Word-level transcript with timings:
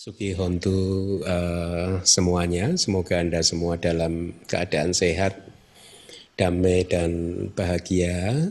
Suki 0.00 0.32
Hontu 0.32 1.20
uh, 1.28 2.00
semuanya, 2.08 2.72
semoga 2.80 3.20
Anda 3.20 3.44
semua 3.44 3.76
dalam 3.76 4.32
keadaan 4.48 4.96
sehat, 4.96 5.36
damai 6.40 6.88
dan 6.88 7.12
bahagia. 7.52 8.48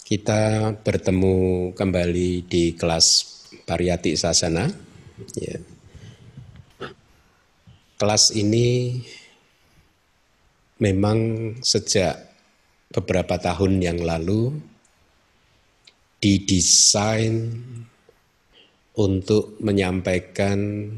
Kita 0.00 0.72
bertemu 0.80 1.76
kembali 1.76 2.48
di 2.48 2.72
kelas 2.72 3.36
Pariyati 3.68 4.16
Sasana. 4.16 4.64
Ya. 5.36 5.60
Kelas 8.00 8.32
ini 8.32 8.96
memang 10.80 11.52
sejak 11.60 12.32
beberapa 12.96 13.36
tahun 13.36 13.84
yang 13.84 14.00
lalu 14.00 14.56
didesain 16.24 17.52
untuk 18.96 19.60
menyampaikan 19.60 20.88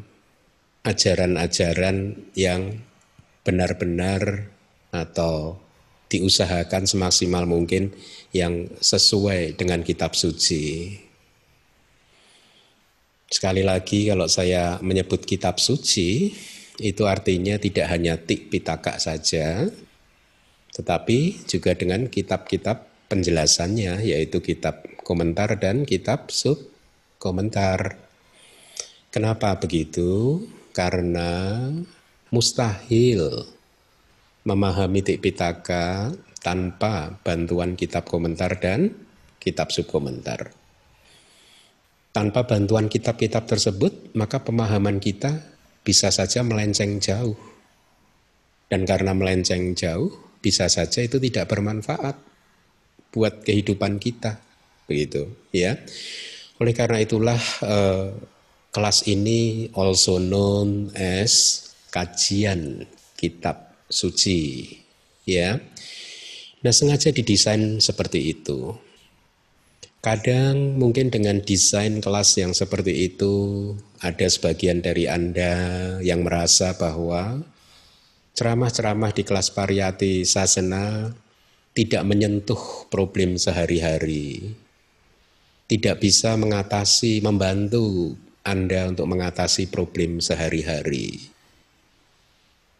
ajaran-ajaran 0.87 2.15
yang 2.39 2.79
benar-benar 3.43 4.49
atau 4.95 5.59
diusahakan 6.09 6.89
semaksimal 6.89 7.45
mungkin 7.45 7.93
yang 8.33 8.71
sesuai 8.81 9.59
dengan 9.59 9.85
kitab 9.85 10.17
suci. 10.17 10.97
Sekali 13.29 13.61
lagi 13.61 14.09
kalau 14.09 14.25
saya 14.25 14.81
menyebut 14.81 15.29
kitab 15.29 15.61
suci 15.61 16.33
itu 16.81 17.03
artinya 17.05 17.61
tidak 17.61 17.87
hanya 17.93 18.17
tik 18.17 18.49
pitaka 18.49 18.97
saja 18.97 19.69
tetapi 20.73 21.43
juga 21.51 21.75
dengan 21.75 22.07
kitab-kitab 22.07 23.11
penjelasannya 23.11 24.07
yaitu 24.07 24.39
kitab 24.39 24.87
komentar 25.03 25.59
dan 25.59 25.83
kitab 25.83 26.31
sub 26.31 26.78
komentar. 27.19 27.99
Kenapa 29.11 29.59
begitu? 29.59 30.43
Karena 30.73 31.59
mustahil 32.31 33.45
memahami 34.47 35.03
Tipitaka 35.05 36.15
tanpa 36.41 37.19
bantuan 37.21 37.75
kitab 37.75 38.07
komentar 38.07 38.57
dan 38.63 38.95
kitab 39.43 39.75
subkomentar. 39.75 40.55
Tanpa 42.09 42.49
bantuan 42.49 42.91
kitab-kitab 42.91 43.47
tersebut, 43.47 44.17
maka 44.17 44.43
pemahaman 44.43 44.99
kita 44.99 45.45
bisa 45.85 46.11
saja 46.11 46.43
melenceng 46.43 46.99
jauh. 46.99 47.37
Dan 48.67 48.89
karena 48.89 49.15
melenceng 49.15 49.77
jauh, 49.77 50.11
bisa 50.43 50.67
saja 50.67 51.05
itu 51.05 51.21
tidak 51.23 51.47
bermanfaat 51.53 52.17
buat 53.13 53.45
kehidupan 53.45 54.03
kita. 54.03 54.41
Begitu, 54.89 55.31
ya. 55.53 55.79
Oleh 56.59 56.75
karena 56.75 56.99
itulah 56.99 57.41
eh, 57.63 58.11
kelas 58.75 59.07
ini 59.07 59.71
also 59.75 60.19
known 60.19 60.91
as 60.95 61.65
kajian 61.95 62.87
kitab 63.15 63.75
suci, 63.89 64.67
ya. 65.25 65.59
Nah, 66.59 66.75
sengaja 66.75 67.15
didesain 67.15 67.79
seperti 67.79 68.35
itu. 68.35 68.75
Kadang 69.99 70.79
mungkin 70.79 71.11
dengan 71.11 71.43
desain 71.43 71.99
kelas 71.99 72.39
yang 72.39 72.55
seperti 72.55 73.11
itu 73.11 73.35
ada 73.99 74.27
sebagian 74.31 74.79
dari 74.79 75.11
Anda 75.11 75.55
yang 76.07 76.23
merasa 76.23 76.79
bahwa 76.79 77.43
ceramah-ceramah 78.39 79.11
di 79.11 79.27
kelas 79.27 79.51
pariyati 79.51 80.23
sasana 80.23 81.11
tidak 81.75 82.03
menyentuh 82.07 82.87
problem 82.91 83.35
sehari-hari, 83.43 84.55
tidak 85.69 86.01
bisa 86.01 86.35
mengatasi, 86.41 87.21
membantu 87.21 88.17
Anda 88.41 88.89
untuk 88.89 89.05
mengatasi 89.05 89.69
problem 89.69 90.25
sehari-hari. 90.25 91.29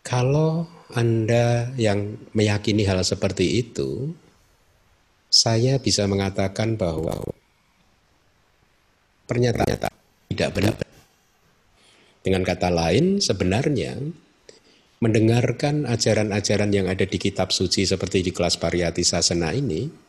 Kalau 0.01 0.65
Anda 0.97 1.69
yang 1.77 2.17
meyakini 2.33 2.89
hal 2.89 3.05
seperti 3.05 3.61
itu, 3.61 4.17
saya 5.29 5.77
bisa 5.77 6.09
mengatakan 6.09 6.81
bahwa 6.81 7.21
pernyataan 9.29 9.93
tidak 10.33 10.51
benar. 10.57 10.75
Dengan 12.25 12.41
kata 12.41 12.73
lain, 12.73 13.21
sebenarnya 13.21 14.01
mendengarkan 15.05 15.85
ajaran-ajaran 15.85 16.73
yang 16.73 16.89
ada 16.89 17.05
di 17.05 17.21
kitab 17.21 17.53
suci 17.53 17.85
seperti 17.85 18.25
di 18.25 18.33
kelas 18.33 18.57
pariyati 18.57 19.05
sasana 19.05 19.53
ini 19.53 20.08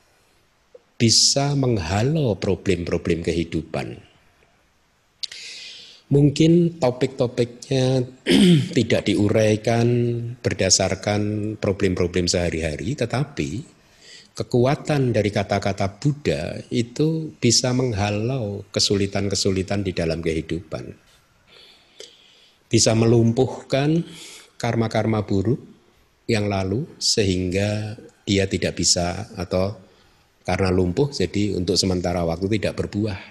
bisa 1.00 1.56
menghalau 1.56 2.36
problem-problem 2.36 3.24
kehidupan. 3.24 4.04
Mungkin 6.10 6.82
topik-topiknya 6.82 8.04
tidak 8.78 9.08
diuraikan 9.08 9.88
berdasarkan 10.44 11.56
problem-problem 11.56 12.28
sehari-hari, 12.28 13.00
tetapi 13.00 13.64
kekuatan 14.36 15.16
dari 15.16 15.32
kata-kata 15.32 15.88
Buddha 16.02 16.60
itu 16.74 17.32
bisa 17.40 17.72
menghalau 17.72 18.68
kesulitan-kesulitan 18.74 19.86
di 19.86 19.96
dalam 19.96 20.20
kehidupan. 20.20 20.92
Bisa 22.68 22.92
melumpuhkan 22.98 24.04
karma-karma 24.60 25.24
buruk 25.24 25.62
yang 26.28 26.50
lalu 26.50 26.90
sehingga 26.98 27.96
dia 28.26 28.46
tidak 28.46 28.78
bisa 28.78 29.30
atau 29.38 29.89
karena 30.50 30.74
lumpuh 30.74 31.14
jadi 31.14 31.54
untuk 31.54 31.78
sementara 31.78 32.26
waktu 32.26 32.58
tidak 32.58 32.82
berbuah. 32.82 33.22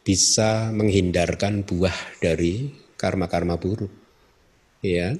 Bisa 0.00 0.72
menghindarkan 0.72 1.68
buah 1.68 1.92
dari 2.24 2.72
karma-karma 2.96 3.60
buruk. 3.60 3.92
Ya. 4.80 5.12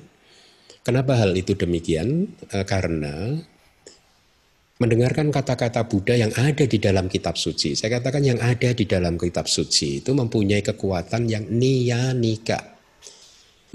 Kenapa 0.80 1.20
hal 1.20 1.36
itu 1.36 1.52
demikian? 1.52 2.32
E, 2.48 2.64
karena 2.64 3.36
mendengarkan 4.80 5.28
kata-kata 5.28 5.84
Buddha 5.84 6.16
yang 6.16 6.32
ada 6.32 6.64
di 6.64 6.80
dalam 6.80 7.12
kitab 7.12 7.36
suci. 7.36 7.76
Saya 7.76 8.00
katakan 8.00 8.24
yang 8.24 8.40
ada 8.40 8.72
di 8.72 8.88
dalam 8.88 9.20
kitab 9.20 9.44
suci 9.44 10.00
itu 10.00 10.16
mempunyai 10.16 10.64
kekuatan 10.64 11.28
yang 11.28 11.44
niyanika. 11.52 12.80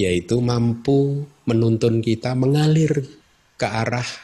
Yaitu 0.01 0.41
mampu 0.41 1.30
menuntun 1.45 2.01
kita 2.01 2.34
mengalir 2.34 3.06
ke 3.53 3.68
arah 3.69 4.22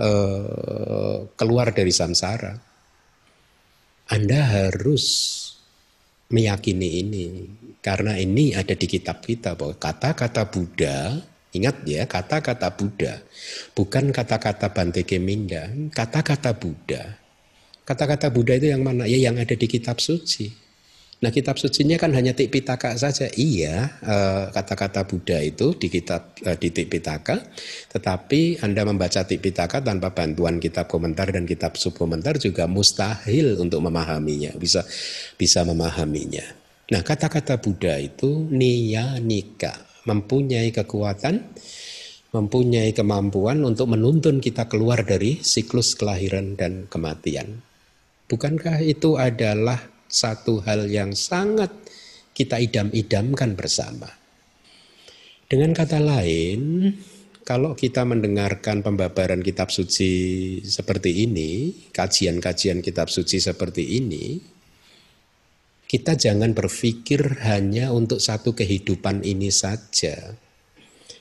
Eh, 0.00 1.18
keluar 1.36 1.68
dari 1.76 1.92
samsara. 1.92 2.56
Anda 4.08 4.40
harus 4.40 5.04
meyakini 6.32 6.88
ini 7.04 7.26
karena 7.84 8.16
ini 8.16 8.56
ada 8.56 8.72
di 8.72 8.88
kitab 8.88 9.20
kita 9.20 9.52
bahwa 9.52 9.76
kata-kata 9.76 10.48
Buddha 10.48 11.20
ingat 11.52 11.84
ya 11.84 12.08
kata-kata 12.08 12.72
Buddha 12.72 13.20
bukan 13.76 14.08
kata-kata 14.16 14.72
Bante 14.72 15.04
Keminda 15.04 15.68
kata-kata 15.92 16.56
Buddha. 16.56 17.20
Kata-kata 17.84 18.32
Buddha 18.32 18.56
itu 18.56 18.72
yang 18.72 18.80
mana? 18.80 19.04
Ya 19.04 19.28
yang 19.28 19.36
ada 19.36 19.52
di 19.52 19.66
kitab 19.68 20.00
suci 20.00 20.61
Nah 21.22 21.30
kitab 21.30 21.54
sucinya 21.54 21.94
kan 21.94 22.10
hanya 22.18 22.34
Tipitaka 22.34 22.98
saja. 22.98 23.30
Iya 23.30 24.02
eh, 24.02 24.44
kata-kata 24.50 25.06
Buddha 25.06 25.38
itu 25.38 25.70
di 25.78 25.86
kitab 25.86 26.34
eh, 26.42 26.58
di 26.58 26.74
Tipitaka, 26.74 27.38
tetapi 27.94 28.58
Anda 28.58 28.82
membaca 28.82 29.22
Tipitaka 29.22 29.78
tanpa 29.78 30.10
bantuan 30.10 30.58
kitab 30.58 30.90
komentar 30.90 31.30
dan 31.30 31.46
kitab 31.46 31.78
subkomentar 31.78 32.42
juga 32.42 32.66
mustahil 32.66 33.54
untuk 33.62 33.86
memahaminya, 33.86 34.58
bisa 34.58 34.82
bisa 35.38 35.62
memahaminya. 35.62 36.42
Nah 36.90 37.06
kata-kata 37.06 37.62
Buddha 37.62 38.02
itu 38.02 38.50
niyanika, 38.50 39.78
mempunyai 40.10 40.74
kekuatan, 40.74 41.54
mempunyai 42.34 42.90
kemampuan 42.90 43.62
untuk 43.62 43.94
menuntun 43.94 44.42
kita 44.42 44.66
keluar 44.66 45.06
dari 45.06 45.38
siklus 45.38 45.94
kelahiran 45.94 46.58
dan 46.58 46.90
kematian. 46.90 47.62
Bukankah 48.26 48.82
itu 48.82 49.20
adalah 49.20 49.91
satu 50.12 50.60
hal 50.68 50.92
yang 50.92 51.16
sangat 51.16 51.72
kita 52.36 52.60
idam-idamkan 52.60 53.56
bersama. 53.56 54.12
Dengan 55.48 55.72
kata 55.72 56.00
lain, 56.00 56.92
kalau 57.42 57.72
kita 57.72 58.04
mendengarkan 58.04 58.84
pembabaran 58.84 59.40
kitab 59.40 59.72
suci 59.72 60.60
seperti 60.64 61.24
ini, 61.24 61.72
kajian-kajian 61.90 62.84
kitab 62.84 63.08
suci 63.08 63.40
seperti 63.40 64.00
ini, 64.00 64.40
kita 65.88 66.16
jangan 66.16 66.56
berpikir 66.56 67.44
hanya 67.44 67.92
untuk 67.92 68.16
satu 68.16 68.56
kehidupan 68.56 69.28
ini 69.28 69.52
saja. 69.52 70.38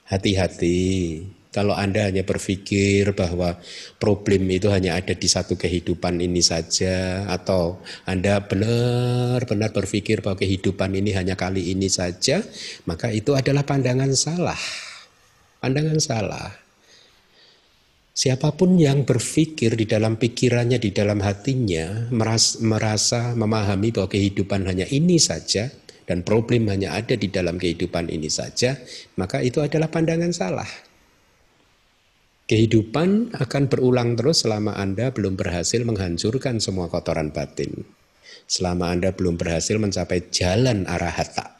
Hati-hati, 0.07 1.23
kalau 1.51 1.75
Anda 1.75 2.07
hanya 2.07 2.23
berpikir 2.23 3.11
bahwa 3.11 3.59
problem 3.99 4.47
itu 4.47 4.71
hanya 4.71 4.95
ada 4.95 5.11
di 5.11 5.27
satu 5.27 5.59
kehidupan 5.59 6.15
ini 6.23 6.39
saja 6.39 7.27
atau 7.27 7.83
Anda 8.07 8.39
benar-benar 8.39 9.75
berpikir 9.75 10.23
bahwa 10.23 10.39
kehidupan 10.39 10.95
ini 10.95 11.11
hanya 11.11 11.35
kali 11.35 11.75
ini 11.75 11.91
saja, 11.91 12.39
maka 12.87 13.11
itu 13.11 13.35
adalah 13.35 13.67
pandangan 13.67 14.15
salah. 14.15 14.59
Pandangan 15.59 15.99
salah. 15.99 16.49
Siapa 18.15 18.55
pun 18.55 18.79
yang 18.79 19.03
berpikir 19.03 19.75
di 19.75 19.87
dalam 19.87 20.15
pikirannya, 20.15 20.79
di 20.79 20.91
dalam 20.95 21.19
hatinya, 21.19 22.11
merasa, 22.15 22.59
merasa 22.63 23.21
memahami 23.35 23.91
bahwa 23.91 24.07
kehidupan 24.07 24.67
hanya 24.67 24.87
ini 24.87 25.19
saja, 25.19 25.67
dan 26.07 26.23
problem 26.23 26.67
hanya 26.71 26.95
ada 26.95 27.15
di 27.15 27.31
dalam 27.31 27.55
kehidupan 27.55 28.11
ini 28.11 28.27
saja, 28.27 28.75
maka 29.15 29.39
itu 29.39 29.63
adalah 29.63 29.87
pandangan 29.87 30.31
salah. 30.35 30.90
Kehidupan 32.51 33.31
akan 33.31 33.71
berulang 33.71 34.19
terus 34.19 34.43
selama 34.43 34.75
Anda 34.75 35.15
belum 35.15 35.39
berhasil 35.39 35.87
menghancurkan 35.87 36.59
semua 36.59 36.91
kotoran 36.91 37.31
batin. 37.31 37.87
Selama 38.43 38.91
Anda 38.91 39.15
belum 39.15 39.39
berhasil 39.39 39.79
mencapai 39.79 40.27
jalan 40.35 40.83
arah 40.83 41.15
hatta. 41.15 41.55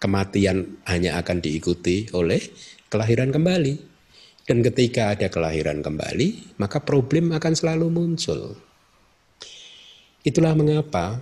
Kematian 0.00 0.80
hanya 0.88 1.20
akan 1.20 1.44
diikuti 1.44 2.08
oleh 2.16 2.40
kelahiran 2.88 3.28
kembali. 3.28 3.76
Dan 4.48 4.64
ketika 4.64 5.12
ada 5.12 5.28
kelahiran 5.28 5.84
kembali, 5.84 6.56
maka 6.56 6.80
problem 6.80 7.36
akan 7.36 7.52
selalu 7.52 7.92
muncul. 7.92 8.56
Itulah 10.24 10.56
mengapa 10.56 11.20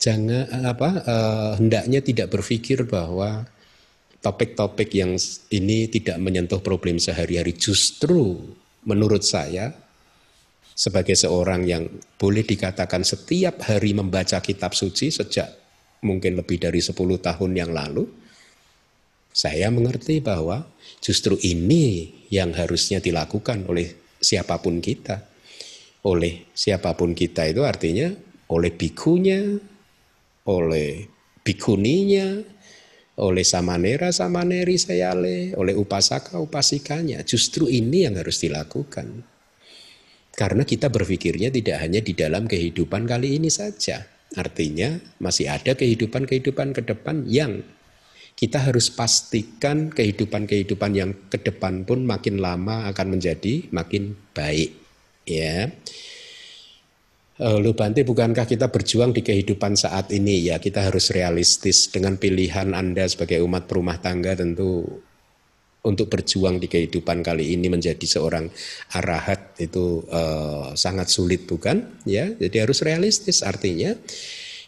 jangan 0.00 0.48
apa 0.64 0.88
uh, 1.04 1.52
hendaknya 1.60 2.00
tidak 2.00 2.32
berpikir 2.32 2.88
bahwa 2.88 3.44
topik-topik 4.24 4.88
yang 4.96 5.20
ini 5.52 5.92
tidak 5.92 6.16
menyentuh 6.16 6.64
problem 6.64 6.96
sehari-hari. 6.96 7.52
Justru 7.52 8.40
menurut 8.88 9.20
saya 9.20 9.76
sebagai 10.72 11.12
seorang 11.12 11.68
yang 11.68 11.84
boleh 12.16 12.42
dikatakan 12.42 13.04
setiap 13.04 13.60
hari 13.68 13.92
membaca 13.92 14.40
kitab 14.40 14.72
suci 14.72 15.12
sejak 15.12 15.52
mungkin 16.00 16.40
lebih 16.40 16.56
dari 16.56 16.80
10 16.80 16.96
tahun 16.96 17.52
yang 17.52 17.70
lalu 17.70 18.08
saya 19.34 19.68
mengerti 19.68 20.24
bahwa 20.24 20.64
justru 20.98 21.36
ini 21.44 22.10
yang 22.32 22.56
harusnya 22.56 22.98
dilakukan 23.04 23.66
oleh 23.68 24.16
siapa 24.22 24.62
pun 24.62 24.80
kita. 24.80 25.26
Oleh 26.06 26.48
siapa 26.54 26.96
pun 26.96 27.12
kita 27.12 27.48
itu 27.48 27.64
artinya 27.66 28.12
oleh 28.48 28.70
bikunya 28.70 29.58
oleh 30.44 31.08
bikuninya, 31.44 32.40
oleh 33.14 33.46
samanera 33.46 34.10
samaneri 34.10 34.74
sayale, 34.74 35.54
oleh 35.54 35.74
upasaka 35.78 36.38
upasikanya. 36.42 37.22
Justru 37.22 37.70
ini 37.70 38.06
yang 38.06 38.18
harus 38.18 38.42
dilakukan. 38.42 39.22
Karena 40.34 40.66
kita 40.66 40.90
berpikirnya 40.90 41.54
tidak 41.54 41.78
hanya 41.78 42.02
di 42.02 42.10
dalam 42.10 42.50
kehidupan 42.50 43.06
kali 43.06 43.38
ini 43.38 43.46
saja. 43.54 44.02
Artinya 44.34 44.98
masih 45.22 45.46
ada 45.46 45.78
kehidupan-kehidupan 45.78 46.74
ke 46.74 46.82
depan 46.82 47.22
yang 47.30 47.62
kita 48.34 48.58
harus 48.58 48.90
pastikan 48.90 49.94
kehidupan-kehidupan 49.94 50.90
yang 50.90 51.14
ke 51.30 51.38
depan 51.38 51.86
pun 51.86 52.02
makin 52.02 52.42
lama 52.42 52.90
akan 52.90 53.14
menjadi 53.14 53.70
makin 53.70 54.18
baik. 54.34 54.74
Ya. 55.22 55.70
Eh, 57.34 57.58
Lu 57.58 57.74
Bante, 57.74 58.06
bukankah 58.06 58.46
kita 58.46 58.70
berjuang 58.70 59.10
di 59.10 59.26
kehidupan 59.26 59.74
saat 59.74 60.14
ini? 60.14 60.46
Ya, 60.46 60.62
kita 60.62 60.86
harus 60.86 61.10
realistis 61.10 61.90
dengan 61.90 62.14
pilihan 62.14 62.70
Anda 62.70 63.10
sebagai 63.10 63.42
umat 63.42 63.66
perumah 63.66 63.98
tangga 63.98 64.38
tentu 64.38 64.86
untuk 65.82 66.06
berjuang 66.14 66.62
di 66.62 66.70
kehidupan 66.70 67.26
kali 67.26 67.58
ini 67.58 67.66
menjadi 67.66 68.06
seorang 68.06 68.46
arahat 68.94 69.58
itu 69.58 70.06
uh, 70.14 70.78
sangat 70.78 71.10
sulit 71.10 71.50
bukan? 71.50 72.06
Ya, 72.06 72.30
jadi 72.38 72.70
harus 72.70 72.86
realistis 72.86 73.42
artinya 73.42 73.98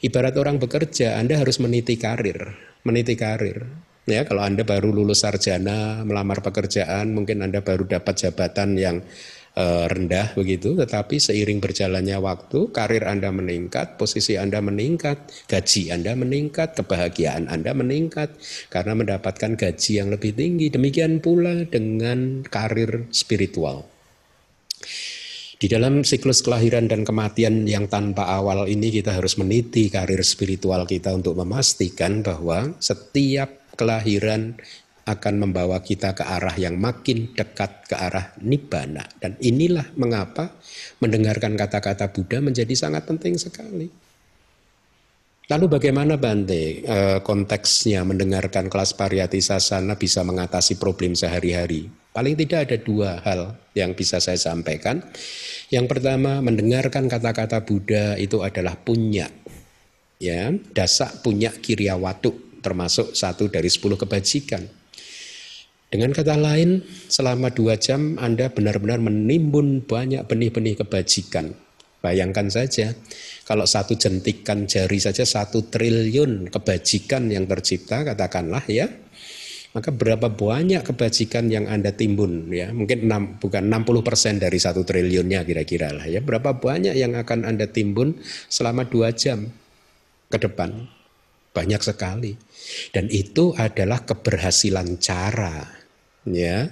ibarat 0.03 0.35
orang 0.35 0.59
bekerja, 0.59 1.23
Anda 1.23 1.39
harus 1.39 1.63
meniti 1.63 1.95
karir, 1.95 2.51
meniti 2.83 3.15
karir. 3.15 3.63
Ya, 4.11 4.27
kalau 4.27 4.43
Anda 4.43 4.67
baru 4.67 4.91
lulus 4.91 5.23
sarjana, 5.23 6.03
melamar 6.03 6.43
pekerjaan, 6.43 7.15
mungkin 7.15 7.47
Anda 7.47 7.63
baru 7.63 7.87
dapat 7.87 8.27
jabatan 8.27 8.75
yang 8.75 9.07
Eh, 9.07 9.36
rendah 9.56 10.37
begitu, 10.37 10.76
tetapi 10.76 11.17
seiring 11.17 11.64
berjalannya 11.64 12.20
waktu, 12.20 12.69
karir 12.76 13.08
Anda 13.08 13.32
meningkat, 13.32 13.97
posisi 13.97 14.37
Anda 14.37 14.61
meningkat, 14.61 15.49
gaji 15.49 15.97
Anda 15.97 16.12
meningkat, 16.12 16.76
kebahagiaan 16.76 17.49
Anda 17.49 17.73
meningkat 17.73 18.37
karena 18.69 18.93
mendapatkan 18.93 19.56
gaji 19.56 19.93
yang 20.05 20.12
lebih 20.12 20.37
tinggi. 20.37 20.69
Demikian 20.69 21.25
pula 21.25 21.64
dengan 21.64 22.44
karir 22.44 23.08
spiritual. 23.08 23.88
Di 25.56 25.73
dalam 25.73 26.05
siklus 26.05 26.44
kelahiran 26.44 26.85
dan 26.85 27.08
kematian 27.08 27.64
yang 27.64 27.88
tanpa 27.88 28.29
awal 28.29 28.69
ini 28.69 28.93
kita 28.93 29.17
harus 29.17 29.41
meniti 29.41 29.88
karir 29.88 30.20
spiritual 30.20 30.85
kita 30.85 31.17
untuk 31.17 31.32
memastikan 31.32 32.20
bahwa 32.20 32.76
setiap 32.76 33.73
kelahiran 33.73 34.61
akan 35.06 35.35
membawa 35.38 35.79
kita 35.87 36.19
ke 36.19 36.26
arah 36.26 36.58
yang 36.58 36.82
makin 36.82 37.31
dekat 37.31 37.87
ke 37.87 37.94
arah 37.94 38.35
nibbana. 38.43 39.06
Dan 39.23 39.38
inilah 39.38 39.87
mengapa 39.94 40.50
mendengarkan 40.99 41.55
kata-kata 41.55 42.11
Buddha 42.11 42.43
menjadi 42.43 42.75
sangat 42.75 43.06
penting 43.06 43.38
sekali. 43.38 43.87
Lalu 45.47 45.79
bagaimana 45.79 46.19
Bante 46.19 46.82
e, 46.82 46.99
konteksnya 47.23 48.03
mendengarkan 48.03 48.67
kelas 48.67 48.99
pariyati 48.99 49.38
sasana 49.38 49.94
bisa 49.94 50.26
mengatasi 50.26 50.75
problem 50.75 51.14
sehari-hari? 51.14 51.87
Paling 52.11 52.35
tidak 52.35 52.67
ada 52.67 52.76
dua 52.82 53.23
hal 53.23 53.55
yang 53.79 53.94
bisa 53.94 54.19
saya 54.19 54.43
sampaikan. 54.43 55.06
Yang 55.70 55.87
pertama, 55.87 56.43
mendengarkan 56.43 57.06
kata-kata 57.06 57.62
Buddha 57.62 58.19
itu 58.19 58.43
adalah 58.43 58.75
punya. 58.75 59.31
Ya, 60.19 60.50
dasak 60.75 61.23
punya 61.23 61.55
kiryawatu 61.55 62.58
termasuk 62.58 63.14
satu 63.14 63.47
dari 63.47 63.70
sepuluh 63.70 63.94
kebajikan. 63.94 64.67
Dengan 65.87 66.11
kata 66.11 66.35
lain, 66.35 66.83
selama 67.06 67.55
dua 67.55 67.79
jam 67.79 68.19
Anda 68.19 68.50
benar-benar 68.50 68.99
menimbun 68.99 69.87
banyak 69.87 70.27
benih-benih 70.27 70.83
kebajikan. 70.83 71.55
Bayangkan 72.03 72.50
saja, 72.50 72.91
kalau 73.47 73.67
satu 73.67 73.94
jentikan 73.94 74.67
jari 74.67 74.99
saja 74.99 75.23
satu 75.23 75.71
triliun 75.71 76.50
kebajikan 76.50 77.31
yang 77.31 77.47
tercipta, 77.47 78.03
katakanlah 78.03 78.67
ya, 78.67 78.91
maka 79.77 79.93
berapa 79.93 80.33
banyak 80.33 80.83
kebajikan 80.83 81.53
yang 81.53 81.71
Anda 81.71 81.93
timbun 81.93 82.49
ya? 82.49 82.73
Mungkin 82.73 83.06
6, 83.06 83.44
bukan 83.44 83.69
60 83.69 84.00
persen 84.00 84.41
dari 84.41 84.56
satu 84.56 84.89
triliunnya 84.89 85.44
kira-kira 85.44 85.93
lah 85.93 86.09
ya? 86.09 86.25
Berapa 86.25 86.56
banyak 86.56 86.97
yang 86.99 87.12
akan 87.12 87.44
Anda 87.44 87.69
timbun 87.71 88.17
selama 88.49 88.89
dua 88.89 89.12
jam 89.12 89.53
ke 90.32 90.39
depan? 90.41 90.89
Banyak 91.53 91.81
sekali 91.85 92.37
dan 92.91 93.07
itu 93.09 93.55
adalah 93.55 94.03
keberhasilan 94.03 94.99
cara 94.99 95.65
ya. 96.27 96.67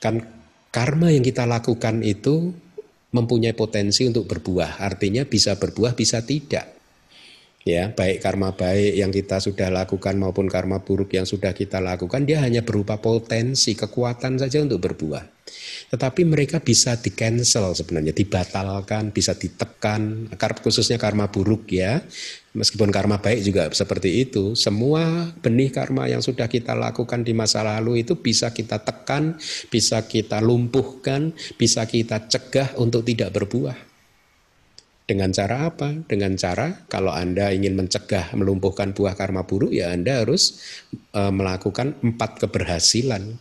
Kan 0.00 0.24
karma 0.72 1.12
yang 1.12 1.22
kita 1.22 1.44
lakukan 1.44 2.00
itu 2.00 2.56
mempunyai 3.10 3.52
potensi 3.52 4.08
untuk 4.08 4.24
berbuah. 4.24 4.80
Artinya 4.80 5.28
bisa 5.28 5.60
berbuah 5.60 5.92
bisa 5.92 6.24
tidak 6.24 6.79
ya 7.60 7.92
baik 7.92 8.24
karma 8.24 8.56
baik 8.56 8.96
yang 8.96 9.12
kita 9.12 9.36
sudah 9.36 9.68
lakukan 9.68 10.16
maupun 10.16 10.48
karma 10.48 10.80
buruk 10.80 11.12
yang 11.12 11.28
sudah 11.28 11.52
kita 11.52 11.76
lakukan 11.76 12.24
dia 12.24 12.40
hanya 12.40 12.64
berupa 12.64 12.96
potensi 12.96 13.76
kekuatan 13.76 14.40
saja 14.40 14.64
untuk 14.64 14.80
berbuah. 14.80 15.40
Tetapi 15.90 16.22
mereka 16.22 16.62
bisa 16.62 16.94
di 16.94 17.10
cancel 17.10 17.74
sebenarnya 17.74 18.14
dibatalkan 18.14 19.10
bisa 19.10 19.34
ditekan. 19.34 20.30
Khususnya 20.62 20.96
karma 21.00 21.26
buruk 21.26 21.66
ya. 21.74 21.98
Meskipun 22.50 22.90
karma 22.90 23.22
baik 23.22 23.46
juga 23.46 23.70
seperti 23.70 24.26
itu, 24.26 24.58
semua 24.58 25.30
benih 25.38 25.70
karma 25.70 26.10
yang 26.10 26.18
sudah 26.18 26.50
kita 26.50 26.74
lakukan 26.74 27.22
di 27.22 27.30
masa 27.30 27.62
lalu 27.62 28.02
itu 28.02 28.18
bisa 28.18 28.50
kita 28.50 28.82
tekan, 28.82 29.38
bisa 29.70 30.02
kita 30.06 30.42
lumpuhkan, 30.42 31.30
bisa 31.54 31.86
kita 31.86 32.26
cegah 32.26 32.74
untuk 32.78 33.06
tidak 33.06 33.30
berbuah. 33.34 33.89
Dengan 35.10 35.34
cara 35.34 35.66
apa? 35.66 35.90
Dengan 36.06 36.38
cara 36.38 36.86
kalau 36.86 37.10
Anda 37.10 37.50
ingin 37.50 37.74
mencegah 37.74 38.30
melumpuhkan 38.38 38.94
buah 38.94 39.18
karma 39.18 39.42
buruk 39.42 39.74
ya 39.74 39.90
Anda 39.90 40.22
harus 40.22 40.62
e, 41.10 41.18
melakukan 41.34 41.98
empat 41.98 42.38
keberhasilan 42.46 43.34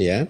ya. 0.00 0.24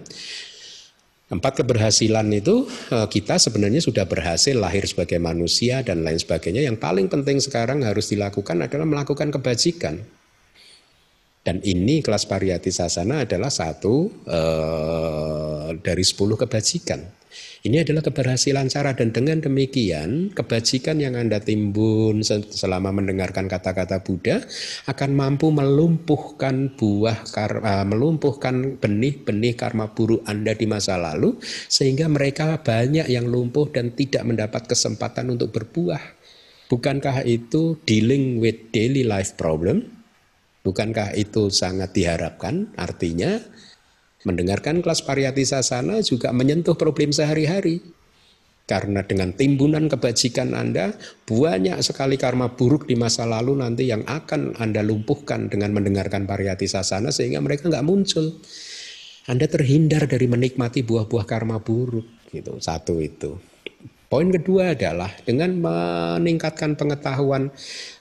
Empat 1.31 1.63
keberhasilan 1.63 2.27
itu 2.35 2.67
eh, 2.91 3.07
kita 3.07 3.39
sebenarnya 3.39 3.79
sudah 3.79 4.03
berhasil 4.03 4.51
lahir 4.51 4.83
sebagai 4.83 5.23
manusia 5.23 5.79
dan 5.87 6.03
lain 6.03 6.19
sebagainya. 6.19 6.67
Yang 6.67 6.83
paling 6.83 7.07
penting 7.07 7.39
sekarang 7.39 7.87
harus 7.87 8.11
dilakukan 8.11 8.67
adalah 8.67 8.83
melakukan 8.83 9.31
kebajikan. 9.31 10.03
Dan 11.47 11.63
ini 11.63 12.03
kelas 12.03 12.27
pariyati 12.27 12.75
sasana 12.75 13.23
adalah 13.23 13.47
satu 13.47 14.11
eh, 14.27 15.69
dari 15.79 16.03
sepuluh 16.03 16.35
kebajikan. 16.35 17.20
Ini 17.61 17.85
adalah 17.85 18.01
keberhasilan 18.01 18.73
cara 18.73 18.97
dan 18.97 19.13
dengan 19.13 19.45
demikian 19.45 20.33
kebajikan 20.33 20.97
yang 20.97 21.13
Anda 21.13 21.45
timbun 21.45 22.25
selama 22.25 22.89
mendengarkan 22.89 23.53
kata-kata 23.53 24.01
Buddha 24.01 24.41
akan 24.89 25.11
mampu 25.13 25.53
melumpuhkan 25.53 26.73
buah 26.73 27.21
karma, 27.29 27.85
melumpuhkan 27.85 28.81
benih-benih 28.81 29.61
karma 29.61 29.93
buruk 29.93 30.25
Anda 30.25 30.57
di 30.57 30.65
masa 30.65 30.97
lalu 30.97 31.37
sehingga 31.69 32.09
mereka 32.09 32.65
banyak 32.65 33.13
yang 33.13 33.29
lumpuh 33.29 33.69
dan 33.69 33.93
tidak 33.93 34.25
mendapat 34.25 34.65
kesempatan 34.65 35.29
untuk 35.29 35.53
berbuah. 35.53 36.01
Bukankah 36.73 37.29
itu 37.29 37.77
dealing 37.85 38.41
with 38.41 38.73
daily 38.73 39.05
life 39.05 39.37
problem? 39.37 39.85
Bukankah 40.65 41.13
itu 41.13 41.53
sangat 41.53 41.93
diharapkan? 41.93 42.73
Artinya 42.81 43.37
Mendengarkan 44.21 44.85
kelas 44.85 45.01
pariyati 45.01 45.49
sasana 45.49 46.05
juga 46.05 46.29
menyentuh 46.37 46.77
problem 46.77 47.09
sehari-hari. 47.09 47.81
Karena 48.69 49.03
dengan 49.03 49.35
timbunan 49.35 49.91
kebajikan 49.91 50.55
Anda, 50.55 50.95
banyak 51.27 51.81
sekali 51.83 52.15
karma 52.15 52.55
buruk 52.55 52.87
di 52.87 52.95
masa 52.95 53.27
lalu 53.27 53.59
nanti 53.59 53.91
yang 53.91 54.07
akan 54.07 54.61
Anda 54.61 54.85
lumpuhkan 54.87 55.51
dengan 55.51 55.75
mendengarkan 55.75 56.29
pariyati 56.29 56.71
sasana 56.71 57.11
sehingga 57.11 57.43
mereka 57.43 57.67
nggak 57.67 57.83
muncul. 57.83 58.39
Anda 59.27 59.51
terhindar 59.51 60.07
dari 60.07 60.31
menikmati 60.31 60.87
buah-buah 60.87 61.27
karma 61.27 61.59
buruk. 61.59 62.31
Gitu. 62.31 62.63
Satu 62.63 63.03
itu. 63.03 63.41
Poin 64.11 64.27
kedua 64.27 64.75
adalah 64.75 65.11
dengan 65.23 65.55
meningkatkan 65.55 66.75
pengetahuan 66.75 67.51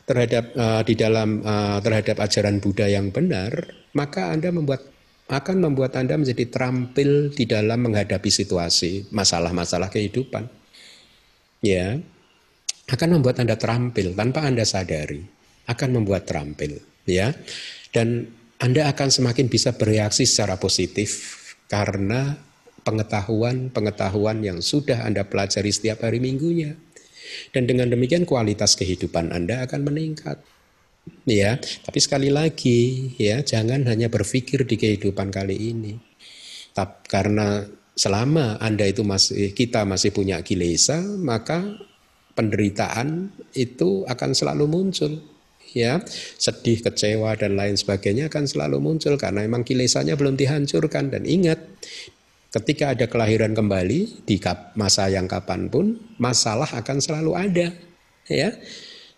terhadap 0.09 0.53
uh, 0.57 0.81
di 0.81 0.97
dalam 0.97 1.45
uh, 1.45 1.77
terhadap 1.85 2.17
ajaran 2.17 2.57
Buddha 2.57 2.89
yang 2.89 3.13
benar, 3.13 3.53
maka 3.93 4.33
Anda 4.33 4.49
membuat 4.49 4.98
akan 5.29 5.57
membuat 5.61 5.93
Anda 5.95 6.17
menjadi 6.17 6.49
terampil 6.49 7.29
di 7.31 7.45
dalam 7.45 7.85
menghadapi 7.85 8.27
situasi 8.33 9.13
masalah-masalah 9.13 9.93
kehidupan 9.93 10.49
ya 11.61 12.01
akan 12.89 13.21
membuat 13.21 13.37
Anda 13.37 13.53
terampil 13.53 14.17
tanpa 14.17 14.41
Anda 14.49 14.65
sadari, 14.65 15.21
akan 15.69 15.89
membuat 16.01 16.25
terampil, 16.25 16.81
ya. 17.05 17.29
Dan 17.93 18.25
Anda 18.57 18.89
akan 18.89 19.13
semakin 19.13 19.45
bisa 19.47 19.77
bereaksi 19.77 20.25
secara 20.25 20.57
positif 20.57 21.37
karena 21.69 22.33
pengetahuan-pengetahuan 22.81 24.41
yang 24.41 24.59
sudah 24.65 25.05
Anda 25.05 25.21
pelajari 25.29 25.69
setiap 25.69 26.01
hari 26.01 26.17
minggunya. 26.17 26.73
Dan 27.53 27.69
dengan 27.69 27.93
demikian 27.93 28.25
kualitas 28.25 28.73
kehidupan 28.73 29.29
Anda 29.29 29.61
akan 29.69 29.85
meningkat. 29.85 30.41
Ya, 31.29 31.61
tapi 31.85 31.99
sekali 32.01 32.33
lagi 32.33 33.13
ya, 33.21 33.45
jangan 33.45 33.85
hanya 33.85 34.09
berpikir 34.09 34.65
di 34.65 34.75
kehidupan 34.81 35.29
kali 35.29 35.73
ini. 35.73 35.93
Tapi 36.73 37.05
karena 37.05 37.65
selama 37.93 38.57
Anda 38.57 38.89
itu 38.89 39.05
masih 39.05 39.53
kita 39.53 39.85
masih 39.85 40.09
punya 40.09 40.41
kilesa, 40.41 41.01
maka 41.21 41.77
penderitaan 42.33 43.29
itu 43.53 44.05
akan 44.09 44.31
selalu 44.33 44.65
muncul. 44.65 45.21
Ya, 45.69 46.01
sedih, 46.41 46.81
kecewa 46.81 47.37
dan 47.37 47.53
lain 47.53 47.77
sebagainya 47.77 48.33
akan 48.33 48.49
selalu 48.49 48.81
muncul 48.81 49.13
karena 49.21 49.45
memang 49.45 49.61
kilesanya 49.61 50.17
belum 50.17 50.33
dihancurkan 50.33 51.13
dan 51.13 51.29
ingat 51.29 51.61
ketika 52.49 52.97
ada 52.97 53.05
kelahiran 53.05 53.53
kembali 53.53 54.25
di 54.25 54.35
masa 54.73 55.13
yang 55.13 55.29
kapan 55.29 55.69
pun 55.69 56.01
masalah 56.17 56.65
akan 56.73 56.97
selalu 56.97 57.37
ada 57.37 57.69
ya 58.25 58.49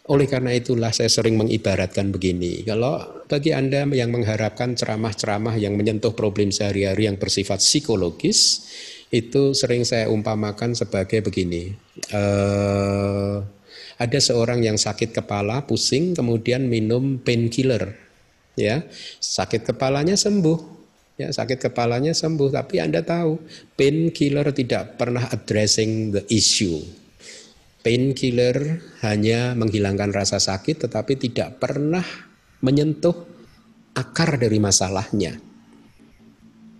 oleh 0.10 0.26
karena 0.26 0.56
itulah 0.56 0.90
saya 0.90 1.12
sering 1.12 1.38
mengibaratkan 1.38 2.10
begini 2.10 2.66
kalau 2.66 3.22
bagi 3.32 3.56
Anda 3.56 3.88
yang 3.88 4.12
mengharapkan 4.12 4.76
ceramah-ceramah 4.76 5.56
yang 5.56 5.80
menyentuh 5.80 6.12
problem 6.12 6.52
sehari-hari 6.52 7.08
yang 7.08 7.16
bersifat 7.16 7.64
psikologis, 7.64 8.68
itu 9.08 9.56
sering 9.56 9.88
saya 9.88 10.12
umpamakan 10.12 10.76
sebagai 10.76 11.24
begini. 11.24 11.72
Uh, 12.12 13.40
ada 13.96 14.20
seorang 14.20 14.68
yang 14.68 14.76
sakit 14.76 15.16
kepala, 15.16 15.64
pusing, 15.64 16.12
kemudian 16.12 16.68
minum 16.68 17.24
painkiller, 17.24 17.96
ya 18.60 18.84
sakit 19.24 19.72
kepalanya 19.72 20.20
sembuh, 20.20 20.60
ya 21.16 21.32
sakit 21.32 21.72
kepalanya 21.72 22.12
sembuh. 22.12 22.52
Tapi 22.52 22.84
anda 22.84 23.00
tahu, 23.00 23.40
painkiller 23.80 24.52
tidak 24.52 25.00
pernah 25.00 25.24
addressing 25.32 26.20
the 26.20 26.24
issue. 26.28 26.84
Painkiller 27.82 28.78
hanya 29.02 29.58
menghilangkan 29.58 30.14
rasa 30.14 30.38
sakit, 30.38 30.86
tetapi 30.86 31.18
tidak 31.18 31.58
pernah 31.58 32.06
menyentuh 32.62 33.26
akar 33.98 34.38
dari 34.38 34.62
masalahnya. 34.62 35.42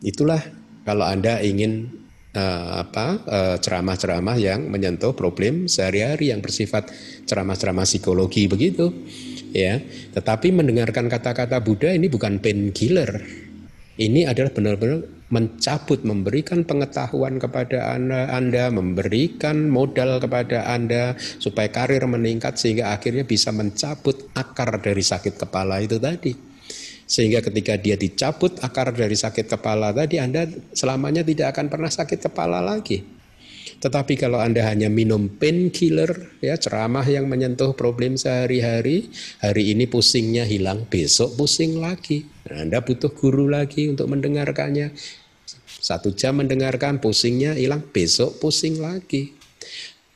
Itulah 0.06 0.42
kalau 0.86 1.06
Anda 1.06 1.42
ingin 1.42 2.02
uh, 2.36 2.86
apa 2.86 3.08
uh, 3.28 3.56
ceramah-ceramah 3.60 4.38
yang 4.40 4.70
menyentuh 4.70 5.14
problem 5.14 5.68
sehari-hari 5.68 6.32
yang 6.32 6.40
bersifat 6.40 6.90
ceramah-ceramah 7.28 7.86
psikologi 7.86 8.48
begitu 8.48 8.92
ya 9.52 9.84
tetapi 10.16 10.56
mendengarkan 10.56 11.12
kata-kata 11.12 11.60
Buddha 11.60 11.92
ini 11.92 12.08
bukan 12.08 12.40
painkiller 12.40 13.22
ini 14.00 14.24
adalah 14.24 14.52
benar-benar 14.56 15.21
mencabut, 15.32 16.04
memberikan 16.04 16.68
pengetahuan 16.68 17.40
kepada 17.40 17.96
anda, 17.96 18.30
anda, 18.36 18.68
memberikan 18.70 19.72
modal 19.72 20.20
kepada 20.20 20.68
Anda 20.68 21.16
supaya 21.18 21.72
karir 21.72 22.04
meningkat 22.04 22.60
sehingga 22.60 22.92
akhirnya 22.92 23.24
bisa 23.24 23.50
mencabut 23.56 24.30
akar 24.36 24.78
dari 24.84 25.02
sakit 25.02 25.40
kepala 25.40 25.80
itu 25.80 25.98
tadi. 25.98 26.36
Sehingga 27.08 27.44
ketika 27.44 27.76
dia 27.76 28.00
dicabut 28.00 28.56
akar 28.64 28.96
dari 28.96 29.16
sakit 29.20 29.48
kepala 29.48 29.92
tadi, 29.92 30.20
Anda 30.20 30.48
selamanya 30.72 31.24
tidak 31.28 31.56
akan 31.58 31.68
pernah 31.68 31.92
sakit 31.92 32.32
kepala 32.32 32.64
lagi. 32.64 33.04
Tetapi 33.82 34.14
kalau 34.14 34.38
Anda 34.38 34.64
hanya 34.70 34.94
minum 34.94 35.28
painkiller, 35.28 36.38
ya 36.38 36.54
ceramah 36.54 37.04
yang 37.04 37.26
menyentuh 37.26 37.74
problem 37.74 38.14
sehari-hari, 38.14 39.10
hari 39.42 39.74
ini 39.74 39.90
pusingnya 39.90 40.46
hilang, 40.46 40.86
besok 40.86 41.34
pusing 41.34 41.82
lagi. 41.82 42.30
Anda 42.46 42.86
butuh 42.86 43.10
guru 43.10 43.50
lagi 43.50 43.90
untuk 43.90 44.08
mendengarkannya. 44.14 44.94
Satu 45.82 46.14
jam 46.14 46.38
mendengarkan, 46.38 47.02
pusingnya 47.02 47.58
hilang, 47.58 47.82
besok 47.82 48.38
pusing 48.38 48.78
lagi. 48.78 49.34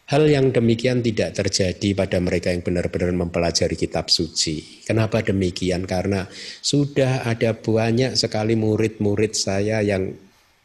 Hal 0.05 0.29
yang 0.29 0.53
demikian 0.53 1.01
tidak 1.01 1.33
terjadi 1.33 1.97
pada 1.97 2.21
mereka 2.21 2.53
yang 2.53 2.61
benar-benar 2.61 3.09
mempelajari 3.09 3.73
kitab 3.73 4.13
suci. 4.13 4.85
Kenapa 4.85 5.25
demikian? 5.25 5.89
Karena 5.89 6.29
sudah 6.61 7.25
ada 7.25 7.57
banyak 7.57 8.13
sekali 8.13 8.53
murid-murid 8.53 9.33
saya 9.33 9.81
yang 9.81 10.13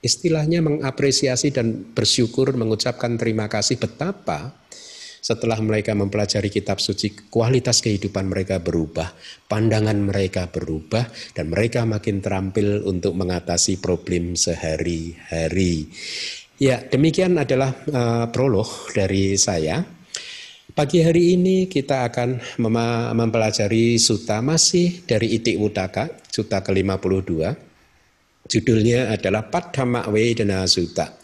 istilahnya 0.05 0.61
mengapresiasi 0.61 1.57
dan 1.57 1.97
bersyukur 1.97 2.53
mengucapkan 2.53 3.17
terima 3.17 3.49
kasih 3.49 3.81
betapa 3.81 4.61
setelah 5.31 5.63
mereka 5.63 5.95
mempelajari 5.95 6.51
kitab 6.51 6.83
suci 6.83 7.31
kualitas 7.31 7.79
kehidupan 7.79 8.27
mereka 8.27 8.59
berubah, 8.59 9.15
pandangan 9.47 9.95
mereka 9.95 10.51
berubah 10.51 11.07
dan 11.39 11.55
mereka 11.55 11.87
makin 11.87 12.19
terampil 12.19 12.83
untuk 12.83 13.15
mengatasi 13.15 13.79
problem 13.79 14.35
sehari-hari. 14.35 15.87
Ya, 16.59 16.83
demikian 16.83 17.39
adalah 17.39 17.71
uh, 17.95 18.27
prolog 18.35 18.91
dari 18.91 19.39
saya. 19.39 19.87
Pagi 20.75 20.99
hari 20.99 21.39
ini 21.39 21.71
kita 21.71 22.11
akan 22.11 22.59
mempelajari 23.15 24.03
suta 24.03 24.43
masih 24.43 25.07
dari 25.07 25.39
Itik 25.39 25.63
Utaka, 25.63 26.11
suta 26.27 26.59
ke-52. 26.59 27.31
Judulnya 28.51 29.15
adalah 29.15 29.47
Padhama 29.47 30.11
Vedana 30.11 30.67
Sutta. 30.67 31.15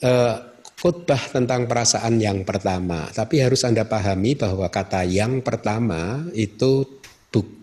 Uh, 0.00 0.53
khotbah 0.84 1.32
tentang 1.32 1.64
perasaan 1.64 2.20
yang 2.20 2.44
pertama. 2.44 3.08
Tapi 3.08 3.40
harus 3.40 3.64
Anda 3.64 3.88
pahami 3.88 4.36
bahwa 4.36 4.68
kata 4.68 5.08
yang 5.08 5.40
pertama 5.40 6.28
itu 6.36 7.00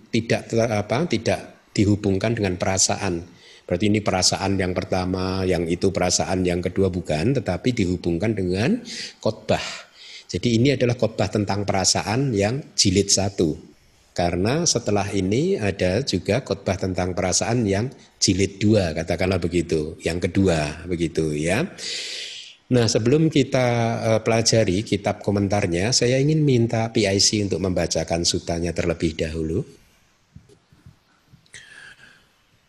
tidak 0.10 0.50
apa 0.58 1.06
tidak 1.06 1.70
dihubungkan 1.78 2.34
dengan 2.34 2.58
perasaan. 2.58 3.22
Berarti 3.70 3.94
ini 3.94 4.02
perasaan 4.02 4.58
yang 4.58 4.74
pertama, 4.74 5.46
yang 5.46 5.70
itu 5.70 5.94
perasaan 5.94 6.42
yang 6.44 6.66
kedua 6.66 6.90
bukan, 6.90 7.38
tetapi 7.38 7.72
dihubungkan 7.78 8.34
dengan 8.34 8.82
khotbah. 9.22 9.64
Jadi 10.28 10.58
ini 10.58 10.74
adalah 10.74 10.98
khotbah 10.98 11.30
tentang 11.30 11.64
perasaan 11.64 12.34
yang 12.34 12.74
jilid 12.74 13.08
satu. 13.08 13.54
Karena 14.12 14.68
setelah 14.68 15.08
ini 15.14 15.56
ada 15.56 16.04
juga 16.04 16.44
khotbah 16.44 16.76
tentang 16.76 17.16
perasaan 17.16 17.64
yang 17.64 17.88
jilid 18.20 18.60
dua, 18.60 18.92
katakanlah 18.92 19.40
begitu. 19.40 19.96
Yang 20.04 20.28
kedua, 20.28 20.84
begitu 20.90 21.32
ya. 21.32 21.64
Nah 22.72 22.88
sebelum 22.88 23.28
kita 23.28 23.68
uh, 24.00 24.20
pelajari 24.24 24.88
kitab 24.88 25.20
komentarnya, 25.20 25.92
saya 25.92 26.16
ingin 26.24 26.40
minta 26.40 26.88
PIC 26.88 27.52
untuk 27.52 27.60
membacakan 27.60 28.24
sutanya 28.24 28.72
terlebih 28.72 29.12
dahulu. 29.12 29.60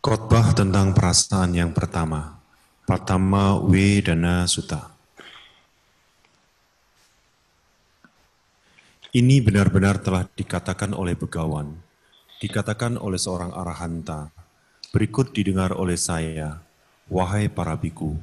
Khotbah 0.03 0.59
tentang 0.59 0.91
perasaan 0.91 1.55
yang 1.55 1.71
pertama. 1.71 2.35
Pertama 2.83 3.63
Wedana 3.63 4.43
Sutta. 4.51 4.91
Ini 9.15 9.39
benar-benar 9.39 10.03
telah 10.03 10.27
dikatakan 10.27 10.99
oleh 10.99 11.15
begawan, 11.15 11.79
dikatakan 12.43 12.99
oleh 12.99 13.23
seorang 13.23 13.55
arahanta. 13.55 14.35
Berikut 14.91 15.31
didengar 15.31 15.71
oleh 15.79 15.95
saya, 15.95 16.59
wahai 17.07 17.47
para 17.47 17.79
biku, 17.79 18.19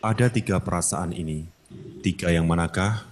ada 0.00 0.26
tiga 0.30 0.60
perasaan 0.62 1.12
ini. 1.16 1.48
Tiga 2.00 2.30
yang 2.30 2.46
manakah? 2.46 3.04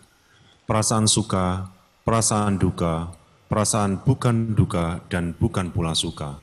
Perasaan 0.64 1.10
suka, 1.10 1.68
perasaan 2.06 2.56
duka, 2.56 3.12
perasaan 3.50 4.00
bukan 4.00 4.56
duka, 4.56 5.04
dan 5.12 5.36
bukan 5.36 5.68
pula 5.68 5.92
suka. 5.92 6.40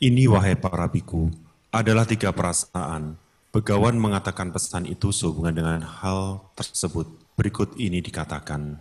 Ini 0.00 0.26
wahai 0.32 0.56
para 0.56 0.88
biku, 0.88 1.28
adalah 1.70 2.08
tiga 2.08 2.32
perasaan 2.32 3.20
Begawan 3.50 3.98
mengatakan 3.98 4.54
pesan 4.54 4.86
itu 4.86 5.10
sehubungan 5.10 5.50
dengan 5.50 5.82
hal 5.82 6.38
tersebut. 6.54 7.10
Berikut 7.34 7.74
ini 7.82 7.98
dikatakan. 7.98 8.78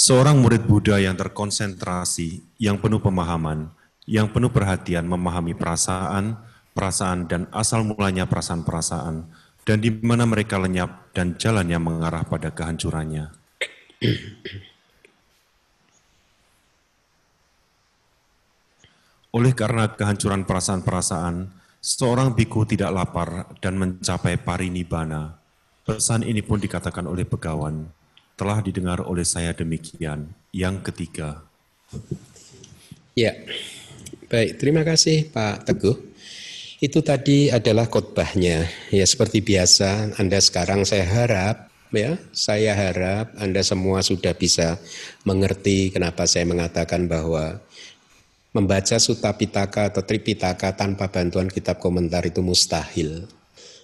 Seorang 0.00 0.40
murid 0.40 0.64
Buddha 0.64 0.96
yang 0.96 1.12
terkonsentrasi, 1.12 2.40
yang 2.56 2.80
penuh 2.80 3.04
pemahaman, 3.04 3.68
yang 4.08 4.32
penuh 4.32 4.48
perhatian 4.48 5.04
memahami 5.04 5.52
perasaan, 5.52 6.40
perasaan 6.72 7.28
dan 7.28 7.44
asal 7.52 7.84
mulanya 7.84 8.24
perasaan-perasaan, 8.24 9.28
dan 9.68 9.76
di 9.76 9.92
mana 10.00 10.24
mereka 10.24 10.56
lenyap 10.56 11.12
dan 11.12 11.36
jalannya 11.36 11.76
mengarah 11.76 12.24
pada 12.24 12.48
kehancurannya. 12.48 13.28
Oleh 19.36 19.52
karena 19.52 19.84
kehancuran 19.92 20.48
perasaan-perasaan, 20.48 21.52
seorang 21.84 22.32
biku 22.32 22.64
tidak 22.64 22.88
lapar 22.96 23.52
dan 23.60 23.76
mencapai 23.76 24.40
parinibbana. 24.40 25.36
Pesan 25.84 26.24
ini 26.24 26.40
pun 26.40 26.56
dikatakan 26.56 27.04
oleh 27.04 27.28
Begawan, 27.28 27.99
telah 28.40 28.64
didengar 28.64 29.04
oleh 29.04 29.28
saya 29.28 29.52
demikian. 29.52 30.32
Yang 30.48 30.88
ketiga. 30.88 31.44
Ya, 33.12 33.36
baik. 34.32 34.56
Terima 34.56 34.80
kasih 34.80 35.28
Pak 35.28 35.68
Teguh. 35.68 36.08
Itu 36.80 37.04
tadi 37.04 37.52
adalah 37.52 37.84
khotbahnya. 37.92 38.64
Ya 38.88 39.04
seperti 39.04 39.44
biasa, 39.44 40.16
Anda 40.16 40.40
sekarang 40.40 40.88
saya 40.88 41.04
harap 41.04 41.68
ya, 41.92 42.16
saya 42.32 42.72
harap 42.72 43.36
Anda 43.36 43.60
semua 43.60 44.00
sudah 44.00 44.32
bisa 44.32 44.80
mengerti 45.28 45.92
kenapa 45.92 46.24
saya 46.24 46.48
mengatakan 46.48 47.04
bahwa 47.04 47.60
membaca 48.56 48.96
Sutta 48.96 49.36
Pitaka 49.36 49.92
atau 49.92 50.00
Tripitaka 50.00 50.72
tanpa 50.72 51.12
bantuan 51.12 51.52
kitab 51.52 51.76
komentar 51.76 52.24
itu 52.24 52.40
mustahil. 52.40 53.28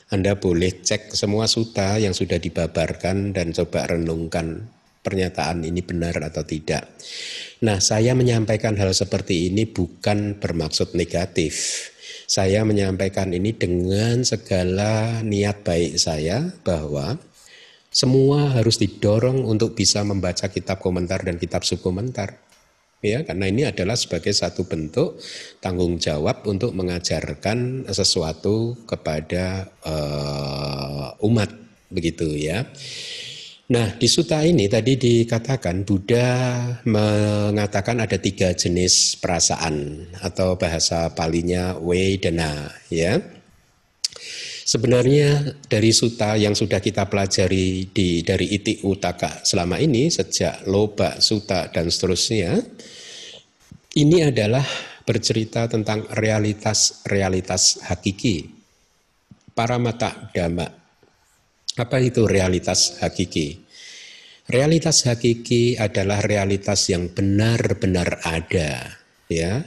Anda 0.06 0.38
boleh 0.38 0.86
cek 0.86 1.18
semua 1.18 1.50
suta 1.50 1.98
yang 1.98 2.14
sudah 2.14 2.38
dibabarkan 2.38 3.34
dan 3.34 3.50
coba 3.50 3.90
renungkan 3.90 4.70
pernyataan 5.02 5.66
ini 5.66 5.82
benar 5.82 6.14
atau 6.22 6.46
tidak. 6.46 6.86
Nah, 7.66 7.82
saya 7.82 8.14
menyampaikan 8.14 8.78
hal 8.78 8.94
seperti 8.94 9.50
ini 9.50 9.66
bukan 9.66 10.38
bermaksud 10.38 10.94
negatif. 10.94 11.90
Saya 12.30 12.62
menyampaikan 12.62 13.34
ini 13.34 13.50
dengan 13.50 14.22
segala 14.22 15.22
niat 15.26 15.66
baik 15.66 15.98
saya 15.98 16.54
bahwa 16.62 17.18
semua 17.90 18.54
harus 18.54 18.78
didorong 18.78 19.42
untuk 19.42 19.74
bisa 19.74 20.06
membaca 20.06 20.46
kitab 20.46 20.78
komentar 20.78 21.26
dan 21.26 21.38
kitab 21.38 21.66
subkomentar 21.66 22.45
ya 23.04 23.22
karena 23.22 23.44
ini 23.48 23.62
adalah 23.68 23.94
sebagai 23.94 24.32
satu 24.32 24.64
bentuk 24.64 25.20
tanggung 25.60 26.00
jawab 26.00 26.44
untuk 26.48 26.72
mengajarkan 26.72 27.88
sesuatu 27.92 28.76
kepada 28.88 29.68
uh, 29.84 31.12
umat 31.24 31.52
begitu 31.92 32.26
ya. 32.34 32.66
Nah 33.66 33.98
di 33.98 34.06
suta 34.06 34.46
ini 34.46 34.70
tadi 34.70 34.94
dikatakan 34.94 35.82
Buddha 35.82 36.30
mengatakan 36.86 37.98
ada 37.98 38.14
tiga 38.14 38.54
jenis 38.54 39.18
perasaan 39.18 40.06
atau 40.22 40.54
bahasa 40.54 41.10
palinya 41.10 41.74
Vedana 41.74 42.70
ya. 42.94 43.35
Sebenarnya 44.66 45.54
dari 45.70 45.94
suta 45.94 46.34
yang 46.34 46.58
sudah 46.58 46.82
kita 46.82 47.06
pelajari 47.06 47.86
di 47.86 48.26
dari 48.26 48.50
iti 48.50 48.82
utaka 48.82 49.46
selama 49.46 49.78
ini 49.78 50.10
sejak 50.10 50.66
loba 50.66 51.22
suta 51.22 51.70
dan 51.70 51.86
seterusnya 51.86 52.58
ini 53.94 54.26
adalah 54.26 54.66
bercerita 55.06 55.70
tentang 55.70 56.10
realitas-realitas 56.10 57.86
hakiki. 57.86 58.58
Para 59.54 59.78
mata 59.78 60.34
dhamma. 60.34 60.66
Apa 61.78 62.02
itu 62.02 62.26
realitas 62.26 62.98
hakiki? 62.98 63.62
Realitas 64.50 65.06
hakiki 65.06 65.78
adalah 65.78 66.18
realitas 66.26 66.90
yang 66.90 67.06
benar-benar 67.14 68.18
ada, 68.26 68.98
ya. 69.30 69.62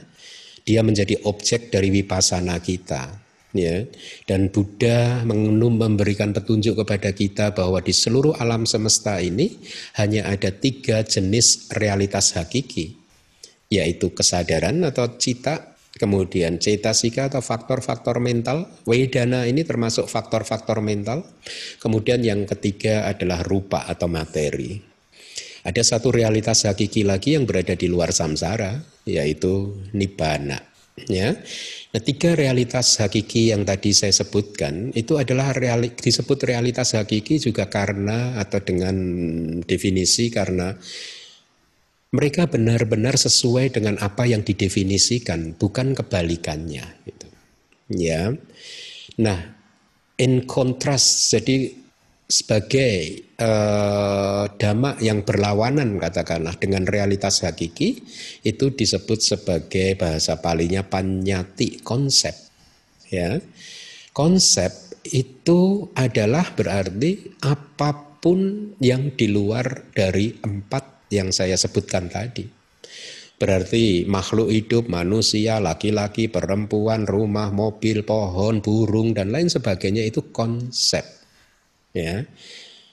Dia 0.60 0.80
menjadi 0.84 1.24
objek 1.24 1.72
dari 1.72 1.88
wipasana 1.88 2.60
kita 2.60 3.19
ya. 3.54 3.86
Dan 4.26 4.50
Buddha 4.50 5.22
memberikan 5.26 6.30
petunjuk 6.34 6.82
kepada 6.84 7.10
kita 7.14 7.52
bahwa 7.54 7.82
di 7.82 7.94
seluruh 7.94 8.36
alam 8.38 8.66
semesta 8.66 9.18
ini 9.18 9.58
hanya 9.98 10.30
ada 10.30 10.54
tiga 10.54 11.02
jenis 11.02 11.70
realitas 11.74 12.34
hakiki 12.34 12.98
yaitu 13.70 14.10
kesadaran 14.10 14.82
atau 14.82 15.14
cita 15.14 15.78
kemudian 15.94 16.58
cetasika 16.58 17.30
atau 17.30 17.38
faktor-faktor 17.38 18.18
mental 18.18 18.66
wedana 18.82 19.46
ini 19.46 19.62
termasuk 19.62 20.10
faktor-faktor 20.10 20.82
mental 20.82 21.22
kemudian 21.78 22.18
yang 22.26 22.42
ketiga 22.50 23.06
adalah 23.06 23.42
rupa 23.46 23.86
atau 23.86 24.10
materi. 24.10 24.82
Ada 25.60 25.84
satu 25.84 26.08
realitas 26.08 26.64
hakiki 26.64 27.04
lagi 27.04 27.36
yang 27.36 27.44
berada 27.44 27.76
di 27.76 27.84
luar 27.84 28.16
samsara 28.16 28.80
yaitu 29.04 29.76
nibbana 29.92 30.69
ya 31.08 31.36
Nah, 31.90 31.98
tiga 31.98 32.38
realitas 32.38 33.02
hakiki 33.02 33.50
yang 33.50 33.66
tadi 33.66 33.90
saya 33.90 34.14
sebutkan 34.14 34.94
itu 34.94 35.18
adalah 35.18 35.50
reali, 35.50 35.90
disebut 35.90 36.46
realitas 36.46 36.94
hakiki 36.94 37.42
juga 37.42 37.66
karena 37.66 38.38
atau 38.38 38.62
dengan 38.62 38.94
definisi 39.66 40.30
karena 40.30 40.70
mereka 42.14 42.46
benar-benar 42.46 43.18
sesuai 43.18 43.74
dengan 43.74 43.98
apa 43.98 44.22
yang 44.22 44.46
didefinisikan, 44.46 45.58
bukan 45.58 45.98
kebalikannya. 45.98 46.86
Gitu. 47.06 47.26
Ya, 47.90 48.38
nah, 49.18 49.58
in 50.14 50.46
contrast, 50.46 51.34
jadi 51.34 51.74
sebagai 52.30 53.29
eh, 53.40 54.44
dhamma 54.60 55.00
yang 55.00 55.24
berlawanan 55.24 55.96
katakanlah 55.96 56.54
dengan 56.60 56.84
realitas 56.84 57.40
hakiki 57.40 58.04
itu 58.44 58.66
disebut 58.70 59.18
sebagai 59.18 59.96
bahasa 59.96 60.38
palinya 60.38 60.84
panyati 60.84 61.80
konsep. 61.80 62.36
Ya. 63.08 63.40
Konsep 64.12 64.70
itu 65.08 65.88
adalah 65.96 66.52
berarti 66.52 67.40
apa 67.40 68.20
pun 68.20 68.72
yang 68.84 69.16
di 69.16 69.32
luar 69.32 69.88
dari 69.96 70.36
empat 70.36 71.08
yang 71.08 71.32
saya 71.32 71.56
sebutkan 71.56 72.12
tadi. 72.12 72.44
Berarti 73.40 74.04
makhluk 74.04 74.52
hidup 74.52 74.92
manusia 74.92 75.64
laki-laki 75.64 76.28
perempuan 76.28 77.08
rumah 77.08 77.48
mobil 77.48 78.04
pohon 78.04 78.60
burung 78.60 79.16
dan 79.16 79.32
lain 79.32 79.48
sebagainya 79.48 80.04
itu 80.04 80.28
konsep. 80.28 81.02
Ya 81.96 82.28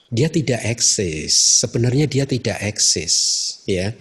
dia 0.08 0.28
tidak 0.32 0.64
eksis. 0.64 1.60
Sebenarnya 1.64 2.08
dia 2.08 2.24
tidak 2.24 2.58
eksis 2.64 3.14
ya. 3.68 3.92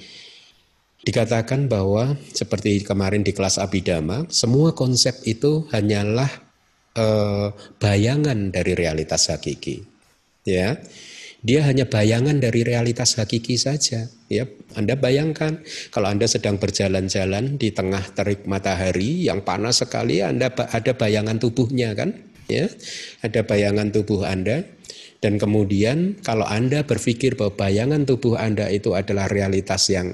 Dikatakan 1.04 1.72
bahwa 1.72 2.20
seperti 2.36 2.84
kemarin 2.84 3.24
di 3.24 3.32
kelas 3.32 3.60
abidama 3.60 4.28
semua 4.28 4.76
konsep 4.76 5.15
itu 5.24 5.63
hanyalah 5.72 6.28
eh, 6.96 7.48
bayangan 7.80 8.52
dari 8.52 8.76
realitas 8.76 9.32
hakiki 9.32 9.84
ya. 10.43 10.80
Dia 11.38 11.63
hanya 11.70 11.86
bayangan 11.86 12.41
dari 12.41 12.65
realitas 12.65 13.15
hakiki 13.15 13.56
saja 13.56 14.10
ya. 14.28 14.43
Anda 14.76 15.00
bayangkan 15.00 15.63
kalau 15.96 16.12
Anda 16.12 16.28
sedang 16.28 16.60
berjalan-jalan 16.60 17.56
di 17.56 17.72
tengah 17.72 18.04
terik 18.12 18.43
matahari 18.50 19.32
yang 19.32 19.46
panas 19.48 19.80
sekali 19.80 20.20
Anda 20.20 20.52
ada 20.52 20.91
bayangan 20.91 21.39
tubuhnya 21.39 21.96
kan 21.96 22.20
ya. 22.52 22.67
Ada 23.24 23.48
bayangan 23.48 23.96
tubuh 23.96 24.28
Anda 24.28 24.65
dan 25.17 25.41
kemudian 25.41 26.21
kalau 26.21 26.45
Anda 26.45 26.86
berpikir 26.86 27.34
bahwa 27.34 27.58
bayangan 27.58 28.06
tubuh 28.06 28.38
Anda 28.38 28.69
itu 28.69 28.93
adalah 28.93 29.25
realitas 29.25 29.89
yang 29.89 30.13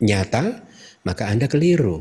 nyata, 0.00 0.64
maka 1.04 1.28
Anda 1.28 1.44
keliru. 1.44 2.00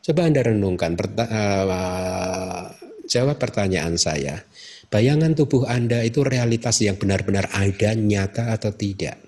Coba 0.00 0.24
Anda 0.24 0.40
renungkan, 0.40 0.96
uh, 0.96 2.64
jawab 3.04 3.36
pertanyaan 3.36 4.00
saya. 4.00 4.40
Bayangan 4.88 5.36
tubuh 5.36 5.68
Anda 5.68 6.00
itu 6.00 6.24
realitas 6.24 6.80
yang 6.80 6.96
benar-benar 6.96 7.52
ada, 7.52 7.92
nyata 7.92 8.56
atau 8.56 8.72
tidak? 8.72 9.20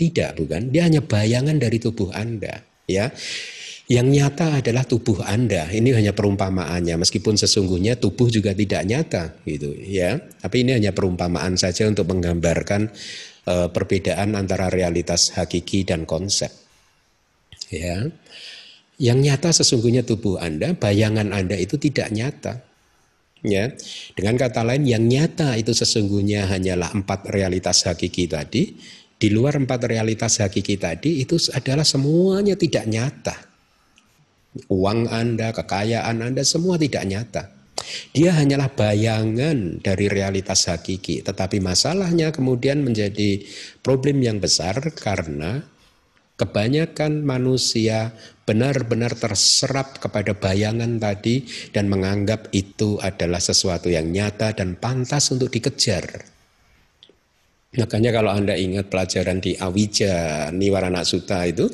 Tidak, 0.00 0.40
bukan? 0.40 0.72
Dia 0.72 0.88
hanya 0.88 1.04
bayangan 1.04 1.60
dari 1.60 1.76
tubuh 1.76 2.08
Anda, 2.16 2.64
ya. 2.88 3.12
Yang 3.86 4.08
nyata 4.18 4.58
adalah 4.58 4.82
tubuh 4.82 5.22
Anda. 5.22 5.70
Ini 5.70 5.94
hanya 5.94 6.10
perumpamaannya, 6.10 6.98
meskipun 7.06 7.38
sesungguhnya 7.38 7.94
tubuh 7.94 8.26
juga 8.26 8.50
tidak 8.50 8.82
nyata, 8.82 9.38
gitu 9.46 9.70
ya. 9.78 10.18
Tapi 10.42 10.66
ini 10.66 10.74
hanya 10.74 10.90
perumpamaan 10.90 11.54
saja 11.54 11.86
untuk 11.86 12.10
menggambarkan 12.10 12.90
uh, 13.46 13.70
perbedaan 13.70 14.34
antara 14.34 14.74
realitas 14.74 15.30
hakiki 15.38 15.86
dan 15.86 16.02
konsep. 16.02 16.50
Ya, 17.70 18.10
yang 18.98 19.22
nyata 19.22 19.54
sesungguhnya 19.54 20.02
tubuh 20.02 20.42
Anda, 20.42 20.74
bayangan 20.74 21.30
Anda 21.30 21.54
itu 21.54 21.78
tidak 21.78 22.10
nyata. 22.10 22.66
Ya, 23.46 23.70
dengan 24.18 24.34
kata 24.34 24.66
lain, 24.66 24.82
yang 24.82 25.06
nyata 25.06 25.54
itu 25.54 25.70
sesungguhnya 25.70 26.50
hanyalah 26.50 26.90
empat 26.90 27.30
realitas 27.30 27.86
hakiki 27.86 28.26
tadi. 28.26 28.74
Di 29.14 29.30
luar 29.30 29.62
empat 29.62 29.86
realitas 29.86 30.42
hakiki 30.42 30.74
tadi 30.74 31.22
itu 31.22 31.38
adalah 31.54 31.86
semuanya 31.86 32.58
tidak 32.58 32.84
nyata 32.90 33.55
Uang 34.72 35.08
Anda, 35.08 35.52
kekayaan 35.52 36.22
Anda 36.22 36.42
semua 36.42 36.76
tidak 36.80 37.04
nyata. 37.06 37.42
Dia 38.10 38.34
hanyalah 38.34 38.72
bayangan 38.72 39.84
dari 39.84 40.08
realitas 40.08 40.66
hakiki. 40.66 41.22
Tetapi 41.22 41.60
masalahnya 41.62 42.32
kemudian 42.32 42.82
menjadi 42.82 43.44
problem 43.84 44.24
yang 44.24 44.40
besar 44.42 44.80
karena 44.96 45.62
Kebanyakan 46.36 47.24
manusia 47.24 48.12
benar-benar 48.44 49.16
terserap 49.16 49.96
kepada 49.96 50.36
bayangan 50.36 51.00
tadi 51.00 51.48
dan 51.72 51.88
menganggap 51.88 52.52
itu 52.52 53.00
adalah 53.00 53.40
sesuatu 53.40 53.88
yang 53.88 54.12
nyata 54.12 54.52
dan 54.52 54.76
pantas 54.76 55.32
untuk 55.32 55.48
dikejar. 55.48 56.35
Makanya 57.76 58.10
kalau 58.12 58.32
Anda 58.32 58.56
ingat 58.56 58.88
pelajaran 58.88 59.40
di 59.40 59.52
Awija 59.56 60.48
Niwarana 60.52 61.04
Sutta 61.04 61.44
itu, 61.44 61.68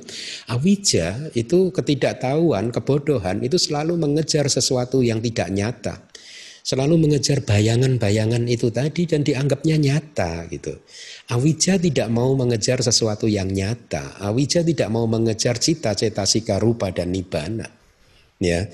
Awija 0.51 1.31
itu 1.39 1.71
ketidaktahuan, 1.71 2.75
kebodohan 2.75 3.39
itu 3.43 3.55
selalu 3.55 3.95
mengejar 3.95 4.51
sesuatu 4.51 5.01
yang 5.01 5.23
tidak 5.23 5.49
nyata. 5.55 5.95
Selalu 6.63 6.95
mengejar 6.95 7.43
bayangan-bayangan 7.43 8.47
itu 8.47 8.71
tadi 8.71 9.03
dan 9.11 9.27
dianggapnya 9.27 9.83
nyata 9.83 10.47
gitu. 10.47 10.79
Awija 11.27 11.75
tidak 11.75 12.07
mau 12.07 12.39
mengejar 12.39 12.79
sesuatu 12.79 13.27
yang 13.27 13.51
nyata. 13.51 14.23
Awija 14.23 14.63
tidak 14.63 14.87
mau 14.95 15.11
mengejar 15.11 15.59
cita-cita 15.59 16.23
sika 16.23 16.63
rupa 16.63 16.95
dan 16.95 17.11
nibana. 17.11 17.67
Ya. 18.39 18.71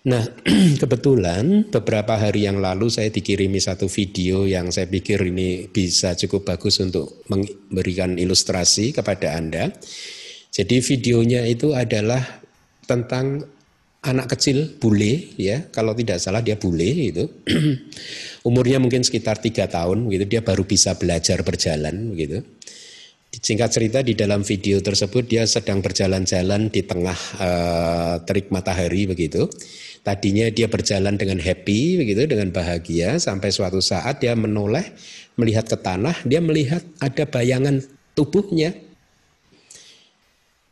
Nah, 0.00 0.24
kebetulan 0.80 1.68
beberapa 1.68 2.16
hari 2.16 2.48
yang 2.48 2.56
lalu 2.56 2.88
saya 2.88 3.12
dikirimi 3.12 3.60
satu 3.60 3.84
video 3.84 4.48
yang 4.48 4.72
saya 4.72 4.88
pikir 4.88 5.20
ini 5.28 5.68
bisa 5.68 6.16
cukup 6.16 6.48
bagus 6.48 6.80
untuk 6.80 7.20
memberikan 7.28 8.16
ilustrasi 8.16 8.96
kepada 8.96 9.36
Anda. 9.36 9.68
Jadi 10.48 10.80
videonya 10.80 11.44
itu 11.44 11.76
adalah 11.76 12.24
tentang 12.88 13.44
anak 14.00 14.32
kecil 14.32 14.80
bule 14.80 15.36
ya, 15.36 15.68
kalau 15.68 15.92
tidak 15.92 16.16
salah 16.16 16.40
dia 16.40 16.56
bule 16.56 17.12
itu. 17.12 17.28
Umurnya 18.48 18.80
mungkin 18.80 19.04
sekitar 19.04 19.36
tiga 19.44 19.68
tahun 19.68 20.08
gitu, 20.08 20.24
dia 20.24 20.40
baru 20.40 20.64
bisa 20.64 20.96
belajar 20.96 21.44
berjalan 21.44 22.16
gitu. 22.16 22.40
Singkat 23.30 23.70
cerita 23.70 23.98
di 24.02 24.18
dalam 24.18 24.42
video 24.42 24.82
tersebut 24.82 25.22
dia 25.28 25.46
sedang 25.46 25.78
berjalan-jalan 25.84 26.66
di 26.66 26.82
tengah 26.82 27.18
uh, 27.38 28.14
terik 28.26 28.50
matahari 28.50 29.06
begitu 29.06 29.46
Tadinya 30.00 30.48
dia 30.48 30.64
berjalan 30.64 31.20
dengan 31.20 31.36
happy 31.36 32.00
begitu, 32.00 32.24
dengan 32.24 32.48
bahagia 32.48 33.20
sampai 33.20 33.52
suatu 33.52 33.84
saat 33.84 34.24
dia 34.24 34.32
menoleh 34.32 34.96
melihat 35.36 35.68
ke 35.68 35.76
tanah, 35.76 36.16
dia 36.24 36.40
melihat 36.40 36.80
ada 37.04 37.28
bayangan 37.28 37.84
tubuhnya. 38.16 38.72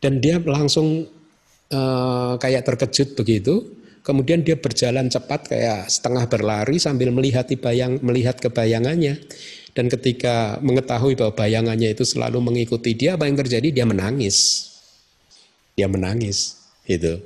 Dan 0.00 0.24
dia 0.24 0.40
langsung 0.40 1.04
uh, 1.74 2.34
kayak 2.40 2.64
terkejut 2.64 3.18
begitu. 3.18 3.76
Kemudian 4.00 4.40
dia 4.40 4.56
berjalan 4.56 5.12
cepat 5.12 5.52
kayak 5.52 5.92
setengah 5.92 6.24
berlari 6.32 6.80
sambil 6.80 7.12
melihat 7.12 7.44
bayang 7.60 8.00
melihat 8.00 8.40
kebayangannya. 8.40 9.20
Dan 9.76 9.92
ketika 9.92 10.56
mengetahui 10.64 11.14
bahwa 11.14 11.36
bayangannya 11.36 11.92
itu 11.92 12.08
selalu 12.08 12.40
mengikuti 12.40 12.96
dia, 12.96 13.20
apa 13.20 13.28
yang 13.28 13.36
terjadi? 13.36 13.68
Dia 13.70 13.86
menangis. 13.86 14.66
Dia 15.76 15.86
menangis, 15.86 16.56
itu. 16.88 17.20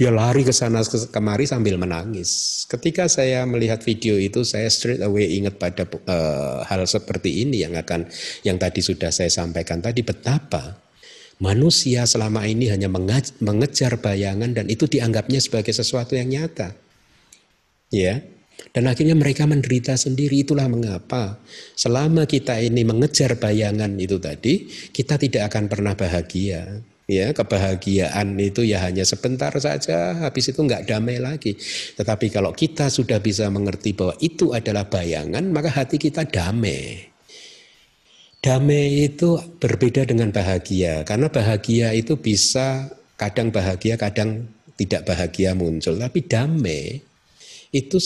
Dia 0.00 0.08
lari 0.08 0.48
ke 0.48 0.52
sana 0.56 0.80
kemari 1.12 1.44
sambil 1.44 1.76
menangis. 1.76 2.64
Ketika 2.64 3.04
saya 3.04 3.44
melihat 3.44 3.84
video 3.84 4.16
itu, 4.16 4.48
saya 4.48 4.64
straight 4.72 5.04
away 5.04 5.36
ingat 5.36 5.60
pada 5.60 5.84
uh, 5.84 6.64
hal 6.64 6.88
seperti 6.88 7.44
ini 7.44 7.68
yang 7.68 7.76
akan 7.76 8.08
yang 8.40 8.56
tadi 8.56 8.80
sudah 8.80 9.12
saya 9.12 9.28
sampaikan 9.28 9.84
tadi 9.84 10.00
betapa 10.00 10.80
manusia 11.36 12.08
selama 12.08 12.48
ini 12.48 12.72
hanya 12.72 12.88
mengejar 13.44 14.00
bayangan 14.00 14.56
dan 14.56 14.72
itu 14.72 14.88
dianggapnya 14.88 15.36
sebagai 15.36 15.76
sesuatu 15.76 16.16
yang 16.16 16.32
nyata. 16.32 16.72
Ya. 17.92 18.24
Dan 18.72 18.88
akhirnya 18.88 19.20
mereka 19.20 19.44
menderita 19.44 20.00
sendiri. 20.00 20.48
Itulah 20.48 20.64
mengapa 20.72 21.36
selama 21.76 22.24
kita 22.24 22.56
ini 22.56 22.88
mengejar 22.88 23.36
bayangan 23.36 23.92
itu 24.00 24.16
tadi, 24.16 24.64
kita 24.96 25.20
tidak 25.20 25.52
akan 25.52 25.68
pernah 25.68 25.92
bahagia 25.92 26.88
ya 27.10 27.34
kebahagiaan 27.34 28.38
itu 28.38 28.62
ya 28.62 28.78
hanya 28.86 29.02
sebentar 29.02 29.50
saja 29.58 30.14
habis 30.22 30.54
itu 30.54 30.62
nggak 30.62 30.86
damai 30.86 31.18
lagi. 31.18 31.58
Tetapi 31.98 32.30
kalau 32.30 32.54
kita 32.54 32.86
sudah 32.86 33.18
bisa 33.18 33.50
mengerti 33.50 33.90
bahwa 33.90 34.14
itu 34.22 34.54
adalah 34.54 34.86
bayangan 34.86 35.42
maka 35.50 35.74
hati 35.74 35.98
kita 35.98 36.22
damai. 36.30 37.10
Damai 38.40 39.10
itu 39.10 39.36
berbeda 39.58 40.06
dengan 40.06 40.30
bahagia 40.30 41.02
karena 41.02 41.28
bahagia 41.28 41.92
itu 41.92 42.16
bisa 42.16 42.88
kadang 43.18 43.52
bahagia 43.52 43.98
kadang 43.98 44.48
tidak 44.78 45.04
bahagia 45.04 45.52
muncul. 45.52 45.98
Tapi 45.98 46.24
damai 46.24 47.02
itu 47.74 47.98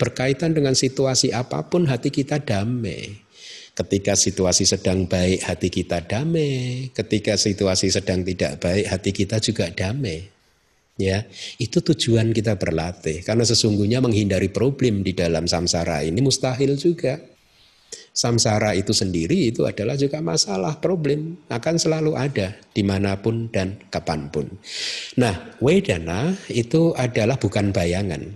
berkaitan 0.00 0.56
dengan 0.56 0.72
situasi 0.72 1.30
apa 1.30 1.68
pun 1.68 1.84
hati 1.84 2.08
kita 2.08 2.40
damai 2.40 3.29
Ketika 3.80 4.12
situasi 4.12 4.68
sedang 4.68 5.08
baik, 5.08 5.40
hati 5.40 5.72
kita 5.72 6.04
damai. 6.04 6.92
Ketika 6.92 7.40
situasi 7.40 7.88
sedang 7.88 8.20
tidak 8.20 8.60
baik, 8.60 8.84
hati 8.84 9.10
kita 9.16 9.40
juga 9.40 9.72
damai. 9.72 10.28
Ya, 11.00 11.24
itu 11.56 11.80
tujuan 11.80 12.36
kita 12.36 12.60
berlatih. 12.60 13.24
Karena 13.24 13.40
sesungguhnya 13.40 14.04
menghindari 14.04 14.52
problem 14.52 15.00
di 15.00 15.16
dalam 15.16 15.48
samsara 15.48 16.04
ini 16.04 16.20
mustahil 16.20 16.76
juga. 16.76 17.16
Samsara 18.12 18.76
itu 18.76 18.92
sendiri 18.92 19.48
itu 19.48 19.64
adalah 19.64 19.96
juga 19.96 20.20
masalah 20.20 20.76
problem 20.76 21.40
akan 21.48 21.74
selalu 21.80 22.20
ada 22.20 22.52
di 22.76 22.84
mana 22.84 23.16
pun 23.16 23.48
dan 23.48 23.80
kapan 23.88 24.28
pun. 24.28 24.44
Nah, 25.16 25.56
Wedana 25.64 26.36
itu 26.52 26.92
adalah 26.92 27.40
bukan 27.40 27.72
bayangan. 27.72 28.28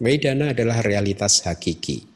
Wedana 0.00 0.56
adalah 0.56 0.80
realitas 0.80 1.44
hakiki. 1.44 2.07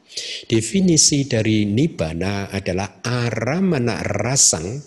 Definisi 0.45 1.25
dari 1.25 1.65
nibbana 1.65 2.51
adalah 2.51 3.01
aramana 3.01 4.03
rasang 4.03 4.81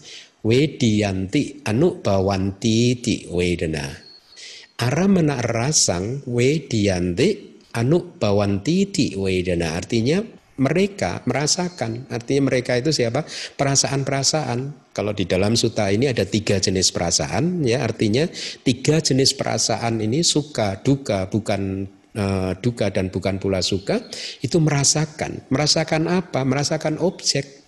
wediyanti 0.47 1.67
anu 1.67 1.99
bawanti 1.99 2.79
ti 3.03 3.15
wedana. 3.27 3.91
Aramana 4.77 5.43
rasang 5.43 6.23
wediyanti 6.29 7.59
anu 7.75 8.15
bawanti 8.21 8.77
ti 8.93 9.07
wedana. 9.19 9.75
Artinya 9.75 10.23
mereka 10.57 11.21
merasakan, 11.29 12.09
artinya 12.09 12.49
mereka 12.49 12.81
itu 12.81 12.89
siapa? 12.89 13.29
Perasaan-perasaan. 13.61 14.89
Kalau 14.97 15.13
di 15.13 15.29
dalam 15.29 15.53
suta 15.53 15.93
ini 15.93 16.09
ada 16.09 16.25
tiga 16.25 16.57
jenis 16.57 16.89
perasaan, 16.89 17.61
ya 17.69 17.85
artinya 17.85 18.25
tiga 18.65 19.05
jenis 19.05 19.37
perasaan 19.37 20.01
ini 20.01 20.25
suka, 20.25 20.81
duka, 20.81 21.29
bukan 21.29 21.85
duka 22.65 22.89
dan 22.89 23.13
bukan 23.13 23.37
pula 23.37 23.61
suka 23.61 24.01
itu 24.41 24.57
merasakan. 24.57 25.45
Merasakan 25.53 26.09
apa? 26.09 26.43
Merasakan 26.43 26.97
objek. 27.01 27.67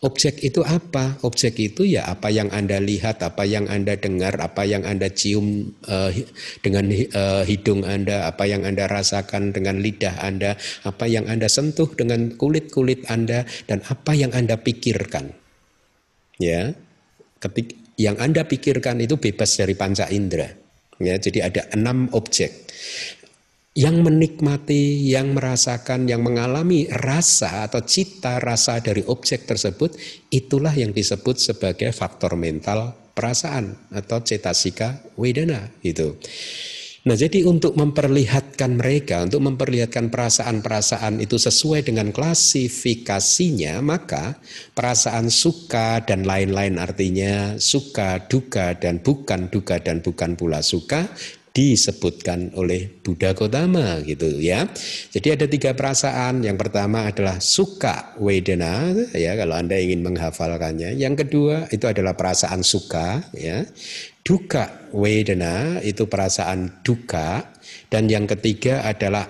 Objek 0.00 0.40
itu 0.40 0.64
apa? 0.64 1.20
Objek 1.20 1.60
itu 1.60 1.84
ya 1.84 2.08
apa 2.08 2.32
yang 2.32 2.48
Anda 2.48 2.80
lihat, 2.80 3.20
apa 3.20 3.44
yang 3.44 3.68
Anda 3.68 4.00
dengar, 4.00 4.32
apa 4.40 4.64
yang 4.64 4.80
Anda 4.88 5.12
cium 5.12 5.76
uh, 5.84 6.08
dengan 6.64 6.88
uh, 6.88 7.44
hidung 7.44 7.84
Anda, 7.84 8.24
apa 8.24 8.48
yang 8.48 8.64
Anda 8.64 8.88
rasakan 8.88 9.52
dengan 9.52 9.84
lidah 9.84 10.24
Anda, 10.24 10.56
apa 10.88 11.04
yang 11.04 11.28
Anda 11.28 11.52
sentuh 11.52 11.92
dengan 11.92 12.32
kulit-kulit 12.40 13.04
Anda 13.12 13.44
dan 13.68 13.84
apa 13.92 14.16
yang 14.16 14.32
Anda 14.32 14.56
pikirkan. 14.56 15.36
Ya. 16.40 16.72
Ketik 17.36 17.76
yang 18.00 18.16
Anda 18.16 18.48
pikirkan 18.48 19.04
itu 19.04 19.20
bebas 19.20 19.52
dari 19.60 19.76
panca 19.76 20.08
indera. 20.08 20.48
Ya, 21.00 21.16
jadi 21.16 21.48
ada 21.48 21.64
enam 21.72 22.12
objek 22.12 22.68
yang 23.70 24.02
menikmati, 24.02 25.14
yang 25.14 25.30
merasakan, 25.30 26.10
yang 26.10 26.26
mengalami 26.26 26.90
rasa 26.90 27.70
atau 27.70 27.86
cita 27.86 28.42
rasa 28.42 28.82
dari 28.82 29.06
objek 29.06 29.46
tersebut, 29.46 29.94
itulah 30.34 30.74
yang 30.74 30.90
disebut 30.90 31.38
sebagai 31.38 31.94
faktor 31.94 32.34
mental 32.34 32.98
perasaan 33.14 33.78
atau 33.94 34.18
cetasika 34.26 35.14
wedana 35.14 35.70
itu. 35.86 36.18
Nah, 37.00 37.16
jadi 37.16 37.48
untuk 37.48 37.80
memperlihatkan 37.80 38.76
mereka, 38.76 39.24
untuk 39.24 39.40
memperlihatkan 39.40 40.12
perasaan-perasaan 40.12 41.24
itu 41.24 41.40
sesuai 41.40 41.88
dengan 41.88 42.12
klasifikasinya, 42.12 43.80
maka 43.80 44.36
perasaan 44.76 45.32
suka 45.32 46.04
dan 46.04 46.28
lain-lain 46.28 46.76
artinya 46.76 47.56
suka, 47.56 48.28
duka 48.28 48.76
dan 48.76 49.00
bukan 49.00 49.48
duka 49.48 49.80
dan 49.80 50.04
bukan 50.04 50.36
pula 50.36 50.60
suka 50.60 51.08
disebutkan 51.50 52.54
oleh 52.54 52.86
Buddha 53.02 53.34
Gotama 53.34 53.98
gitu 54.06 54.38
ya. 54.38 54.70
Jadi 55.10 55.28
ada 55.34 55.46
tiga 55.50 55.74
perasaan. 55.74 56.46
Yang 56.46 56.56
pertama 56.66 57.10
adalah 57.10 57.42
suka 57.42 58.14
wedana 58.22 58.94
ya 59.14 59.34
kalau 59.34 59.58
Anda 59.58 59.78
ingin 59.78 60.06
menghafalkannya. 60.06 60.94
Yang 60.94 61.26
kedua 61.26 61.66
itu 61.74 61.90
adalah 61.90 62.14
perasaan 62.14 62.62
suka 62.62 63.34
ya. 63.34 63.66
Duka 64.22 64.92
wedana 64.94 65.82
itu 65.82 66.06
perasaan 66.06 66.86
duka 66.86 67.50
dan 67.90 68.06
yang 68.06 68.30
ketiga 68.30 68.86
adalah 68.86 69.26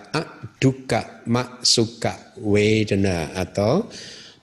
duka 0.61 1.25
mak 1.25 1.65
suka 1.65 2.37
wedana 2.37 3.33
atau 3.33 3.89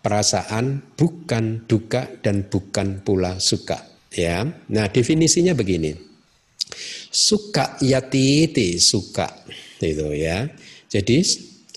perasaan 0.01 0.95
bukan 0.97 1.67
duka 1.67 2.09
dan 2.25 2.47
bukan 2.47 3.05
pula 3.05 3.37
suka 3.37 3.77
ya. 4.09 4.47
Nah, 4.71 4.87
definisinya 4.87 5.51
begini 5.53 6.06
suka 7.11 7.79
yati 7.81 8.47
suka 8.79 9.27
itu 9.81 10.07
ya. 10.13 10.49
Jadi 10.87 11.21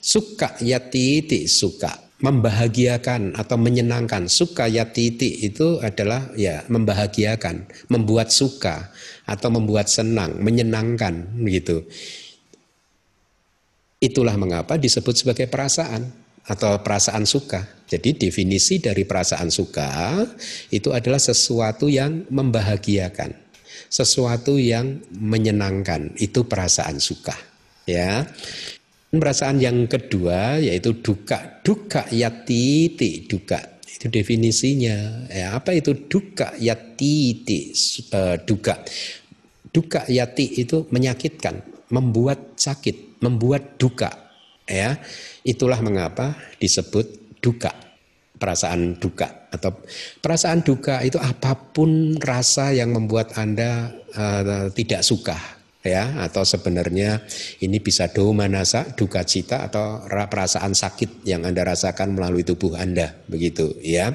suka 0.01 0.57
yati 0.62 1.49
suka. 1.49 2.11
membahagiakan 2.21 3.33
atau 3.33 3.57
menyenangkan 3.57 4.29
suka 4.29 4.69
yatiti 4.69 5.40
itu 5.49 5.81
adalah 5.81 6.29
ya 6.37 6.61
membahagiakan 6.69 7.64
membuat 7.88 8.29
suka 8.29 8.93
atau 9.25 9.49
membuat 9.49 9.88
senang 9.88 10.37
menyenangkan 10.37 11.33
gitu 11.49 11.81
itulah 14.05 14.37
mengapa 14.37 14.77
disebut 14.77 15.16
sebagai 15.16 15.49
perasaan 15.49 16.12
atau 16.45 16.77
perasaan 16.85 17.25
suka 17.25 17.64
jadi 17.88 18.12
definisi 18.12 18.85
dari 18.85 19.09
perasaan 19.09 19.49
suka 19.49 20.21
itu 20.69 20.93
adalah 20.93 21.21
sesuatu 21.21 21.88
yang 21.88 22.29
membahagiakan 22.29 23.33
sesuatu 23.90 24.55
yang 24.57 25.03
menyenangkan 25.18 26.14
itu 26.16 26.46
perasaan 26.46 27.03
suka 27.03 27.35
ya 27.85 28.24
Perasaan 29.11 29.59
yang 29.59 29.90
kedua 29.90 30.62
yaitu 30.62 30.94
duka. 31.03 31.59
Duka 31.66 32.07
yatiti 32.14 33.26
duka. 33.26 33.59
Itu 33.83 34.07
definisinya. 34.07 35.26
Ya, 35.26 35.59
apa 35.59 35.74
itu 35.74 36.07
duka 36.07 36.55
yatiti 36.62 37.74
duka? 38.46 38.79
Duka 39.74 40.07
yati 40.07 40.62
itu 40.62 40.87
menyakitkan, 40.94 41.59
membuat 41.90 42.55
sakit, 42.55 43.18
membuat 43.18 43.83
duka. 43.83 44.31
Ya, 44.70 45.03
itulah 45.42 45.83
mengapa 45.83 46.38
disebut 46.62 47.11
duka. 47.42 47.74
Perasaan 48.40 48.96
duka 48.96 49.53
atau 49.53 49.76
perasaan 50.24 50.64
duka 50.64 51.05
itu 51.05 51.20
apa 51.20 51.53
pun 51.53 52.16
rasa 52.16 52.72
yang 52.72 52.96
membuat 52.96 53.37
anda 53.37 53.92
uh, 54.16 54.72
tidak 54.72 55.05
suka 55.05 55.37
ya 55.81 56.29
atau 56.29 56.44
sebenarnya 56.44 57.24
ini 57.64 57.81
bisa 57.81 58.12
do 58.12 58.33
manasa 58.37 58.85
duka 58.92 59.24
cita 59.24 59.68
atau 59.68 60.05
perasaan 60.05 60.76
sakit 60.76 61.24
yang 61.24 61.48
Anda 61.48 61.64
rasakan 61.64 62.16
melalui 62.16 62.44
tubuh 62.44 62.76
Anda 62.76 63.16
begitu 63.29 63.76
ya. 63.81 64.12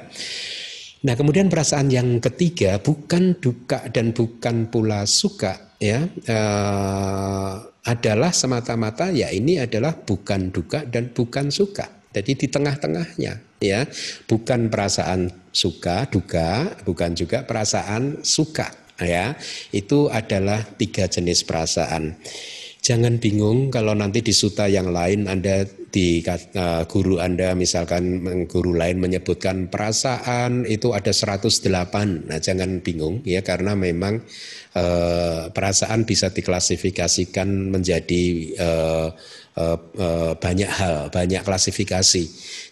Nah, 1.06 1.14
kemudian 1.14 1.54
perasaan 1.54 1.94
yang 1.94 2.18
ketiga 2.18 2.82
bukan 2.82 3.38
duka 3.38 3.86
dan 3.94 4.10
bukan 4.10 4.74
pula 4.74 5.06
suka 5.06 5.78
ya 5.78 6.02
eh, 6.06 7.54
adalah 7.86 8.34
semata-mata 8.34 9.14
ya 9.14 9.30
ini 9.30 9.62
adalah 9.62 9.94
bukan 9.94 10.50
duka 10.50 10.82
dan 10.86 11.14
bukan 11.14 11.54
suka. 11.54 12.10
Jadi 12.10 12.46
di 12.46 12.48
tengah-tengahnya 12.50 13.45
ya, 13.72 13.82
bukan 14.30 14.70
perasaan 14.70 15.34
suka, 15.50 16.06
duka, 16.12 16.78
bukan 16.86 17.18
juga 17.18 17.48
perasaan 17.48 18.22
suka 18.22 18.70
ya. 19.02 19.34
Itu 19.74 20.12
adalah 20.12 20.62
tiga 20.78 21.10
jenis 21.10 21.48
perasaan. 21.48 22.20
Jangan 22.86 23.18
bingung 23.18 23.74
kalau 23.74 23.98
nanti 23.98 24.22
di 24.22 24.30
suta 24.30 24.70
yang 24.70 24.94
lain 24.94 25.26
Anda 25.26 25.66
di 25.90 26.22
uh, 26.22 26.86
guru 26.86 27.18
Anda 27.18 27.58
misalkan 27.58 28.22
guru 28.52 28.78
lain 28.78 29.02
menyebutkan 29.02 29.74
perasaan 29.74 30.70
itu 30.70 30.92
ada 30.92 31.10
108 31.10 31.72
nah 32.28 32.38
jangan 32.38 32.84
bingung 32.84 33.24
ya 33.24 33.42
karena 33.42 33.80
memang 33.80 34.22
uh, 34.76 35.50
perasaan 35.50 36.06
bisa 36.06 36.36
diklasifikasikan 36.36 37.74
menjadi 37.74 38.24
uh, 38.60 39.08
banyak 40.36 40.68
hal 40.68 41.08
banyak 41.16 41.40
klasifikasi 41.40 42.24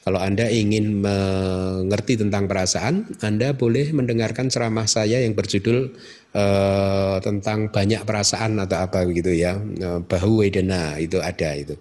kalau 0.04 0.19
Anda 0.19 0.52
ingin 0.52 1.00
mengerti 1.00 2.19
tentang 2.19 2.52
perasaan, 2.52 3.08
Anda 3.24 3.56
boleh 3.56 3.96
mendengarkan 3.96 4.52
ceramah 4.52 4.84
saya 4.84 5.24
yang 5.24 5.32
berjudul 5.32 5.96
uh, 6.36 7.24
tentang 7.24 7.72
banyak 7.72 8.04
perasaan 8.04 8.60
atau 8.60 8.84
apa 8.84 9.08
begitu 9.08 9.32
ya. 9.32 9.56
Eh, 9.56 10.00
Bahu 10.04 10.43
Wedena 10.43 11.00
itu 11.00 11.24
ada 11.24 11.56
itu. 11.56 11.80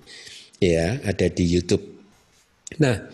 Ya, 0.63 1.03
ada 1.03 1.27
di 1.27 1.45
YouTube. 1.51 1.83
Nah, 2.79 3.11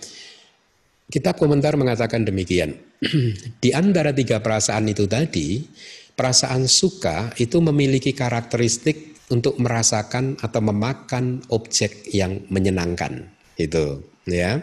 kitab 1.08 1.40
komentar 1.40 1.80
mengatakan 1.80 2.28
demikian. 2.28 2.76
di 3.64 3.72
antara 3.72 4.12
tiga 4.12 4.44
perasaan 4.44 4.92
itu 4.92 5.08
tadi, 5.08 5.64
perasaan 6.12 6.68
suka 6.68 7.32
itu 7.40 7.64
memiliki 7.64 8.12
karakteristik 8.12 9.16
untuk 9.28 9.60
merasakan 9.60 10.40
atau 10.40 10.60
memakan 10.64 11.44
objek 11.52 12.08
yang 12.12 12.44
menyenangkan. 12.48 13.28
Itu, 13.58 14.04
ya. 14.24 14.62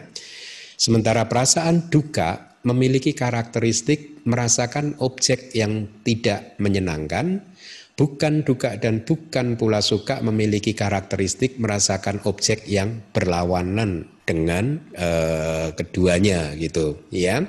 Sementara 0.76 1.28
perasaan 1.30 1.88
duka 1.88 2.58
memiliki 2.66 3.14
karakteristik 3.14 4.26
merasakan 4.26 4.98
objek 4.98 5.54
yang 5.54 5.86
tidak 6.02 6.58
menyenangkan, 6.58 7.46
bukan 7.94 8.42
duka 8.42 8.74
dan 8.76 9.06
bukan 9.06 9.54
pula 9.54 9.78
suka 9.80 10.18
memiliki 10.20 10.74
karakteristik 10.74 11.62
merasakan 11.62 12.20
objek 12.26 12.66
yang 12.66 13.06
berlawanan 13.14 14.15
dengan 14.26 14.82
uh, 14.98 15.70
keduanya 15.72 16.50
gitu 16.58 16.98
ya. 17.14 17.46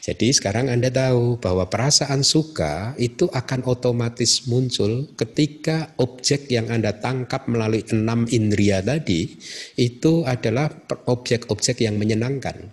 Jadi 0.00 0.32
sekarang 0.32 0.72
Anda 0.72 0.88
tahu 0.88 1.36
bahwa 1.36 1.68
perasaan 1.68 2.24
suka 2.24 2.96
itu 2.96 3.28
akan 3.28 3.68
otomatis 3.68 4.48
muncul 4.48 5.12
ketika 5.20 5.92
objek 6.00 6.48
yang 6.48 6.72
Anda 6.72 6.96
tangkap 6.96 7.44
melalui 7.44 7.84
enam 7.92 8.24
indria 8.32 8.80
tadi 8.80 9.36
itu 9.76 10.24
adalah 10.24 10.72
objek-objek 11.04 11.84
yang 11.84 12.00
menyenangkan. 12.00 12.72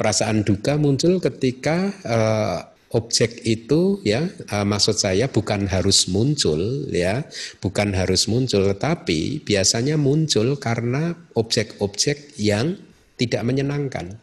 Perasaan 0.00 0.40
duka 0.40 0.80
muncul 0.80 1.20
ketika 1.20 1.92
uh, 2.08 2.77
objek 2.92 3.44
itu 3.44 4.00
ya 4.00 4.24
uh, 4.48 4.64
maksud 4.64 4.96
saya 4.96 5.28
bukan 5.28 5.68
harus 5.68 6.08
muncul 6.08 6.88
ya 6.88 7.24
bukan 7.60 7.92
harus 7.92 8.24
muncul 8.26 8.64
tetapi 8.64 9.44
biasanya 9.44 10.00
muncul 10.00 10.56
karena 10.56 11.12
objek-objek 11.36 12.40
yang 12.40 12.80
tidak 13.20 13.44
menyenangkan 13.44 14.16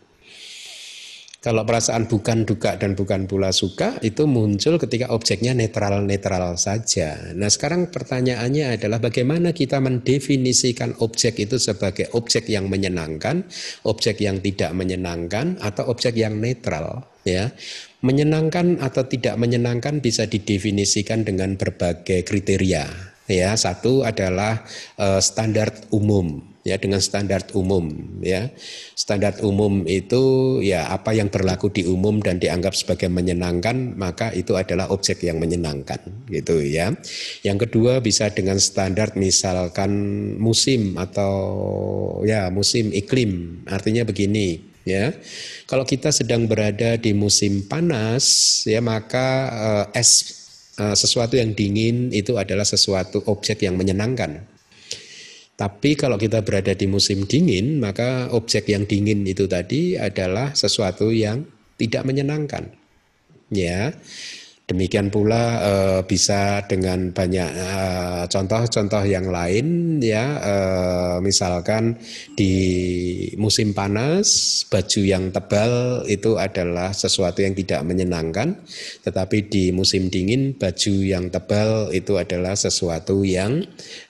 kalau 1.46 1.62
perasaan 1.62 2.10
bukan 2.10 2.42
duka 2.42 2.74
dan 2.74 2.98
bukan 2.98 3.30
pula 3.30 3.54
suka 3.54 4.02
itu 4.02 4.26
muncul 4.26 4.82
ketika 4.82 5.14
objeknya 5.14 5.54
netral-netral 5.54 6.58
saja. 6.58 7.22
Nah 7.38 7.54
sekarang 7.54 7.94
pertanyaannya 7.94 8.82
adalah 8.82 8.98
bagaimana 8.98 9.54
kita 9.54 9.78
mendefinisikan 9.78 10.98
objek 11.06 11.38
itu 11.38 11.62
sebagai 11.62 12.10
objek 12.18 12.50
yang 12.50 12.66
menyenangkan, 12.66 13.46
objek 13.86 14.26
yang 14.26 14.42
tidak 14.42 14.74
menyenangkan, 14.74 15.62
atau 15.62 15.86
objek 15.94 16.18
yang 16.18 16.42
netral. 16.42 17.06
Ya, 17.22 17.54
menyenangkan 18.06 18.78
atau 18.78 19.02
tidak 19.10 19.34
menyenangkan 19.42 19.98
bisa 19.98 20.30
didefinisikan 20.30 21.26
dengan 21.26 21.58
berbagai 21.58 22.22
kriteria. 22.22 22.86
Ya, 23.26 23.58
satu 23.58 24.06
adalah 24.06 24.62
uh, 25.02 25.18
standar 25.18 25.74
umum 25.90 26.46
ya 26.62 26.78
dengan 26.78 27.02
standar 27.02 27.42
umum 27.58 27.90
ya. 28.22 28.54
Standar 28.94 29.42
umum 29.42 29.82
itu 29.90 30.58
ya 30.62 30.94
apa 30.94 31.18
yang 31.18 31.34
berlaku 31.34 31.74
di 31.74 31.90
umum 31.90 32.22
dan 32.22 32.38
dianggap 32.38 32.78
sebagai 32.78 33.10
menyenangkan 33.10 33.98
maka 33.98 34.30
itu 34.30 34.54
adalah 34.54 34.94
objek 34.94 35.26
yang 35.26 35.42
menyenangkan 35.42 36.02
gitu 36.30 36.62
ya. 36.62 36.94
Yang 37.42 37.70
kedua 37.70 37.98
bisa 38.02 38.30
dengan 38.30 38.62
standar 38.62 39.18
misalkan 39.18 39.90
musim 40.38 40.94
atau 41.02 41.34
ya 42.26 42.54
musim 42.54 42.94
iklim. 42.94 43.66
Artinya 43.66 44.06
begini 44.06 44.75
ya 44.86 45.12
kalau 45.66 45.84
kita 45.84 46.14
sedang 46.14 46.46
berada 46.46 46.96
di 46.96 47.12
musim 47.12 47.66
panas 47.66 48.62
ya 48.70 48.80
maka 48.80 49.28
uh, 49.50 49.86
es 49.98 50.38
uh, 50.78 50.94
sesuatu 50.94 51.36
yang 51.36 51.58
dingin 51.58 52.14
itu 52.14 52.38
adalah 52.38 52.64
sesuatu 52.64 53.26
objek 53.28 53.66
yang 53.66 53.76
menyenangkan 53.76 54.46
tapi 55.56 55.96
kalau 55.96 56.20
kita 56.20 56.44
berada 56.44 56.76
di 56.76 56.84
musim 56.84 57.24
dingin, 57.24 57.80
maka 57.80 58.28
objek 58.36 58.68
yang 58.68 58.84
dingin 58.84 59.24
itu 59.24 59.48
tadi 59.48 59.96
adalah 59.96 60.52
sesuatu 60.52 61.16
yang 61.16 61.48
tidak 61.80 62.04
menyenangkan. 62.04 62.68
Ya. 63.48 63.96
Demikian 64.66 65.14
pula 65.14 65.62
e, 65.62 65.74
bisa 66.10 66.66
dengan 66.66 67.14
banyak 67.14 67.50
eh, 67.54 68.24
contoh-contoh 68.26 69.06
yang 69.06 69.30
lain 69.30 70.02
ya. 70.02 70.42
E, 70.42 70.56
misalkan 71.22 72.02
di 72.34 72.56
musim 73.38 73.78
panas 73.78 74.66
baju 74.66 75.02
yang 75.06 75.30
tebal 75.30 76.02
itu 76.10 76.42
adalah 76.42 76.98
sesuatu 76.98 77.46
yang 77.46 77.54
tidak 77.54 77.86
menyenangkan. 77.86 78.58
Tetapi 79.06 79.38
di 79.54 79.70
musim 79.70 80.10
dingin 80.10 80.58
baju 80.58 80.96
yang 80.98 81.30
tebal 81.30 81.94
itu 81.94 82.18
adalah 82.18 82.58
sesuatu 82.58 83.22
yang 83.22 83.62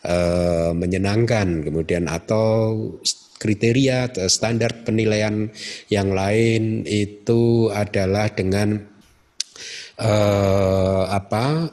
e, 0.07 0.17
menyenangkan. 0.71 1.67
Kemudian 1.67 2.07
atau 2.07 2.79
kriteria 3.43 4.07
standar 4.31 4.87
penilaian 4.87 5.51
yang 5.91 6.15
lain 6.15 6.87
itu 6.87 7.67
adalah 7.75 8.31
dengan 8.31 8.94
eh, 9.99 11.03
apa 11.07 11.71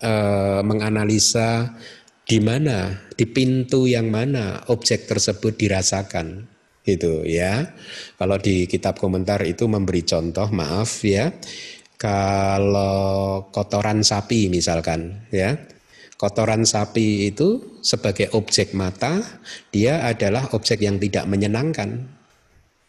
eh, 0.00 0.60
menganalisa 0.64 1.76
di 2.24 2.38
mana 2.38 2.94
di 3.18 3.26
pintu 3.26 3.90
yang 3.90 4.08
mana 4.08 4.62
objek 4.70 5.10
tersebut 5.10 5.58
dirasakan 5.58 6.46
gitu 6.86 7.26
ya. 7.26 7.74
Kalau 8.16 8.36
di 8.40 8.64
kitab 8.64 8.96
komentar 8.96 9.44
itu 9.44 9.66
memberi 9.68 10.06
contoh 10.06 10.48
maaf 10.48 11.04
ya 11.04 11.34
kalau 12.00 13.46
kotoran 13.52 14.00
sapi 14.00 14.48
misalkan 14.48 15.28
ya. 15.34 15.58
Kotoran 16.20 16.68
sapi 16.68 17.32
itu 17.32 17.80
sebagai 17.80 18.28
objek 18.36 18.76
mata 18.76 19.24
dia 19.72 20.04
adalah 20.04 20.52
objek 20.52 20.84
yang 20.84 21.00
tidak 21.00 21.24
menyenangkan 21.24 22.12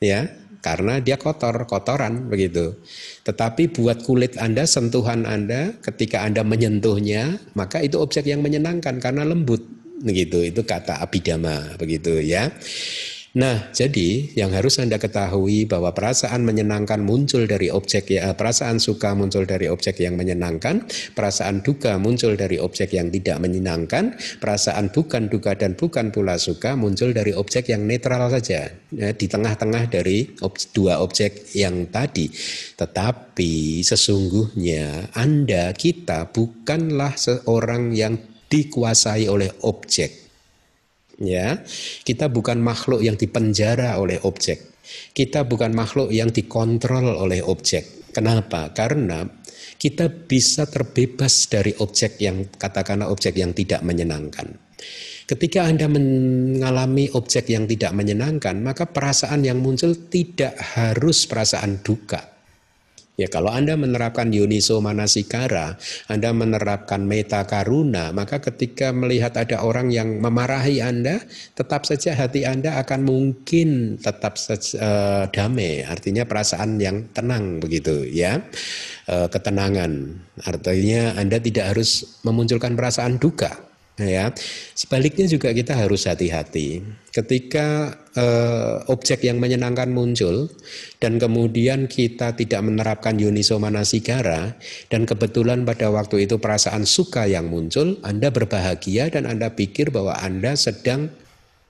ya 0.03 0.27
karena 0.61 1.01
dia 1.01 1.17
kotor, 1.17 1.65
kotoran 1.65 2.29
begitu. 2.29 2.77
Tetapi 3.25 3.73
buat 3.73 4.05
kulit 4.05 4.37
Anda, 4.37 4.69
sentuhan 4.69 5.25
Anda 5.25 5.73
ketika 5.81 6.21
Anda 6.21 6.45
menyentuhnya, 6.45 7.41
maka 7.57 7.81
itu 7.81 7.97
objek 7.97 8.29
yang 8.29 8.45
menyenangkan 8.45 9.01
karena 9.01 9.25
lembut 9.25 9.65
begitu. 10.05 10.45
Itu 10.45 10.61
kata 10.61 11.01
abidama 11.01 11.75
begitu 11.81 12.21
ya. 12.21 12.53
Nah, 13.31 13.71
jadi 13.71 14.35
yang 14.35 14.51
harus 14.51 14.75
Anda 14.83 14.99
ketahui 14.99 15.63
bahwa 15.63 15.95
perasaan 15.95 16.43
menyenangkan 16.43 16.99
muncul 16.99 17.47
dari 17.47 17.71
objek 17.71 18.11
ya, 18.11 18.35
perasaan 18.35 18.75
suka 18.75 19.15
muncul 19.15 19.47
dari 19.47 19.71
objek 19.71 20.03
yang 20.03 20.19
menyenangkan, 20.19 20.83
perasaan 21.15 21.63
duka 21.63 21.95
muncul 21.95 22.35
dari 22.35 22.59
objek 22.59 22.91
yang 22.91 23.07
tidak 23.07 23.39
menyenangkan, 23.39 24.19
perasaan 24.43 24.91
bukan 24.91 25.31
duka 25.31 25.55
dan 25.55 25.79
bukan 25.79 26.11
pula 26.11 26.35
suka 26.35 26.75
muncul 26.75 27.15
dari 27.15 27.31
objek 27.31 27.71
yang 27.71 27.87
netral 27.87 28.27
saja, 28.27 28.67
ya, 28.91 29.09
di 29.15 29.27
tengah-tengah 29.31 29.87
dari 29.87 30.35
ob, 30.43 30.59
dua 30.75 30.99
objek 30.99 31.55
yang 31.55 31.87
tadi. 31.87 32.27
Tetapi 32.75 33.79
sesungguhnya 33.79 35.15
Anda, 35.15 35.71
kita 35.71 36.35
bukanlah 36.35 37.15
seorang 37.15 37.95
yang 37.95 38.19
dikuasai 38.51 39.31
oleh 39.31 39.47
objek 39.63 40.20
ya 41.21 41.61
kita 42.03 42.27
bukan 42.27 42.59
makhluk 42.59 43.05
yang 43.05 43.15
dipenjara 43.15 43.97
oleh 44.01 44.19
objek. 44.25 44.81
Kita 45.15 45.47
bukan 45.47 45.71
makhluk 45.71 46.11
yang 46.11 46.33
dikontrol 46.33 47.15
oleh 47.15 47.39
objek. 47.45 48.11
Kenapa? 48.11 48.75
Karena 48.75 49.23
kita 49.79 50.11
bisa 50.11 50.67
terbebas 50.67 51.47
dari 51.47 51.71
objek 51.79 52.19
yang 52.19 52.51
katakanlah 52.53 53.07
objek 53.07 53.39
yang 53.39 53.55
tidak 53.55 53.81
menyenangkan. 53.81 54.51
Ketika 55.31 55.63
Anda 55.63 55.87
mengalami 55.87 57.07
objek 57.15 57.47
yang 57.47 57.63
tidak 57.63 57.95
menyenangkan, 57.95 58.59
maka 58.59 58.91
perasaan 58.91 59.47
yang 59.47 59.63
muncul 59.63 59.95
tidak 60.11 60.59
harus 60.59 61.23
perasaan 61.23 61.79
duka. 61.79 62.30
Ya 63.21 63.29
kalau 63.29 63.53
Anda 63.53 63.77
menerapkan 63.77 64.33
Yuniso 64.33 64.81
Manasikara, 64.81 65.77
Anda 66.09 66.33
menerapkan 66.33 67.05
Meta 67.05 67.45
Karuna, 67.45 68.09
maka 68.09 68.41
ketika 68.41 68.89
melihat 68.89 69.37
ada 69.37 69.61
orang 69.61 69.93
yang 69.93 70.17
memarahi 70.17 70.81
Anda, 70.81 71.21
tetap 71.53 71.85
saja 71.85 72.17
hati 72.17 72.49
Anda 72.49 72.81
akan 72.81 73.05
mungkin 73.05 74.01
tetap 74.01 74.41
uh, 74.41 75.29
damai, 75.29 75.85
artinya 75.85 76.25
perasaan 76.25 76.81
yang 76.81 77.13
tenang 77.13 77.61
begitu 77.61 78.09
ya. 78.09 78.41
Uh, 79.05 79.29
ketenangan. 79.29 80.17
Artinya 80.45 81.13
Anda 81.19 81.37
tidak 81.37 81.77
harus 81.77 82.21
memunculkan 82.25 82.73
perasaan 82.73 83.21
duka 83.21 83.70
ya 84.01 84.33
sebaliknya 84.73 85.29
juga 85.29 85.53
kita 85.53 85.77
harus 85.77 86.09
hati-hati. 86.09 86.81
Ketika 87.11 87.93
eh, 88.15 88.75
objek 88.87 89.27
yang 89.27 89.37
menyenangkan 89.37 89.91
muncul 89.91 90.49
dan 90.97 91.19
kemudian 91.19 91.91
kita 91.91 92.33
tidak 92.33 92.61
menerapkan 92.63 93.19
yuniso 93.19 93.59
manasigara 93.61 94.55
dan 94.87 95.03
kebetulan 95.03 95.67
pada 95.67 95.91
waktu 95.91 96.25
itu 96.25 96.39
perasaan 96.39 96.87
suka 96.87 97.27
yang 97.27 97.51
muncul 97.51 97.99
Anda 98.01 98.31
berbahagia 98.31 99.11
dan 99.11 99.27
Anda 99.27 99.51
pikir 99.51 99.91
bahwa 99.91 100.15
Anda 100.17 100.55
sedang 100.55 101.11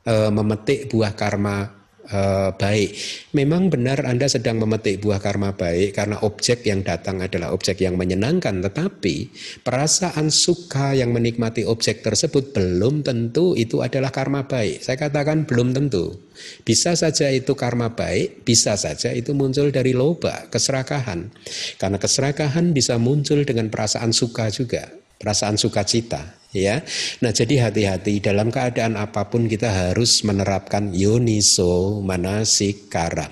eh, 0.05 0.31
memetik 0.31 0.93
buah 0.93 1.17
karma 1.17 1.80
uh, 2.11 2.51
baik. 2.55 2.93
Memang 3.31 3.71
benar 3.71 4.03
Anda 4.03 4.27
sedang 4.27 4.59
memetik 4.59 4.99
buah 4.99 5.23
karma 5.23 5.55
baik 5.55 5.95
karena 5.95 6.19
objek 6.21 6.67
yang 6.67 6.83
datang 6.83 7.23
adalah 7.23 7.55
objek 7.55 7.79
yang 7.79 7.95
menyenangkan, 7.95 8.59
tetapi 8.59 9.31
perasaan 9.63 10.27
suka 10.29 10.93
yang 10.93 11.15
menikmati 11.15 11.63
objek 11.63 12.03
tersebut 12.03 12.51
belum 12.51 13.01
tentu 13.07 13.55
itu 13.55 13.79
adalah 13.79 14.11
karma 14.11 14.45
baik. 14.45 14.83
Saya 14.83 14.99
katakan 14.99 15.47
belum 15.47 15.71
tentu. 15.71 16.27
Bisa 16.67 16.97
saja 16.97 17.31
itu 17.31 17.55
karma 17.55 17.93
baik, 17.95 18.43
bisa 18.43 18.75
saja 18.75 19.13
itu 19.15 19.31
muncul 19.31 19.71
dari 19.71 19.95
loba, 19.95 20.51
keserakahan. 20.51 21.31
Karena 21.79 21.97
keserakahan 22.01 22.75
bisa 22.75 22.99
muncul 22.99 23.45
dengan 23.47 23.69
perasaan 23.69 24.11
suka 24.11 24.49
juga, 24.49 24.89
perasaan 25.21 25.55
sukacita 25.55 26.40
ya. 26.55 26.79
Nah, 27.19 27.35
jadi 27.35 27.67
hati-hati 27.67 28.23
dalam 28.23 28.47
keadaan 28.53 28.95
apa 28.95 29.27
pun 29.27 29.51
kita 29.51 29.67
harus 29.67 30.23
menerapkan 30.23 30.95
yoniso 30.95 31.99
manasikara. 31.99 33.27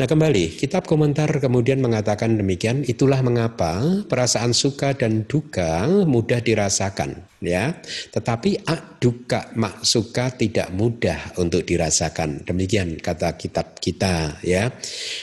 Nah 0.00 0.08
kembali, 0.08 0.56
kitab 0.56 0.88
komentar 0.88 1.28
kemudian 1.28 1.84
mengatakan 1.84 2.40
demikian, 2.40 2.88
itulah 2.88 3.20
mengapa 3.20 3.84
perasaan 4.08 4.56
suka 4.56 4.96
dan 4.96 5.28
duka 5.28 5.84
mudah 6.08 6.40
dirasakan 6.40 7.29
ya. 7.42 7.76
Tetapi 8.12 8.64
mak 9.56 9.80
suka 9.80 10.28
tidak 10.36 10.68
mudah 10.76 11.32
untuk 11.40 11.64
dirasakan. 11.64 12.44
Demikian 12.44 13.00
kata 13.00 13.34
kitab 13.40 13.80
kita 13.80 14.36
ya. 14.44 14.68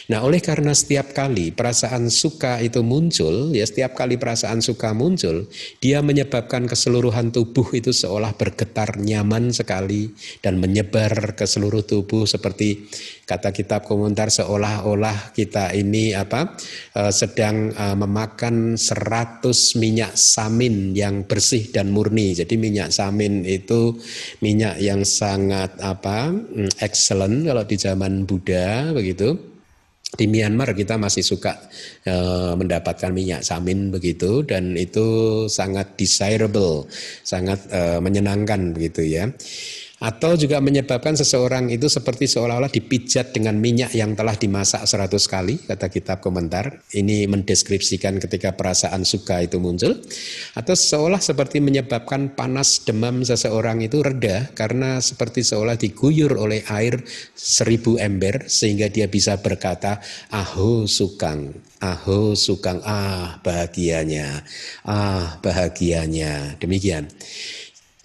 Nah, 0.09 0.25
oleh 0.25 0.41
karena 0.41 0.73
setiap 0.73 1.13
kali 1.13 1.53
perasaan 1.53 2.09
suka 2.09 2.57
itu 2.57 2.81
muncul, 2.81 3.53
ya 3.53 3.63
setiap 3.69 3.93
kali 3.93 4.17
perasaan 4.17 4.65
suka 4.65 4.97
muncul, 4.97 5.45
dia 5.77 6.01
menyebabkan 6.01 6.65
keseluruhan 6.65 7.29
tubuh 7.29 7.69
itu 7.77 7.93
seolah 7.93 8.33
bergetar 8.33 8.97
nyaman 8.97 9.53
sekali 9.53 10.09
dan 10.41 10.57
menyebar 10.57 11.37
ke 11.37 11.45
seluruh 11.45 11.85
tubuh 11.85 12.25
seperti 12.25 12.89
kata 13.27 13.51
kitab 13.51 13.83
komentar 13.83 14.31
seolah-olah 14.31 15.35
kita 15.35 15.75
ini 15.75 16.15
apa 16.15 16.57
eh, 16.97 17.13
sedang 17.13 17.69
eh, 17.75 17.95
memakan 17.99 18.79
100 18.79 19.45
minyak 19.77 20.15
samin 20.17 20.95
yang 20.97 21.27
bersih 21.27 21.69
dan 21.69 21.91
murni 21.91 22.06
murni. 22.07 22.31
Jadi 22.31 22.55
minyak 22.55 22.95
samin 22.95 23.43
itu 23.43 23.99
minyak 24.39 24.79
yang 24.79 25.03
sangat 25.03 25.75
apa 25.83 26.31
mm, 26.31 26.79
excellent 26.79 27.43
kalau 27.43 27.67
di 27.67 27.75
zaman 27.75 28.23
Buddha 28.23 28.95
begitu. 28.95 29.35
Di 30.07 30.23
Myanmar 30.23 30.71
kita 30.71 30.95
masih 30.95 31.19
suka 31.19 31.67
e, 32.07 32.15
mendapatkan 32.55 33.11
minyak 33.11 33.43
samin 33.43 33.91
begitu 33.91 34.39
dan 34.39 34.71
itu 34.79 35.03
sangat 35.51 35.99
desirable, 35.99 36.87
sangat 37.27 37.67
e, 37.67 37.99
menyenangkan 37.99 38.71
begitu 38.71 39.03
ya 39.03 39.27
atau 39.97 40.37
juga 40.37 40.61
menyebabkan 40.61 41.17
seseorang 41.17 41.73
itu 41.73 41.89
seperti 41.89 42.29
seolah-olah 42.29 42.69
dipijat 42.69 43.33
dengan 43.33 43.57
minyak 43.57 43.97
yang 43.97 44.13
telah 44.13 44.37
dimasak 44.37 44.85
100 44.85 45.17
kali 45.25 45.57
kata 45.65 45.89
kitab 45.89 46.21
komentar. 46.21 46.85
Ini 46.93 47.25
mendeskripsikan 47.25 48.21
ketika 48.21 48.53
perasaan 48.53 49.01
suka 49.01 49.41
itu 49.41 49.57
muncul. 49.57 49.97
Atau 50.53 50.77
seolah 50.77 51.17
seperti 51.17 51.65
menyebabkan 51.65 52.37
panas 52.37 52.85
demam 52.85 53.25
seseorang 53.25 53.81
itu 53.81 54.05
reda 54.05 54.53
karena 54.53 55.01
seperti 55.01 55.41
seolah 55.41 55.81
diguyur 55.81 56.37
oleh 56.37 56.61
air 56.69 57.01
seribu 57.33 57.97
ember 57.97 58.45
sehingga 58.45 58.93
dia 58.93 59.09
bisa 59.09 59.41
berkata 59.41 59.97
aho 60.29 60.85
sukang 60.85 61.57
aho 61.81 62.37
sukang 62.37 62.81
ah 62.85 63.41
bahagianya 63.41 64.45
ah 64.85 65.41
bahagianya. 65.41 66.53
Demikian. 66.61 67.09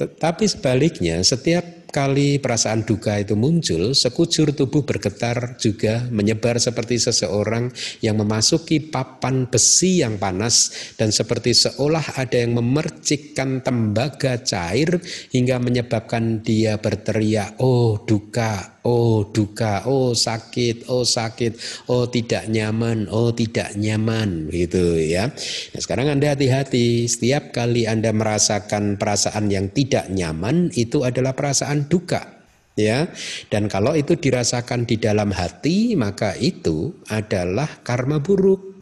Tetapi 0.01 0.49
sebaliknya 0.49 1.21
setiap 1.21 1.82
kali 1.93 2.41
perasaan 2.41 2.89
duka 2.89 3.21
itu 3.21 3.37
muncul, 3.37 3.93
sekujur 3.93 4.57
tubuh 4.57 4.81
bergetar 4.83 5.61
juga 5.61 6.09
menyebar 6.09 6.57
seperti 6.57 6.97
seseorang 6.97 7.69
yang 8.01 8.17
memasuki 8.17 8.81
papan 8.81 9.45
besi 9.45 10.01
yang 10.01 10.17
panas 10.17 10.73
dan 10.97 11.13
seperti 11.13 11.53
seolah 11.53 12.17
ada 12.17 12.41
yang 12.41 12.57
memercikkan 12.57 13.61
tembaga 13.61 14.41
cair 14.41 14.97
hingga 15.31 15.61
menyebabkan 15.61 16.41
dia 16.41 16.81
berteriak, 16.81 17.61
"Oh, 17.61 18.01
duka, 18.01 18.81
oh, 18.89 19.29
duka, 19.29 19.85
oh, 19.85 20.17
sakit, 20.17 20.89
oh, 20.89 21.05
sakit, 21.05 21.85
oh, 21.93 22.09
tidak 22.09 22.49
nyaman, 22.49 23.05
oh, 23.13 23.37
tidak 23.37 23.77
nyaman." 23.77 24.49
gitu 24.49 24.97
ya. 24.97 25.29
Nah, 25.77 25.81
sekarang 25.81 26.09
Anda 26.09 26.33
hati-hati, 26.33 27.05
setiap 27.05 27.53
kali 27.53 27.85
Anda 27.85 28.17
merasakan 28.17 28.97
perasaan 28.97 29.53
yang 29.53 29.69
tidak 29.69 30.09
nyaman 30.09 30.73
itu 30.73 31.05
adalah 31.05 31.37
perasaan 31.37 31.82
duka 31.87 32.43
ya. 32.77 33.09
Dan 33.49 33.69
kalau 33.69 33.97
itu 33.97 34.17
dirasakan 34.17 34.89
di 34.89 34.97
dalam 35.01 35.33
hati 35.33 35.95
maka 35.99 36.37
itu 36.39 36.97
adalah 37.09 37.69
karma 37.85 38.21
buruk. 38.21 38.73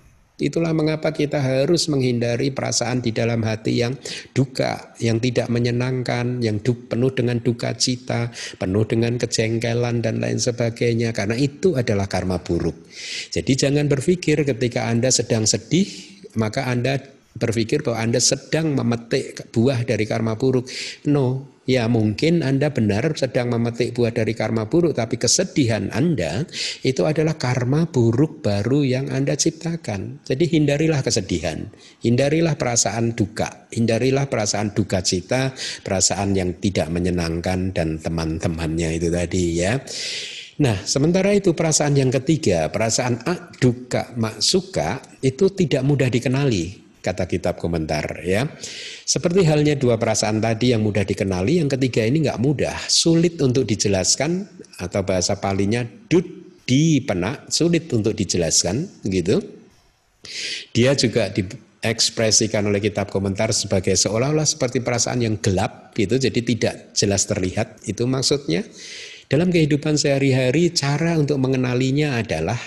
Itulah 0.41 0.73
mengapa 0.73 1.13
kita 1.13 1.37
harus 1.37 1.93
menghindari 1.93 2.49
perasaan 2.49 3.05
di 3.05 3.13
dalam 3.13 3.45
hati 3.45 3.85
yang 3.85 3.93
duka 4.33 4.97
yang 4.97 5.21
tidak 5.21 5.53
menyenangkan 5.53 6.41
yang 6.41 6.65
penuh 6.65 7.13
dengan 7.13 7.45
duka 7.45 7.77
cita 7.77 8.33
penuh 8.57 8.89
dengan 8.89 9.21
kejengkelan 9.21 10.01
dan 10.01 10.17
lain 10.17 10.41
sebagainya. 10.41 11.13
Karena 11.13 11.37
itu 11.37 11.77
adalah 11.77 12.09
karma 12.09 12.41
buruk. 12.41 12.89
Jadi 13.29 13.53
jangan 13.53 13.85
berpikir 13.85 14.41
ketika 14.49 14.89
Anda 14.89 15.13
sedang 15.13 15.45
sedih 15.45 16.09
maka 16.41 16.73
Anda 16.73 16.97
berpikir 17.37 17.85
bahwa 17.85 17.99
Anda 18.01 18.21
sedang 18.21 18.75
memetik 18.75 19.53
buah 19.55 19.85
dari 19.87 20.09
karma 20.09 20.35
buruk. 20.35 20.67
No, 21.07 21.60
ya 21.71 21.87
mungkin 21.87 22.43
Anda 22.43 22.75
benar 22.75 23.15
sedang 23.15 23.55
memetik 23.55 23.95
buah 23.95 24.11
dari 24.11 24.35
karma 24.35 24.67
buruk, 24.67 24.99
tapi 24.99 25.23
kesedihan 25.23 25.87
Anda 25.95 26.43
itu 26.83 27.07
adalah 27.07 27.39
karma 27.39 27.87
buruk 27.87 28.43
baru 28.43 28.83
yang 28.83 29.07
Anda 29.15 29.39
ciptakan. 29.39 30.27
Jadi 30.27 30.51
hindarilah 30.51 30.99
kesedihan, 31.07 31.71
hindarilah 32.03 32.59
perasaan 32.59 33.15
duka, 33.15 33.71
hindarilah 33.71 34.27
perasaan 34.27 34.75
duka 34.75 34.99
cita, 35.07 35.55
perasaan 35.87 36.35
yang 36.35 36.59
tidak 36.59 36.91
menyenangkan 36.91 37.71
dan 37.71 38.03
teman-temannya 38.03 38.99
itu 38.99 39.07
tadi 39.15 39.45
ya. 39.63 39.79
Nah, 40.61 40.77
sementara 40.85 41.33
itu 41.33 41.57
perasaan 41.57 41.97
yang 41.97 42.13
ketiga, 42.13 42.69
perasaan 42.69 43.25
a, 43.25 43.49
duka, 43.57 44.13
mak, 44.21 44.45
suka 44.45 45.01
itu 45.25 45.49
tidak 45.57 45.81
mudah 45.89 46.13
dikenali, 46.13 46.90
kata 47.01 47.25
kitab 47.27 47.57
komentar 47.57 48.23
ya. 48.23 48.47
Seperti 49.05 49.43
halnya 49.49 49.75
dua 49.75 49.97
perasaan 49.97 50.39
tadi 50.39 50.77
yang 50.77 50.85
mudah 50.85 51.03
dikenali, 51.03 51.59
yang 51.59 51.69
ketiga 51.69 52.07
ini 52.07 52.29
nggak 52.29 52.41
mudah, 52.41 52.77
sulit 52.87 53.41
untuk 53.43 53.67
dijelaskan 53.67 54.47
atau 54.79 55.01
bahasa 55.03 55.37
palinya 55.41 55.83
dud 55.83 56.25
di 56.69 57.03
penak, 57.03 57.51
sulit 57.51 57.91
untuk 57.91 58.15
dijelaskan 58.15 58.87
gitu. 59.09 59.43
Dia 60.77 60.95
juga 60.95 61.33
diekspresikan 61.33 62.69
oleh 62.69 62.79
kitab 62.79 63.11
komentar 63.11 63.51
sebagai 63.51 63.97
seolah-olah 63.97 64.47
seperti 64.47 64.85
perasaan 64.85 65.25
yang 65.25 65.41
gelap 65.43 65.91
gitu, 65.99 66.21
jadi 66.21 66.41
tidak 66.45 66.95
jelas 66.95 67.27
terlihat. 67.27 67.83
Itu 67.89 68.07
maksudnya. 68.07 68.63
Dalam 69.31 69.55
kehidupan 69.55 69.95
sehari-hari 69.95 70.75
cara 70.75 71.15
untuk 71.15 71.39
mengenalinya 71.39 72.19
adalah 72.19 72.59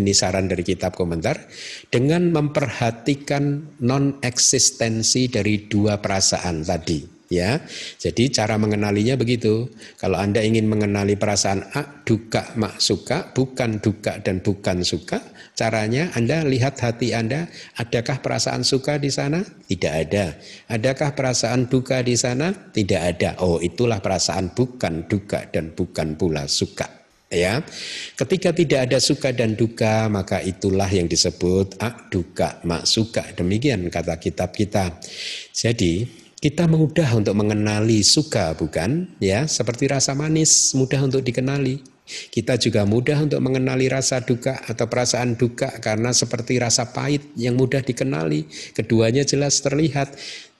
ini 0.00 0.16
saran 0.16 0.48
dari 0.48 0.64
kitab 0.64 0.96
komentar 0.96 1.44
dengan 1.92 2.32
memperhatikan 2.32 3.76
non 3.84 4.16
eksistensi 4.24 5.28
dari 5.28 5.68
dua 5.68 6.00
perasaan 6.00 6.64
tadi 6.64 7.15
ya. 7.32 7.62
Jadi 7.98 8.30
cara 8.32 8.58
mengenalinya 8.60 9.14
begitu. 9.14 9.70
Kalau 9.98 10.18
Anda 10.18 10.42
ingin 10.42 10.70
mengenali 10.70 11.14
perasaan 11.14 11.72
A, 11.74 12.04
duka, 12.04 12.54
mak, 12.58 12.78
suka, 12.82 13.32
bukan 13.34 13.82
duka 13.82 14.18
dan 14.22 14.42
bukan 14.42 14.82
suka, 14.82 15.22
Caranya 15.56 16.12
Anda 16.12 16.44
lihat 16.44 16.76
hati 16.84 17.16
Anda, 17.16 17.48
adakah 17.80 18.20
perasaan 18.20 18.60
suka 18.60 19.00
di 19.00 19.08
sana? 19.08 19.40
Tidak 19.40 19.88
ada. 19.88 20.36
Adakah 20.68 21.16
perasaan 21.16 21.72
duka 21.72 22.04
di 22.04 22.12
sana? 22.12 22.52
Tidak 22.52 23.00
ada. 23.00 23.40
Oh, 23.40 23.56
itulah 23.64 24.04
perasaan 24.04 24.52
bukan 24.52 25.08
duka 25.08 25.48
dan 25.48 25.72
bukan 25.72 26.12
pula 26.20 26.44
suka. 26.44 26.92
Ya, 27.32 27.64
ketika 28.20 28.52
tidak 28.52 28.86
ada 28.86 28.98
suka 29.00 29.32
dan 29.32 29.56
duka, 29.56 30.12
maka 30.12 30.44
itulah 30.44 30.86
yang 30.92 31.08
disebut 31.08 31.80
ak 31.80 32.12
duka 32.12 32.60
mak 32.68 32.84
suka. 32.84 33.24
Demikian 33.32 33.88
kata 33.88 34.20
kitab 34.20 34.52
kita. 34.52 34.92
Jadi 35.56 36.04
kita 36.36 36.68
mudah 36.68 37.16
untuk 37.16 37.32
mengenali 37.32 38.04
suka 38.04 38.52
bukan? 38.52 39.08
Ya, 39.18 39.48
seperti 39.48 39.88
rasa 39.88 40.12
manis 40.12 40.76
mudah 40.76 41.00
untuk 41.00 41.24
dikenali. 41.24 41.80
Kita 42.06 42.54
juga 42.54 42.86
mudah 42.86 43.26
untuk 43.26 43.42
mengenali 43.42 43.90
rasa 43.90 44.22
duka 44.22 44.62
atau 44.62 44.86
perasaan 44.86 45.34
duka 45.34 45.82
karena 45.82 46.14
seperti 46.14 46.62
rasa 46.62 46.94
pahit 46.94 47.34
yang 47.34 47.58
mudah 47.58 47.82
dikenali. 47.82 48.46
Keduanya 48.76 49.26
jelas 49.26 49.58
terlihat. 49.58 50.14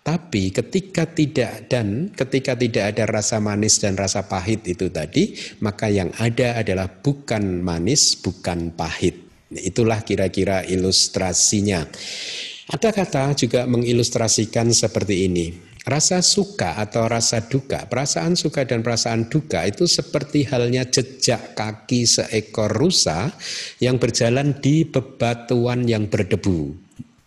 Tapi 0.06 0.54
ketika 0.54 1.02
tidak 1.02 1.66
dan 1.66 2.14
ketika 2.14 2.54
tidak 2.54 2.94
ada 2.94 3.10
rasa 3.10 3.42
manis 3.42 3.82
dan 3.82 3.98
rasa 3.98 4.30
pahit 4.30 4.62
itu 4.66 4.86
tadi, 4.86 5.34
maka 5.58 5.90
yang 5.90 6.14
ada 6.22 6.62
adalah 6.62 6.86
bukan 6.86 7.58
manis, 7.62 8.14
bukan 8.14 8.70
pahit. 8.70 9.18
Itulah 9.50 10.06
kira-kira 10.06 10.62
ilustrasinya. 10.62 11.90
Ada 12.70 12.90
kata 12.94 13.34
juga 13.34 13.66
mengilustrasikan 13.66 14.70
seperti 14.70 15.26
ini. 15.26 15.65
Rasa 15.86 16.18
suka 16.18 16.82
atau 16.82 17.06
rasa 17.06 17.46
duka, 17.46 17.86
perasaan 17.86 18.34
suka 18.34 18.66
dan 18.66 18.82
perasaan 18.82 19.30
duka 19.30 19.62
itu 19.62 19.86
seperti 19.86 20.42
halnya 20.42 20.82
jejak 20.82 21.54
kaki 21.54 22.02
seekor 22.02 22.74
rusa 22.74 23.30
yang 23.78 23.94
berjalan 23.94 24.58
di 24.58 24.82
bebatuan 24.82 25.86
yang 25.86 26.10
berdebu. 26.10 26.74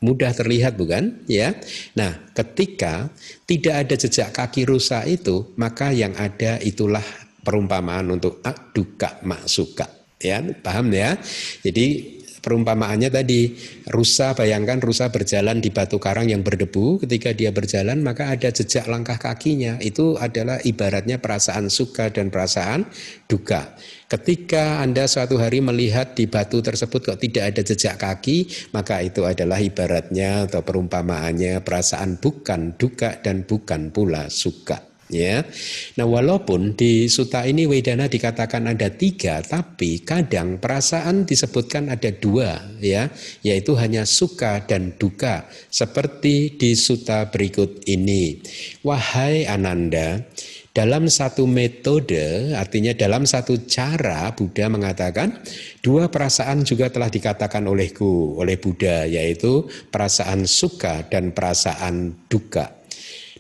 Mudah 0.04 0.36
terlihat 0.36 0.76
bukan? 0.76 1.24
Ya. 1.32 1.56
Nah, 1.96 2.20
ketika 2.36 3.08
tidak 3.48 3.88
ada 3.88 3.96
jejak 3.96 4.36
kaki 4.36 4.68
rusa 4.68 5.08
itu, 5.08 5.56
maka 5.56 5.96
yang 5.96 6.12
ada 6.20 6.60
itulah 6.60 7.04
perumpamaan 7.48 8.12
untuk 8.12 8.44
duka 8.76 9.24
mak 9.24 9.48
suka. 9.48 9.88
Ya, 10.20 10.44
paham 10.44 10.92
ya? 10.92 11.16
Jadi 11.64 12.19
perumpamaannya 12.50 13.14
tadi. 13.14 13.54
Rusa 13.94 14.34
bayangkan 14.34 14.82
rusa 14.82 15.14
berjalan 15.14 15.62
di 15.62 15.70
batu 15.70 16.02
karang 16.02 16.34
yang 16.34 16.42
berdebu. 16.42 16.98
Ketika 17.06 17.30
dia 17.38 17.54
berjalan 17.54 18.02
maka 18.02 18.34
ada 18.34 18.50
jejak 18.50 18.90
langkah 18.90 19.22
kakinya. 19.22 19.78
Itu 19.78 20.18
adalah 20.18 20.58
ibaratnya 20.66 21.22
perasaan 21.22 21.70
suka 21.70 22.10
dan 22.10 22.34
perasaan 22.34 22.90
duka. 23.30 23.78
Ketika 24.10 24.82
Anda 24.82 25.06
suatu 25.06 25.38
hari 25.38 25.62
melihat 25.62 26.18
di 26.18 26.26
batu 26.26 26.66
tersebut 26.66 27.14
kok 27.14 27.22
tidak 27.22 27.54
ada 27.54 27.62
jejak 27.62 28.02
kaki 28.02 28.50
maka 28.74 29.06
itu 29.06 29.22
adalah 29.22 29.62
ibaratnya 29.62 30.50
atau 30.50 30.66
perumpamaannya 30.66 31.62
perasaan 31.62 32.18
bukan 32.18 32.74
duka 32.74 33.22
dan 33.22 33.46
bukan 33.46 33.94
pula 33.94 34.34
suka 34.34 34.89
ya. 35.10 35.44
Nah, 35.98 36.08
walaupun 36.08 36.78
di 36.78 37.10
suta 37.12 37.44
ini 37.44 37.66
Wedana 37.66 38.08
dikatakan 38.08 38.70
ada 38.70 38.88
tiga, 38.94 39.42
tapi 39.44 40.06
kadang 40.06 40.62
perasaan 40.62 41.26
disebutkan 41.26 41.92
ada 41.92 42.14
dua, 42.14 42.62
ya, 42.80 43.10
yaitu 43.44 43.76
hanya 43.76 44.06
suka 44.06 44.64
dan 44.64 44.96
duka, 44.96 45.50
seperti 45.68 46.56
di 46.56 46.78
suta 46.78 47.28
berikut 47.28 47.84
ini. 47.90 48.40
Wahai 48.86 49.50
Ananda, 49.50 50.24
dalam 50.70 51.12
satu 51.12 51.44
metode, 51.50 52.56
artinya 52.56 52.96
dalam 52.96 53.28
satu 53.28 53.68
cara, 53.68 54.32
Buddha 54.32 54.72
mengatakan 54.72 55.42
dua 55.84 56.08
perasaan 56.08 56.64
juga 56.64 56.88
telah 56.88 57.12
dikatakan 57.12 57.68
olehku, 57.68 58.40
oleh 58.40 58.56
Buddha, 58.56 59.04
yaitu 59.04 59.68
perasaan 59.92 60.48
suka 60.48 61.04
dan 61.10 61.36
perasaan 61.36 62.16
duka. 62.32 62.79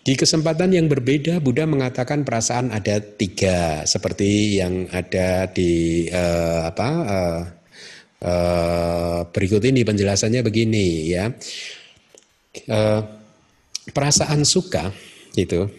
Di 0.10 0.18
kesempatan 0.18 0.74
yang 0.74 0.89
berbeda, 0.89 1.38
Buddha 1.38 1.70
mengatakan 1.70 2.26
perasaan 2.26 2.74
ada 2.74 2.97
tiga, 2.97 3.86
seperti 3.86 4.57
yang 4.57 4.89
ada 4.89 5.45
di 5.45 6.10
uh, 6.10 6.66
apa 6.66 6.89
uh, 7.05 7.41
uh, 8.26 9.20
berikut 9.30 9.62
ini 9.70 9.86
penjelasannya 9.86 10.41
begini 10.41 11.14
ya. 11.14 11.30
Uh, 12.66 13.05
perasaan 13.93 14.49
suka 14.49 14.89
itu 15.38 15.70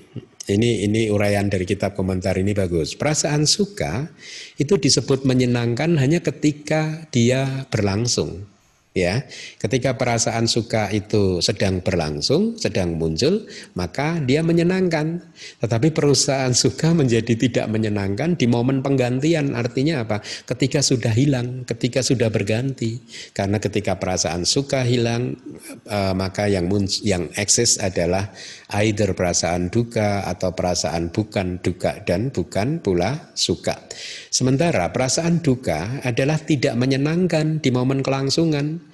ini 0.47 0.87
ini 0.87 1.11
uraian 1.11 1.51
dari 1.51 1.67
kitab 1.67 1.99
komentar 1.99 2.39
ini 2.39 2.55
bagus. 2.55 2.95
Perasaan 2.95 3.51
suka 3.51 4.15
itu 4.63 4.79
disebut 4.79 5.27
menyenangkan 5.27 5.99
hanya 5.99 6.23
ketika 6.23 7.03
dia 7.11 7.67
berlangsung 7.67 8.47
ya 8.91 9.23
ketika 9.63 9.95
perasaan 9.95 10.51
suka 10.51 10.91
itu 10.91 11.39
sedang 11.39 11.79
berlangsung 11.79 12.59
sedang 12.59 12.99
muncul 12.99 13.47
maka 13.79 14.19
dia 14.23 14.43
menyenangkan. 14.43 15.23
Tetapi 15.63 15.95
perusahaan 15.95 16.53
suka 16.53 16.93
menjadi 16.93 17.35
tidak 17.39 17.67
menyenangkan 17.71 18.35
di 18.35 18.51
momen 18.51 18.83
penggantian 18.83 19.55
artinya 19.55 20.03
apa? 20.05 20.21
Ketika 20.23 20.83
sudah 20.83 21.15
hilang 21.15 21.63
ketika 21.65 22.03
sudah 22.03 22.29
berganti. 22.29 23.01
Karena 23.33 23.63
ketika 23.63 23.97
perasaan 23.97 24.43
suka 24.43 24.83
hilang 24.83 25.39
eh, 25.87 26.15
maka 26.15 26.51
yang 26.51 26.67
yang 27.01 27.31
eksis 27.39 27.79
adalah 27.79 28.35
either 28.83 29.15
perasaan 29.15 29.71
duka 29.71 30.27
atau 30.27 30.53
perasaan 30.55 31.11
bukan 31.15 31.63
duka 31.63 32.03
dan 32.05 32.35
bukan 32.35 32.83
pula 32.83 33.33
suka. 33.35 33.79
Sementara 34.31 34.91
perasaan 34.91 35.43
duka 35.43 36.03
adalah 36.03 36.39
tidak 36.39 36.75
menyenangkan 36.79 37.59
di 37.63 37.71
momen 37.75 38.03
kelangsungan 38.05 38.90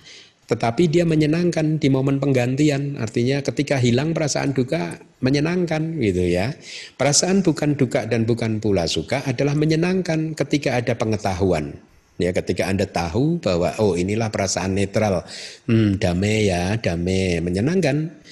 tetapi 0.47 0.87
dia 0.87 1.03
menyenangkan 1.03 1.83
di 1.83 1.91
momen 1.91 2.23
penggantian. 2.23 2.95
Artinya 3.03 3.43
ketika 3.43 3.83
hilang 3.83 4.15
perasaan 4.15 4.55
duka 4.55 5.03
menyenangkan 5.19 5.99
gitu 5.99 6.23
ya. 6.23 6.55
Perasaan 6.95 7.43
bukan 7.43 7.75
duka 7.75 8.07
dan 8.07 8.23
bukan 8.23 8.63
pula 8.63 8.87
suka 8.87 9.27
adalah 9.27 9.59
menyenangkan 9.59 10.39
ketika 10.39 10.79
ada 10.79 10.95
pengetahuan. 10.95 11.75
Ya 12.17 12.33
ketika 12.33 12.71
anda 12.71 12.87
tahu 12.87 13.43
bahwa 13.43 13.75
oh 13.83 13.99
inilah 13.99 14.31
perasaan 14.31 14.79
netral. 14.79 15.27
Hmm, 15.67 15.99
damai 15.99 16.47
ya 16.47 16.79
damai. 16.79 17.43
Menyenangkan. 17.43 18.23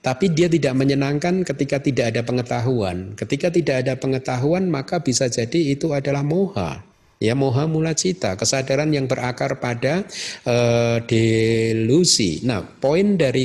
Tapi 0.00 0.32
dia 0.32 0.50
tidak 0.50 0.74
menyenangkan 0.74 1.46
ketika 1.46 1.78
tidak 1.78 2.10
ada 2.10 2.26
pengetahuan. 2.26 3.14
Ketika 3.14 3.46
tidak 3.54 3.86
ada 3.86 3.94
pengetahuan 3.94 4.66
maka 4.66 4.98
bisa 4.98 5.30
jadi 5.30 5.76
itu 5.76 5.94
adalah 5.94 6.26
moha 6.26 6.89
Ya 7.20 7.36
moha 7.36 7.68
mula 7.68 7.92
cita, 7.92 8.32
kesadaran 8.32 8.88
yang 8.96 9.04
berakar 9.04 9.60
pada 9.60 10.08
uh, 10.48 11.04
delusi. 11.04 12.40
Nah, 12.48 12.64
poin 12.64 13.20
dari 13.20 13.44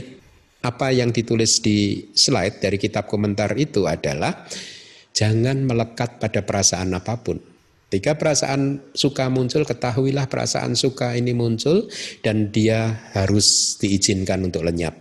apa 0.63 0.95
yang 0.95 1.11
ditulis 1.11 1.59
di 1.59 2.07
slide 2.15 2.63
dari 2.63 2.79
kitab 2.79 3.11
komentar 3.11 3.51
itu 3.59 3.83
adalah 3.83 4.47
jangan 5.11 5.67
melekat 5.67 6.23
pada 6.23 6.47
perasaan 6.47 6.95
apa 6.95 7.19
pun. 7.19 7.35
Ketika 7.91 8.15
perasaan 8.15 8.95
suka 8.95 9.27
muncul, 9.27 9.67
ketahuilah 9.67 10.31
perasaan 10.31 10.79
suka 10.79 11.11
ini 11.19 11.35
muncul 11.35 11.91
dan 12.23 12.55
dia 12.55 13.11
harus 13.11 13.75
diizinkan 13.75 14.39
untuk 14.47 14.63
lenyap. 14.63 14.95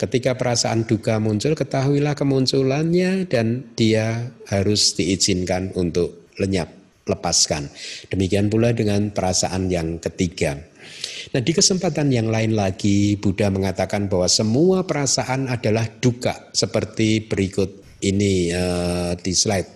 Ketika 0.00 0.40
perasaan 0.40 0.88
duka 0.88 1.20
muncul, 1.20 1.52
ketahuilah 1.52 2.16
kemunculannya 2.16 3.28
dan 3.28 3.76
dia 3.76 4.32
harus 4.48 4.96
diizinkan 4.96 5.76
untuk 5.76 6.32
lenyap 6.40 6.75
lepaskan. 7.06 7.70
Demikian 8.10 8.50
pula 8.50 8.74
dengan 8.74 9.14
perasaan 9.14 9.70
yang 9.70 10.02
ketiga. 10.02 10.58
Nah, 11.34 11.42
di 11.42 11.50
kesempatan 11.54 12.10
yang 12.10 12.30
lain 12.30 12.54
lagi 12.54 13.18
Buddha 13.18 13.50
mengatakan 13.50 14.06
bahwa 14.06 14.30
semua 14.30 14.86
perasaan 14.86 15.50
adalah 15.50 15.86
duka 15.98 16.50
seperti 16.54 17.26
berikut 17.26 17.82
ini 18.02 18.54
uh, 18.54 19.14
di 19.18 19.32
slide. 19.34 19.75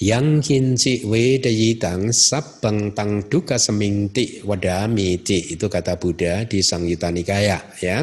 Yang 0.00 0.26
kinci 0.48 1.04
wedayitang 1.04 2.16
sabang 2.16 2.96
tang 2.96 3.28
duka 3.28 3.60
semingti 3.60 4.40
wadami 4.40 5.20
itu 5.20 5.66
kata 5.68 6.00
Buddha 6.00 6.48
di 6.48 6.64
Sang 6.64 6.88
Yuta 6.88 7.12
Nikaya 7.12 7.60
ya. 7.84 8.00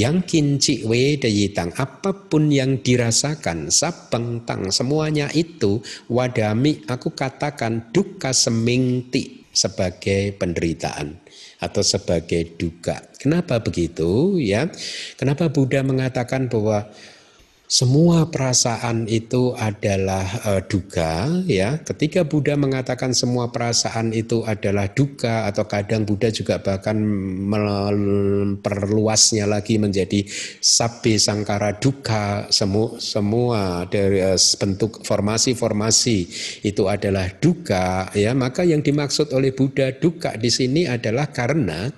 Yang 0.00 0.16
kinci 0.24 0.74
wedayitang 0.88 1.76
apa 1.76 2.28
pun 2.32 2.48
yang 2.48 2.80
dirasakan 2.80 3.68
sabang 3.68 4.48
tang 4.48 4.72
semuanya 4.72 5.28
itu 5.36 5.84
wadami 6.08 6.80
aku 6.88 7.12
katakan 7.12 7.92
duka 7.92 8.32
semingti 8.32 9.44
sebagai 9.54 10.34
penderitaan 10.40 11.20
atau 11.62 11.80
sebagai 11.80 12.56
duka. 12.58 13.12
Kenapa 13.16 13.62
begitu 13.62 14.36
ya? 14.36 14.68
Kenapa 15.16 15.48
Buddha 15.48 15.80
mengatakan 15.80 16.50
bahwa 16.50 16.90
semua 17.74 18.30
perasaan 18.30 19.10
itu 19.10 19.50
adalah 19.58 20.22
uh, 20.46 20.62
duka 20.62 21.26
ya. 21.42 21.82
Ketika 21.82 22.22
Buddha 22.22 22.54
mengatakan 22.54 23.10
semua 23.18 23.50
perasaan 23.50 24.14
itu 24.14 24.46
adalah 24.46 24.94
duka 24.94 25.50
atau 25.50 25.66
kadang 25.66 26.06
Buddha 26.06 26.30
juga 26.30 26.62
bahkan 26.62 26.94
memperluasnya 27.50 29.50
lagi 29.50 29.82
menjadi 29.82 30.22
sabi 30.62 31.18
sangkara 31.18 31.74
duka 31.82 32.46
semua 32.54 32.94
semua 33.02 33.90
dari 33.90 34.22
uh, 34.22 34.38
bentuk 34.38 35.02
formasi-formasi 35.02 36.18
itu 36.62 36.86
adalah 36.86 37.26
duka 37.42 38.06
ya. 38.14 38.38
Maka 38.38 38.62
yang 38.62 38.86
dimaksud 38.86 39.34
oleh 39.34 39.50
Buddha 39.50 39.90
duka 39.90 40.38
di 40.38 40.54
sini 40.54 40.86
adalah 40.86 41.34
karena 41.34 41.90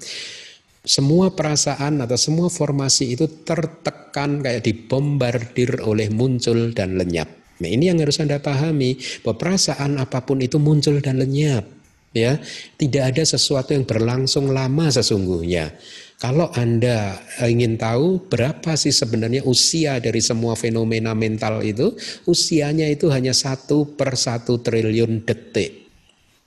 semua 0.87 1.35
perasaan 1.35 1.99
atau 1.99 2.15
semua 2.15 2.47
formasi 2.47 3.19
itu 3.19 3.27
tertekan 3.43 4.39
kayak 4.39 4.63
dibombardir 4.63 5.83
oleh 5.83 6.07
muncul 6.15 6.71
dan 6.71 6.95
lenyap. 6.95 7.27
Nah 7.59 7.69
ini 7.69 7.91
yang 7.91 7.99
harus 7.99 8.23
Anda 8.23 8.39
pahami, 8.39 8.97
bahwa 9.27 9.37
perasaan 9.37 9.99
apa 9.99 10.23
pun 10.23 10.39
itu 10.39 10.63
muncul 10.63 11.03
dan 11.03 11.19
lenyap. 11.19 11.67
ya 12.15 12.39
Tidak 12.79 13.03
ada 13.03 13.27
sesuatu 13.27 13.75
yang 13.75 13.83
berlangsung 13.83 14.55
lama 14.55 14.87
sesungguhnya. 14.89 15.75
Kalau 16.17 16.49
Anda 16.55 17.21
ingin 17.45 17.77
tahu 17.77 18.25
berapa 18.33 18.73
sih 18.79 18.95
sebenarnya 18.95 19.45
usia 19.45 20.01
dari 20.01 20.25
semua 20.25 20.57
fenomena 20.57 21.13
mental 21.13 21.61
itu, 21.61 21.93
usianya 22.25 22.89
itu 22.89 23.13
hanya 23.13 23.37
satu 23.37 23.99
per 23.99 24.17
satu 24.17 24.65
triliun 24.65 25.29
detik 25.29 25.86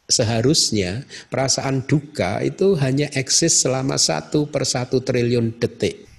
seharusnya 0.10 1.06
perasaan 1.30 1.86
duka 1.86 2.42
itu 2.42 2.74
hanya 2.82 3.08
eksis 3.14 3.62
selama 3.62 3.96
satu 3.96 4.50
per 4.50 4.66
satu 4.66 5.00
triliun 5.06 5.56
detik. 5.62 6.10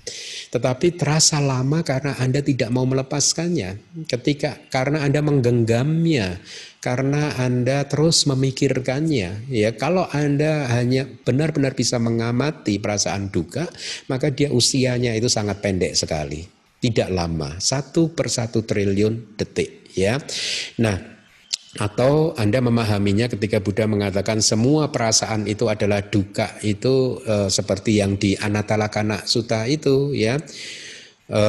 Tetapi 0.51 0.99
terasa 0.99 1.39
lama 1.39 1.87
karena 1.87 2.19
Anda 2.19 2.43
tidak 2.43 2.75
mau 2.75 2.83
melepaskannya. 2.83 4.03
Ketika 4.11 4.59
karena 4.67 5.07
Anda 5.07 5.23
menggenggamnya, 5.23 6.43
karena 6.83 7.39
Anda 7.39 7.87
terus 7.87 8.27
memikirkannya. 8.27 9.47
Ya, 9.47 9.71
kalau 9.79 10.11
Anda 10.11 10.67
hanya 10.75 11.07
benar-benar 11.07 11.79
bisa 11.79 12.03
mengamati 12.03 12.83
perasaan 12.83 13.31
duka, 13.31 13.71
maka 14.11 14.35
dia 14.35 14.51
usianya 14.51 15.15
itu 15.15 15.31
sangat 15.31 15.63
pendek 15.63 15.95
sekali. 15.95 16.43
Tidak 16.81 17.15
lama, 17.15 17.61
satu 17.63 18.11
per 18.11 18.27
satu 18.27 18.67
triliun 18.67 19.39
detik. 19.39 19.95
Ya, 19.95 20.19
nah 20.83 21.20
atau 21.79 22.35
Anda 22.35 22.59
memahaminya 22.59 23.31
ketika 23.31 23.63
Buddha 23.63 23.87
mengatakan 23.87 24.43
semua 24.43 24.91
perasaan 24.91 25.47
itu 25.47 25.71
adalah 25.71 26.03
duka 26.03 26.59
itu 26.67 27.23
e, 27.23 27.47
seperti 27.47 28.03
yang 28.03 28.19
di 28.19 28.35
Anatalakana 28.35 29.23
Sutta 29.23 29.71
itu 29.71 30.11
ya. 30.11 30.35
E, 31.31 31.43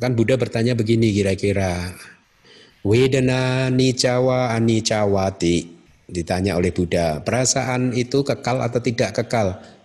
kan 0.00 0.12
Buddha 0.16 0.40
bertanya 0.40 0.72
begini 0.72 1.12
kira-kira. 1.12 1.92
Wedana 2.86 3.68
nicawa 3.68 4.56
anicawati 4.56 5.76
ditanya 6.08 6.56
oleh 6.56 6.72
Buddha. 6.72 7.20
Perasaan 7.20 7.92
itu 7.92 8.24
kekal 8.24 8.64
atau 8.64 8.80
tidak 8.80 9.12
kekal 9.12 9.75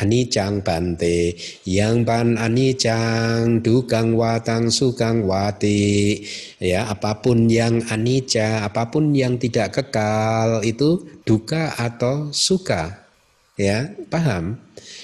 anicang 0.00 0.64
bante 0.64 1.36
yang 1.68 2.02
ban 2.08 2.40
anicang 2.40 3.60
dukang 3.60 4.16
watang 4.16 4.72
sukang 4.72 5.28
wati. 5.28 6.24
Ya 6.56 6.88
apa 6.88 7.20
pun 7.20 7.52
yang 7.52 7.84
anicca 7.92 8.64
apa 8.64 8.88
pun 8.88 9.12
yang 9.12 9.36
tidak 9.36 9.76
kekal 9.76 10.64
itu 10.64 11.04
duka 11.28 11.76
atau 11.76 12.32
suka. 12.32 13.04
Ya 13.60 13.92
paham? 14.08 14.56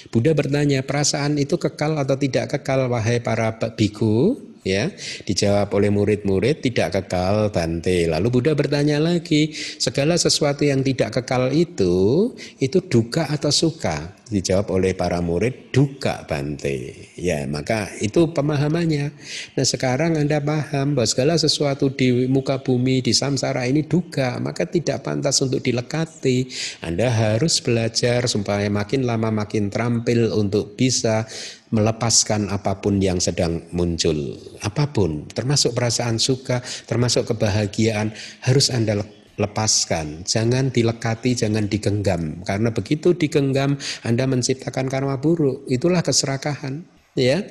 Buddha 0.09 0.33
bertanya 0.33 0.81
perasaan 0.81 1.37
itu 1.37 1.61
kekal 1.61 1.93
atau 2.01 2.17
tidak 2.17 2.57
kekal 2.57 2.89
wahai 2.89 3.21
para 3.21 3.53
biku 3.77 4.39
ya. 4.67 4.91
Dijawab 5.23 5.71
oleh 5.71 5.87
murid-murid 5.87 6.59
tidak 6.59 6.99
kekal 6.99 7.49
Bante. 7.55 8.11
Lalu 8.11 8.27
Buddha 8.27 8.51
bertanya 8.51 8.99
lagi 8.99 9.55
segala 9.79 10.19
sesuatu 10.19 10.67
yang 10.67 10.83
tidak 10.83 11.15
kekal 11.15 11.55
itu 11.55 12.35
itu 12.59 12.79
duka 12.83 13.31
atau 13.31 13.49
suka? 13.49 14.17
Dijawab 14.27 14.75
oleh 14.75 14.91
para 14.91 15.23
murid 15.23 15.71
duka 15.71 16.27
Bante. 16.27 17.07
Ya 17.15 17.47
maka 17.47 17.87
itu 18.03 18.27
pemahamannya. 18.35 19.15
Nah 19.55 19.65
sekarang 19.65 20.19
Anda 20.19 20.43
paham 20.43 20.99
bahwa 20.99 21.07
segala 21.07 21.39
sesuatu 21.39 21.87
di 21.95 22.27
muka 22.27 22.59
bumi 22.59 22.99
di 22.99 23.15
samsara 23.15 23.63
ini 23.63 23.87
duka 23.87 24.35
maka 24.43 24.67
tidak 24.67 25.07
pantas 25.07 25.39
untuk 25.39 25.63
dilekati. 25.63 26.43
Anda 26.83 27.07
harus 27.07 27.63
belajar 27.63 28.27
supaya 28.27 28.67
makin 28.67 29.07
lama 29.07 29.31
makin 29.31 29.71
terampil 29.71 30.35
untuk 30.35 30.75
bisa 30.75 31.23
melepaskan 31.71 32.47
apa 32.47 32.79
pun 32.79 32.99
yang 33.03 33.19
sedang 33.19 33.67
muncul. 33.75 34.39
Apa 34.63 34.87
pun, 34.91 35.27
termasuk 35.31 35.75
perasaan 35.75 36.17
suka, 36.17 36.63
termasuk 36.87 37.27
kebahagiaan, 37.27 38.15
harus 38.43 38.71
Anda 38.71 39.03
lepaskan. 39.37 40.25
Jangan 40.25 40.73
dilekati, 40.73 41.37
jangan 41.37 41.69
digenggam. 41.69 42.41
Karena 42.41 42.73
begitu 42.73 43.13
digenggam, 43.13 43.77
Anda 44.01 44.25
menciptakan 44.25 44.89
karma 44.89 45.19
buruk. 45.21 45.67
Itulah 45.69 46.01
keserakahan. 46.01 46.83
Ya, 47.17 47.41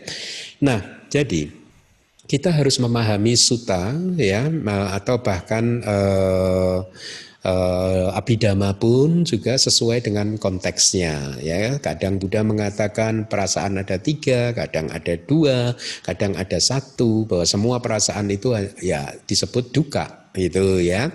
Nah, 0.63 1.03
jadi 1.11 1.51
kita 2.27 2.51
harus 2.51 2.79
memahami 2.83 3.39
suta 3.39 3.95
ya 4.19 4.51
atau 4.99 5.23
bahkan 5.23 5.83
eh, 5.83 6.79
uh, 7.47 8.19
abidama 8.19 8.75
pun 8.75 9.23
juga 9.23 9.55
sesuai 9.55 10.03
dengan 10.03 10.35
konteksnya 10.37 11.39
ya. 11.39 11.79
Kadang 11.79 12.19
Buddha 12.19 12.43
mengatakan 12.43 13.31
perasaan 13.31 13.79
ada 13.79 14.03
tiga 14.03 14.51
kadang 14.53 14.91
ada 14.91 15.15
dua 15.15 15.79
kadang 16.03 16.35
ada 16.35 16.59
satu 16.59 17.25
bahwa 17.31 17.47
semua 17.47 17.79
perasaan 17.79 18.29
itu 18.35 18.53
ya 18.83 19.15
disebut 19.31 19.71
duka 19.71 20.27
itu 20.37 20.85
ya. 20.85 21.09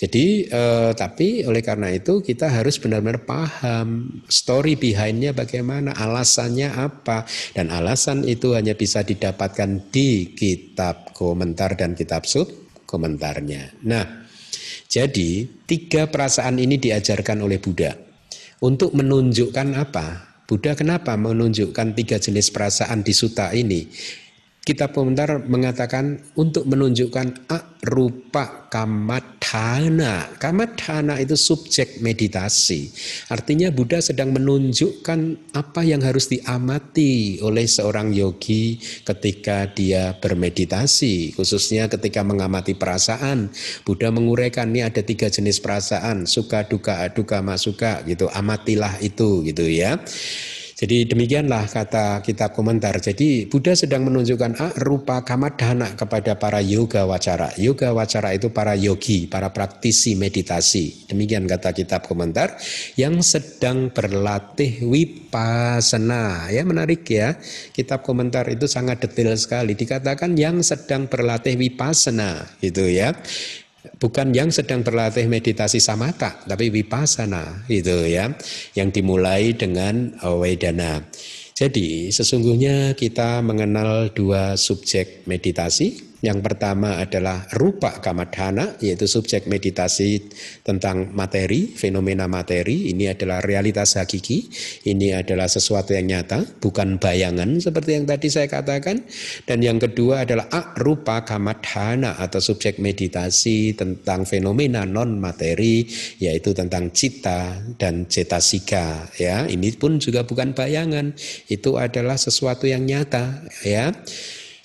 Jadi 0.00 0.48
eh, 0.48 0.90
tapi 0.96 1.44
oleh 1.44 1.60
karena 1.60 1.92
itu 1.92 2.24
kita 2.24 2.48
harus 2.48 2.80
benar-benar 2.80 3.28
paham 3.28 4.22
story 4.32 4.80
behindnya 4.80 5.36
bagaimana 5.36 5.92
alasannya 5.92 6.72
apa. 6.72 7.28
Dan 7.52 7.68
alasan 7.68 8.24
itu 8.24 8.56
hanya 8.56 8.72
bisa 8.72 9.04
didapatkan 9.04 9.92
di 9.92 10.32
kitab 10.32 11.12
komentar 11.12 11.76
dan 11.76 11.92
kitab 11.92 12.24
sub 12.24 12.48
komentarnya. 12.88 13.84
Nah 13.84 14.21
jadi 14.92 15.48
tiga 15.64 16.12
perasaan 16.12 16.60
ini 16.60 16.76
diajarkan 16.76 17.40
oleh 17.40 17.56
Buddha 17.56 17.96
untuk 18.60 18.92
menunjukkan 18.92 19.72
apa? 19.72 20.36
Buddha 20.44 20.76
kenapa 20.76 21.16
menunjukkan 21.16 21.96
tiga 21.96 22.20
jenis 22.20 22.52
perasaan 22.52 23.00
di 23.00 23.16
suta 23.16 23.56
ini? 23.56 23.88
Kitab 24.62 24.94
komentar 24.94 25.42
mengatakan 25.42 26.22
untuk 26.38 26.70
menunjukkan 26.70 27.50
rupa 27.82 28.70
kamadhana. 28.70 30.30
Kamadhana 30.38 31.18
itu 31.18 31.34
subjek 31.34 31.98
meditasi. 31.98 32.94
Artinya 33.26 33.74
Buddha 33.74 33.98
sedang 33.98 34.30
menunjukkan 34.30 35.50
apa 35.58 35.82
yang 35.82 36.06
harus 36.06 36.30
diamati 36.30 37.42
oleh 37.42 37.66
seorang 37.66 38.14
yogi 38.14 38.78
ketika 39.02 39.66
dia 39.66 40.14
bermeditasi. 40.22 41.34
Khususnya 41.34 41.90
ketika 41.90 42.22
mengamati 42.22 42.78
perasaan. 42.78 43.50
Buddha 43.82 44.14
menguraikan 44.14 44.70
ini 44.70 44.86
ada 44.86 45.02
tiga 45.02 45.26
jenis 45.26 45.58
perasaan. 45.58 46.22
Suka, 46.30 46.70
duka, 46.70 47.02
duka, 47.10 47.42
masuka 47.42 48.06
gitu. 48.06 48.30
Amatilah 48.30 49.02
itu 49.02 49.42
gitu 49.42 49.66
ya. 49.66 49.98
Jadi 50.76 51.06
demikianlah 51.06 51.68
kata 51.68 52.20
kitab 52.24 52.56
komentar. 52.56 52.96
Jadi 52.98 53.46
Buddha 53.46 53.76
sedang 53.76 54.08
menunjukkan 54.08 54.52
ah, 54.58 54.72
rupa 54.82 55.22
kamadhana 55.22 55.94
kepada 55.94 56.36
para 56.36 56.58
yoga 56.64 57.04
wacara. 57.04 57.52
Yoga 57.60 57.92
wacara 57.92 58.34
itu 58.34 58.50
para 58.50 58.74
yogi, 58.74 59.28
para 59.28 59.52
praktisi 59.52 60.16
meditasi. 60.16 61.08
Demikian 61.08 61.44
kata 61.46 61.76
kitab 61.76 62.08
komentar 62.08 62.56
yang 62.98 63.20
sedang 63.20 63.92
berlatih 63.92 64.84
wipasana. 64.84 66.48
Ya 66.48 66.62
menarik 66.64 67.04
ya. 67.06 67.36
Kitab 67.72 68.02
komentar 68.02 68.48
itu 68.48 68.64
sangat 68.66 69.04
detail 69.04 69.36
sekali. 69.36 69.76
Dikatakan 69.78 70.34
yang 70.34 70.64
sedang 70.64 71.06
berlatih 71.06 71.54
wipasana 71.56 72.58
gitu 72.60 72.88
ya 72.88 73.14
bukan 73.98 74.30
yang 74.30 74.54
sedang 74.54 74.86
berlatih 74.86 75.26
meditasi 75.26 75.82
samata 75.82 76.42
tapi 76.46 76.70
vipassana 76.70 77.66
itu 77.66 78.06
ya 78.06 78.30
yang 78.78 78.94
dimulai 78.94 79.54
dengan 79.54 80.14
wedana. 80.38 81.02
Jadi 81.52 82.10
sesungguhnya 82.10 82.96
kita 82.98 83.44
mengenal 83.44 84.10
dua 84.10 84.56
subjek 84.56 85.28
meditasi 85.28 86.11
Yang 86.22 86.38
pertama 86.46 87.02
adalah 87.02 87.50
rupa 87.50 87.98
kamadhana, 87.98 88.78
yaitu 88.78 89.10
subjek 89.10 89.50
meditasi 89.50 90.22
tentang 90.62 91.10
materi, 91.10 91.66
fenomena 91.74 92.30
materi. 92.30 92.94
Ini 92.94 93.18
adalah 93.18 93.42
realitas 93.42 93.98
hakiki, 93.98 94.46
ini 94.86 95.10
adalah 95.18 95.50
sesuatu 95.50 95.98
yang 95.98 96.14
nyata, 96.14 96.46
bukan 96.62 97.02
bayangan 97.02 97.58
seperti 97.58 97.98
yang 97.98 98.06
tadi 98.06 98.30
saya 98.30 98.46
katakan. 98.46 99.02
Dan 99.50 99.66
yang 99.66 99.82
kedua 99.82 100.22
adalah 100.22 100.46
rupa 100.78 101.26
kamadhana 101.26 102.14
atau 102.14 102.38
subjek 102.38 102.78
meditasi 102.78 103.74
tentang 103.74 104.22
fenomena 104.22 104.86
non 104.86 105.18
materi, 105.18 105.90
yaitu 106.22 106.54
tentang 106.54 106.94
cita 106.94 107.58
dan 107.82 108.06
cetasika. 108.06 109.10
Ya, 109.18 109.50
ini 109.50 109.74
pun 109.74 109.98
juga 109.98 110.22
bukan 110.22 110.54
bayangan, 110.54 111.18
itu 111.50 111.82
adalah 111.82 112.14
sesuatu 112.14 112.70
yang 112.70 112.86
nyata. 112.86 113.42
Ya. 113.66 113.90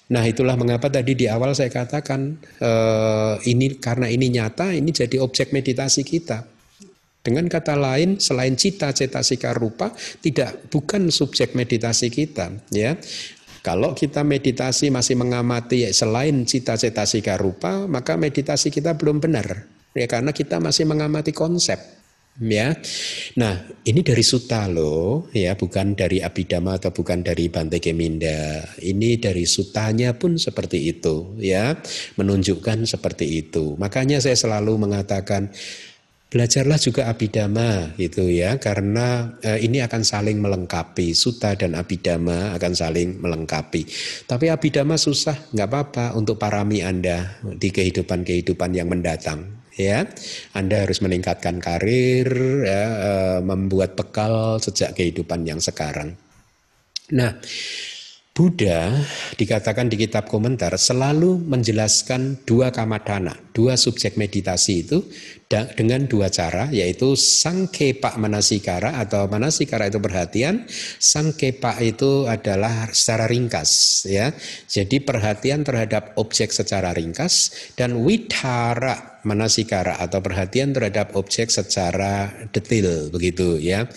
Nah 0.07 0.23
itulah 0.23 0.55
mengapa 0.55 0.87
tadi 0.87 1.19
di 1.19 1.27
awal 1.27 1.51
saya 1.51 1.67
katakan 1.67 2.39
eh, 2.63 3.35
ini 3.51 3.75
karena 3.75 4.07
ini 4.07 4.31
nyata 4.31 4.71
ini 4.71 4.95
jadi 4.95 5.19
objek 5.19 5.51
meditasi 5.51 6.07
kita. 6.07 6.47
Dengan 7.19 7.51
kata 7.51 7.75
lain 7.75 8.23
selain 8.23 8.55
cita 8.55 8.95
cetasika 8.95 9.51
rupa 9.51 9.91
tidak 10.23 10.71
bukan 10.71 11.11
subjek 11.11 11.59
meditasi 11.59 12.07
kita 12.07 12.55
ya. 12.71 12.95
Kalau 13.59 13.91
kita 13.91 14.23
meditasi 14.23 14.87
masih 14.87 15.19
mengamati 15.19 15.83
selain 15.91 16.47
cita 16.47 16.79
cetasika 16.79 17.35
rupa 17.35 17.83
maka 17.83 18.15
meditasi 18.15 18.71
kita 18.71 18.95
belum 18.95 19.19
benar 19.19 19.67
ya 19.91 20.07
karena 20.07 20.31
kita 20.31 20.61
masih 20.61 20.87
mengamati 20.87 21.35
konsep 21.35 21.96
ya. 22.41 22.77
Nah, 23.37 23.65
ini 23.85 24.01
dari 24.05 24.21
Suta 24.21 24.69
loh, 24.69 25.29
ya, 25.33 25.57
bukan 25.57 25.97
dari 25.97 26.21
Abhidhamma 26.21 26.77
atau 26.77 26.93
bukan 26.93 27.25
dari 27.25 27.49
Bante 27.49 27.81
Keminda. 27.81 28.65
Ini 28.77 29.17
dari 29.17 29.45
sutanya 29.49 30.13
pun 30.13 30.37
seperti 30.37 30.89
itu, 30.93 31.37
ya, 31.41 31.77
menunjukkan 32.17 32.85
seperti 32.85 33.45
itu. 33.45 33.73
Makanya 33.81 34.21
saya 34.21 34.37
selalu 34.37 34.77
mengatakan 34.77 35.49
belajarlah 36.27 36.75
juga 36.75 37.07
abidama 37.07 37.95
gitu 37.95 38.27
ya 38.27 38.59
karena 38.59 39.39
eh, 39.39 39.63
ini 39.63 39.79
akan 39.79 40.03
saling 40.03 40.43
melengkapi 40.43 41.15
suta 41.15 41.55
dan 41.55 41.71
abidama 41.71 42.51
akan 42.59 42.73
saling 42.75 43.23
melengkapi 43.23 43.87
tapi 44.27 44.51
abidama 44.51 44.99
susah 44.99 45.39
nggak 45.55 45.69
apa-apa 45.71 46.05
untuk 46.19 46.35
parami 46.35 46.83
anda 46.83 47.39
di 47.55 47.71
kehidupan 47.71 48.27
kehidupan 48.27 48.75
yang 48.75 48.91
mendatang 48.91 49.56
ya 49.77 50.09
Anda 50.57 50.83
harus 50.83 50.99
meningkatkan 50.99 51.61
karir 51.61 52.27
ya, 52.65 52.83
eh, 52.83 53.39
membuat 53.45 53.93
bekal 53.93 54.57
sejak 54.57 54.97
kehidupan 54.97 55.45
yang 55.45 55.61
sekarang. 55.61 56.17
Nah 57.13 57.37
Buddha 58.37 58.93
dikatakan 59.33 59.89
di 59.89 59.97
kitab 59.97 60.29
komentar 60.29 60.69
selalu 60.77 61.41
menjelaskan 61.41 62.45
dua 62.45 62.69
kamadana, 62.69 63.33
dua 63.49 63.73
subjek 63.73 64.13
meditasi 64.13 64.85
itu 64.85 65.01
dengan 65.49 66.05
dua 66.05 66.29
cara 66.29 66.69
yaitu 66.69 67.17
sangkepa 67.17 68.13
manasikara 68.21 69.01
atau 69.01 69.25
manasikara 69.25 69.89
itu 69.89 69.97
perhatian, 69.97 70.69
sangkepa 71.01 71.81
itu 71.81 72.29
adalah 72.29 72.93
secara 72.93 73.25
ringkas 73.25 74.05
ya. 74.05 74.29
Jadi 74.69 75.01
perhatian 75.01 75.65
terhadap 75.65 76.13
objek 76.21 76.53
secara 76.53 76.93
ringkas 76.93 77.49
dan 77.73 78.05
withara 78.05 79.17
manasikara 79.25 79.97
atau 79.97 80.21
perhatian 80.21 80.77
terhadap 80.77 81.17
objek 81.17 81.49
secara 81.49 82.29
detail 82.53 83.09
begitu 83.09 83.57
ya. 83.57 83.89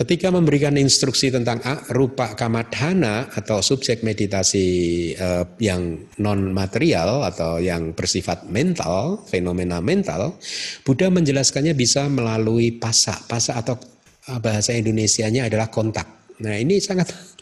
Ketika 0.00 0.32
memberikan 0.32 0.80
instruksi 0.80 1.28
tentang 1.28 1.60
rupa 1.92 2.32
kamadhana 2.32 3.28
atau 3.36 3.60
subjek 3.60 4.00
meditasi 4.00 4.66
eh, 5.12 5.44
yang 5.60 6.08
non 6.24 6.56
material 6.56 7.20
atau 7.28 7.60
yang 7.60 7.92
bersifat 7.92 8.48
mental, 8.48 9.20
fenomena 9.28 9.84
mental, 9.84 10.40
Buddha 10.88 11.12
menjelaskannya 11.12 11.76
bisa 11.76 12.08
melalui 12.08 12.80
pasa. 12.80 13.12
Pasa 13.28 13.60
atau 13.60 13.76
eh, 14.24 14.40
bahasa 14.40 14.72
Indonesianya 14.72 15.52
adalah 15.52 15.68
kontak. 15.68 16.32
Nah, 16.40 16.56
ini 16.56 16.80
sangat 16.80 17.12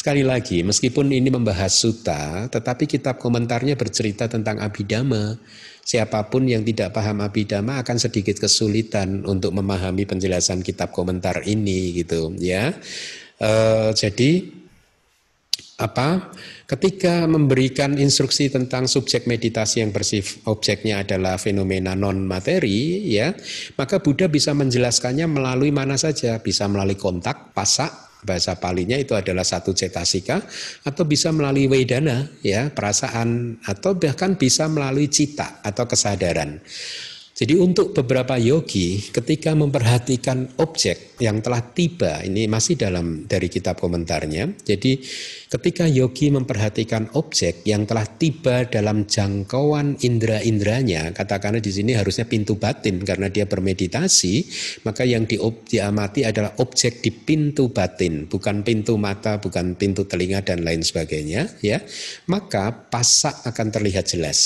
Sekali 0.00 0.24
lagi, 0.24 0.64
meskipun 0.64 1.12
ini 1.12 1.28
membahas 1.28 1.70
suta, 1.70 2.48
tetapi 2.48 2.88
kitab 2.88 3.20
komentarnya 3.20 3.76
bercerita 3.76 4.26
tentang 4.26 4.58
abidama, 4.58 5.36
siapa 5.84 6.28
pun 6.30 6.46
yang 6.46 6.62
tidak 6.62 6.94
paham 6.94 7.24
abidama 7.24 7.80
akan 7.82 7.96
sedikit 7.98 8.38
kesulitan 8.38 9.26
untuk 9.26 9.50
memahami 9.56 10.06
penjelasan 10.06 10.62
kitab 10.62 10.94
komentar 10.94 11.42
ini 11.46 11.96
gitu 11.96 12.34
ya. 12.38 12.70
E, 13.40 13.50
jadi 13.96 14.60
apa? 15.80 16.36
Ketika 16.68 17.24
memberikan 17.24 17.96
instruksi 17.96 18.52
tentang 18.52 18.84
subjek 18.84 19.24
meditasi 19.24 19.80
yang 19.80 19.90
bersif 19.90 20.44
objeknya 20.44 21.02
adalah 21.02 21.40
fenomena 21.40 21.96
non 21.96 22.28
materi 22.28 23.10
ya, 23.10 23.32
maka 23.80 23.98
Buddha 23.98 24.28
bisa 24.28 24.52
menjelaskannya 24.52 25.26
melalui 25.26 25.72
mana 25.72 25.96
saja, 25.96 26.36
bisa 26.38 26.68
melalui 26.68 27.00
kontak, 27.00 27.56
pasak, 27.56 28.09
bahasa 28.24 28.56
palinya 28.56 28.96
itu 28.96 29.16
adalah 29.16 29.44
satu 29.44 29.72
cetasika 29.72 30.44
atau 30.84 31.04
bisa 31.08 31.32
melalui 31.32 31.66
wedana 31.66 32.28
ya 32.44 32.68
perasaan 32.68 33.60
atau 33.64 33.96
bahkan 33.96 34.36
bisa 34.36 34.68
melalui 34.68 35.08
cita 35.08 35.64
atau 35.64 35.84
kesadaran. 35.88 36.60
Jadi 37.40 37.56
untuk 37.56 37.96
beberapa 37.96 38.36
yogi 38.36 39.00
ketika 39.00 39.56
memperhatikan 39.56 40.60
objek 40.60 41.16
yang 41.24 41.40
telah 41.40 41.72
tiba 41.72 42.20
ini 42.20 42.44
masih 42.44 42.76
dalam 42.76 43.24
dari 43.24 43.48
kitab 43.48 43.80
komentarnya. 43.80 44.60
Jadi 44.60 45.00
ketika 45.48 45.88
yogi 45.88 46.28
memperhatikan 46.28 47.16
objek 47.16 47.64
yang 47.64 47.88
telah 47.88 48.04
tiba 48.04 48.68
dalam 48.68 49.08
jangkauan 49.08 49.96
indera-inderanya, 50.04 51.16
katakanlah 51.16 51.64
di 51.64 51.72
sini 51.72 51.96
harusnya 51.96 52.28
pintu 52.28 52.60
batin 52.60 53.00
karena 53.00 53.32
dia 53.32 53.48
bermeditasi, 53.48 54.44
maka 54.84 55.08
yang 55.08 55.24
di, 55.24 55.40
diamati 55.40 56.28
adalah 56.28 56.60
objek 56.60 57.00
di 57.00 57.08
pintu 57.08 57.72
batin, 57.72 58.28
bukan 58.28 58.60
pintu 58.60 59.00
mata, 59.00 59.40
bukan 59.40 59.80
pintu 59.80 60.04
telinga 60.04 60.44
dan 60.44 60.60
lain 60.60 60.84
sebagainya, 60.84 61.56
ya. 61.64 61.80
Maka 62.28 62.92
pasak 62.92 63.48
akan 63.48 63.72
terlihat 63.72 64.12
jelas 64.12 64.38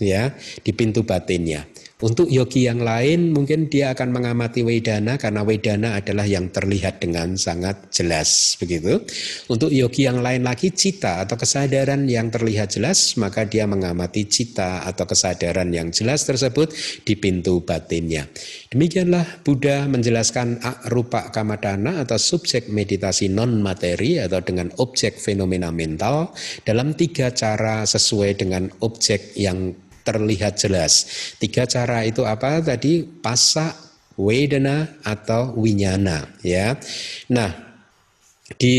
ya 0.00 0.32
di 0.64 0.72
pintu 0.72 1.04
batinnya. 1.04 1.68
Untuk 1.98 2.30
yogi 2.30 2.70
yang 2.70 2.78
lain 2.78 3.34
mungkin 3.34 3.66
dia 3.66 3.90
akan 3.90 4.14
mengamati 4.14 4.62
wedana 4.62 5.18
karena 5.18 5.42
wedana 5.42 5.98
adalah 5.98 6.30
yang 6.30 6.46
terlihat 6.46 7.02
dengan 7.02 7.34
sangat 7.34 7.90
jelas 7.90 8.54
begitu. 8.62 9.02
Untuk 9.50 9.74
yogi 9.74 10.06
yang 10.06 10.22
lain 10.22 10.46
lagi 10.46 10.70
cita 10.70 11.18
atau 11.18 11.34
kesadaran 11.34 12.06
yang 12.06 12.30
terlihat 12.30 12.78
jelas 12.78 13.18
maka 13.18 13.42
dia 13.50 13.66
mengamati 13.66 14.30
cita 14.30 14.86
atau 14.86 15.10
kesadaran 15.10 15.74
yang 15.74 15.90
jelas 15.90 16.22
tersebut 16.22 16.70
di 17.02 17.18
pintu 17.18 17.66
batinnya. 17.66 18.30
Demikianlah 18.70 19.42
Buddha 19.42 19.90
menjelaskan 19.90 20.62
rupa 20.94 21.34
kamadana 21.34 22.06
atau 22.06 22.14
subjek 22.14 22.70
meditasi 22.70 23.26
non 23.26 23.58
materi 23.58 24.22
atau 24.22 24.38
dengan 24.38 24.70
objek 24.78 25.18
fenomena 25.18 25.74
mental 25.74 26.30
dalam 26.62 26.94
tiga 26.94 27.34
cara 27.34 27.82
sesuai 27.82 28.38
dengan 28.38 28.70
objek 28.86 29.34
yang 29.34 29.87
terlihat 30.08 30.56
jelas. 30.56 31.04
Tiga 31.36 31.68
cara 31.68 32.08
itu 32.08 32.24
apa 32.24 32.64
tadi? 32.64 33.04
Pasa, 33.04 33.76
wedana 34.16 34.98
atau 35.04 35.52
winyana 35.60 36.40
ya. 36.40 36.72
Nah, 37.28 37.52
di 38.56 38.76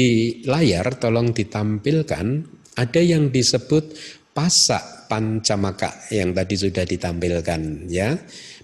layar 0.49 0.97
tolong 0.97 1.30
ditampilkan 1.30 2.25
ada 2.73 3.01
yang 3.01 3.30
disebut 3.30 3.93
pasa 4.34 5.05
pancamaka 5.05 6.09
yang 6.09 6.34
tadi 6.34 6.55
sudah 6.57 6.84
ditampilkan 6.84 7.86
ya. 7.86 8.17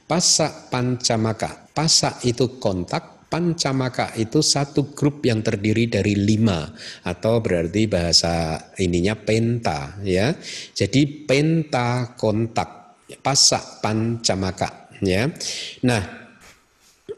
Pasa 0.06 0.70
pancamaka. 0.70 1.70
Pasa 1.76 2.24
itu 2.24 2.56
kontak, 2.62 3.15
Pancamaka 3.36 4.16
itu 4.16 4.40
satu 4.40 4.96
grup 4.96 5.28
yang 5.28 5.44
terdiri 5.44 5.92
dari 5.92 6.16
lima 6.16 6.72
atau 7.04 7.44
berarti 7.44 7.84
bahasa 7.84 8.56
ininya 8.80 9.12
penta 9.12 10.00
ya. 10.08 10.32
Jadi 10.72 11.28
penta 11.28 12.16
kontak 12.16 12.96
pasak 13.20 13.84
pancamaka 13.84 14.88
ya. 15.04 15.28
Nah 15.84 16.32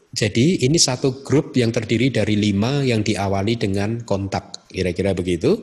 jadi 0.09 0.65
ini 0.65 0.81
satu 0.81 1.21
grup 1.21 1.53
yang 1.53 1.69
terdiri 1.69 2.09
dari 2.09 2.33
lima 2.33 2.81
yang 2.81 3.05
diawali 3.05 3.53
dengan 3.53 4.01
kontak 4.01 4.65
kira-kira 4.73 5.13
begitu. 5.13 5.61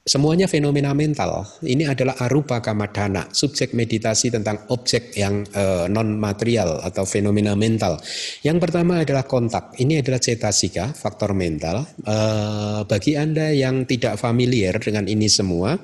Semuanya 0.00 0.48
fenomena 0.48 0.96
mental. 0.96 1.44
Ini 1.60 1.92
adalah 1.92 2.16
arupa 2.24 2.64
kamadana, 2.64 3.28
subjek 3.36 3.76
meditasi 3.76 4.32
tentang 4.32 4.64
objek 4.72 5.12
yang 5.12 5.44
uh, 5.52 5.84
eh, 5.84 5.86
non 5.92 6.16
material 6.16 6.80
atau 6.80 7.04
fenomena 7.04 7.52
mental. 7.52 8.00
Yang 8.40 8.64
pertama 8.64 9.04
adalah 9.04 9.28
kontak. 9.28 9.76
Ini 9.76 10.00
adalah 10.00 10.16
cetasika, 10.16 10.96
faktor 10.96 11.36
mental. 11.36 11.84
Uh, 12.00 12.80
bagi 12.88 13.12
Anda 13.20 13.52
yang 13.52 13.84
tidak 13.84 14.16
familiar 14.16 14.80
dengan 14.80 15.04
ini 15.04 15.28
semua, 15.28 15.76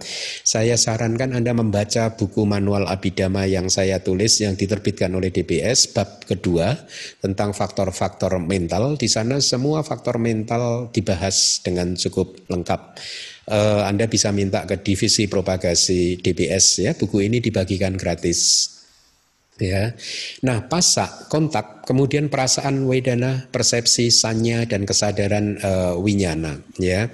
saya 0.49 0.81
sarankan 0.81 1.37
Anda 1.37 1.53
membaca 1.53 2.17
buku 2.17 2.49
manual 2.49 2.89
Abhidhamma 2.89 3.45
yang 3.45 3.69
saya 3.69 4.01
tulis 4.01 4.41
yang 4.41 4.57
diterbitkan 4.57 5.12
oleh 5.12 5.29
DBS 5.29 5.93
bab 5.93 6.25
kedua 6.25 6.73
tentang 7.21 7.53
faktor-faktor 7.53 8.41
mental. 8.41 8.97
Di 8.97 9.12
sana 9.12 9.45
semua 9.45 9.85
faktor 9.85 10.17
mental 10.17 10.89
dibahas 10.89 11.61
dengan 11.61 11.93
cukup 12.01 12.49
lengkap. 12.49 12.97
Uh, 13.51 13.83
Anda 13.87 14.07
bisa 14.11 14.31
minta 14.35 14.67
ke 14.67 14.79
divisi 14.83 15.31
propagasi 15.31 16.19
DBS 16.21 16.67
ya, 16.83 16.93
buku 16.95 17.27
ini 17.27 17.39
dibagikan 17.39 17.95
gratis. 17.95 18.73
Ya. 19.57 19.97
Nah, 20.45 20.69
pasak, 20.69 21.33
kontak, 21.33 21.89
kemudian 21.89 22.29
perasaan 22.29 22.85
wedana, 22.85 23.49
persepsi, 23.49 24.13
sanya 24.13 24.69
dan 24.69 24.85
kesadaran 24.85 25.57
uh, 25.65 25.97
winyana, 25.97 26.61
ya. 26.77 27.09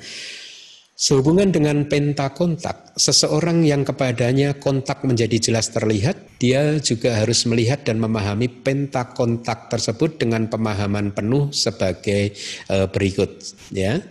Sehubungan 1.03 1.51
dengan 1.51 1.87
penta 1.91 2.31
kontak, 2.31 2.95
seseorang 2.95 3.67
yang 3.67 3.83
kepadanya 3.83 4.55
kontak 4.59 5.03
menjadi 5.03 5.51
jelas 5.51 5.71
terlihat, 5.75 6.39
dia 6.39 6.79
juga 6.79 7.19
harus 7.19 7.43
melihat 7.47 7.83
dan 7.83 7.99
memahami 7.99 8.47
penta 8.47 9.11
kontak 9.11 9.67
tersebut 9.67 10.19
dengan 10.19 10.47
pemahaman 10.47 11.15
penuh 11.15 11.51
sebagai 11.51 12.35
uh, 12.71 12.87
berikut, 12.91 13.31
ya. 13.75 14.03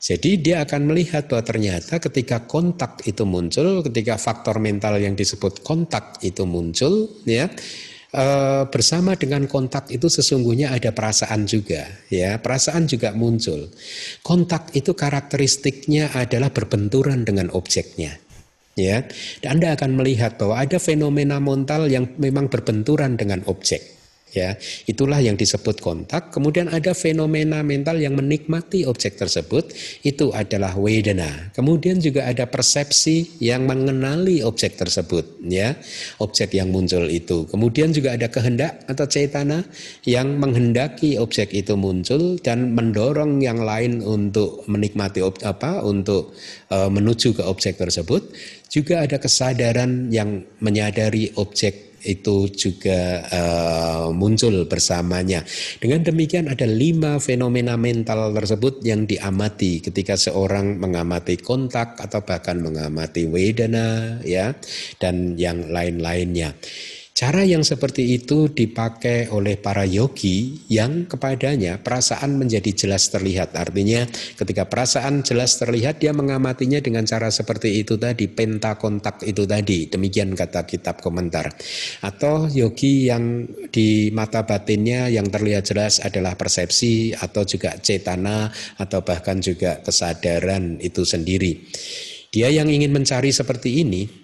Jadi 0.00 0.40
dia 0.40 0.64
akan 0.64 0.88
melihat 0.88 1.28
bahwa 1.28 1.44
ternyata 1.44 2.00
ketika 2.00 2.48
kontak 2.48 3.04
itu 3.04 3.28
muncul, 3.28 3.84
ketika 3.84 4.16
faktor 4.16 4.56
mental 4.56 4.96
yang 4.96 5.12
disebut 5.12 5.60
kontak 5.60 6.16
itu 6.24 6.48
muncul, 6.48 7.20
ya, 7.28 7.52
e, 8.08 8.24
bersama 8.72 9.12
dengan 9.20 9.44
kontak 9.44 9.92
itu 9.92 10.08
sesungguhnya 10.08 10.72
ada 10.72 10.96
perasaan 10.96 11.44
juga 11.44 11.84
ya. 12.08 12.40
Perasaan 12.40 12.88
juga 12.88 13.12
muncul. 13.12 13.68
Kontak 14.24 14.72
itu 14.72 14.96
karakteristiknya 14.96 16.16
adalah 16.16 16.48
berbenturan 16.48 17.28
dengan 17.28 17.52
objeknya 17.52 18.16
ya. 18.80 19.04
Anda 19.44 19.76
akan 19.76 20.00
melihat 20.00 20.40
bahwa 20.40 20.64
ada 20.64 20.80
fenomena 20.80 21.36
mental 21.44 21.92
yang 21.92 22.16
memang 22.16 22.48
berbenturan 22.48 23.20
dengan 23.20 23.44
objek 23.44 23.99
ya 24.34 24.56
itulah 24.86 25.18
yang 25.22 25.34
disebut 25.38 25.78
kontak. 25.82 26.30
Kemudian 26.34 26.70
ada 26.70 26.94
fenomena 26.96 27.62
mental 27.62 27.98
yang 27.98 28.16
menikmati 28.16 28.86
objek 28.86 29.18
tersebut 29.20 29.70
itu 30.06 30.32
adalah 30.34 30.74
wedana 30.78 31.50
kemudian 31.54 32.00
juga 32.00 32.24
ada 32.24 32.48
persepsi 32.48 33.38
yang 33.42 33.68
mengenali 33.68 34.40
objek 34.40 34.80
tersebut 34.80 35.44
ya. 35.44 35.76
Objek 36.22 36.56
yang 36.56 36.72
muncul 36.72 37.06
itu. 37.06 37.44
Kemudian 37.48 37.92
juga 37.92 38.16
ada 38.16 38.32
kehendak 38.32 38.84
atau 38.88 39.06
cetana 39.06 39.64
yang 40.08 40.40
menghendaki 40.40 41.20
objek 41.20 41.52
itu 41.52 41.76
muncul 41.76 42.40
dan 42.40 42.72
mendorong 42.72 43.42
yang 43.44 43.60
lain 43.60 44.00
untuk 44.00 44.64
menikmati 44.66 45.20
apa 45.44 45.82
untuk 45.84 46.32
uh, 46.72 46.88
menuju 46.88 47.36
ke 47.36 47.42
objek 47.44 47.76
tersebut. 47.76 48.32
Juga 48.70 49.02
ada 49.02 49.18
kesadaran 49.18 50.14
yang 50.14 50.46
menyadari 50.62 51.34
objek 51.34 51.89
itu 52.04 52.48
juga 52.52 53.24
uh, 53.28 54.06
muncul 54.12 54.64
bersamanya. 54.68 55.44
Dengan 55.80 56.04
demikian 56.04 56.48
ada 56.48 56.64
lima 56.64 57.20
fenomena 57.20 57.76
mental 57.76 58.32
tersebut 58.36 58.80
yang 58.84 59.04
diamati 59.04 59.80
ketika 59.84 60.16
seorang 60.16 60.80
mengamati 60.80 61.40
kontak 61.40 61.96
atau 62.00 62.20
bahkan 62.24 62.60
mengamati 62.60 63.28
wedana 63.28 64.20
ya 64.24 64.52
dan 65.00 65.36
yang 65.36 65.68
lain-lainnya. 65.68 66.56
Cara 67.10 67.44
yang 67.44 67.60
seperti 67.60 68.16
itu 68.16 68.48
dipakai 68.48 69.28
oleh 69.28 69.60
para 69.60 69.84
yogi 69.84 70.64
yang 70.72 71.04
kepadanya 71.04 71.82
perasaan 71.82 72.40
menjadi 72.40 72.72
jelas 72.72 73.12
terlihat. 73.12 73.52
Artinya 73.58 74.08
ketika 74.40 74.64
perasaan 74.70 75.20
jelas 75.20 75.58
terlihat 75.60 76.00
dia 76.00 76.16
mengamatinya 76.16 76.80
dengan 76.80 77.04
cara 77.04 77.28
seperti 77.28 77.82
itu 77.82 78.00
tadi, 78.00 78.24
penta 78.30 78.80
kontak 78.80 79.20
itu 79.26 79.44
tadi. 79.44 79.90
Demikian 79.90 80.32
kata 80.32 80.64
kitab 80.64 81.04
komentar. 81.04 81.52
Atau 82.00 82.48
yogi 82.48 83.10
yang 83.12 83.44
di 83.68 84.08
mata 84.16 84.48
batinnya 84.48 85.12
yang 85.12 85.28
terlihat 85.28 85.68
jelas 85.68 86.00
adalah 86.00 86.40
persepsi 86.40 87.12
atau 87.12 87.44
juga 87.44 87.76
cetana 87.76 88.48
atau 88.80 89.04
bahkan 89.04 89.42
juga 89.44 89.84
kesadaran 89.84 90.80
itu 90.80 91.04
sendiri. 91.04 91.68
Dia 92.30 92.46
yang 92.46 92.70
ingin 92.70 92.94
mencari 92.94 93.34
seperti 93.34 93.82
ini 93.82 94.19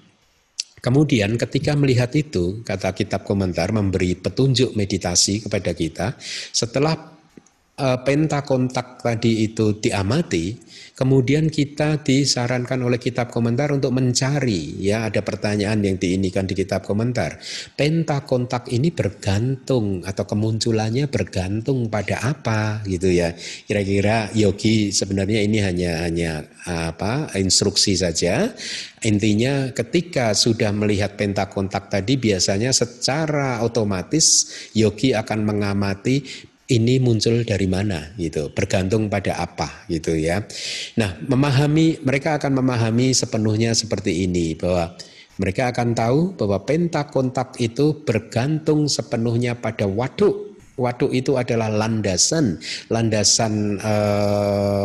Kemudian 0.87 1.34
ketika 1.34 1.74
melihat 1.74 2.14
itu, 2.14 2.62
kata 2.62 2.95
kitab 2.95 3.26
komentar 3.26 3.74
memberi 3.74 4.14
petunjuk 4.14 4.78
meditasi 4.78 5.43
kepada 5.43 5.74
kita, 5.74 6.14
setelah 6.55 7.16
uh, 7.77 7.99
penta 8.03 8.43
kontak 8.43 9.05
tadi 9.05 9.45
itu 9.47 9.77
diamati, 9.77 10.57
kemudian 10.97 11.53
kita 11.53 12.01
disarankan 12.01 12.81
oleh 12.83 12.97
kitab 12.97 13.29
komentar 13.29 13.72
untuk 13.72 13.93
mencari, 13.93 14.81
ya 14.81 15.09
ada 15.09 15.20
pertanyaan 15.20 15.85
yang 15.85 15.97
diinikan 16.01 16.49
di 16.49 16.57
kitab 16.57 16.85
komentar. 16.85 17.39
Penta 17.77 18.24
kontak 18.24 18.72
ini 18.72 18.89
bergantung 18.93 20.03
atau 20.05 20.24
kemunculannya 20.24 21.07
bergantung 21.09 21.93
pada 21.93 22.24
apa 22.24 22.81
gitu 22.89 23.12
ya. 23.12 23.37
Kira-kira 23.37 24.33
yogi 24.33 24.91
sebenarnya 24.91 25.41
ini 25.45 25.59
hanya 25.61 25.93
hanya 26.09 26.33
apa 26.66 27.31
instruksi 27.39 27.95
saja 27.95 28.51
Intinya 29.07 29.70
ketika 29.70 30.35
sudah 30.35 30.74
melihat 30.74 31.14
penta 31.14 31.47
kontak 31.47 31.87
tadi 31.87 32.18
biasanya 32.18 32.74
secara 32.74 33.62
otomatis 33.62 34.51
yogi 34.74 35.14
akan 35.14 35.47
mengamati 35.47 36.27
ini 36.67 36.99
muncul 36.99 37.47
dari 37.47 37.71
mana 37.71 38.14
gitu, 38.19 38.51
bergantung 38.51 39.07
pada 39.07 39.39
apa 39.39 39.87
gitu 39.87 40.14
ya. 40.19 40.43
Nah, 40.99 41.14
memahami 41.23 42.03
mereka 42.03 42.39
akan 42.39 42.59
memahami 42.59 43.14
sepenuhnya 43.14 43.73
seperti 43.73 44.27
ini 44.27 44.59
bahwa 44.59 44.95
mereka 45.37 45.71
akan 45.71 45.95
tahu 45.95 46.21
bahwa 46.35 46.64
penta 46.64 47.07
kontak 47.07 47.61
itu 47.62 48.03
bergantung 48.03 48.89
sepenuhnya 48.89 49.55
pada 49.55 49.85
waduk 49.85 50.57
Waduk 50.77 51.09
itu 51.17 51.41
adalah 51.41 51.73
landasan, 51.73 52.61
landasan 52.93 53.81
e, 53.81 53.95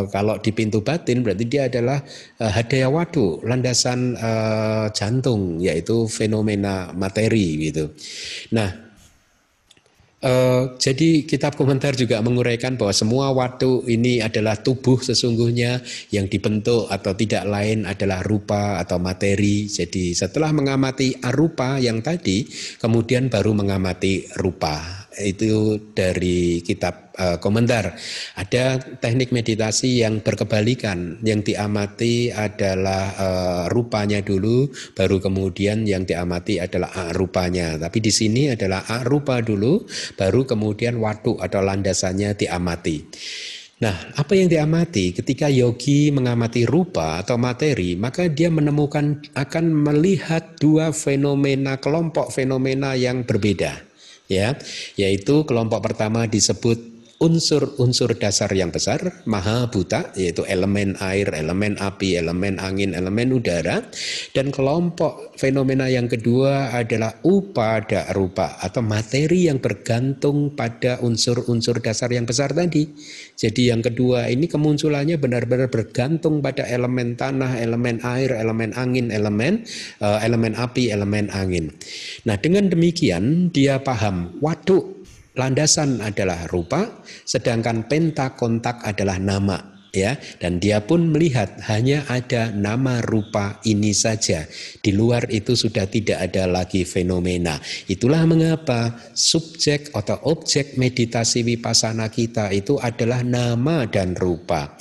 kalau 0.07 0.39
di 0.39 0.55
pintu 0.55 0.79
batin 0.79 1.19
berarti 1.19 1.43
dia 1.43 1.67
adalah 1.67 1.99
e, 2.39 2.47
hadaya 2.47 2.87
waduk, 2.87 3.43
landasan 3.43 4.15
e, 4.15 4.31
jantung 4.95 5.59
yaitu 5.59 6.07
fenomena 6.07 6.95
materi 6.95 7.67
gitu. 7.67 7.91
Nah, 8.55 8.90
Uh, 10.21 10.77
jadi 10.77 11.25
kitab 11.25 11.57
komentar 11.57 11.97
juga 11.97 12.21
menguraikan 12.21 12.77
bahwa 12.77 12.93
semua 12.93 13.33
waktu 13.33 13.89
ini 13.89 14.21
adalah 14.21 14.53
tubuh 14.53 15.01
sesungguhnya 15.01 15.81
yang 16.13 16.29
dibentuk 16.29 16.85
atau 16.93 17.17
tidak 17.17 17.41
lain 17.49 17.89
adalah 17.89 18.21
rupa 18.21 18.77
atau 18.77 19.01
materi. 19.01 19.65
Jadi 19.65 20.13
setelah 20.13 20.53
mengamati 20.53 21.17
arupa 21.25 21.81
yang 21.81 22.05
tadi, 22.05 22.45
kemudian 22.77 23.33
baru 23.33 23.57
mengamati 23.57 24.29
rupa 24.37 25.00
itu 25.19 25.75
dari 25.91 26.63
kitab 26.63 27.11
uh, 27.19 27.37
komentar. 27.43 27.99
Ada 28.39 28.79
teknik 28.79 29.35
meditasi 29.35 29.99
yang 29.99 30.23
berkebalikan, 30.23 31.19
yang 31.25 31.43
diamati 31.43 32.31
adalah 32.31 33.03
uh, 33.19 33.63
rupanya 33.67 34.23
dulu, 34.23 34.71
baru 34.95 35.19
kemudian 35.19 35.83
yang 35.83 36.07
diamati 36.07 36.63
adalah 36.63 37.11
rupanya. 37.11 37.75
Tapi 37.75 37.99
di 37.99 38.11
sini 38.13 38.55
adalah 38.55 39.03
rupa 39.03 39.43
dulu, 39.43 39.83
baru 40.15 40.47
kemudian 40.47 40.95
waktu 41.03 41.35
atau 41.35 41.59
landasannya 41.59 42.37
diamati. 42.39 42.97
Nah, 43.81 44.13
apa 44.13 44.37
yang 44.37 44.45
diamati 44.45 45.09
ketika 45.09 45.49
yogi 45.49 46.13
mengamati 46.13 46.69
rupa 46.69 47.17
atau 47.17 47.41
materi, 47.41 47.97
maka 47.97 48.29
dia 48.29 48.53
menemukan 48.53 49.25
akan 49.33 49.65
melihat 49.73 50.53
dua 50.61 50.93
fenomena 50.93 51.81
kelompok 51.81 52.29
fenomena 52.29 52.93
yang 52.93 53.25
berbeda 53.25 53.90
ya 54.31 54.55
yaitu 54.95 55.43
kelompok 55.43 55.83
pertama 55.83 56.23
disebut 56.23 56.90
unsur-unsur 57.21 58.17
dasar 58.17 58.49
yang 58.49 58.73
besar, 58.73 59.21
maha 59.29 59.69
buta, 59.69 60.09
yaitu 60.17 60.41
elemen 60.49 60.97
air, 60.97 61.29
elemen 61.29 61.77
api, 61.77 62.17
elemen 62.17 62.57
angin, 62.57 62.97
elemen 62.97 63.29
udara. 63.29 63.85
Dan 64.33 64.49
kelompok 64.49 65.37
fenomena 65.37 65.85
yang 65.85 66.09
kedua 66.09 66.73
adalah 66.73 67.21
upada 67.21 68.09
rupa 68.17 68.57
atau 68.57 68.81
materi 68.81 69.45
yang 69.45 69.61
bergantung 69.61 70.57
pada 70.57 70.97
unsur-unsur 71.05 71.77
dasar 71.77 72.09
yang 72.09 72.25
besar 72.25 72.57
tadi. 72.57 72.89
Jadi 73.37 73.69
yang 73.69 73.85
kedua 73.85 74.25
ini 74.25 74.49
kemunculannya 74.49 75.21
benar-benar 75.21 75.69
bergantung 75.69 76.41
pada 76.41 76.65
elemen 76.65 77.13
tanah, 77.13 77.61
elemen 77.61 78.01
air, 78.01 78.33
elemen 78.33 78.73
angin, 78.73 79.13
elemen 79.13 79.61
uh, 80.01 80.17
elemen 80.25 80.57
api, 80.57 80.89
elemen 80.89 81.29
angin. 81.29 81.69
Nah 82.25 82.41
dengan 82.41 82.65
demikian 82.65 83.53
dia 83.53 83.77
paham, 83.77 84.41
waduh 84.41 85.00
landasan 85.35 86.03
adalah 86.03 86.47
rupa, 86.49 87.03
sedangkan 87.23 87.87
penta 87.87 88.35
kontak 88.35 88.83
adalah 88.83 89.17
nama 89.17 89.71
ya. 89.93 90.15
Dan 90.39 90.57
dia 90.57 90.81
pun 90.81 91.11
melihat 91.11 91.59
hanya 91.67 92.07
ada 92.07 92.49
nama 92.51 93.03
rupa 93.03 93.59
ini 93.67 93.91
saja. 93.91 94.47
Di 94.79 94.91
luar 94.95 95.27
itu 95.29 95.53
sudah 95.53 95.85
tidak 95.87 96.31
ada 96.31 96.47
lagi 96.47 96.87
fenomena. 96.87 97.59
Itulah 97.87 98.23
mengapa 98.25 98.95
subjek 99.13 99.91
atau 99.91 100.17
objek 100.31 100.79
meditasi 100.79 101.43
wipasana 101.43 102.07
kita 102.09 102.49
itu 102.55 102.79
adalah 102.79 103.21
nama 103.21 103.85
dan 103.85 104.15
rupa 104.15 104.73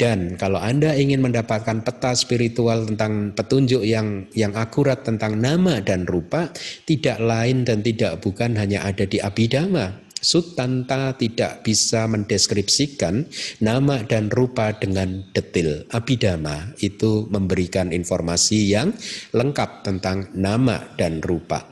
dan 0.00 0.34
kalau 0.40 0.58
Anda 0.58 0.96
ingin 0.96 1.22
mendapatkan 1.22 1.84
peta 1.84 2.16
spiritual 2.16 2.88
tentang 2.90 3.36
petunjuk 3.36 3.84
yang 3.86 4.26
yang 4.32 4.56
akurat 4.56 5.04
tentang 5.04 5.38
nama 5.38 5.78
dan 5.78 6.08
rupa, 6.08 6.50
tidak 6.88 7.20
lain 7.20 7.62
dan 7.62 7.84
tidak 7.84 8.18
bukan 8.18 8.56
hanya 8.58 8.82
ada 8.82 9.04
di 9.06 9.20
Abhidhamma. 9.22 10.02
Sutanta 10.22 11.18
tidak 11.18 11.66
bisa 11.66 12.06
mendeskripsikan 12.06 13.26
nama 13.58 14.06
dan 14.06 14.30
rupa 14.30 14.70
dengan 14.70 15.26
detil. 15.34 15.82
Abidama 15.90 16.70
itu 16.78 17.26
memberikan 17.26 17.90
informasi 17.90 18.70
yang 18.70 18.94
lengkap 19.34 19.82
tentang 19.82 20.30
nama 20.38 20.94
dan 20.94 21.18
rupa. 21.18 21.66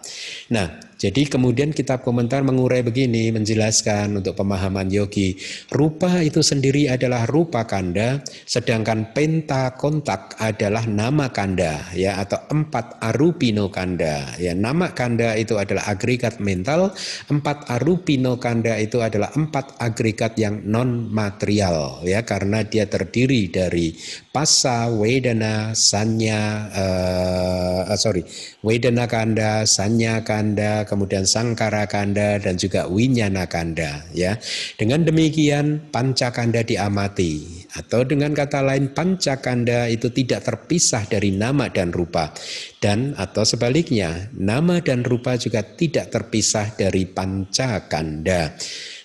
Nah, 0.51 0.90
jadi 1.01 1.33
kemudian 1.33 1.73
kitab 1.73 2.05
komentar 2.05 2.45
mengurai 2.45 2.85
begini, 2.85 3.33
menjelaskan 3.33 4.21
untuk 4.21 4.37
pemahaman 4.37 4.93
yogi. 4.93 5.41
Rupa 5.73 6.21
itu 6.21 6.45
sendiri 6.45 6.93
adalah 6.93 7.25
rupa 7.25 7.65
kanda, 7.65 8.21
sedangkan 8.45 9.17
penta 9.17 9.73
kontak 9.81 10.37
adalah 10.37 10.85
nama 10.85 11.33
kanda, 11.33 11.89
ya 11.97 12.21
atau 12.21 12.37
empat 12.53 13.01
arupino 13.01 13.73
kanda. 13.73 14.29
Ya, 14.37 14.53
nama 14.53 14.93
kanda 14.93 15.41
itu 15.41 15.57
adalah 15.57 15.89
agregat 15.89 16.37
mental, 16.37 16.93
empat 17.33 17.73
arupino 17.73 18.37
kanda 18.37 18.77
itu 18.77 19.01
adalah 19.01 19.33
empat 19.33 19.81
agregat 19.81 20.37
yang 20.37 20.61
non 20.69 21.09
material, 21.09 22.05
ya 22.05 22.21
karena 22.29 22.61
dia 22.61 22.85
terdiri 22.85 23.49
dari 23.49 23.97
pasa, 24.37 24.93
wedana, 24.93 25.73
sanya, 25.73 26.69
uh, 26.77 27.97
sorry, 27.97 28.21
wedana 28.61 29.09
kanda, 29.09 29.65
sanya 29.65 30.21
kanda, 30.21 30.85
kemudian 30.91 31.23
sangkara 31.23 31.87
kanda 31.87 32.43
dan 32.43 32.59
juga 32.59 32.91
winyana 32.91 33.47
kanda 33.47 34.03
ya. 34.11 34.35
Dengan 34.75 35.07
demikian 35.07 35.95
pancakanda 35.95 36.67
diamati 36.67 37.63
atau 37.79 38.03
dengan 38.03 38.35
kata 38.35 38.67
lain 38.67 38.91
pancakanda 38.91 39.87
itu 39.87 40.11
tidak 40.11 40.43
terpisah 40.43 41.07
dari 41.07 41.31
nama 41.31 41.71
dan 41.71 41.95
rupa 41.95 42.35
dan 42.83 43.15
atau 43.15 43.47
sebaliknya 43.47 44.35
nama 44.35 44.83
dan 44.83 45.07
rupa 45.07 45.39
juga 45.39 45.63
tidak 45.63 46.11
terpisah 46.11 46.75
dari 46.75 47.07
pancakanda. 47.07 48.59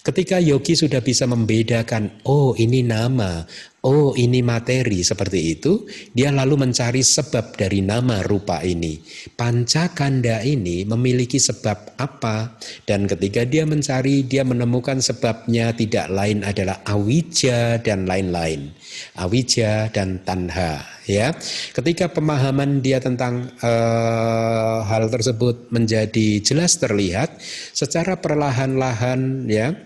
Ketika 0.06 0.38
yogi 0.38 0.78
sudah 0.78 1.02
bisa 1.02 1.26
membedakan, 1.26 2.22
oh 2.30 2.54
ini 2.54 2.86
nama, 2.86 3.42
oh 3.86 4.18
ini 4.18 4.42
materi 4.42 5.06
seperti 5.06 5.54
itu, 5.54 5.86
dia 6.12 6.34
lalu 6.34 6.66
mencari 6.66 7.06
sebab 7.06 7.54
dari 7.54 7.86
nama 7.86 8.26
rupa 8.26 8.66
ini. 8.66 8.98
Pancakanda 9.38 10.42
ini 10.42 10.84
memiliki 10.90 11.38
sebab 11.38 12.02
apa? 12.02 12.58
Dan 12.90 13.06
ketika 13.06 13.46
dia 13.46 13.64
mencari, 13.70 14.26
dia 14.26 14.42
menemukan 14.42 14.98
sebabnya 14.98 15.70
tidak 15.78 16.10
lain 16.10 16.42
adalah 16.42 16.82
awija 16.90 17.78
dan 17.86 18.10
lain-lain. 18.10 18.74
Awija 19.22 19.94
dan 19.94 20.26
tanha 20.26 20.82
ya. 21.06 21.32
Ketika 21.72 22.10
pemahaman 22.10 22.82
dia 22.82 22.98
tentang 22.98 23.54
uh, 23.62 24.82
hal 24.82 25.08
tersebut 25.14 25.70
menjadi 25.70 26.42
jelas 26.42 26.82
terlihat 26.82 27.38
secara 27.72 28.18
perlahan-lahan 28.18 29.46
ya 29.46 29.78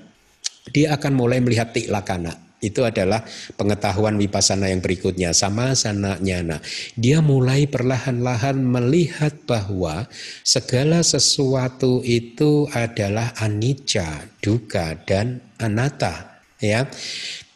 dia 0.71 0.95
akan 0.95 1.13
mulai 1.17 1.43
melihat 1.43 1.73
tiklakana. 1.73 2.48
Itu 2.59 2.83
adalah 2.83 3.23
pengetahuan 3.55 4.19
wipasana 4.19 4.67
yang 4.67 4.83
berikutnya. 4.83 5.31
Sama 5.31 5.71
sana 5.79 6.19
nyana. 6.19 6.59
Dia 6.99 7.23
mulai 7.23 7.65
perlahan-lahan 7.71 8.59
melihat 8.59 9.31
bahwa 9.47 10.11
segala 10.43 10.99
sesuatu 11.01 12.03
itu 12.03 12.67
adalah 12.75 13.31
anicca, 13.39 14.27
duka, 14.43 14.99
dan 15.07 15.39
anatta. 15.55 16.28
Ya, 16.59 16.91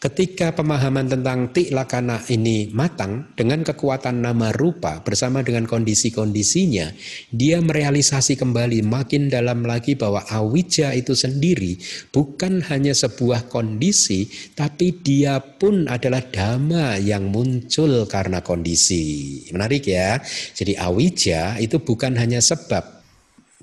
Ketika 0.04 0.52
pemahaman 0.52 1.08
tentang 1.08 1.48
tiklakana 1.48 2.20
ini 2.28 2.68
matang 2.76 3.32
dengan 3.32 3.64
kekuatan 3.64 4.20
nama 4.20 4.52
rupa 4.52 5.00
bersama 5.00 5.40
dengan 5.40 5.64
kondisi-kondisinya, 5.64 6.92
dia 7.32 7.64
merealisasi 7.64 8.36
kembali 8.36 8.84
makin 8.84 9.32
dalam 9.32 9.64
lagi 9.64 9.96
bahwa 9.96 10.20
awija 10.28 10.92
itu 10.92 11.16
sendiri 11.16 11.80
bukan 12.12 12.60
hanya 12.68 12.92
sebuah 12.92 13.48
kondisi, 13.48 14.28
tapi 14.52 14.92
dia 15.00 15.40
pun 15.40 15.88
adalah 15.88 16.20
dhamma 16.20 17.00
yang 17.00 17.32
muncul 17.32 18.04
karena 18.04 18.44
kondisi. 18.44 19.40
Menarik 19.56 19.88
ya. 19.88 20.20
Jadi 20.52 20.76
awija 20.76 21.56
itu 21.64 21.80
bukan 21.80 22.20
hanya 22.20 22.44
sebab, 22.44 23.03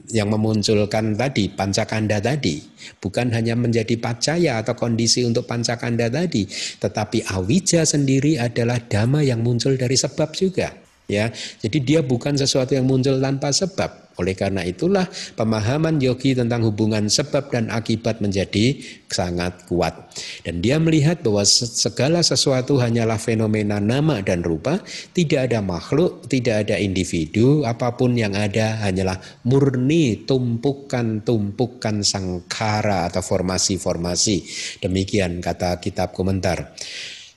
yang 0.09 0.33
memunculkan 0.33 1.13
tadi 1.13 1.53
pancakanda 1.53 2.17
tadi. 2.17 2.57
Bukan 2.97 3.29
hanya 3.37 3.53
menjadi 3.53 3.93
pacaya 4.01 4.57
atau 4.57 4.73
kondisi 4.73 5.21
untuk 5.21 5.45
pancakanda 5.45 6.09
tadi 6.09 6.49
tetapi 6.81 7.29
awija 7.29 7.85
sendiri 7.85 8.41
adalah 8.41 8.81
dhamma 8.81 9.21
yang 9.21 9.45
muncul 9.45 9.77
dari 9.77 9.93
sebab 9.93 10.33
juga 10.33 10.80
ya 11.11 11.27
jadi 11.59 11.77
dia 11.83 11.99
bukan 11.99 12.39
sesuatu 12.39 12.71
yang 12.71 12.87
muncul 12.87 13.19
tanpa 13.19 13.51
sebab 13.51 14.11
oleh 14.19 14.35
karena 14.35 14.61
itulah 14.67 15.09
pemahaman 15.39 15.97
yogi 16.03 16.37
tentang 16.37 16.67
hubungan 16.67 17.09
sebab 17.09 17.49
dan 17.49 17.73
akibat 17.73 18.19
menjadi 18.19 18.77
sangat 19.09 19.65
kuat. 19.71 20.13
Dan 20.43 20.59
dia 20.61 20.77
melihat 20.77 21.25
bahwa 21.25 21.41
segala 21.47 22.19
sesuatu 22.19 22.77
hanyalah 22.77 23.15
fenomena 23.17 23.79
nama 23.79 24.19
dan 24.19 24.45
rupa, 24.45 24.83
tidak 25.15 25.51
ada 25.51 25.63
makhluk, 25.63 26.27
tidak 26.27 26.67
ada 26.67 26.75
individu, 26.77 27.63
apa 27.63 27.95
pun 27.95 28.13
yang 28.13 28.35
ada 28.35 28.83
hanyalah 28.83 29.17
murni 29.47 30.27
tumpukan-tumpukan 30.27 32.05
sangkara 32.05 33.09
atau 33.09 33.23
formasi-formasi. 33.23 34.37
Demikian 34.83 35.39
kata 35.39 35.79
kitab 35.79 36.11
komentar. 36.11 36.75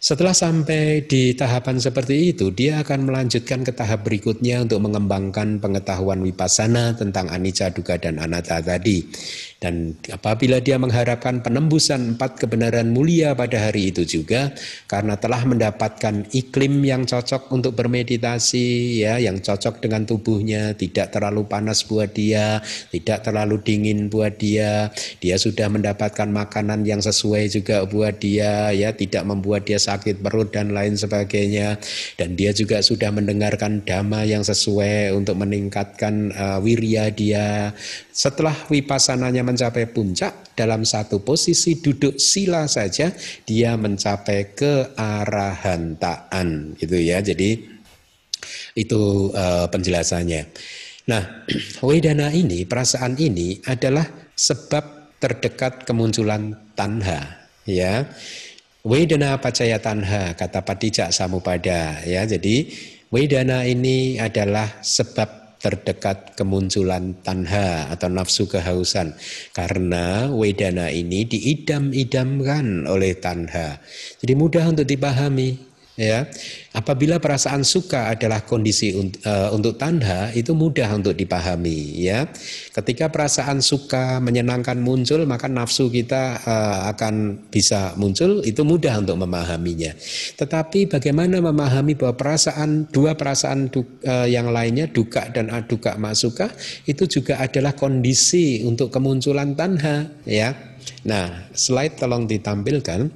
Setelah 0.05 0.36
sampai 0.36 1.09
di 1.09 1.32
tahapan 1.32 1.80
seperti 1.80 2.36
itu, 2.36 2.52
dia 2.52 2.84
akan 2.84 3.09
melanjutkan 3.09 3.64
ke 3.64 3.72
tahap 3.72 4.05
berikutnya 4.05 4.61
untuk 4.61 4.84
mengembangkan 4.84 5.64
pengetahuan 5.64 6.20
wipasana 6.20 6.92
tentang 6.92 7.32
anicca, 7.32 7.72
dukkha, 7.72 7.96
dan 7.96 8.20
anatta 8.20 8.61
tadi. 8.61 9.00
Dan 9.57 9.96
apabila 10.12 10.61
dia 10.61 10.76
mengharapkan 10.76 11.40
penembusan 11.40 12.20
empat 12.20 12.36
kebenaran 12.36 12.92
mulia 12.92 13.32
pada 13.32 13.57
hari 13.57 13.96
itu 13.96 14.05
juga, 14.05 14.52
karena 14.92 15.16
telah 15.16 15.40
mendapatkan 15.48 16.28
iklim 16.36 16.84
yang 16.84 17.09
cocok 17.09 17.48
untuk 17.48 17.72
bermeditasi, 17.72 19.00
ya, 19.09 19.16
yang 19.16 19.40
cocok 19.40 19.80
dengan 19.80 20.05
tubuhnya, 20.05 20.76
tidak 20.76 21.16
terlalu 21.16 21.48
panas 21.48 21.80
buat 21.80 22.12
dia, 22.12 22.61
tidak 22.92 23.24
terlalu 23.24 23.57
dingin 23.64 24.12
buat 24.12 24.36
dia, 24.36 24.92
dia 25.24 25.40
sudah 25.40 25.72
mendapatkan 25.72 26.28
makanan 26.28 26.84
yang 26.84 27.00
sesuai 27.00 27.48
juga 27.48 27.88
buat 27.88 28.20
dia, 28.20 28.68
ya, 28.68 28.92
tidak 28.92 29.24
membuat 29.24 29.64
dia 29.64 29.80
perut 30.01 30.51
dan 30.51 30.74
lain 30.74 30.99
sebagainya, 30.99 31.78
dan 32.18 32.34
dia 32.34 32.51
juga 32.51 32.82
sudah 32.82 33.14
mendengarkan 33.14 33.86
dhamma 33.86 34.26
yang 34.26 34.42
sesuai 34.42 35.14
untuk 35.14 35.38
meningkatkan 35.38 36.34
uh, 36.34 36.59
wirya 36.59 37.12
dia. 37.14 37.70
Setelah 38.11 38.55
wipassananya 38.72 39.47
mencapai 39.47 39.86
puncak 39.90 40.57
dalam 40.59 40.82
satu 40.86 41.22
posisi 41.22 41.78
duduk 41.82 42.18
sila 42.18 42.66
saja 42.70 43.11
dia 43.45 43.76
mencapai 43.78 44.55
kearahantaan 44.55 46.49
itu 46.78 46.97
ya. 46.99 47.22
Jadi 47.22 47.74
itu 48.74 49.30
uh, 49.34 49.66
penjelasannya. 49.70 50.42
Nah 51.11 51.47
wedana 51.86 52.32
ini 52.32 52.64
perasaan 52.64 53.18
ini 53.20 53.61
adalah 53.66 54.07
sebab 54.34 55.16
terdekat 55.22 55.86
kemunculan 55.88 56.53
tanha 56.76 57.49
ya 57.64 58.05
Wedana 58.85 59.41
pacaya 59.41 59.80
tanha 59.80 60.37
kata 60.37 60.61
patijak 60.61 61.09
samupada 61.09 62.05
ya. 62.05 62.20
Jadi 62.28 62.68
wedana 63.09 63.64
ini 63.64 64.20
adalah 64.20 64.85
sebab 64.85 65.57
terdekat 65.57 66.37
kemunculan 66.37 67.16
tanha 67.24 67.89
atau 67.89 68.12
nafsu 68.12 68.45
kehausan. 68.45 69.16
Karena 69.57 70.28
wedana 70.28 70.93
ini 70.93 71.24
diidam-idamkan 71.24 72.85
oleh 72.85 73.16
tanha. 73.16 73.80
Jadi 74.20 74.37
mudah 74.37 74.68
untuk 74.68 74.85
dipahami 74.85 75.74
ya. 75.95 76.26
Apabila 76.74 77.22
perasaan 77.22 77.62
suka 77.62 78.11
adalah 78.11 78.42
kondisi 78.42 78.95
untuk, 78.99 79.22
uh, 79.22 79.30
eh, 79.30 79.49
untuk 79.55 79.74
tanda 79.78 80.30
itu 80.34 80.51
mudah 80.55 80.90
untuk 80.90 81.14
dipahami 81.14 82.03
ya. 82.03 82.26
Ketika 82.74 83.11
perasaan 83.11 83.62
suka 83.62 84.18
menyenangkan 84.18 84.78
muncul 84.82 85.22
maka 85.26 85.47
nafsu 85.47 85.88
kita 85.90 86.42
uh, 86.42 86.78
akan 86.90 87.47
bisa 87.49 87.95
muncul 87.95 88.42
itu 88.42 88.66
mudah 88.66 88.99
untuk 88.99 89.22
memahaminya. 89.22 89.95
Tetapi 90.34 90.90
bagaimana 90.90 91.38
memahami 91.38 91.95
bahwa 91.95 92.14
perasaan 92.18 92.90
dua 92.90 93.14
perasaan 93.14 93.70
du, 93.70 93.86
uh, 94.03 94.26
yang 94.26 94.51
lainnya 94.51 94.90
duka 94.90 95.30
dan 95.30 95.51
aduka 95.55 95.95
masuka 95.95 96.51
itu 96.90 97.07
juga 97.07 97.38
adalah 97.38 97.78
kondisi 97.78 98.66
untuk 98.66 98.90
kemunculan 98.90 99.55
tanha 99.55 100.11
ya. 100.26 100.74
Nah 101.07 101.49
slide 101.55 102.03
tolong 102.03 102.26
ditampilkan 102.26 103.09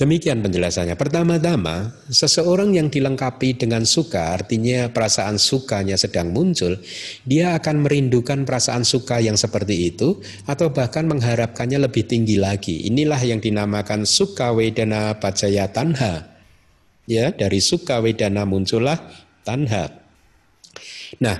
Demikian 0.00 0.40
penjelasannya. 0.40 0.96
Pertama-tama, 0.96 1.92
seseorang 2.08 2.72
yang 2.72 2.88
dilengkapi 2.88 3.60
dengan 3.60 3.84
suka, 3.84 4.32
artinya 4.32 4.88
perasaan 4.88 5.36
sukanya 5.36 6.00
sedang 6.00 6.32
muncul, 6.32 6.80
dia 7.28 7.52
akan 7.60 7.84
merindukan 7.84 8.48
perasaan 8.48 8.80
suka 8.80 9.20
yang 9.20 9.36
seperti 9.36 9.92
itu, 9.92 10.16
atau 10.48 10.72
bahkan 10.72 11.04
mengharapkannya 11.04 11.84
lebih 11.84 12.08
tinggi 12.08 12.40
lagi. 12.40 12.88
Inilah 12.88 13.20
yang 13.20 13.44
dinamakan 13.44 14.08
suka 14.08 14.56
wedana 14.56 15.20
pacaya 15.20 15.68
tanha. 15.68 16.32
Ya, 17.04 17.36
dari 17.36 17.60
suka 17.60 18.00
wedana 18.00 18.48
muncullah 18.48 18.96
tanha. 19.44 20.00
Nah, 21.20 21.36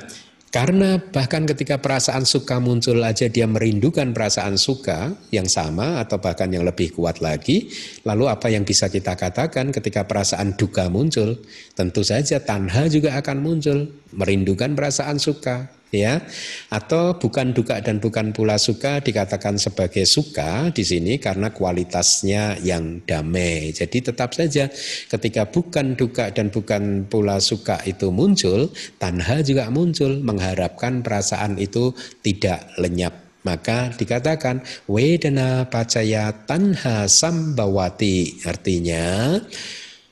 Karena 0.50 0.98
bahkan 0.98 1.46
ketika 1.46 1.78
perasaan 1.78 2.26
suka 2.26 2.58
muncul 2.58 2.98
aja 3.06 3.30
dia 3.30 3.46
merindukan 3.46 4.10
perasaan 4.10 4.58
suka 4.58 5.14
yang 5.30 5.46
sama 5.46 6.02
atau 6.02 6.18
bahkan 6.18 6.50
yang 6.50 6.66
lebih 6.66 6.90
kuat 6.90 7.22
lagi. 7.22 7.70
Lalu 8.02 8.26
apa 8.26 8.50
yang 8.50 8.66
bisa 8.66 8.90
kita 8.90 9.14
katakan 9.14 9.70
ketika 9.70 10.10
perasaan 10.10 10.58
duka 10.58 10.90
muncul? 10.90 11.38
Tentu 11.78 12.02
saja 12.02 12.42
tanha 12.42 12.90
juga 12.90 13.14
akan 13.22 13.38
muncul, 13.38 13.94
merindukan 14.10 14.74
perasaan 14.74 15.22
suka 15.22 15.70
ya 15.90 16.22
atau 16.70 17.18
bukan 17.18 17.50
duka 17.50 17.82
dan 17.82 17.98
bukan 17.98 18.30
pula 18.30 18.56
suka 18.56 19.02
dikatakan 19.02 19.58
sebagai 19.58 20.06
suka 20.06 20.70
di 20.70 20.86
sini 20.86 21.18
karena 21.18 21.50
kualitasnya 21.50 22.62
yang 22.62 23.02
damai. 23.04 23.74
Jadi 23.74 24.10
tetap 24.10 24.32
saja 24.34 24.70
ketika 25.10 25.50
bukan 25.50 25.98
duka 25.98 26.30
dan 26.30 26.48
bukan 26.48 27.06
pula 27.10 27.42
suka 27.42 27.82
itu 27.86 28.14
muncul, 28.14 28.70
tanha 29.02 29.42
juga 29.42 29.68
muncul 29.68 30.22
mengharapkan 30.22 31.02
perasaan 31.02 31.58
itu 31.58 31.92
tidak 32.22 32.70
lenyap. 32.78 33.12
Maka 33.40 33.88
dikatakan 33.96 34.60
wedana 34.84 35.64
pacaya 35.64 36.28
tanha 36.44 37.08
sambawati 37.08 38.44
artinya 38.44 39.40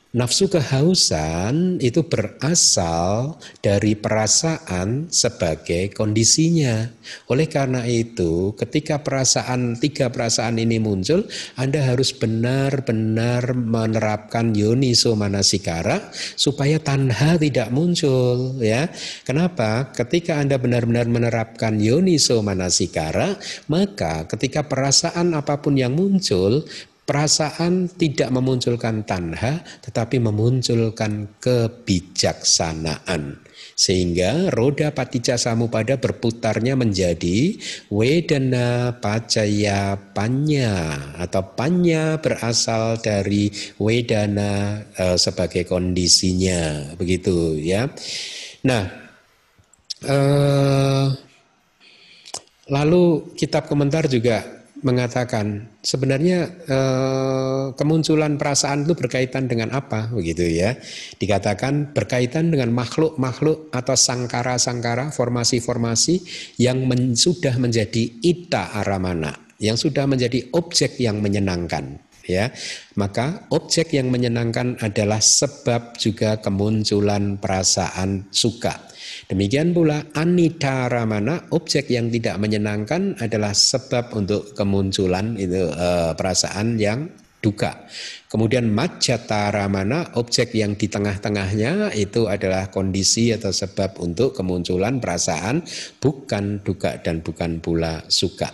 Nafsu 0.09 0.49
kehausan 0.49 1.85
itu 1.85 2.01
berasal 2.01 3.37
dari 3.61 3.93
perasaan 3.93 5.13
sebagai 5.13 5.93
kondisinya. 5.93 6.89
Oleh 7.29 7.45
karena 7.45 7.85
itu, 7.85 8.57
ketika 8.57 9.05
perasaan 9.05 9.77
tiga 9.77 10.09
perasaan 10.09 10.57
ini 10.57 10.81
muncul, 10.81 11.29
Anda 11.61 11.85
harus 11.85 12.17
benar-benar 12.17 13.53
menerapkan 13.53 14.57
yoniso 14.57 15.13
manasikara 15.13 16.09
supaya 16.41 16.81
tanha 16.81 17.37
tidak 17.37 17.69
muncul 17.69 18.57
ya. 18.65 18.89
Kenapa? 19.29 19.93
Ketika 19.93 20.41
Anda 20.41 20.57
benar-benar 20.57 21.05
menerapkan 21.05 21.77
yoniso 21.77 22.41
manasikara, 22.41 23.37
maka 23.69 24.25
ketika 24.25 24.65
perasaan 24.65 25.37
apa 25.37 25.61
pun 25.61 25.77
yang 25.77 25.93
muncul, 25.93 26.65
Perasaan 27.09 27.89
tidak 27.89 28.29
memunculkan 28.29 29.01
tanha, 29.09 29.65
tetapi 29.81 30.21
memunculkan 30.21 31.41
kebijaksanaan. 31.41 33.41
Sehingga 33.73 34.53
roda 34.53 34.93
patija 34.93 35.41
samupada 35.41 35.97
berputarnya 35.97 36.77
menjadi 36.77 37.57
wedana 37.89 38.93
pacaya 39.01 39.97
panya 40.13 41.01
atau 41.17 41.57
panya 41.57 42.21
berasal 42.21 43.01
dari 43.01 43.49
wedana 43.81 44.85
e, 44.93 45.17
sebagai 45.17 45.65
kondisinya 45.65 46.93
begitu 47.01 47.57
ya. 47.57 47.89
Nah, 48.69 48.85
e, 50.03 50.17
lalu 52.69 53.33
kitab 53.33 53.65
komentar 53.65 54.05
juga 54.11 54.58
mengatakan 54.83 55.69
sebenarnya 55.83 56.49
eh, 56.67 57.65
kemunculan 57.75 58.41
perasaan 58.41 58.87
itu 58.87 58.95
berkaitan 58.95 59.51
dengan 59.51 59.75
apa? 59.75 60.11
Begitu 60.11 60.47
ya. 60.49 60.79
Dikatakan 61.19 61.95
berkaitan 61.95 62.51
dengan 62.51 62.71
makhluk-makhluk 62.75 63.71
atau 63.75 63.97
sangkara-sangkara 63.99 65.11
formasi-formasi 65.15 66.15
yang 66.63 66.87
men, 66.87 67.15
sudah 67.19 67.55
menjadi 67.59 68.19
ita 68.23 68.73
aramana 68.79 69.35
yang 69.59 69.75
sudah 69.75 70.07
menjadi 70.07 70.51
objek 70.55 70.99
yang 71.03 71.19
menyenangkan. 71.19 71.99
Ya. 72.29 72.53
Maka 72.95 73.49
objek 73.49 73.97
yang 73.97 74.13
menyenangkan 74.13 74.77
adalah 74.85 75.19
sebab 75.19 75.97
juga 75.97 76.37
kemunculan 76.39 77.41
perasaan 77.41 78.29
suka 78.29 78.88
Demikian 79.29 79.77
pula 79.77 80.09
anita 80.17 80.89
ramana, 80.89 81.53
objek 81.53 81.93
yang 81.93 82.09
tidak 82.09 82.41
menyenangkan 82.41 83.13
adalah 83.21 83.53
sebab 83.53 84.09
untuk 84.17 84.57
kemunculan 84.57 85.37
itu 85.37 85.69
e, 85.69 86.17
perasaan 86.17 86.81
yang 86.81 87.13
duka. 87.45 87.85
Kemudian 88.33 88.73
majata 88.73 89.53
ramana, 89.53 90.17
objek 90.17 90.57
yang 90.57 90.81
di 90.81 90.89
tengah-tengahnya 90.89 91.93
itu 91.93 92.25
adalah 92.25 92.73
kondisi 92.73 93.29
atau 93.29 93.53
sebab 93.53 94.01
untuk 94.01 94.33
kemunculan 94.33 94.97
perasaan 94.97 95.61
bukan 96.01 96.65
duka 96.65 96.97
dan 97.05 97.21
bukan 97.21 97.61
pula 97.61 98.09
suka. 98.09 98.49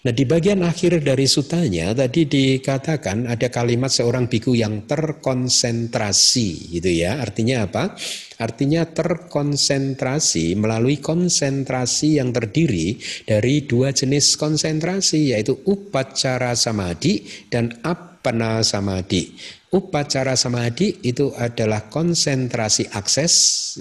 Nah 0.00 0.16
di 0.16 0.24
bagian 0.24 0.64
akhir 0.64 1.04
dari 1.04 1.28
sutanya 1.28 1.92
tadi 1.92 2.24
dikatakan 2.24 3.28
ada 3.28 3.52
kalimat 3.52 3.92
seorang 3.92 4.32
biku 4.32 4.56
yang 4.56 4.88
terkonsentrasi 4.88 6.72
gitu 6.72 6.88
ya. 6.88 7.20
Artinya 7.20 7.68
apa? 7.68 7.92
Artinya 8.40 8.88
terkonsentrasi 8.88 10.56
melalui 10.56 11.04
konsentrasi 11.04 12.16
yang 12.16 12.32
terdiri 12.32 12.96
dari 13.28 13.68
dua 13.68 13.92
jenis 13.92 14.40
konsentrasi 14.40 15.36
yaitu 15.36 15.60
upacara 15.68 16.56
samadhi 16.56 17.20
dan 17.52 17.68
apana 18.20 18.60
samadhi. 18.60 19.32
Upacara 19.70 20.34
samadhi 20.34 20.98
itu 21.06 21.30
adalah 21.38 21.86
konsentrasi 21.88 22.90
akses 22.90 23.32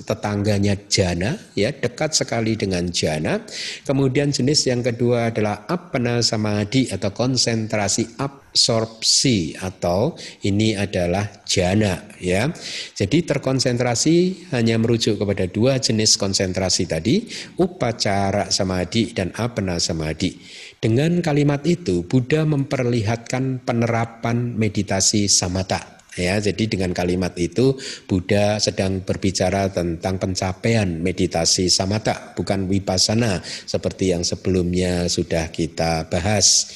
tetangganya 0.05 0.77
jana, 0.85 1.33
ya 1.57 1.73
dekat 1.73 2.13
sekali 2.13 2.53
dengan 2.53 2.87
jana. 2.93 3.41
Kemudian 3.83 4.29
jenis 4.29 4.69
yang 4.69 4.85
kedua 4.85 5.33
adalah 5.33 5.65
apana 5.65 6.21
samadhi 6.21 6.93
atau 6.93 7.09
konsentrasi 7.09 8.21
absorpsi 8.21 9.57
atau 9.57 10.13
ini 10.45 10.77
adalah 10.77 11.25
jana, 11.43 12.05
ya. 12.21 12.47
Jadi 12.93 13.25
terkonsentrasi 13.25 14.15
hanya 14.53 14.77
merujuk 14.77 15.17
kepada 15.17 15.49
dua 15.49 15.81
jenis 15.81 16.21
konsentrasi 16.21 16.85
tadi, 16.85 17.25
upacara 17.57 18.53
samadhi 18.53 19.09
dan 19.11 19.33
apana 19.33 19.81
samadhi. 19.81 20.37
Dengan 20.79 21.19
kalimat 21.19 21.59
itu 21.67 22.07
Buddha 22.07 22.47
memperlihatkan 22.47 23.67
penerapan 23.67 24.55
meditasi 24.55 25.27
samata. 25.27 25.99
Ya, 26.15 26.39
jadi 26.39 26.71
dengan 26.71 26.95
kalimat 26.95 27.35
itu 27.35 27.75
Buddha 28.07 28.63
sedang 28.63 29.03
berbicara 29.03 29.71
tentang 29.71 30.19
pencapaian 30.19 30.87
meditasi 31.03 31.67
samata, 31.67 32.31
bukan 32.31 32.67
wipasana 32.71 33.43
seperti 33.43 34.15
yang 34.15 34.23
sebelumnya 34.23 35.11
sudah 35.11 35.51
kita 35.51 36.07
bahas. 36.07 36.71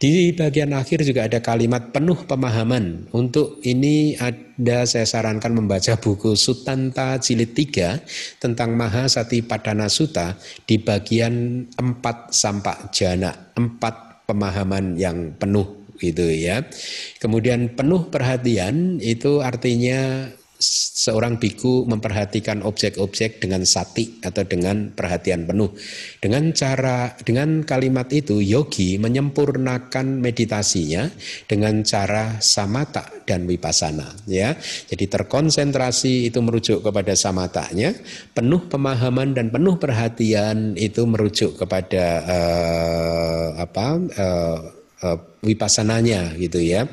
Di 0.00 0.32
bagian 0.32 0.72
akhir 0.72 1.04
juga 1.04 1.28
ada 1.28 1.44
kalimat 1.44 1.92
penuh 1.92 2.16
pemahaman. 2.24 3.12
Untuk 3.12 3.60
ini 3.68 4.16
ada 4.16 4.88
saya 4.88 5.04
sarankan 5.04 5.52
membaca 5.52 5.92
buku 6.00 6.32
Sutanta 6.40 7.20
jilid 7.20 7.52
3 7.52 8.00
tentang 8.40 8.80
Mahasati 8.80 9.44
Padana 9.44 9.92
Sutta 9.92 10.40
di 10.64 10.80
bagian 10.80 11.68
4 11.76 12.32
sampai 12.32 12.88
jana, 12.96 13.52
4 13.52 14.24
pemahaman 14.24 14.96
yang 14.96 15.36
penuh 15.36 15.84
gitu 16.00 16.32
ya. 16.32 16.64
Kemudian 17.20 17.76
penuh 17.76 18.08
perhatian 18.08 19.04
itu 19.04 19.44
artinya 19.44 20.32
seorang 20.60 21.40
biku 21.40 21.88
memperhatikan 21.88 22.60
objek-objek 22.60 23.40
dengan 23.40 23.64
sati 23.64 24.20
atau 24.20 24.44
dengan 24.44 24.92
perhatian 24.92 25.48
penuh. 25.48 25.72
Dengan 26.20 26.52
cara 26.52 27.16
dengan 27.16 27.64
kalimat 27.64 28.12
itu 28.12 28.44
yogi 28.44 29.00
menyempurnakan 29.00 30.20
meditasinya 30.20 31.08
dengan 31.48 31.80
cara 31.80 32.36
samata 32.44 33.08
dan 33.24 33.48
wipasana 33.48 34.12
ya. 34.28 34.52
Jadi 34.60 35.08
terkonsentrasi 35.08 36.28
itu 36.28 36.38
merujuk 36.44 36.84
kepada 36.84 37.16
samatanya, 37.16 37.96
penuh 38.36 38.68
pemahaman 38.68 39.32
dan 39.32 39.48
penuh 39.48 39.80
perhatian 39.80 40.76
itu 40.76 41.08
merujuk 41.08 41.56
kepada 41.56 42.04
uh, 42.28 43.46
apa 43.64 43.86
uh, 43.96 44.58
uh, 45.08 45.18
wipasananya 45.40 46.36
gitu 46.36 46.60
ya. 46.60 46.84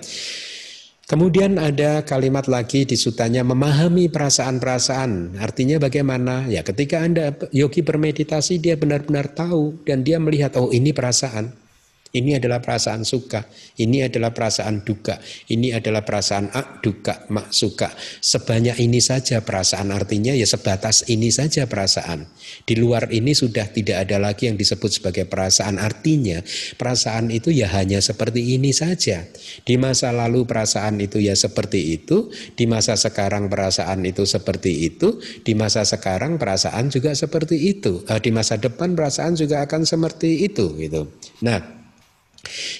Kemudian 1.07 1.55
ada 1.55 2.03
kalimat 2.03 2.51
lagi 2.51 2.83
di 2.83 2.99
sutanya 2.99 3.39
memahami 3.39 4.11
perasaan-perasaan. 4.11 5.39
Artinya 5.39 5.79
bagaimana? 5.79 6.51
Ya 6.51 6.67
ketika 6.67 6.99
Anda 6.99 7.31
yogi 7.55 7.79
bermeditasi 7.79 8.59
dia 8.59 8.75
benar-benar 8.75 9.31
tahu 9.31 9.87
dan 9.87 10.03
dia 10.03 10.19
melihat 10.19 10.59
oh 10.59 10.67
ini 10.67 10.91
perasaan. 10.91 11.66
Ini 12.15 12.39
adalah 12.39 12.63
perasaan 12.63 13.03
suka, 13.03 13.43
ini 13.77 14.07
adalah 14.07 14.31
perasaan 14.31 14.87
duka, 14.87 15.19
ini 15.51 15.75
adalah 15.75 16.07
perasaan 16.07 16.49
ak 16.55 16.79
duka, 16.79 17.27
mak 17.31 17.51
suka. 17.51 17.91
Sebanyak 18.23 18.79
ini 18.79 19.03
saja 19.03 19.43
perasaan 19.43 19.91
artinya 19.91 20.31
ya 20.31 20.47
sebatas 20.47 21.03
ini 21.11 21.27
saja 21.29 21.67
perasaan. 21.67 22.27
Di 22.63 22.79
luar 22.79 23.11
ini 23.11 23.35
sudah 23.35 23.67
tidak 23.69 24.07
ada 24.07 24.17
lagi 24.23 24.47
yang 24.47 24.55
disebut 24.55 25.03
sebagai 25.03 25.27
perasaan 25.27 25.77
artinya 25.77 26.39
perasaan 26.79 27.29
itu 27.29 27.51
ya 27.51 27.67
hanya 27.75 27.99
seperti 27.99 28.55
ini 28.55 28.71
saja. 28.71 29.27
Di 29.67 29.75
masa 29.75 30.15
lalu 30.15 30.47
perasaan 30.47 30.99
itu 31.03 31.19
ya 31.19 31.35
seperti 31.35 31.99
itu, 31.99 32.31
di 32.55 32.65
masa 32.65 32.95
sekarang 32.95 33.51
perasaan 33.51 34.03
itu 34.07 34.23
seperti 34.23 34.87
itu, 34.87 35.19
di 35.43 35.53
masa 35.53 35.83
sekarang 35.83 36.39
perasaan 36.39 36.87
juga 36.87 37.11
seperti 37.13 37.77
itu, 37.77 38.01
eh, 38.07 38.19
di 38.23 38.31
masa 38.31 38.55
depan 38.57 38.95
perasaan 38.95 39.35
juga 39.35 39.63
akan 39.67 39.83
seperti 39.83 40.47
itu 40.47 40.73
gitu. 40.79 41.11
Nah, 41.43 41.76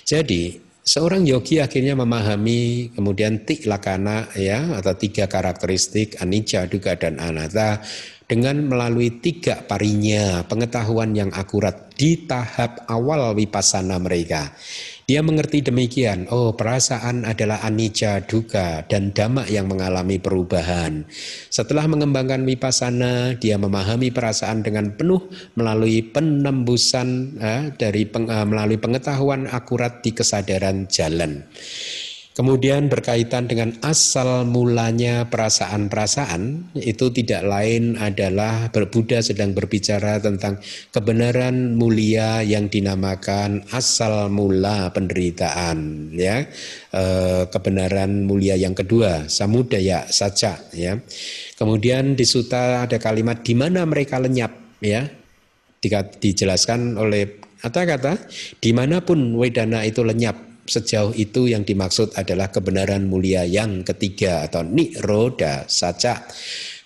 jadi 0.08 0.60
seorang 0.88 1.28
yogi 1.28 1.60
akhirnya 1.60 2.00
memahami 2.00 2.94
kemudian 2.96 3.44
tik 3.44 3.68
lakana 3.68 4.32
ya 4.40 4.80
atau 4.80 4.96
tiga 4.96 5.28
karakteristik 5.28 6.16
anicca, 6.24 6.64
duga 6.64 6.96
dan 6.96 7.20
anatta 7.20 7.84
dengan 8.28 8.60
melalui 8.68 9.24
tiga 9.24 9.64
parinya 9.64 10.44
pengetahuan 10.48 11.16
yang 11.16 11.32
akurat 11.36 11.92
di 11.96 12.28
tahap 12.28 12.88
awal 12.88 13.36
wipasana 13.36 14.00
mereka. 14.00 14.52
Dia 15.08 15.24
mengerti 15.24 15.64
demikian, 15.64 16.28
oh 16.36 16.52
perasaan 16.52 17.24
adalah 17.24 17.64
anicca 17.64 18.20
duka 18.28 18.84
dan 18.92 19.16
dhamma 19.16 19.48
yang 19.48 19.72
mengalami 19.72 20.20
perubahan. 20.20 21.08
Setelah 21.48 21.88
mengembangkan 21.88 22.44
wipasana, 22.44 23.40
dia 23.40 23.56
memahami 23.56 24.12
perasaan 24.12 24.68
dengan 24.68 25.00
penuh 25.00 25.32
melalui 25.56 26.04
penembusan 26.04 27.40
eh, 27.40 27.64
dari 27.80 28.04
peng, 28.04 28.28
eh, 28.28 28.44
melalui 28.44 28.76
pengetahuan 28.76 29.48
akurat 29.48 30.04
di 30.04 30.12
kesadaran 30.12 30.92
jalan. 30.92 31.48
Kemudian 32.38 32.86
berkaitan 32.86 33.50
dengan 33.50 33.74
asal 33.82 34.46
mulanya 34.46 35.26
perasaan-perasaan 35.26 36.70
itu 36.78 37.10
tidak 37.10 37.42
lain 37.42 37.98
adalah 37.98 38.70
Buddha 38.70 39.26
sedang 39.26 39.58
berbicara 39.58 40.22
tentang 40.22 40.62
kebenaran 40.94 41.74
mulia 41.74 42.46
yang 42.46 42.70
dinamakan 42.70 43.66
asal 43.74 44.30
mula 44.30 44.94
penderitaan 44.94 46.14
ya. 46.14 46.46
E, 46.94 47.04
kebenaran 47.50 48.30
mulia 48.30 48.54
yang 48.54 48.78
kedua 48.78 49.26
samudaya 49.26 50.06
saja 50.06 50.62
ya. 50.78 50.94
Kemudian 51.58 52.14
di 52.14 52.26
suta 52.30 52.86
ada 52.86 53.02
kalimat 53.02 53.42
di 53.42 53.58
mana 53.58 53.82
mereka 53.90 54.22
lenyap 54.22 54.78
ya. 54.78 55.10
Dijelaskan 56.22 57.02
oleh 57.02 57.42
kata-kata 57.66 58.30
di 58.62 58.78
mana 58.78 59.02
pun 59.02 59.34
wedana 59.34 59.82
itu 59.82 60.06
lenyap 60.06 60.48
sejauh 60.68 61.16
itu 61.16 61.50
yang 61.50 61.64
dimaksud 61.64 62.14
adalah 62.20 62.52
kebenaran 62.52 63.08
mulia 63.08 63.48
yang 63.48 63.82
ketiga 63.82 64.46
atau 64.46 64.62
niroda 64.62 65.66
saja. 65.66 66.28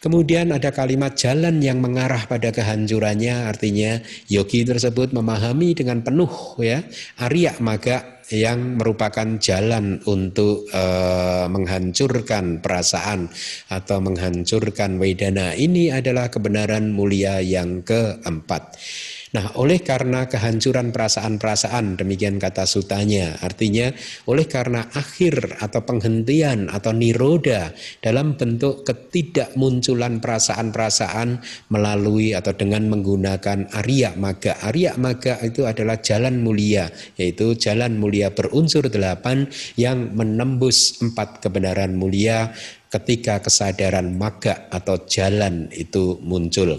Kemudian 0.01 0.49
ada 0.49 0.73
kalimat 0.73 1.13
jalan 1.13 1.61
yang 1.61 1.77
mengarah 1.77 2.25
pada 2.25 2.49
kehancurannya 2.49 3.45
artinya 3.45 4.01
yogi 4.33 4.65
tersebut 4.65 5.13
memahami 5.13 5.77
dengan 5.77 6.01
penuh 6.01 6.57
ya 6.57 6.81
Arya 7.21 7.53
Maga 7.61 8.21
yang 8.33 8.81
merupakan 8.81 9.37
jalan 9.37 10.01
untuk 10.07 10.65
uh, 10.73 11.45
menghancurkan 11.51 12.63
perasaan 12.63 13.29
atau 13.69 14.01
menghancurkan 14.01 14.97
wedana 14.97 15.53
ini 15.53 15.91
adalah 15.91 16.31
kebenaran 16.31 16.89
mulia 16.95 17.43
yang 17.43 17.83
keempat. 17.83 18.79
Nah, 19.31 19.55
oleh 19.55 19.79
karena 19.79 20.27
kehancuran 20.27 20.91
perasaan-perasaan, 20.91 21.95
demikian 21.95 22.35
kata 22.35 22.67
sutanya, 22.67 23.39
artinya 23.39 23.87
oleh 24.27 24.43
karena 24.43 24.91
akhir 24.91 25.55
atau 25.63 25.87
penghentian 25.87 26.67
atau 26.67 26.91
niroda 26.91 27.71
dalam 28.03 28.35
bentuk 28.35 28.83
ketidakmunculan 28.83 30.19
perasaan-perasaan 30.19 31.39
melalui 31.71 32.35
atau 32.35 32.51
dengan 32.51 32.91
menggunakan 32.91 33.71
Arya 33.71 34.19
Maga. 34.19 34.59
Arya 34.67 34.99
Maga 34.99 35.39
itu 35.47 35.63
adalah 35.63 36.03
jalan 36.03 36.43
mulia, 36.43 36.91
yaitu 37.15 37.55
jalan 37.55 37.95
mulia 37.95 38.35
berunsur 38.35 38.91
delapan 38.91 39.47
yang 39.79 40.11
menembus 40.11 40.99
empat 40.99 41.39
kebenaran 41.39 41.95
mulia 41.95 42.51
ketika 42.91 43.39
kesadaran 43.39 44.19
maga 44.19 44.67
atau 44.67 45.07
jalan 45.07 45.71
itu 45.71 46.19
muncul. 46.19 46.75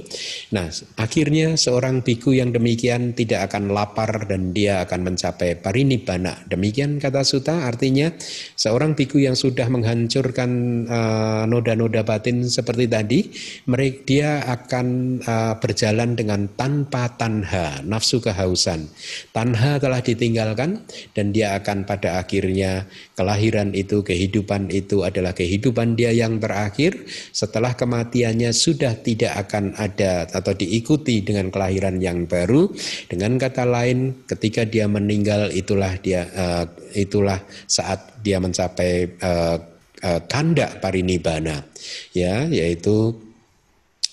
Nah, 0.52 0.68
akhirnya 1.00 1.56
seorang 1.56 2.04
biku 2.04 2.36
yang 2.36 2.52
demikian 2.52 3.16
tidak 3.16 3.48
akan 3.48 3.72
lapar 3.72 4.28
dan 4.28 4.52
dia 4.52 4.84
akan 4.84 5.08
mencapai 5.08 5.56
parinibbana. 5.56 6.44
Demikian 6.52 7.00
kata 7.00 7.24
Suta, 7.24 7.64
artinya 7.64 8.12
seorang 8.60 8.92
biku 8.92 9.24
yang 9.24 9.32
sudah 9.32 9.64
menghancurkan 9.72 10.50
uh, 10.84 11.42
noda-noda 11.48 12.04
batin 12.04 12.44
seperti 12.44 12.84
tadi, 12.92 13.20
mereka 13.64 14.04
dia 14.04 14.30
akan 14.50 14.86
uh, 15.24 15.54
berjalan 15.62 16.12
dengan 16.18 16.50
tanpa 16.58 17.08
tanha, 17.16 17.80
nafsu 17.86 18.20
kehausan. 18.20 18.90
Tanha 19.32 19.78
telah 19.80 20.04
ditinggalkan 20.04 20.84
dan 21.16 21.32
dia 21.32 21.56
akan 21.56 21.88
pada 21.88 22.20
akhirnya 22.20 22.84
kelahiran 23.16 23.72
itu, 23.72 24.04
kehidupan 24.04 24.68
itu 24.74 25.06
adalah 25.06 25.32
kehidupan 25.32 25.94
dia 25.94 26.01
yang 26.10 26.42
terakhir 26.42 27.06
setelah 27.30 27.78
kematiannya 27.78 28.50
sudah 28.50 28.98
tidak 28.98 29.46
akan 29.46 29.78
ada 29.78 30.26
atau 30.26 30.56
diikuti 30.56 31.22
dengan 31.22 31.52
kelahiran 31.54 32.02
yang 32.02 32.26
baru. 32.26 32.66
Dengan 33.06 33.38
kata 33.38 33.62
lain 33.62 34.26
ketika 34.26 34.66
dia 34.66 34.90
meninggal 34.90 35.54
itulah 35.54 35.94
dia 36.02 36.26
uh, 36.34 36.64
itulah 36.96 37.38
saat 37.70 38.18
dia 38.24 38.42
mencapai 38.42 39.20
uh, 39.22 39.56
uh, 40.02 40.20
kanda 40.26 40.78
parinibbana 40.82 41.62
ya 42.16 42.46
yaitu 42.50 43.14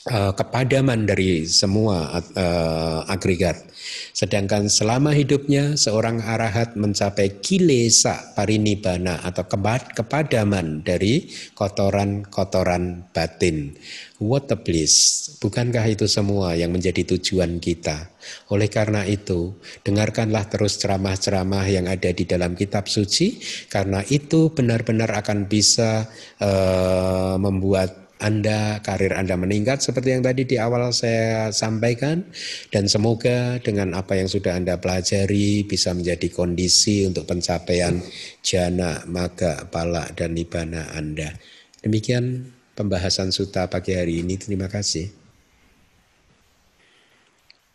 uh, 0.08 0.32
kepadaman 0.32 1.04
dari 1.04 1.44
semua 1.50 2.08
uh, 2.16 3.04
agregat 3.12 3.70
Sedangkan 4.12 4.68
selama 4.68 5.16
hidupnya 5.16 5.80
seorang 5.80 6.20
arahat 6.20 6.76
mencapai 6.76 7.40
kilesa 7.40 8.36
parinibbana 8.36 9.24
atau 9.24 9.48
kepadaman 9.96 10.84
dari 10.84 11.32
kotoran-kotoran 11.56 13.10
batin. 13.16 13.74
What 14.20 14.52
a 14.52 14.60
bliss. 14.60 15.24
Bukankah 15.40 15.88
itu 15.88 16.04
semua 16.12 16.52
yang 16.60 16.76
menjadi 16.76 17.16
tujuan 17.16 17.64
kita? 17.64 18.12
Oleh 18.52 18.68
karena 18.68 19.08
itu, 19.08 19.56
dengarkanlah 19.88 20.52
terus 20.52 20.76
ceramah-ceramah 20.76 21.64
yang 21.72 21.88
ada 21.88 22.12
di 22.12 22.28
dalam 22.28 22.52
kitab 22.60 22.92
suci 22.92 23.40
karena 23.72 24.04
itu 24.12 24.52
benar-benar 24.52 25.16
akan 25.24 25.48
bisa 25.48 26.12
uh, 26.44 27.40
membuat 27.40 28.09
anda, 28.20 28.84
karir 28.84 29.16
Anda 29.16 29.40
meningkat 29.40 29.80
seperti 29.80 30.12
yang 30.12 30.28
tadi 30.28 30.44
di 30.44 30.60
awal 30.60 30.92
saya 30.92 31.56
sampaikan 31.56 32.28
dan 32.68 32.92
semoga 32.92 33.64
dengan 33.64 33.96
apa 33.96 34.20
yang 34.20 34.28
sudah 34.28 34.60
Anda 34.60 34.76
pelajari 34.76 35.64
bisa 35.64 35.96
menjadi 35.96 36.28
kondisi 36.28 37.08
untuk 37.08 37.24
pencapaian 37.24 38.04
jana, 38.44 39.08
maga, 39.08 39.64
pala 39.72 40.12
dan 40.20 40.36
nibana 40.36 40.92
Anda. 40.92 41.32
Demikian 41.80 42.44
pembahasan 42.76 43.32
suta 43.32 43.72
pagi 43.72 43.96
hari 43.96 44.20
ini. 44.20 44.36
Terima 44.36 44.68
kasih. 44.68 45.08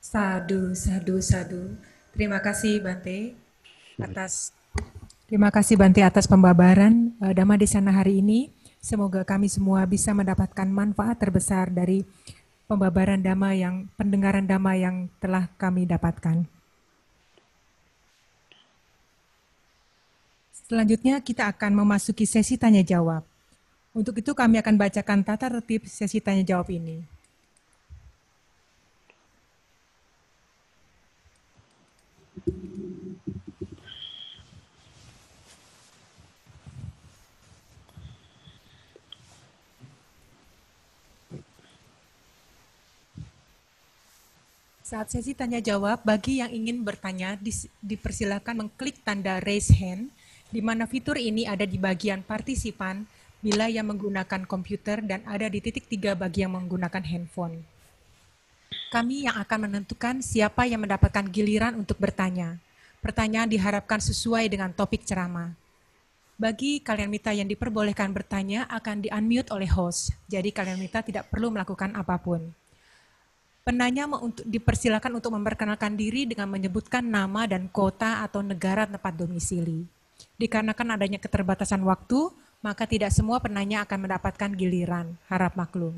Sadu, 0.05 0.77
sadu, 0.77 1.25
sadu. 1.25 1.81
Terima 2.13 2.45
kasih 2.45 2.85
Bante 2.85 3.33
atas 3.97 4.53
Terima 5.25 5.49
kasih 5.49 5.81
Bante 5.81 6.05
atas 6.05 6.29
pembabaran 6.29 7.17
uh, 7.25 7.33
Dhamma 7.33 7.57
di 7.57 7.65
sana 7.65 7.97
hari 7.97 8.21
ini. 8.21 8.53
Semoga 8.85 9.25
kami 9.25 9.49
semua 9.49 9.89
bisa 9.89 10.13
mendapatkan 10.13 10.69
manfaat 10.69 11.17
terbesar 11.17 11.73
dari 11.73 12.05
pembabaran 12.69 13.17
dhamma 13.17 13.57
yang 13.57 13.89
pendengaran 13.97 14.45
dhamma 14.45 14.77
yang 14.77 15.09
telah 15.25 15.49
kami 15.57 15.89
dapatkan. 15.89 16.45
Selanjutnya 20.69 21.17
kita 21.25 21.49
akan 21.49 21.81
memasuki 21.81 22.29
sesi 22.29 22.61
tanya 22.61 22.85
jawab. 22.85 23.25
Untuk 23.97 24.21
itu 24.21 24.37
kami 24.37 24.61
akan 24.61 24.77
bacakan 24.77 25.25
tata 25.25 25.49
tertib 25.49 25.89
sesi 25.89 26.21
tanya 26.21 26.45
jawab 26.45 26.69
ini. 26.69 27.14
Saat 44.95 45.11
sesi 45.11 45.35
tanya 45.35 45.59
jawab, 45.59 46.07
bagi 46.07 46.39
yang 46.39 46.55
ingin 46.55 46.87
bertanya, 46.87 47.35
dipersilakan 47.83 48.63
mengklik 48.63 49.03
tanda 49.03 49.43
raise 49.43 49.75
hand, 49.75 50.07
di 50.55 50.63
mana 50.63 50.87
fitur 50.87 51.19
ini 51.19 51.51
ada 51.51 51.67
di 51.67 51.83
bagian 51.83 52.23
partisipan 52.23 53.03
bila 53.43 53.67
yang 53.67 53.91
menggunakan 53.91 54.47
komputer 54.47 55.03
dan 55.03 55.27
ada 55.27 55.51
di 55.51 55.59
titik 55.59 55.91
tiga 55.91 56.15
bagi 56.15 56.47
yang 56.47 56.55
menggunakan 56.55 57.03
handphone. 57.11 57.67
Kami 58.95 59.27
yang 59.27 59.35
akan 59.35 59.67
menentukan 59.67 60.23
siapa 60.23 60.63
yang 60.71 60.87
mendapatkan 60.87 61.27
giliran 61.27 61.75
untuk 61.75 61.99
bertanya. 61.99 62.63
Pertanyaan 63.03 63.51
diharapkan 63.51 63.99
sesuai 63.99 64.47
dengan 64.47 64.71
topik 64.71 65.03
ceramah. 65.03 65.59
Bagi 66.39 66.79
kalian 66.79 67.11
mita 67.11 67.35
yang 67.35 67.51
diperbolehkan 67.51 68.15
bertanya 68.15 68.71
akan 68.71 69.11
di-unmute 69.11 69.51
oleh 69.51 69.67
host, 69.67 70.15
jadi 70.31 70.55
kalian 70.55 70.79
mita 70.79 71.03
tidak 71.03 71.35
perlu 71.35 71.51
melakukan 71.51 71.99
apa 71.99 72.15
pun. 72.23 72.55
Penanya 73.65 74.05
untuk, 74.05 74.45
dipersilakan 74.45 75.17
untuk 75.17 75.33
memperkenalkan 75.33 75.97
diri 75.97 76.29
dengan 76.29 76.53
menyebutkan 76.53 77.01
nama 77.01 77.49
dan 77.49 77.65
kota 77.73 78.21
atau 78.21 78.45
negara 78.45 78.85
tempat 78.85 79.17
domisili. 79.17 79.89
Dikarenakan 80.37 81.01
adanya 81.01 81.17
keterbatasan 81.17 81.81
waktu, 81.81 82.29
maka 82.61 82.85
tidak 82.85 83.09
semua 83.09 83.41
penanya 83.41 83.81
akan 83.89 84.05
mendapatkan 84.05 84.53
giliran, 84.53 85.17
harap 85.33 85.57
maklum. 85.57 85.97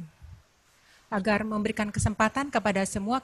Agar 1.11 1.43
memberikan 1.43 1.91
kesempatan 1.91 2.55
kepada 2.55 2.87
semua 2.87 3.19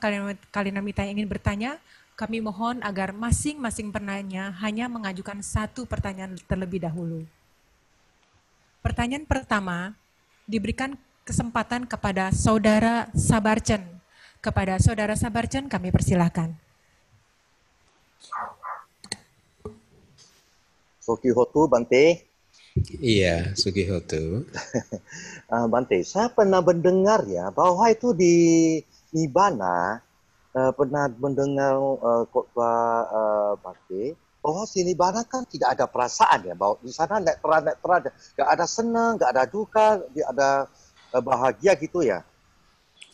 kalinamita 0.50 1.06
yang 1.06 1.22
ingin 1.22 1.30
bertanya, 1.30 1.78
kami 2.18 2.42
mohon 2.42 2.82
agar 2.82 3.14
masing-masing 3.14 3.94
penanya 3.94 4.50
hanya 4.58 4.90
mengajukan 4.90 5.38
satu 5.38 5.86
pertanyaan 5.86 6.34
terlebih 6.50 6.82
dahulu. 6.82 7.22
Pertanyaan 8.82 9.22
pertama 9.22 9.94
diberikan 10.50 10.98
kesempatan 11.22 11.86
kepada 11.86 12.34
Saudara 12.34 13.06
Sabarcen. 13.14 14.01
Kepada 14.42 14.74
Saudara 14.82 15.14
Sabarcen 15.14 15.70
kami 15.70 15.94
persilahkan. 15.94 16.50
Sokihotu 20.98 21.70
Bante. 21.70 22.26
Iya, 22.98 23.54
Sugihoto. 23.54 24.42
uh, 25.46 25.66
Bante, 25.72 26.02
saya 26.02 26.26
pernah 26.26 26.58
mendengar 26.58 27.22
ya 27.30 27.54
bahwa 27.54 27.86
itu 27.86 28.10
di 28.18 28.34
Nibana 29.14 30.02
uh, 30.58 30.72
pernah 30.74 31.06
mendengar 31.06 31.78
uh, 31.78 32.26
khotbah 32.26 33.06
uh, 33.14 33.52
Bante 33.62 34.18
bahwa 34.42 34.66
si 34.66 34.82
Nibana 34.82 35.22
kan 35.22 35.46
tidak 35.46 35.78
ada 35.78 35.86
perasaan 35.86 36.50
ya 36.50 36.58
bahwa 36.58 36.82
di 36.82 36.90
sana 36.90 37.22
tidak 37.22 37.38
tidak 37.38 37.78
terang 37.78 38.02
nggak 38.10 38.48
ada 38.50 38.66
senang 38.66 39.10
nggak 39.14 39.30
ada 39.30 39.44
duka 39.46 39.86
dia 40.10 40.26
ada 40.26 40.66
uh, 41.14 41.22
bahagia 41.22 41.78
gitu 41.78 42.02
ya 42.02 42.26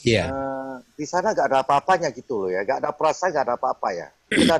Iya. 0.06 0.30
uh, 0.30 0.76
di 0.94 1.02
sana 1.06 1.34
nggak 1.34 1.46
ada 1.50 1.58
apa-apanya 1.66 2.14
gitu 2.14 2.46
loh 2.46 2.50
ya 2.54 2.62
nggak 2.62 2.78
ada 2.84 2.90
perasaan 2.94 3.34
nggak 3.34 3.44
ada 3.50 3.54
apa-apa 3.58 3.88
ya 3.90 4.08
kita 4.30 4.56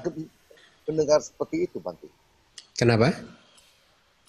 mendengar 0.89 1.23
seperti 1.23 1.69
itu 1.71 1.79
Bante 1.79 2.11
Kenapa? 2.79 3.11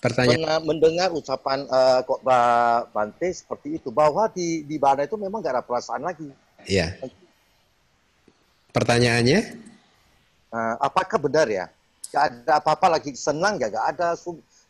Pertanyaan. 0.02 0.42
pernah 0.42 0.58
mendengar 0.66 1.10
ucapan 1.14 1.70
uh, 1.70 2.02
khotbah 2.02 2.90
Bante 2.90 3.30
seperti 3.30 3.78
itu 3.78 3.94
bahwa 3.94 4.26
di 4.34 4.66
di 4.66 4.82
Bana 4.82 5.06
itu 5.06 5.14
memang 5.22 5.38
nggak 5.38 5.54
ada 5.54 5.62
perasaan 5.62 6.02
lagi. 6.02 6.26
Iya. 6.66 6.98
Pertanyaannya? 8.74 9.40
Uh, 10.50 10.76
apakah 10.82 11.22
benar 11.22 11.46
ya? 11.46 11.70
Gak 12.10 12.26
ada 12.26 12.58
apa-apa 12.58 12.98
lagi 12.98 13.14
senang 13.14 13.62
ya, 13.62 13.70
gak 13.70 13.86
ada 13.94 14.18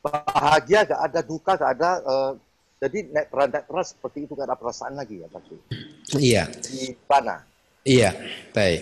bahagia, 0.03 0.83
gak 0.83 1.01
ada 1.07 1.19
duka, 1.23 1.55
gak 1.55 1.71
ada. 1.79 1.91
Uh, 2.03 2.31
jadi 2.83 3.07
naik 3.15 3.27
peran 3.31 3.47
naik 3.47 3.63
peran 3.63 3.85
seperti 3.87 4.27
itu 4.27 4.35
gak 4.35 4.47
ada 4.51 4.59
perasaan 4.59 4.99
lagi 4.99 5.23
ya 5.23 5.27
Bante 5.31 5.55
Iya. 6.17 6.49
di 6.63 6.95
Bana. 7.05 7.37
Iya, 7.85 8.11
baik. 8.51 8.81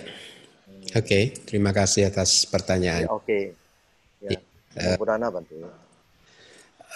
Oke, 0.96 1.36
terima 1.44 1.76
kasih 1.76 2.08
atas 2.08 2.48
pertanyaan. 2.48 3.04
Ya, 3.04 3.12
Oke. 3.12 3.40
Ya. 4.24 4.38
Mudah-mudahan 4.96 5.28
Bante. 5.28 5.54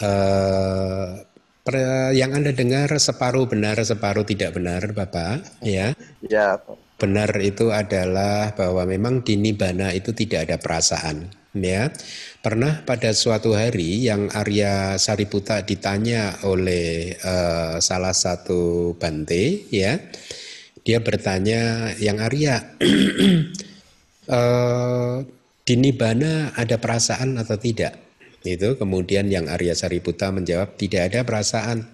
Eh, 0.00 1.08
per- 1.62 2.12
yang 2.16 2.32
Anda 2.32 2.56
dengar 2.56 2.88
separuh 2.96 3.44
benar, 3.44 3.76
separuh 3.84 4.24
tidak 4.24 4.56
benar, 4.56 4.80
Bapak. 4.96 5.60
Ya, 5.60 5.92
Ya, 6.24 6.56
benar 6.96 7.36
itu 7.44 7.68
adalah 7.68 8.56
bahwa 8.56 8.88
memang 8.88 9.20
di 9.20 9.36
Nibbana 9.36 9.92
itu 9.92 10.16
tidak 10.16 10.48
ada 10.48 10.56
perasaan. 10.56 11.28
Ya, 11.52 11.92
pernah 12.40 12.80
pada 12.80 13.12
suatu 13.12 13.52
hari 13.52 14.08
yang 14.08 14.32
Arya 14.32 14.96
Sariputa 14.96 15.60
ditanya 15.60 16.40
oleh 16.48 17.12
eh, 17.12 17.76
salah 17.76 18.16
satu 18.16 18.96
bante, 18.96 19.68
ya, 19.68 20.00
dia 20.80 21.04
bertanya, 21.04 21.92
yang 22.00 22.24
Arya, 22.24 22.56
eh, 24.32 25.16
di 25.68 25.74
Nibbana 25.76 26.56
ada 26.56 26.80
perasaan 26.80 27.36
atau 27.36 27.60
tidak? 27.60 28.00
Itu 28.48 28.80
kemudian 28.80 29.28
yang 29.28 29.52
Arya 29.52 29.76
Sariputa 29.76 30.32
menjawab 30.32 30.80
tidak 30.80 31.12
ada 31.12 31.20
perasaan. 31.20 31.84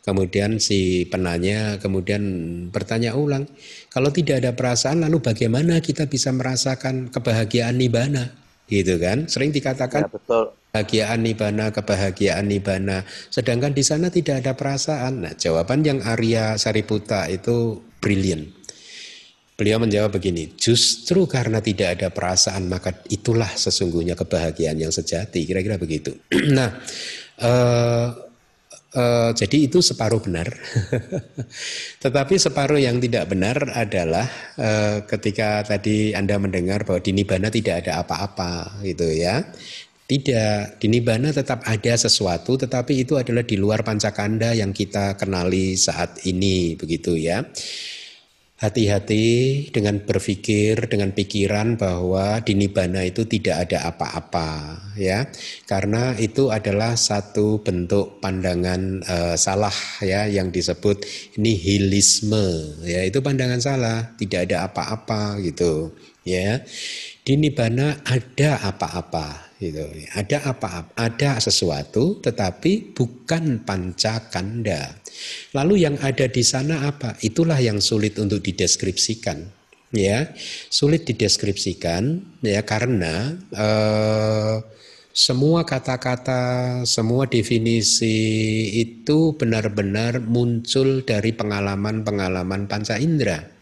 Kemudian 0.00 0.60
si 0.64 1.04
penanya 1.08 1.76
kemudian 1.76 2.24
bertanya 2.72 3.16
ulang, 3.16 3.48
kalau 3.92 4.08
tidak 4.12 4.40
ada 4.40 4.56
perasaan 4.56 5.04
lalu 5.04 5.20
bagaimana 5.20 5.80
kita 5.84 6.08
bisa 6.08 6.32
merasakan 6.32 7.12
kebahagiaan 7.12 7.76
Nibbana? 7.76 8.43
Gitu 8.64 8.96
kan? 8.96 9.28
Sering 9.28 9.52
ya 9.52 9.56
dikatakan 9.60 10.08
betul. 10.08 10.56
kebahagiaan 10.72 11.20
Nibbana, 11.20 11.70
kebahagiaan 11.70 12.46
Nibbana. 12.48 13.04
Sedangkan 13.28 13.76
di 13.76 13.84
sana 13.84 14.08
tidak 14.08 14.44
ada 14.44 14.52
perasaan. 14.56 15.28
Nah, 15.28 15.32
jawaban 15.36 15.84
yang 15.84 16.00
Arya 16.00 16.56
Sariputa 16.56 17.28
itu 17.28 17.84
brilian. 18.00 18.48
Beliau 19.54 19.78
menjawab 19.78 20.18
begini, 20.18 20.50
justru 20.58 21.30
karena 21.30 21.62
tidak 21.62 22.00
ada 22.00 22.08
perasaan 22.10 22.66
maka 22.66 22.90
itulah 23.06 23.46
sesungguhnya 23.46 24.18
kebahagiaan 24.18 24.82
yang 24.82 24.90
sejati. 24.90 25.46
Kira-kira 25.46 25.78
begitu. 25.78 26.10
nah, 26.58 26.74
eh, 27.38 28.06
eh, 28.94 29.30
jadi 29.34 29.56
itu 29.66 29.82
separuh 29.82 30.22
benar. 30.22 30.48
Tetapi 32.04 32.34
separuh 32.38 32.78
yang 32.78 33.02
tidak 33.02 33.28
benar 33.28 33.58
adalah 33.74 34.26
eh, 34.56 35.04
ketika 35.04 35.66
tadi 35.66 36.14
Anda 36.14 36.38
mendengar 36.38 36.86
bahwa 36.86 37.02
di 37.02 37.12
Nibbana 37.12 37.50
tidak 37.50 37.84
ada 37.84 38.06
apa-apa 38.06 38.80
gitu 38.86 39.10
ya. 39.10 39.42
Tidak, 40.04 40.84
di 40.84 40.86
Nibbana 40.92 41.32
tetap 41.32 41.64
ada 41.64 41.96
sesuatu 41.96 42.60
tetapi 42.60 43.08
itu 43.08 43.16
adalah 43.16 43.40
di 43.40 43.56
luar 43.56 43.80
pancakanda 43.80 44.52
yang 44.52 44.68
kita 44.68 45.16
kenali 45.16 45.80
saat 45.80 46.20
ini 46.28 46.76
begitu 46.76 47.16
ya. 47.16 47.40
Hati-hati 48.64 49.68
dengan 49.68 50.00
berpikir 50.00 50.88
dengan 50.88 51.12
pikiran 51.12 51.76
bahwa 51.76 52.40
di 52.40 52.56
Nibbana 52.56 53.04
itu 53.04 53.28
tidak 53.28 53.68
ada 53.68 53.92
apa-apa 53.92 54.80
ya. 54.96 55.28
Karena 55.68 56.16
itu 56.16 56.48
adalah 56.48 56.96
satu 56.96 57.60
bentuk 57.60 58.24
pandangan 58.24 59.04
eh, 59.04 59.36
salah 59.36 59.76
ya 60.00 60.24
yang 60.24 60.48
disebut 60.48 61.04
nihilisme 61.36 62.80
ya. 62.88 63.04
Itu 63.04 63.20
pandangan 63.20 63.60
salah, 63.60 64.16
tidak 64.16 64.48
ada 64.48 64.64
apa-apa 64.64 65.44
gitu 65.44 65.92
ya. 66.24 66.64
Di 67.20 67.36
Nibbana 67.36 68.00
ada 68.00 68.64
apa-apa 68.64 69.53
gitu. 69.70 69.84
Ada 70.12 70.52
apa-apa, 70.52 70.92
ada 70.98 71.40
sesuatu 71.40 72.20
tetapi 72.20 72.92
bukan 72.92 73.64
pancakanda. 73.64 75.00
Lalu 75.56 75.88
yang 75.88 75.96
ada 76.02 76.28
di 76.28 76.44
sana 76.44 76.84
apa? 76.90 77.16
Itulah 77.24 77.56
yang 77.62 77.80
sulit 77.80 78.18
untuk 78.20 78.44
dideskripsikan. 78.44 79.64
Ya, 79.94 80.34
sulit 80.74 81.06
dideskripsikan 81.06 82.18
ya 82.42 82.66
karena 82.66 83.38
eh, 83.54 84.56
semua 85.14 85.62
kata-kata, 85.62 86.82
semua 86.82 87.30
definisi 87.30 88.18
itu 88.74 89.38
benar-benar 89.38 90.18
muncul 90.18 91.06
dari 91.06 91.30
pengalaman-pengalaman 91.30 92.66
panca 92.66 92.98
indera 92.98 93.53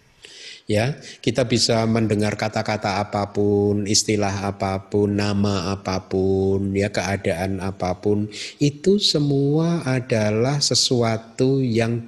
ya 0.72 0.96
kita 1.20 1.44
bisa 1.44 1.84
mendengar 1.84 2.40
kata-kata 2.40 2.96
apa 3.04 3.28
pun 3.36 3.84
istilah 3.84 4.48
apa 4.48 4.88
pun 4.88 5.12
nama 5.20 5.76
apa 5.76 6.08
pun 6.08 6.72
ya 6.72 6.88
keadaan 6.88 7.60
apa 7.60 8.00
pun 8.00 8.32
itu 8.56 8.96
semua 8.96 9.84
adalah 9.84 10.64
sesuatu 10.64 11.60
yang 11.60 12.00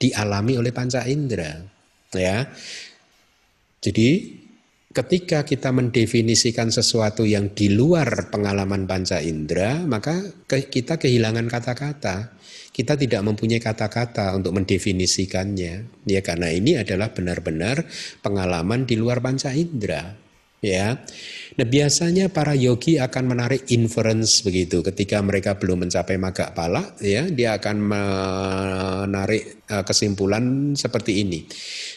dialami 0.00 0.56
oleh 0.56 0.72
panca 0.72 1.04
indera 1.04 1.60
ya. 2.16 2.48
Jadi 3.80 4.40
ketika 4.90 5.46
kita 5.46 5.70
mendefinisikan 5.70 6.72
sesuatu 6.74 7.22
yang 7.22 7.54
di 7.54 7.70
luar 7.70 8.32
pengalaman 8.32 8.90
panca 8.90 9.22
indera 9.22 9.78
maka 9.86 10.18
kita 10.48 10.98
kehilangan 10.98 11.46
kata-kata 11.46 12.39
kita 12.80 12.96
tidak 12.96 13.20
mempunyai 13.20 13.60
kata-kata 13.60 14.32
untuk 14.40 14.56
mendefinisikannya 14.56 15.74
ya 16.08 16.20
karena 16.24 16.48
ini 16.48 16.80
adalah 16.80 17.12
benar-benar 17.12 17.84
pengalaman 18.24 18.88
di 18.88 18.96
luar 18.96 19.20
panca 19.20 19.52
indera 19.52 20.16
ya. 20.64 20.96
Nah 21.60 21.66
biasanya 21.68 22.32
para 22.32 22.56
yogi 22.56 22.96
akan 22.96 23.36
menarik 23.36 23.68
inference 23.68 24.40
begitu. 24.40 24.80
Ketika 24.80 25.20
mereka 25.20 25.60
belum 25.60 25.84
mencapai 25.84 26.16
maga 26.16 26.56
pala 26.56 26.96
ya 27.04 27.28
dia 27.28 27.60
akan 27.60 27.76
menarik 27.84 29.60
kesimpulan 29.84 30.72
seperti 30.72 31.20
ini 31.20 31.44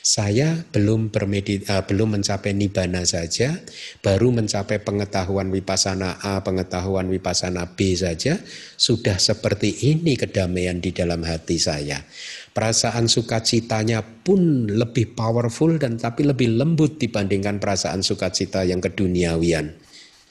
saya 0.04 0.68
belum 0.68 1.16
bermedit 1.16 1.64
uh, 1.72 1.88
belum 1.88 2.20
mencapai 2.20 2.52
nibbana 2.52 3.08
saja 3.08 3.56
baru 4.04 4.36
mencapai 4.36 4.84
pengetahuan 4.84 5.48
wipasana 5.48 6.20
A 6.20 6.44
pengetahuan 6.44 7.08
wipasana 7.08 7.72
B 7.72 7.96
saja 7.96 8.36
sudah 8.76 9.16
seperti 9.16 9.72
ini 9.96 10.20
kedamaian 10.20 10.84
di 10.84 10.92
dalam 10.92 11.24
hati 11.24 11.56
saya. 11.56 12.04
Perasaan 12.52 13.08
sukacitanya 13.08 14.04
pun 14.04 14.68
lebih 14.68 15.16
powerful 15.16 15.80
dan 15.80 15.96
tapi 15.96 16.28
lebih 16.28 16.52
lembut 16.52 17.00
dibandingkan 17.00 17.64
perasaan 17.64 18.04
sukacita 18.04 18.68
yang 18.68 18.84
keduniawian 18.84 19.72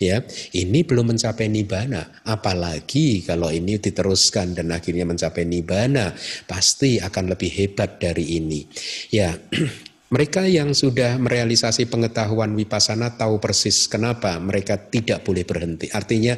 ya. 0.02 0.18
Ini 0.54 0.82
belum 0.82 1.14
mencapai 1.14 1.46
nibbana. 1.46 2.26
Apalagi 2.26 3.22
kalau 3.22 3.54
ini 3.54 3.78
diteruskan 3.78 4.58
dan 4.58 4.74
akhirnya 4.74 5.06
mencapai 5.06 5.46
nibbana 5.46 6.10
pasti 6.50 6.98
akan 6.98 7.34
lebih 7.36 7.50
hebat 7.54 8.02
dari 8.02 8.42
ini. 8.42 8.66
Ya 9.14 9.38
mereka 10.14 10.44
yang 10.44 10.74
sudah 10.76 11.16
merealisasi 11.16 11.88
pengetahuan 11.88 12.52
wipasana 12.52 13.16
tahu 13.16 13.40
persis 13.40 13.88
kenapa 13.88 14.36
mereka 14.42 14.76
tidak 14.76 15.24
boleh 15.24 15.46
berhenti. 15.46 15.88
Artinya 15.88 16.36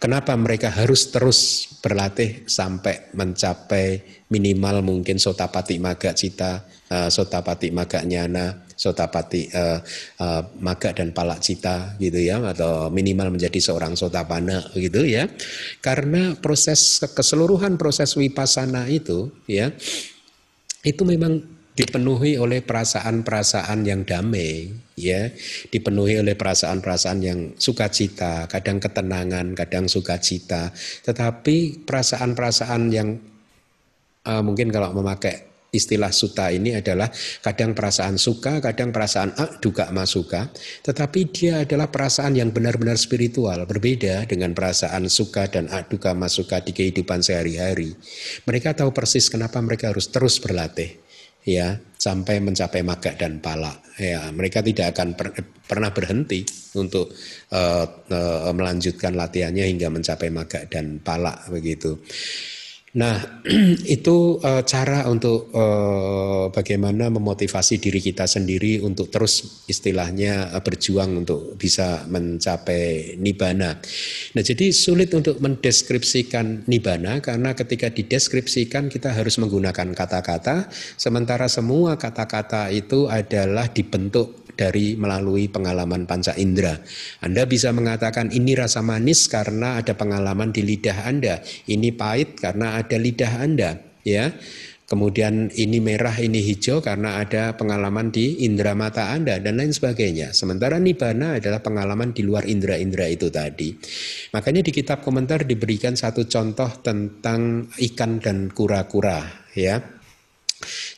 kenapa 0.00 0.34
mereka 0.34 0.72
harus 0.74 1.12
terus 1.12 1.70
berlatih 1.84 2.48
sampai 2.48 3.12
mencapai 3.14 4.02
minimal 4.32 4.82
mungkin 4.82 5.20
sotapati 5.20 5.76
maga 5.78 6.16
cita 6.16 6.64
uh, 6.90 7.08
sotapati 7.12 7.70
maga 7.70 8.02
nyana 8.02 8.69
sotapati 8.80 9.52
uh, 9.52 9.76
uh, 10.24 10.42
maga 10.64 10.96
dan 10.96 11.12
palak 11.12 11.44
cita 11.44 12.00
gitu 12.00 12.16
ya 12.16 12.40
atau 12.40 12.88
minimal 12.88 13.36
menjadi 13.36 13.60
seorang 13.60 13.92
sotapana 13.92 14.72
gitu 14.72 15.04
ya. 15.04 15.28
Karena 15.84 16.32
proses 16.40 17.04
keseluruhan 17.12 17.76
proses 17.76 18.16
wipasana 18.16 18.88
itu 18.88 19.28
ya 19.44 19.68
itu 20.80 21.04
memang 21.04 21.44
dipenuhi 21.76 22.40
oleh 22.40 22.64
perasaan-perasaan 22.64 23.84
yang 23.84 24.04
damai 24.08 24.72
ya 24.96 25.28
dipenuhi 25.68 26.20
oleh 26.20 26.36
perasaan-perasaan 26.36 27.20
yang 27.20 27.40
sukacita 27.60 28.48
kadang 28.48 28.80
ketenangan 28.80 29.52
kadang 29.52 29.92
sukacita. 29.92 30.72
Tetapi 31.04 31.84
perasaan-perasaan 31.84 32.82
yang 32.88 33.20
uh, 34.24 34.40
mungkin 34.40 34.72
kalau 34.72 34.96
memakai 34.96 35.49
istilah 35.70 36.10
suta 36.10 36.50
ini 36.50 36.74
adalah 36.76 37.08
kadang 37.42 37.72
perasaan 37.72 38.18
suka, 38.18 38.58
kadang 38.58 38.90
perasaan 38.90 39.34
ah, 39.38 39.50
duka 39.58 39.88
masuka, 39.94 40.50
tetapi 40.84 41.20
dia 41.30 41.62
adalah 41.62 41.88
perasaan 41.88 42.36
yang 42.38 42.50
benar-benar 42.50 42.98
spiritual, 42.98 43.62
berbeda 43.66 44.26
dengan 44.26 44.52
perasaan 44.54 45.06
suka 45.06 45.46
dan 45.46 45.70
ah, 45.70 45.86
duka 45.86 46.14
masuka 46.14 46.60
di 46.60 46.74
kehidupan 46.74 47.22
sehari-hari. 47.22 47.94
Mereka 48.44 48.74
tahu 48.74 48.90
persis 48.90 49.30
kenapa 49.30 49.62
mereka 49.62 49.94
harus 49.94 50.10
terus 50.10 50.42
berlatih 50.42 51.00
ya 51.44 51.80
sampai 51.96 52.40
mencapai 52.40 52.84
maga 52.84 53.12
dan 53.16 53.40
pala. 53.40 53.72
Ya, 54.00 54.28
mereka 54.32 54.64
tidak 54.64 54.96
akan 54.96 55.16
per, 55.16 55.36
pernah 55.68 55.92
berhenti 55.92 56.44
untuk 56.76 57.12
uh, 57.52 57.86
uh, 58.08 58.52
melanjutkan 58.56 59.12
latihannya 59.12 59.68
hingga 59.68 59.92
mencapai 59.92 60.32
maga 60.32 60.64
dan 60.68 61.00
pala 61.00 61.36
begitu. 61.52 62.00
Nah, 62.90 63.22
itu 63.86 64.42
uh, 64.42 64.66
cara 64.66 65.06
untuk 65.06 65.54
uh, 65.54 66.50
bagaimana 66.50 67.06
memotivasi 67.06 67.78
diri 67.78 68.02
kita 68.02 68.26
sendiri 68.26 68.82
untuk 68.82 69.14
terus 69.14 69.62
istilahnya 69.70 70.50
uh, 70.50 70.58
berjuang 70.58 71.22
untuk 71.22 71.54
bisa 71.54 72.02
mencapai 72.10 73.14
nibana. 73.14 73.78
Nah, 74.34 74.42
jadi 74.42 74.74
sulit 74.74 75.14
untuk 75.14 75.38
mendeskripsikan 75.38 76.66
nibana 76.66 77.22
karena 77.22 77.54
ketika 77.54 77.94
dideskripsikan 77.94 78.90
kita 78.90 79.14
harus 79.14 79.38
menggunakan 79.38 79.94
kata-kata, 79.94 80.66
sementara 80.98 81.46
semua 81.46 81.94
kata-kata 81.94 82.74
itu 82.74 83.06
adalah 83.06 83.70
dibentuk 83.70 84.49
dari 84.60 85.00
melalui 85.00 85.48
pengalaman 85.48 86.04
panca 86.04 86.36
indera. 86.36 86.76
Anda 87.24 87.48
bisa 87.48 87.72
mengatakan 87.72 88.28
ini 88.28 88.52
rasa 88.52 88.84
manis 88.84 89.24
karena 89.32 89.80
ada 89.80 89.96
pengalaman 89.96 90.52
di 90.52 90.60
lidah 90.60 91.08
Anda, 91.08 91.40
ini 91.72 91.88
pahit 91.96 92.36
karena 92.36 92.76
ada 92.76 93.00
lidah 93.00 93.32
Anda, 93.40 93.80
ya. 94.04 94.36
Kemudian 94.90 95.54
ini 95.54 95.78
merah, 95.78 96.18
ini 96.18 96.42
hijau 96.42 96.82
karena 96.82 97.22
ada 97.22 97.54
pengalaman 97.54 98.10
di 98.10 98.42
indera 98.42 98.74
mata 98.74 99.14
Anda 99.14 99.38
dan 99.38 99.62
lain 99.62 99.70
sebagainya. 99.70 100.34
Sementara 100.34 100.82
nibana 100.82 101.38
adalah 101.38 101.62
pengalaman 101.62 102.10
di 102.10 102.26
luar 102.26 102.42
indera-indera 102.42 103.06
itu 103.06 103.30
tadi. 103.30 103.70
Makanya 104.34 104.66
di 104.66 104.74
kitab 104.74 105.06
komentar 105.06 105.46
diberikan 105.46 105.94
satu 105.94 106.26
contoh 106.26 106.82
tentang 106.82 107.70
ikan 107.70 108.18
dan 108.18 108.50
kura-kura 108.50 109.46
ya. 109.54 109.78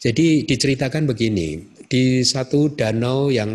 Jadi 0.03 0.49
diceritakan 0.49 1.07
begini, 1.07 1.72
di 1.93 2.25
satu 2.25 2.73
danau 2.73 3.29
yang 3.29 3.53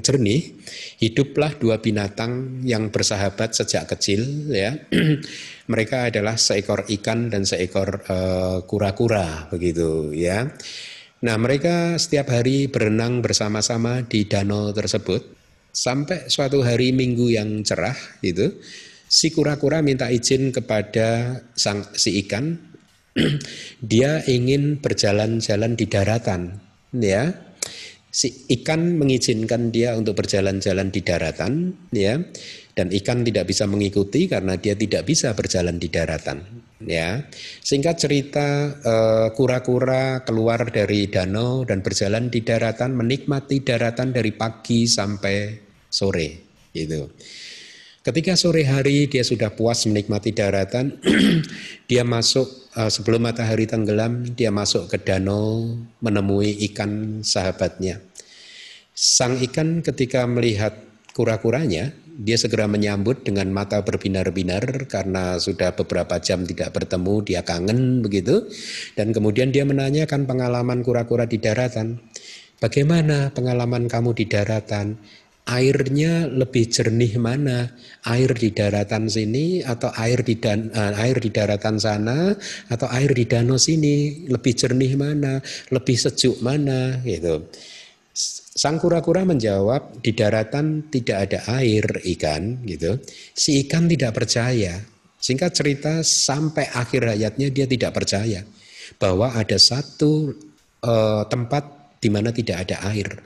jernih 0.00 0.56
hiduplah 0.96 1.60
dua 1.60 1.76
binatang 1.76 2.64
yang 2.64 2.88
bersahabat 2.88 3.52
sejak 3.52 3.84
kecil 3.92 4.48
ya. 4.48 4.72
Mereka 5.72 6.08
adalah 6.08 6.40
seekor 6.40 6.88
ikan 6.88 7.28
dan 7.28 7.44
seekor 7.44 8.00
eh, 8.08 8.64
kura-kura 8.64 9.44
uh, 9.44 9.52
begitu 9.52 10.08
ya. 10.16 10.48
Nah 11.20 11.36
mereka 11.36 12.00
setiap 12.00 12.32
hari 12.32 12.70
berenang 12.72 13.20
bersama-sama 13.20 14.00
di 14.08 14.24
danau 14.24 14.72
tersebut. 14.72 15.36
Sampai 15.68 16.32
suatu 16.32 16.64
hari 16.64 16.96
minggu 16.96 17.28
yang 17.28 17.60
cerah 17.60 17.98
itu 18.24 18.56
si 19.04 19.28
kura-kura 19.36 19.84
minta 19.84 20.08
izin 20.08 20.48
kepada 20.48 21.40
sang 21.52 21.84
si 21.92 22.24
ikan. 22.24 22.56
Dia 23.90 24.24
ingin 24.24 24.80
berjalan-jalan 24.80 25.76
di 25.76 25.84
daratan 25.84 26.64
ya 26.96 27.45
si 28.16 28.48
ikan 28.48 28.96
mengizinkan 28.96 29.68
dia 29.68 29.92
untuk 29.92 30.16
berjalan-jalan 30.16 30.88
di 30.88 31.04
daratan 31.04 31.76
ya 31.92 32.16
dan 32.72 32.88
ikan 32.88 33.20
tidak 33.20 33.44
bisa 33.44 33.68
mengikuti 33.68 34.24
karena 34.24 34.56
dia 34.56 34.72
tidak 34.72 35.04
bisa 35.04 35.36
berjalan 35.36 35.76
di 35.76 35.92
daratan 35.92 36.40
ya. 36.80 37.20
Singkat 37.60 37.96
cerita 38.00 38.48
eh, 38.72 39.28
kura-kura 39.36 40.24
keluar 40.24 40.64
dari 40.72 41.12
danau 41.12 41.68
dan 41.68 41.84
berjalan 41.84 42.32
di 42.32 42.40
daratan 42.40 42.96
menikmati 42.96 43.60
daratan 43.60 44.16
dari 44.16 44.32
pagi 44.32 44.88
sampai 44.88 45.36
sore 45.92 46.28
gitu 46.72 47.08
Ketika 48.06 48.38
sore 48.38 48.62
hari 48.62 49.10
dia 49.10 49.26
sudah 49.26 49.50
puas 49.50 49.82
menikmati 49.82 50.30
daratan, 50.30 50.94
dia 51.90 52.06
masuk 52.06 52.46
uh, 52.78 52.86
sebelum 52.86 53.26
matahari 53.26 53.66
tenggelam, 53.66 54.22
dia 54.30 54.54
masuk 54.54 54.86
ke 54.86 55.02
danau 55.02 55.74
menemui 55.98 56.54
ikan 56.70 57.26
sahabatnya. 57.26 57.98
Sang 58.94 59.42
ikan 59.42 59.82
ketika 59.82 60.22
melihat 60.22 60.78
kura-kuranya, 61.18 61.90
dia 62.06 62.38
segera 62.38 62.70
menyambut 62.70 63.26
dengan 63.26 63.50
mata 63.50 63.82
berbinar-binar 63.82 64.86
karena 64.86 65.42
sudah 65.42 65.74
beberapa 65.74 66.22
jam 66.22 66.46
tidak 66.46 66.78
bertemu, 66.78 67.26
dia 67.26 67.42
kangen 67.42 68.06
begitu. 68.06 68.46
Dan 68.94 69.10
kemudian 69.10 69.50
dia 69.50 69.66
menanyakan 69.66 70.30
pengalaman 70.30 70.86
kura-kura 70.86 71.26
di 71.26 71.42
daratan. 71.42 71.98
Bagaimana 72.62 73.34
pengalaman 73.34 73.90
kamu 73.90 74.14
di 74.14 74.30
daratan? 74.30 74.94
Airnya 75.46 76.26
lebih 76.26 76.66
jernih 76.66 77.16
mana? 77.22 77.70
Air 78.02 78.34
di 78.34 78.50
daratan 78.50 79.06
sini 79.06 79.62
atau 79.62 79.94
air 79.94 80.26
di 80.26 80.36
dan 80.42 80.74
uh, 80.74 80.92
air 80.98 81.22
di 81.22 81.30
daratan 81.30 81.78
sana 81.78 82.34
atau 82.66 82.90
air 82.90 83.14
di 83.14 83.24
danau 83.30 83.56
sini? 83.56 84.26
Lebih 84.26 84.52
jernih 84.58 84.98
mana? 84.98 85.38
Lebih 85.70 85.96
sejuk 85.96 86.42
mana? 86.42 86.98
Gitu. 87.06 87.46
Sang 88.56 88.80
kura-kura 88.80 89.22
menjawab 89.22 90.02
di 90.02 90.16
daratan 90.16 90.90
tidak 90.90 91.30
ada 91.30 91.38
air 91.62 91.84
ikan 92.16 92.66
gitu. 92.66 92.98
Si 93.32 93.62
ikan 93.64 93.86
tidak 93.86 94.18
percaya. 94.18 94.82
Singkat 95.16 95.50
cerita 95.54 95.92
sampai 96.02 96.70
akhir 96.70 97.16
hayatnya 97.16 97.48
dia 97.50 97.66
tidak 97.66 97.94
percaya 97.96 98.46
bahwa 98.98 99.34
ada 99.34 99.58
satu 99.58 100.30
uh, 100.86 101.22
tempat 101.26 101.66
di 101.98 102.08
mana 102.08 102.30
tidak 102.30 102.68
ada 102.68 102.86
air. 102.94 103.20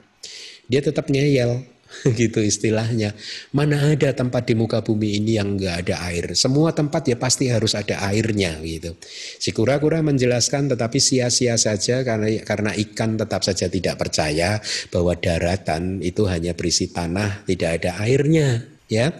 Dia 0.67 0.81
tetap 0.81 1.11
ngeyel 1.11 1.61
gitu 2.19 2.39
istilahnya. 2.41 3.13
Mana 3.51 3.93
ada 3.93 4.11
tempat 4.15 4.47
di 4.47 4.53
muka 4.55 4.81
bumi 4.81 5.19
ini 5.21 5.37
yang 5.37 5.57
enggak 5.57 5.87
ada 5.87 5.95
air? 6.11 6.33
Semua 6.33 6.71
tempat 6.71 7.05
ya 7.07 7.17
pasti 7.19 7.51
harus 7.51 7.75
ada 7.77 7.99
airnya 8.09 8.57
gitu. 8.63 8.95
Si 9.37 9.51
kura-kura 9.51 9.99
menjelaskan 10.01 10.71
tetapi 10.71 10.97
sia-sia 10.97 11.55
saja 11.59 12.01
karena 12.01 12.31
karena 12.41 12.71
ikan 12.75 13.19
tetap 13.19 13.43
saja 13.43 13.67
tidak 13.67 13.99
percaya 13.99 14.57
bahwa 14.89 15.13
daratan 15.17 16.01
itu 16.01 16.25
hanya 16.27 16.55
berisi 16.57 16.89
tanah, 16.89 17.45
tidak 17.45 17.81
ada 17.81 18.01
airnya, 18.03 18.65
ya. 18.91 19.15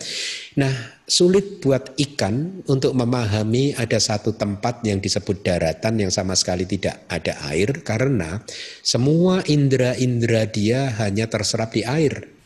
Nah, 0.59 1.01
sulit 1.07 1.63
buat 1.63 1.95
ikan 1.95 2.63
untuk 2.67 2.91
memahami 2.91 3.71
ada 3.79 3.99
satu 3.99 4.35
tempat 4.35 4.83
yang 4.83 4.99
disebut 4.99 5.43
daratan 5.47 6.03
yang 6.03 6.11
sama 6.11 6.35
sekali 6.35 6.67
tidak 6.67 7.07
ada 7.07 7.39
air 7.47 7.79
karena 7.83 8.43
semua 8.83 9.39
indera-indera 9.47 10.43
dia 10.51 10.91
hanya 10.99 11.31
terserap 11.31 11.71
di 11.71 11.87
air. 11.87 12.40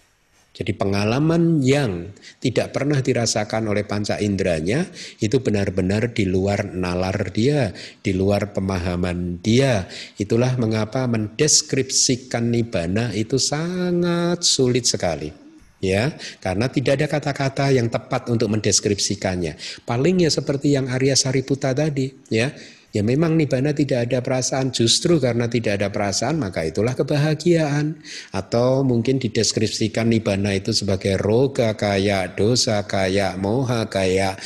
Jadi 0.56 0.72
pengalaman 0.72 1.60
yang 1.60 2.15
tidak 2.40 2.72
pernah 2.72 3.03
dirasakan 3.03 3.68
oleh 3.68 3.84
panca 3.84 4.15
inderanya 4.23 4.88
itu 5.19 5.44
benar-benar 5.44 6.15
di 6.15 6.23
luar 6.23 6.72
nalar 6.72 7.36
dia, 7.36 7.76
di 7.99 8.15
luar 8.15 8.56
pemahaman 8.56 9.44
dia. 9.44 9.91
Itulah 10.15 10.56
mengapa 10.56 11.11
mendeskripsikan 11.11 12.56
nibana 12.56 13.11
itu 13.11 13.36
sangat 13.36 14.48
sulit 14.48 14.88
sekali. 14.88 15.44
Ya, 15.84 16.15
karena 16.40 16.72
tidak 16.72 17.03
ada 17.03 17.07
kata-kata 17.19 17.69
yang 17.76 17.91
tepat 17.91 18.32
untuk 18.32 18.48
mendeskripsikannya. 18.48 19.60
Paling 19.84 20.23
ya 20.23 20.32
seperti 20.32 20.72
yang 20.73 20.88
Arya 20.88 21.14
Sariputa 21.19 21.76
tadi, 21.76 22.10
ya 22.32 22.49
Ya 22.96 23.04
memang 23.04 23.36
nibana 23.36 23.76
tidak 23.76 24.08
ada 24.08 24.24
perasaan, 24.24 24.72
justru 24.72 25.20
karena 25.20 25.52
tidak 25.52 25.84
ada 25.84 25.92
perasaan 25.92 26.40
maka 26.40 26.64
itulah 26.64 26.96
kebahagiaan. 26.96 28.00
Atau 28.32 28.88
mungkin 28.88 29.20
dideskripsikan 29.20 30.08
nibana 30.08 30.56
itu 30.56 30.72
sebagai 30.72 31.20
roga 31.20 31.76
kayak 31.76 32.40
dosa, 32.40 32.88
kayak 32.88 33.36
moha, 33.36 33.92
kayak 33.92 34.40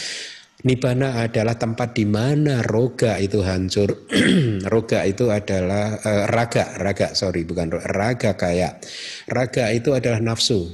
Nibana 0.59 1.23
adalah 1.23 1.55
tempat 1.55 1.95
di 1.95 2.03
mana 2.03 2.59
roga 2.59 3.15
itu 3.15 3.39
hancur. 3.39 4.11
roga 4.73 5.07
itu 5.07 5.31
adalah 5.31 5.95
uh, 6.03 6.27
raga, 6.27 6.75
raga 6.75 7.15
sorry 7.15 7.47
bukan 7.47 7.71
raga 7.79 8.35
kayak 8.35 8.83
raga 9.31 9.71
itu 9.71 9.95
adalah 9.95 10.19
nafsu. 10.19 10.67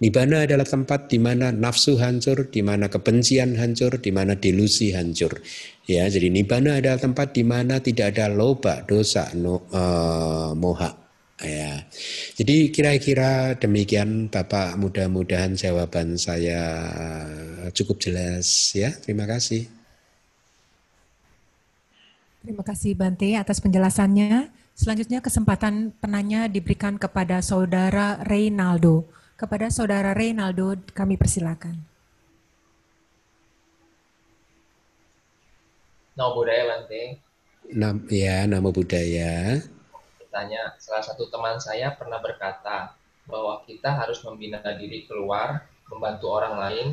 Nibana 0.00 0.48
adalah 0.48 0.64
tempat 0.64 1.12
di 1.12 1.20
mana 1.20 1.52
nafsu 1.52 2.00
hancur, 2.00 2.48
di 2.48 2.64
mana 2.64 2.88
kebencian 2.88 3.60
hancur, 3.60 4.00
di 4.00 4.08
mana 4.08 4.32
delusi 4.32 4.96
hancur. 4.96 5.44
Ya, 5.90 6.06
jadi 6.06 6.30
nibana 6.30 6.78
adalah 6.78 7.02
tempat 7.02 7.34
di 7.34 7.42
mana 7.42 7.82
tidak 7.82 8.14
ada 8.14 8.30
loba, 8.30 8.86
dosa, 8.86 9.26
no, 9.34 9.66
uh, 9.74 10.54
moha. 10.54 10.94
Ya. 11.42 11.82
Jadi 12.38 12.70
kira-kira 12.70 13.58
demikian 13.58 14.30
Bapak 14.30 14.78
mudah-mudahan 14.78 15.58
jawaban 15.58 16.14
saya 16.14 16.62
cukup 17.74 17.98
jelas 17.98 18.70
ya. 18.70 18.94
Terima 19.02 19.26
kasih. 19.26 19.66
Terima 22.44 22.62
kasih 22.62 22.94
Bante 22.94 23.34
atas 23.34 23.58
penjelasannya. 23.58 24.52
Selanjutnya 24.78 25.18
kesempatan 25.18 25.90
penanya 25.98 26.46
diberikan 26.46 27.02
kepada 27.02 27.42
saudara 27.42 28.22
Reynaldo. 28.22 29.10
Kepada 29.34 29.72
saudara 29.74 30.14
Reynaldo 30.14 30.78
kami 30.94 31.18
persilakan. 31.18 31.89
Nama 36.20 36.36
budaya 36.36 36.64
Bante. 36.68 37.02
Nam, 37.72 37.96
ya, 38.12 38.44
nama 38.44 38.68
budaya. 38.68 39.56
Bertanya, 40.20 40.76
salah 40.76 41.00
satu 41.00 41.32
teman 41.32 41.56
saya 41.56 41.96
pernah 41.96 42.20
berkata 42.20 42.92
bahwa 43.24 43.64
kita 43.64 43.88
harus 43.88 44.20
membina 44.28 44.60
diri 44.76 45.08
keluar, 45.08 45.64
membantu 45.88 46.28
orang 46.28 46.60
lain, 46.60 46.88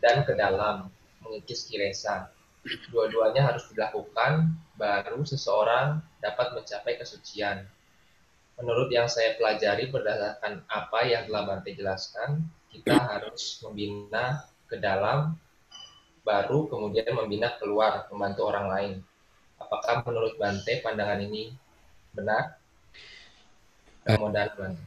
dan 0.00 0.24
ke 0.24 0.32
dalam, 0.32 0.88
mengikis 1.20 1.68
kilesa. 1.68 2.32
Dua-duanya 2.88 3.44
harus 3.44 3.68
dilakukan, 3.68 4.56
baru 4.80 5.20
seseorang 5.20 6.00
dapat 6.24 6.56
mencapai 6.56 6.96
kesucian. 6.96 7.68
Menurut 8.56 8.88
yang 8.88 9.04
saya 9.04 9.36
pelajari 9.36 9.92
berdasarkan 9.92 10.64
apa 10.72 11.00
yang 11.04 11.28
telah 11.28 11.44
Bante 11.44 11.76
jelaskan, 11.76 12.48
kita 12.72 12.96
harus 12.96 13.60
membina 13.60 14.48
ke 14.64 14.80
dalam, 14.80 15.36
baru 16.22 16.70
kemudian 16.70 17.10
membina 17.12 17.54
keluar, 17.58 18.06
membantu 18.10 18.46
orang 18.48 18.66
lain. 18.70 18.92
Apakah 19.58 20.06
menurut 20.06 20.34
Bante 20.38 20.82
pandangan 20.82 21.18
ini 21.22 21.50
benar? 22.14 22.58
Kemudian 24.06 24.50
Bante. 24.54 24.84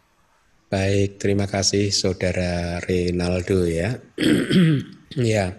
Baik, 0.66 1.22
terima 1.22 1.46
kasih 1.46 1.94
Saudara 1.94 2.82
Renaldo 2.82 3.64
ya. 3.64 3.96
ya, 5.16 5.54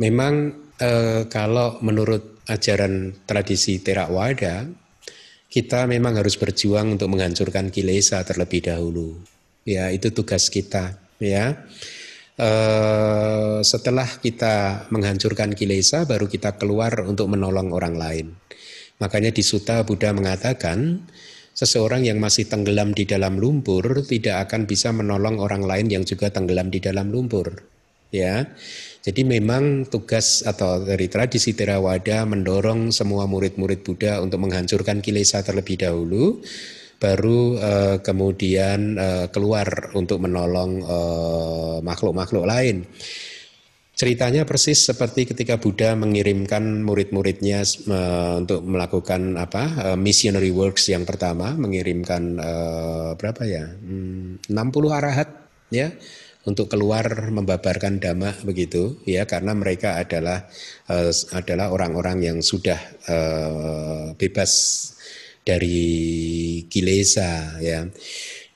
memang 0.00 0.34
eh, 0.80 1.28
kalau 1.28 1.78
menurut 1.84 2.40
ajaran 2.48 3.12
tradisi 3.28 3.78
Theravada, 3.82 4.66
kita 5.52 5.84
memang 5.84 6.16
harus 6.18 6.34
berjuang 6.40 6.96
untuk 6.96 7.12
menghancurkan 7.12 7.68
kilesa 7.70 8.24
terlebih 8.24 8.66
dahulu. 8.66 9.20
Ya, 9.68 9.92
itu 9.92 10.10
tugas 10.10 10.48
kita. 10.48 10.96
Ya, 11.20 11.68
eh, 12.36 13.58
setelah 13.64 14.08
kita 14.20 14.88
menghancurkan 14.92 15.52
kilesa, 15.56 16.04
baru 16.04 16.28
kita 16.28 16.56
keluar 16.56 17.04
untuk 17.04 17.32
menolong 17.32 17.72
orang 17.72 17.96
lain. 17.96 18.26
Makanya 18.96 19.32
di 19.32 19.44
Sutta 19.44 19.84
Buddha 19.84 20.12
mengatakan, 20.16 21.04
seseorang 21.56 22.04
yang 22.04 22.20
masih 22.20 22.48
tenggelam 22.48 22.92
di 22.96 23.04
dalam 23.04 23.36
lumpur 23.36 24.04
tidak 24.04 24.48
akan 24.48 24.64
bisa 24.64 24.92
menolong 24.92 25.40
orang 25.40 25.64
lain 25.64 25.88
yang 25.92 26.04
juga 26.04 26.32
tenggelam 26.32 26.72
di 26.72 26.80
dalam 26.80 27.12
lumpur. 27.12 27.52
Ya, 28.14 28.48
jadi 29.02 29.26
memang 29.26 29.84
tugas 29.90 30.46
atau 30.46 30.82
dari 30.82 31.10
tradisi 31.10 31.52
Theravada 31.52 32.22
mendorong 32.22 32.94
semua 32.94 33.26
murid-murid 33.26 33.82
Buddha 33.82 34.22
untuk 34.22 34.46
menghancurkan 34.46 35.02
kilesa 35.02 35.42
terlebih 35.42 35.78
dahulu, 35.78 36.40
baru 36.96 37.60
uh, 37.60 37.96
kemudian 38.00 38.96
uh, 38.96 39.26
keluar 39.28 39.92
untuk 39.92 40.20
menolong 40.24 40.72
eh, 40.80 41.76
makhluk-makhluk 41.84 42.44
uh, 42.44 42.48
lain. 42.48 42.88
Ceritanya 43.96 44.44
persis 44.44 44.84
seperti 44.84 45.24
ketika 45.24 45.56
Buddha 45.56 45.96
mengirimkan 45.96 46.84
murid-muridnya 46.84 47.64
uh, 47.88 48.44
untuk 48.44 48.60
melakukan 48.60 49.40
apa 49.40 49.64
uh, 49.92 49.96
missionary 49.96 50.52
works 50.52 50.92
yang 50.92 51.08
pertama, 51.08 51.56
mengirimkan 51.56 52.36
uh, 52.36 53.16
berapa 53.16 53.42
ya, 53.48 53.64
hmm, 53.64 54.52
60 54.52 54.52
arahat 54.92 55.28
ya 55.72 55.96
untuk 56.46 56.70
keluar 56.70 57.32
membabarkan 57.32 57.98
dhamma 57.98 58.38
begitu 58.46 59.02
ya 59.02 59.26
karena 59.26 59.50
mereka 59.52 59.98
adalah 59.98 60.46
uh, 60.92 61.10
adalah 61.34 61.74
orang-orang 61.74 62.22
yang 62.22 62.38
sudah 62.38 62.78
uh, 63.10 64.14
bebas 64.14 64.52
dari 65.46 65.78
kilesa 66.66 67.62
ya. 67.62 67.86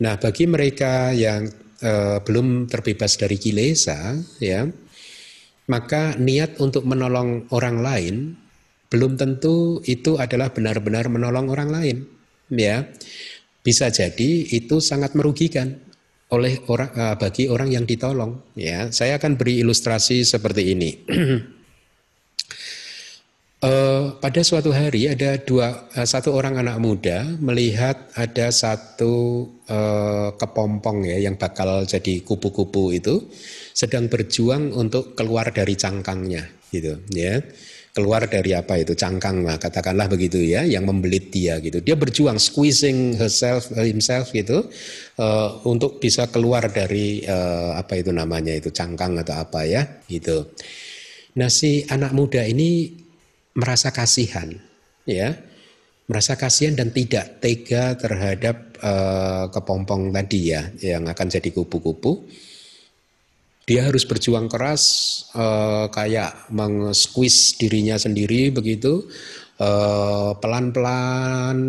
Nah, 0.03 0.15
bagi 0.19 0.51
mereka 0.51 1.15
yang 1.15 1.47
uh, 1.87 2.19
belum 2.27 2.67
terbebas 2.67 3.15
dari 3.15 3.39
kilesa 3.39 4.19
ya, 4.43 4.67
maka 5.71 6.19
niat 6.19 6.59
untuk 6.59 6.83
menolong 6.83 7.47
orang 7.55 7.79
lain 7.79 8.15
belum 8.91 9.15
tentu 9.15 9.79
itu 9.87 10.19
adalah 10.19 10.51
benar-benar 10.51 11.07
menolong 11.07 11.47
orang 11.47 11.71
lain 11.71 11.97
ya. 12.51 12.91
Bisa 13.63 13.93
jadi 13.95 14.51
itu 14.51 14.83
sangat 14.83 15.15
merugikan 15.15 15.79
oleh 16.31 16.63
orang 16.71 16.91
uh, 16.95 17.15
bagi 17.19 17.51
orang 17.51 17.75
yang 17.75 17.85
ditolong 17.85 18.55
ya 18.55 18.87
saya 18.95 19.19
akan 19.19 19.35
beri 19.35 19.67
ilustrasi 19.67 20.23
seperti 20.23 20.63
ini 20.79 20.91
uh, 23.65 24.17
pada 24.19 24.41
suatu 24.41 24.73
hari 24.73 25.09
ada 25.09 25.37
dua 25.41 25.89
uh, 25.97 26.07
satu 26.07 26.33
orang 26.35 26.61
anak 26.61 26.81
muda 26.81 27.25
melihat 27.41 28.09
ada 28.17 28.49
satu 28.53 29.47
uh, 29.69 30.35
kepompong 30.37 31.07
ya 31.07 31.31
yang 31.31 31.37
bakal 31.37 31.85
jadi 31.85 32.25
kupu-kupu 32.25 32.97
itu 32.97 33.29
sedang 33.77 34.09
berjuang 34.09 34.73
untuk 34.75 35.15
keluar 35.17 35.53
dari 35.53 35.77
cangkangnya 35.77 36.45
gitu 36.73 37.01
ya. 37.13 37.41
Keluar 37.91 38.31
dari 38.31 38.55
apa 38.55 38.79
itu? 38.79 38.95
Cangkang 38.95 39.43
lah 39.43 39.59
katakanlah 39.59 40.07
begitu 40.07 40.39
ya 40.39 40.63
yang 40.63 40.87
membelit 40.87 41.35
dia 41.35 41.59
gitu. 41.59 41.83
Dia 41.83 41.99
berjuang 41.99 42.39
squeezing 42.39 43.19
herself 43.19 43.67
himself 43.75 44.31
gitu 44.31 44.71
uh, 45.19 45.59
untuk 45.67 45.99
bisa 45.99 46.31
keluar 46.31 46.71
dari 46.71 47.27
uh, 47.27 47.75
apa 47.75 47.99
itu 47.99 48.15
namanya 48.15 48.55
itu 48.55 48.71
cangkang 48.71 49.19
atau 49.19 49.43
apa 49.43 49.67
ya 49.67 49.83
gitu. 50.07 50.55
Nah 51.35 51.51
si 51.51 51.83
anak 51.91 52.15
muda 52.15 52.47
ini 52.47 53.00
merasa 53.55 53.91
kasihan 53.91 54.51
ya. 55.09 55.37
Merasa 56.11 56.35
kasihan 56.35 56.75
dan 56.75 56.91
tidak 56.91 57.39
tega 57.39 57.95
terhadap 57.95 58.75
uh, 58.83 59.47
kepompong 59.55 60.11
tadi 60.11 60.51
ya 60.51 60.67
yang 60.83 61.07
akan 61.07 61.27
jadi 61.31 61.55
kupu-kupu. 61.55 62.27
Dia 63.63 63.87
harus 63.87 64.03
berjuang 64.03 64.51
keras 64.51 64.83
uh, 65.39 65.87
kayak 65.95 66.51
meng-squeeze 66.51 67.55
dirinya 67.63 67.95
sendiri 67.95 68.51
begitu. 68.51 69.07
Uh, 69.61 70.35
pelan-pelan 70.41 71.61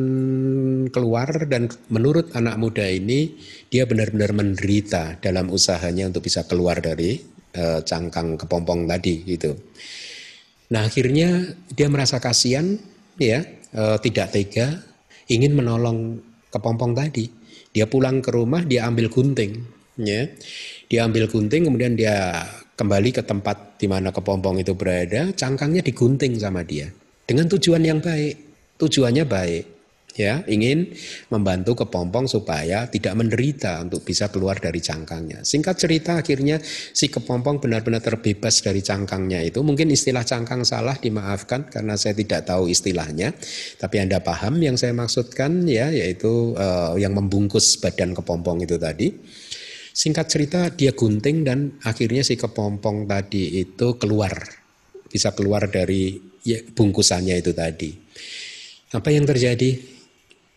keluar 0.89 1.27
dan 1.45 1.69
menurut 1.93 2.33
anak 2.33 2.57
muda 2.57 2.87
ini 2.87 3.35
dia 3.69 3.85
benar-benar 3.85 4.31
menderita 4.33 5.21
dalam 5.21 5.53
usahanya 5.53 6.09
untuk 6.09 6.25
bisa 6.25 6.47
keluar 6.49 6.81
dari 6.81 7.19
uh, 7.61 7.85
cangkang 7.85 8.41
kepompong 8.41 8.89
tadi 8.89 9.21
gitu. 9.27 9.53
Nah 10.71 10.87
akhirnya 10.87 11.51
dia 11.71 11.87
merasa 11.91 12.17
kasihan 12.23 12.79
ya 13.19 13.43
uh, 13.75 13.99
tidak 13.99 14.31
tega 14.31 14.79
ingin 15.27 15.53
menolong 15.53 16.23
kepompong 16.49 16.95
tadi. 16.95 17.27
Dia 17.71 17.87
pulang 17.87 18.19
ke 18.19 18.31
rumah 18.31 18.63
dia 18.63 18.87
ambil 18.87 19.07
gunting 19.07 19.79
ya 19.99 20.27
dia 20.87 21.07
ambil 21.07 21.27
gunting 21.27 21.67
kemudian 21.67 21.95
dia 21.95 22.43
kembali 22.75 23.13
ke 23.13 23.21
tempat 23.21 23.77
di 23.77 23.85
mana 23.85 24.09
kepompong 24.09 24.57
itu 24.57 24.73
berada, 24.73 25.29
cangkangnya 25.37 25.85
digunting 25.85 26.33
sama 26.41 26.65
dia 26.65 26.89
dengan 27.29 27.45
tujuan 27.47 27.85
yang 27.85 28.01
baik. 28.01 28.49
Tujuannya 28.81 29.29
baik, 29.29 29.65
ya 30.15 30.43
ingin 30.47 30.91
membantu 31.31 31.85
kepompong 31.85 32.27
supaya 32.27 32.87
tidak 32.91 33.15
menderita 33.15 33.79
untuk 33.79 34.03
bisa 34.03 34.27
keluar 34.27 34.59
dari 34.59 34.83
cangkangnya. 34.83 35.43
Singkat 35.47 35.75
cerita 35.79 36.11
akhirnya 36.19 36.59
si 36.91 37.07
kepompong 37.07 37.63
benar-benar 37.63 38.03
terbebas 38.03 38.59
dari 38.59 38.83
cangkangnya 38.83 39.39
itu. 39.43 39.63
Mungkin 39.63 39.87
istilah 39.91 40.27
cangkang 40.27 40.67
salah 40.67 40.99
dimaafkan 40.99 41.71
karena 41.71 41.95
saya 41.95 42.15
tidak 42.17 42.47
tahu 42.47 42.67
istilahnya. 42.67 43.31
Tapi 43.79 43.95
Anda 44.03 44.19
paham 44.19 44.59
yang 44.59 44.75
saya 44.75 44.91
maksudkan 44.91 45.63
ya 45.67 45.89
yaitu 45.91 46.55
uh, 46.55 46.95
yang 46.99 47.15
membungkus 47.15 47.79
badan 47.79 48.11
kepompong 48.11 48.63
itu 48.67 48.75
tadi. 48.75 49.15
Singkat 49.91 50.27
cerita 50.31 50.59
dia 50.71 50.95
gunting 50.95 51.43
dan 51.43 51.75
akhirnya 51.83 52.23
si 52.23 52.39
kepompong 52.39 53.07
tadi 53.07 53.59
itu 53.59 53.99
keluar. 53.99 54.31
Bisa 55.11 55.35
keluar 55.35 55.67
dari 55.67 56.15
ya, 56.47 56.63
bungkusannya 56.63 57.35
itu 57.35 57.51
tadi. 57.51 57.91
Apa 58.95 59.11
yang 59.11 59.27
terjadi? 59.27 60.00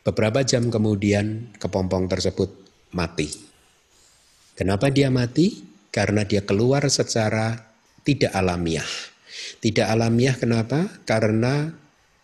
Beberapa 0.04 0.44
jam 0.44 0.68
kemudian 0.68 1.56
kepompong 1.56 2.12
tersebut 2.12 2.52
mati. 2.92 3.32
Kenapa 4.52 4.92
dia 4.92 5.08
mati? 5.08 5.64
Karena 5.88 6.28
dia 6.28 6.44
keluar 6.44 6.84
secara 6.92 7.56
tidak 8.04 8.36
alamiah. 8.36 8.84
Tidak 9.64 9.88
alamiah 9.88 10.36
kenapa? 10.36 10.92
Karena 11.08 11.72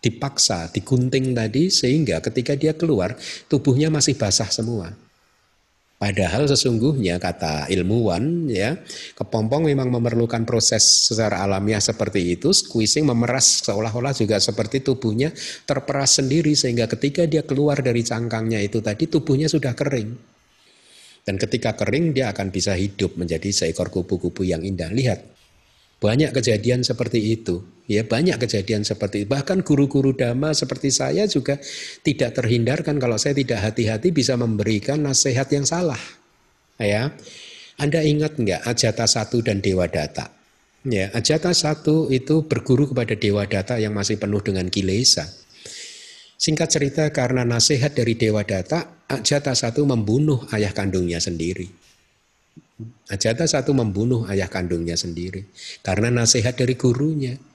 dipaksa, 0.05 0.69
digunting 0.73 1.32
tadi 1.32 1.73
sehingga 1.73 2.20
ketika 2.20 2.52
dia 2.52 2.77
keluar 2.77 3.16
tubuhnya 3.48 3.89
masih 3.89 4.12
basah 4.12 4.52
semua. 4.52 4.93
Padahal 6.01 6.48
sesungguhnya 6.48 7.20
kata 7.20 7.68
ilmuwan 7.68 8.48
ya, 8.48 8.72
kepompong 9.20 9.68
memang 9.68 9.93
memerlukan 9.93 10.48
proses 10.48 10.81
secara 10.81 11.44
alamiah 11.44 11.77
seperti 11.77 12.40
itu, 12.40 12.56
squeezing 12.56 13.05
memeras 13.05 13.60
seolah-olah 13.68 14.16
juga 14.16 14.40
seperti 14.40 14.81
tubuhnya 14.81 15.28
terperas 15.68 16.16
sendiri 16.16 16.56
sehingga 16.56 16.89
ketika 16.89 17.28
dia 17.28 17.44
keluar 17.44 17.85
dari 17.85 18.01
cangkangnya 18.01 18.64
itu 18.64 18.81
tadi 18.81 19.12
tubuhnya 19.12 19.52
sudah 19.52 19.77
kering. 19.77 20.16
Dan 21.20 21.36
ketika 21.36 21.77
kering 21.77 22.16
dia 22.16 22.32
akan 22.32 22.48
bisa 22.48 22.72
hidup 22.72 23.20
menjadi 23.20 23.52
seekor 23.52 23.93
kupu-kupu 23.93 24.48
yang 24.48 24.64
indah. 24.64 24.89
Lihat, 24.89 25.20
banyak 26.01 26.32
kejadian 26.32 26.81
seperti 26.81 27.36
itu 27.36 27.60
Ya 27.91 28.07
banyak 28.07 28.39
kejadian 28.39 28.87
seperti 28.87 29.27
itu. 29.27 29.35
Bahkan 29.35 29.67
guru-guru 29.67 30.15
dhamma 30.15 30.55
seperti 30.55 30.95
saya 30.95 31.27
juga 31.27 31.59
tidak 32.07 32.39
terhindarkan 32.39 33.03
kalau 33.03 33.19
saya 33.19 33.35
tidak 33.35 33.59
hati-hati 33.67 34.15
bisa 34.15 34.39
memberikan 34.39 35.03
nasihat 35.03 35.51
yang 35.51 35.67
salah. 35.67 35.99
Ya, 36.79 37.11
Anda 37.83 38.07
ingat 38.07 38.39
nggak 38.39 38.62
Ajata 38.62 39.11
satu 39.11 39.43
dan 39.43 39.59
Dewa 39.59 39.91
Data? 39.91 40.31
Ya, 40.87 41.11
Ajata 41.11 41.51
satu 41.51 42.07
itu 42.15 42.47
berguru 42.47 42.95
kepada 42.95 43.19
Dewa 43.19 43.43
Data 43.51 43.75
yang 43.83 43.91
masih 43.91 44.23
penuh 44.23 44.39
dengan 44.39 44.71
kilesa. 44.71 45.27
Singkat 46.39 46.69
cerita 46.71 47.05
karena 47.11 47.43
nasihat 47.43 47.91
dari 47.91 48.15
Dewa 48.15 48.47
Data, 48.47 49.03
Ajata 49.11 49.51
satu 49.51 49.83
membunuh 49.83 50.47
ayah 50.55 50.71
kandungnya 50.71 51.19
sendiri. 51.19 51.67
Ajata 53.11 53.51
satu 53.51 53.75
membunuh 53.75 54.31
ayah 54.31 54.47
kandungnya 54.47 54.95
sendiri 54.95 55.51
karena 55.83 56.15
nasihat 56.15 56.55
dari 56.55 56.79
gurunya. 56.79 57.49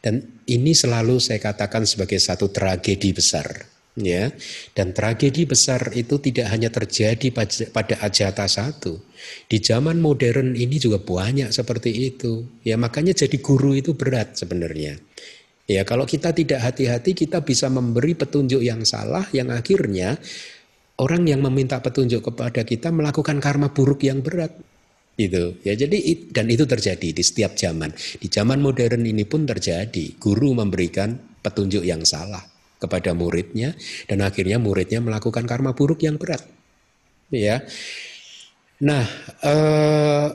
Dan 0.00 0.42
ini 0.48 0.72
selalu 0.72 1.20
saya 1.20 1.40
katakan 1.40 1.84
sebagai 1.88 2.20
satu 2.20 2.50
tragedi 2.50 3.14
besar. 3.14 3.72
Ya, 3.94 4.34
dan 4.74 4.90
tragedi 4.90 5.46
besar 5.46 5.94
itu 5.94 6.18
tidak 6.18 6.50
hanya 6.50 6.66
terjadi 6.66 7.30
pada 7.70 7.94
Ajata 8.02 8.42
satu. 8.50 8.98
Di 9.46 9.62
zaman 9.62 10.02
modern 10.02 10.58
ini 10.58 10.82
juga 10.82 10.98
banyak 10.98 11.54
seperti 11.54 12.10
itu. 12.10 12.42
Ya, 12.66 12.74
makanya 12.74 13.14
jadi 13.14 13.38
guru 13.38 13.78
itu 13.78 13.94
berat 13.94 14.34
sebenarnya. 14.34 14.98
Ya, 15.70 15.86
kalau 15.86 16.10
kita 16.10 16.34
tidak 16.34 16.60
hati-hati 16.60 17.14
kita 17.14 17.46
bisa 17.46 17.70
memberi 17.70 18.18
petunjuk 18.18 18.66
yang 18.66 18.82
salah 18.82 19.30
yang 19.30 19.54
akhirnya 19.54 20.18
orang 21.00 21.24
yang 21.30 21.40
meminta 21.40 21.80
petunjuk 21.80 22.20
kepada 22.34 22.66
kita 22.66 22.90
melakukan 22.90 23.40
karma 23.40 23.70
buruk 23.72 24.04
yang 24.04 24.20
berat 24.20 24.52
itu 25.14 25.62
ya 25.62 25.78
jadi 25.78 26.26
dan 26.34 26.50
itu 26.50 26.66
terjadi 26.66 27.14
di 27.14 27.22
setiap 27.22 27.54
zaman. 27.54 27.94
Di 27.94 28.26
zaman 28.26 28.58
modern 28.58 29.06
ini 29.06 29.22
pun 29.22 29.46
terjadi. 29.46 30.18
Guru 30.18 30.58
memberikan 30.58 31.14
petunjuk 31.38 31.86
yang 31.86 32.02
salah 32.02 32.42
kepada 32.82 33.14
muridnya 33.14 33.78
dan 34.10 34.26
akhirnya 34.26 34.58
muridnya 34.58 34.98
melakukan 34.98 35.46
karma 35.46 35.70
buruk 35.72 36.02
yang 36.02 36.18
berat. 36.18 36.42
Ya. 37.30 37.62
Nah 38.82 39.06
uh, 39.46 40.28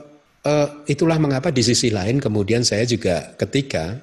uh, 0.48 0.68
itulah 0.88 1.20
mengapa 1.20 1.52
di 1.52 1.60
sisi 1.60 1.92
lain 1.92 2.16
kemudian 2.16 2.64
saya 2.64 2.88
juga 2.88 3.36
ketika 3.36 4.00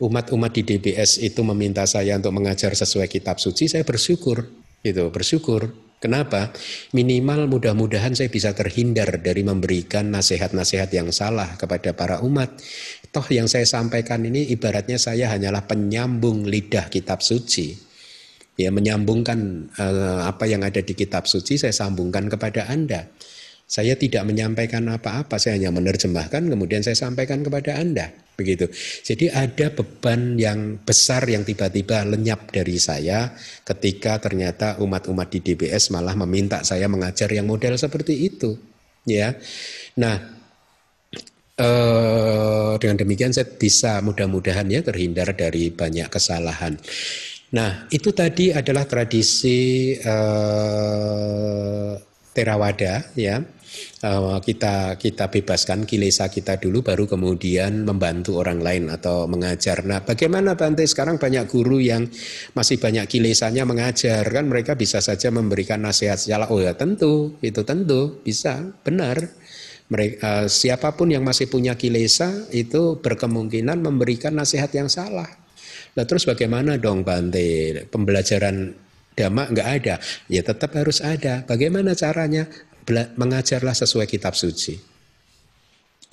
umat-umat 0.00 0.50
di 0.56 0.62
DBS 0.64 1.20
itu 1.20 1.44
meminta 1.44 1.84
saya 1.84 2.16
untuk 2.16 2.32
mengajar 2.32 2.72
sesuai 2.72 3.12
kitab 3.12 3.36
suci 3.36 3.68
saya 3.68 3.84
bersyukur. 3.84 4.48
Itu 4.80 5.12
bersyukur 5.12 5.83
Kenapa? 6.04 6.52
Minimal 6.92 7.48
mudah-mudahan 7.48 8.12
saya 8.12 8.28
bisa 8.28 8.52
terhindar 8.52 9.24
dari 9.24 9.40
memberikan 9.40 10.12
nasihat-nasihat 10.12 10.92
yang 10.92 11.08
salah 11.08 11.56
kepada 11.56 11.96
para 11.96 12.20
umat. 12.20 12.60
Toh 13.08 13.24
yang 13.32 13.48
saya 13.48 13.64
sampaikan 13.64 14.20
ini 14.20 14.52
ibaratnya 14.52 15.00
saya 15.00 15.32
hanyalah 15.32 15.64
penyambung 15.64 16.44
lidah 16.44 16.92
kitab 16.92 17.24
suci. 17.24 17.72
Ya 18.60 18.68
menyambungkan 18.68 19.72
uh, 19.80 20.28
apa 20.28 20.44
yang 20.44 20.60
ada 20.60 20.84
di 20.84 20.92
kitab 20.92 21.24
suci 21.24 21.56
saya 21.56 21.72
sambungkan 21.72 22.28
kepada 22.28 22.68
Anda. 22.68 23.08
Saya 23.74 23.98
tidak 23.98 24.22
menyampaikan 24.22 24.86
apa-apa, 24.86 25.34
saya 25.34 25.58
hanya 25.58 25.74
menerjemahkan 25.74 26.46
kemudian 26.46 26.86
saya 26.86 26.94
sampaikan 26.94 27.42
kepada 27.42 27.74
Anda. 27.74 28.14
Begitu. 28.38 28.70
Jadi 29.02 29.34
ada 29.34 29.74
beban 29.74 30.38
yang 30.38 30.78
besar 30.78 31.26
yang 31.26 31.42
tiba-tiba 31.42 32.06
lenyap 32.06 32.54
dari 32.54 32.78
saya 32.78 33.34
ketika 33.66 34.22
ternyata 34.22 34.78
umat-umat 34.78 35.26
di 35.26 35.42
DBS 35.42 35.90
malah 35.90 36.14
meminta 36.14 36.62
saya 36.62 36.86
mengajar 36.86 37.26
yang 37.34 37.50
model 37.50 37.74
seperti 37.74 38.30
itu. 38.30 38.54
Ya. 39.10 39.34
Nah, 39.98 40.22
eh, 41.58 42.72
dengan 42.78 42.96
demikian 43.02 43.34
saya 43.34 43.50
bisa 43.58 43.98
mudah-mudahan 44.06 44.70
ya 44.70 44.86
terhindar 44.86 45.34
dari 45.34 45.74
banyak 45.74 46.06
kesalahan. 46.14 46.78
Nah, 47.58 47.90
itu 47.90 48.14
tadi 48.14 48.54
adalah 48.54 48.86
tradisi 48.86 49.94
eh, 49.98 51.94
Terawada 52.34 53.14
ya 53.14 53.38
uh, 54.04 54.38
kita 54.40 54.96
kita 55.00 55.30
bebaskan 55.30 55.88
kilesa 55.88 56.28
kita 56.28 56.60
dulu 56.60 56.84
baru 56.84 57.08
kemudian 57.08 57.84
membantu 57.84 58.40
orang 58.40 58.60
lain 58.60 58.92
atau 58.92 59.24
mengajar. 59.30 59.82
Nah, 59.86 60.04
bagaimana 60.04 60.54
Bante 60.54 60.84
sekarang 60.84 61.16
banyak 61.16 61.48
guru 61.48 61.80
yang 61.80 62.06
masih 62.52 62.76
banyak 62.78 63.06
kilesanya 63.08 63.64
mengajar 63.64 64.22
kan 64.28 64.44
mereka 64.46 64.76
bisa 64.76 65.00
saja 65.00 65.32
memberikan 65.32 65.82
nasihat 65.82 66.20
secara 66.20 66.48
oh 66.50 66.60
ya 66.60 66.76
tentu 66.76 67.36
itu 67.40 67.60
tentu 67.62 68.20
bisa 68.22 68.60
benar. 68.84 69.20
Mereka, 69.84 70.16
uh, 70.24 70.46
siapa 70.48 70.96
pun 70.96 71.12
yang 71.12 71.20
masih 71.20 71.52
punya 71.52 71.76
kilesa 71.76 72.48
itu 72.56 72.98
berkemungkinan 73.04 73.84
memberikan 73.84 74.32
nasihat 74.32 74.72
yang 74.72 74.88
salah. 74.88 75.28
Nah 75.94 76.04
terus 76.08 76.24
bagaimana 76.24 76.80
dong 76.80 77.04
Bante? 77.04 77.84
Pembelajaran 77.92 78.84
Dhamma 79.14 79.46
nggak 79.46 79.68
ada, 79.78 79.94
ya 80.26 80.42
tetap 80.42 80.74
harus 80.74 80.98
ada. 80.98 81.46
Bagaimana 81.46 81.94
caranya? 81.94 82.50
Mengajarlah 82.90 83.72
sesuai 83.72 84.04
kitab 84.04 84.36
suci. 84.36 84.76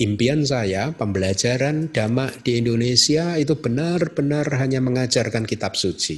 Impian 0.01 0.41
saya 0.41 0.95
pembelajaran 0.95 1.91
Dhamma 1.91 2.31
di 2.41 2.57
Indonesia 2.57 3.37
itu 3.37 3.59
benar-benar 3.59 4.49
hanya 4.57 4.81
mengajarkan 4.81 5.45
kitab 5.45 5.77
suci. 5.77 6.17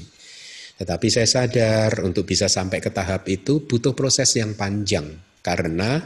Tetapi 0.79 1.07
saya 1.11 1.27
sadar 1.27 2.01
untuk 2.05 2.23
bisa 2.23 2.47
sampai 2.47 2.79
ke 2.79 2.89
tahap 2.89 3.27
itu 3.29 3.65
butuh 3.65 3.91
proses 3.91 4.31
yang 4.39 4.55
panjang 4.55 5.05
karena 5.43 5.99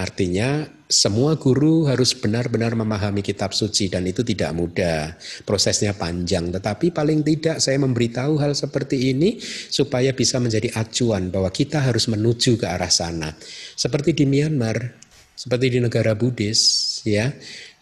Artinya 0.00 0.64
semua 0.88 1.36
guru 1.36 1.84
harus 1.84 2.16
benar-benar 2.16 2.72
memahami 2.72 3.20
kitab 3.20 3.52
suci 3.52 3.92
dan 3.92 4.08
itu 4.08 4.24
tidak 4.24 4.56
mudah. 4.56 5.12
Prosesnya 5.44 5.92
panjang, 5.92 6.48
tetapi 6.48 6.88
paling 6.88 7.20
tidak 7.20 7.60
saya 7.60 7.76
memberitahu 7.84 8.40
hal 8.40 8.56
seperti 8.56 9.12
ini 9.12 9.36
supaya 9.44 10.16
bisa 10.16 10.40
menjadi 10.40 10.72
acuan 10.72 11.28
bahwa 11.28 11.52
kita 11.52 11.84
harus 11.84 12.08
menuju 12.08 12.56
ke 12.56 12.64
arah 12.64 12.88
sana. 12.88 13.28
Seperti 13.76 14.16
di 14.16 14.24
Myanmar, 14.24 14.96
seperti 15.36 15.68
di 15.68 15.78
negara 15.84 16.16
Buddhis, 16.16 17.04
ya. 17.04 17.28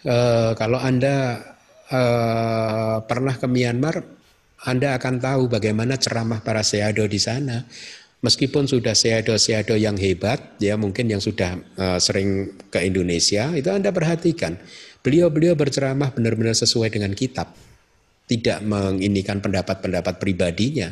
E, 0.03 0.17
kalau 0.59 0.83
Anda 0.83 1.39
e, 1.87 2.01
pernah 3.07 3.35
ke 3.39 3.47
Myanmar, 3.47 4.03
Anda 4.67 4.99
akan 4.99 5.23
tahu 5.23 5.43
bagaimana 5.47 5.95
ceramah 6.03 6.43
para 6.43 6.67
seado 6.67 7.07
di 7.07 7.23
sana. 7.23 7.63
Meskipun 8.19 8.67
sudah 8.67 8.99
seado-seado 8.99 9.79
yang 9.79 9.95
hebat, 9.95 10.59
ya 10.59 10.75
mungkin 10.75 11.07
yang 11.07 11.23
sudah 11.23 11.55
uh, 11.79 12.03
sering 12.03 12.51
ke 12.67 12.83
Indonesia, 12.83 13.55
itu 13.55 13.71
Anda 13.71 13.95
perhatikan. 13.95 14.59
Beliau-beliau 15.07 15.55
berceramah 15.55 16.11
benar-benar 16.11 16.59
sesuai 16.59 16.91
dengan 16.91 17.15
kitab. 17.15 17.55
Tidak 18.27 18.67
menginikan 18.67 19.39
pendapat-pendapat 19.39 20.19
pribadinya. 20.19 20.91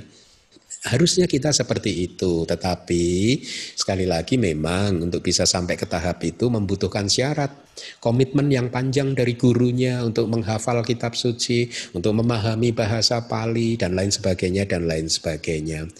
Harusnya 0.87 1.27
kita 1.27 1.51
seperti 1.51 2.07
itu, 2.07 2.47
tetapi 2.47 3.43
sekali 3.75 4.07
lagi 4.07 4.39
memang 4.39 5.03
untuk 5.03 5.19
bisa 5.19 5.43
sampai 5.43 5.75
ke 5.75 5.83
tahap 5.83 6.23
itu 6.23 6.47
membutuhkan 6.47 7.11
syarat, 7.11 7.67
komitmen 8.01 8.49
yang 8.49 8.71
panjang 8.73 9.13
dari 9.13 9.37
gurunya 9.37 10.01
untuk 10.07 10.31
menghafal 10.31 10.81
kitab 10.87 11.19
suci, 11.19 11.69
untuk 11.93 12.17
memahami 12.17 12.73
bahasa 12.73 13.27
Pali 13.27 13.77
dan 13.77 13.99
lain 13.99 14.15
sebagainya 14.15 14.65
dan 14.69 14.89
lain 14.89 15.11
sebagainya. 15.11 15.91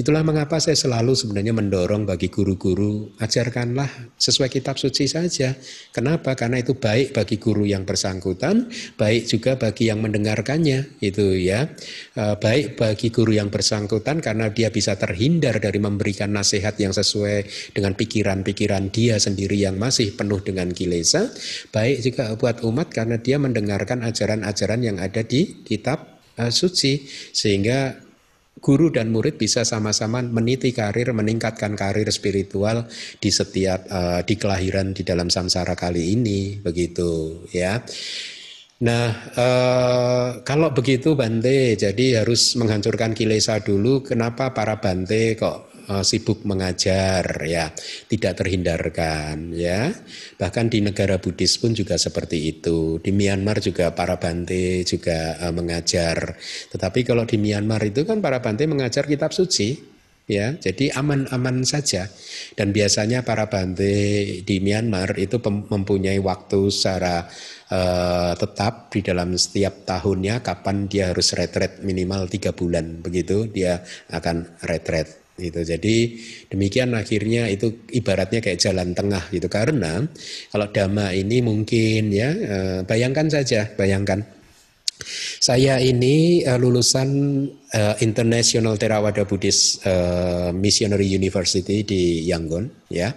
Itulah 0.00 0.24
mengapa 0.24 0.58
saya 0.58 0.74
selalu 0.74 1.14
sebenarnya 1.14 1.54
mendorong 1.54 2.08
bagi 2.08 2.32
guru-guru 2.32 3.12
ajarkanlah 3.20 3.88
sesuai 4.18 4.50
kitab 4.50 4.80
suci 4.80 5.06
saja. 5.06 5.54
Kenapa? 5.94 6.34
Karena 6.34 6.64
itu 6.64 6.74
baik 6.74 7.14
bagi 7.14 7.36
guru 7.36 7.68
yang 7.68 7.84
bersangkutan, 7.86 8.72
baik 8.96 9.28
juga 9.28 9.54
bagi 9.60 9.92
yang 9.92 10.02
mendengarkannya, 10.02 10.98
itu 11.04 11.36
ya. 11.36 11.70
Eh, 12.16 12.36
baik 12.40 12.80
bagi 12.80 13.12
guru 13.12 13.36
yang 13.36 13.52
bersangkutan 13.52 14.18
karena 14.30 14.46
dia 14.54 14.70
bisa 14.70 14.94
terhindar 14.94 15.58
dari 15.58 15.82
memberikan 15.82 16.30
nasihat 16.30 16.78
yang 16.78 16.94
sesuai 16.94 17.74
dengan 17.74 17.98
pikiran-pikiran 17.98 18.94
dia 18.94 19.18
sendiri 19.18 19.58
yang 19.58 19.74
masih 19.74 20.14
penuh 20.14 20.38
dengan 20.38 20.70
kilesa, 20.70 21.34
baik 21.74 21.98
juga 21.98 22.38
buat 22.38 22.62
umat 22.62 22.94
karena 22.94 23.18
dia 23.18 23.42
mendengarkan 23.42 24.06
ajaran-ajaran 24.06 24.86
yang 24.86 25.02
ada 25.02 25.26
di 25.26 25.66
kitab 25.66 26.22
uh, 26.38 26.46
suci 26.54 27.10
sehingga 27.34 27.98
guru 28.62 28.94
dan 28.94 29.10
murid 29.10 29.34
bisa 29.34 29.66
sama-sama 29.66 30.22
meniti 30.22 30.70
karir, 30.70 31.10
meningkatkan 31.10 31.74
karir 31.74 32.06
spiritual 32.14 32.86
di 33.18 33.34
setiap 33.34 33.90
uh, 33.90 34.22
di 34.22 34.38
kelahiran 34.38 34.94
di 34.94 35.02
dalam 35.02 35.26
samsara 35.26 35.74
kali 35.74 36.14
ini 36.14 36.62
begitu 36.62 37.42
ya. 37.50 37.82
Nah, 38.80 39.12
eh, 39.36 40.28
kalau 40.40 40.72
begitu 40.72 41.12
Bante, 41.12 41.76
jadi 41.76 42.24
harus 42.24 42.56
menghancurkan 42.56 43.12
kilesa 43.12 43.60
dulu. 43.60 44.00
Kenapa 44.00 44.56
para 44.56 44.80
Bante 44.80 45.36
kok 45.36 45.68
eh, 45.84 46.00
sibuk 46.00 46.48
mengajar 46.48 47.44
ya? 47.44 47.68
Tidak 48.08 48.32
terhindarkan 48.32 49.52
ya. 49.52 49.92
Bahkan 50.40 50.66
di 50.72 50.80
negara 50.80 51.20
Buddhis 51.20 51.60
pun 51.60 51.76
juga 51.76 52.00
seperti 52.00 52.56
itu. 52.56 52.96
Di 53.04 53.12
Myanmar 53.12 53.60
juga 53.60 53.92
para 53.92 54.16
Bante 54.16 54.80
juga 54.88 55.36
eh, 55.36 55.52
mengajar. 55.52 56.40
Tetapi 56.72 57.04
kalau 57.04 57.28
di 57.28 57.36
Myanmar 57.36 57.84
itu 57.84 58.08
kan 58.08 58.24
para 58.24 58.40
Bante 58.40 58.64
mengajar 58.64 59.04
kitab 59.04 59.36
suci 59.36 59.99
ya. 60.30 60.54
Jadi 60.54 60.94
aman-aman 60.94 61.66
saja. 61.66 62.06
Dan 62.54 62.70
biasanya 62.70 63.26
para 63.26 63.50
bante 63.50 63.90
di 64.46 64.56
Myanmar 64.62 65.18
itu 65.18 65.42
mempunyai 65.42 66.22
waktu 66.22 66.70
secara 66.70 67.26
uh, 67.74 68.32
tetap 68.38 68.94
di 68.94 69.02
dalam 69.02 69.34
setiap 69.34 69.82
tahunnya 69.82 70.46
kapan 70.46 70.86
dia 70.86 71.10
harus 71.10 71.34
retret 71.34 71.82
minimal 71.82 72.30
tiga 72.30 72.54
bulan 72.54 73.02
begitu 73.02 73.50
dia 73.50 73.82
akan 74.14 74.62
retret 74.62 75.20
gitu. 75.40 75.60
Jadi 75.64 75.96
demikian 76.52 76.92
akhirnya 76.92 77.48
itu 77.48 77.88
ibaratnya 77.90 78.44
kayak 78.44 78.60
jalan 78.60 78.92
tengah 78.92 79.24
gitu 79.32 79.48
karena 79.48 80.04
kalau 80.52 80.66
dhamma 80.68 81.16
ini 81.16 81.40
mungkin 81.40 82.12
ya 82.12 82.30
uh, 82.30 82.78
bayangkan 82.84 83.26
saja 83.32 83.72
bayangkan 83.74 84.22
saya 85.40 85.80
ini 85.80 86.44
uh, 86.44 86.60
lulusan 86.60 87.08
uh, 87.72 87.94
International 88.04 88.76
Theravada 88.76 89.24
Buddhist 89.24 89.82
uh, 89.84 90.52
Missionary 90.54 91.10
University 91.10 91.82
di 91.82 92.28
Yangon 92.28 92.88
ya. 92.92 93.12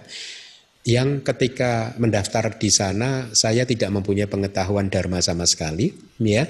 Yang 0.84 1.24
ketika 1.24 1.96
mendaftar 1.96 2.60
di 2.60 2.68
sana 2.68 3.32
saya 3.32 3.64
tidak 3.64 3.88
mempunyai 3.88 4.28
pengetahuan 4.28 4.92
dharma 4.92 5.24
sama 5.24 5.48
sekali 5.48 5.92
ya. 6.20 6.44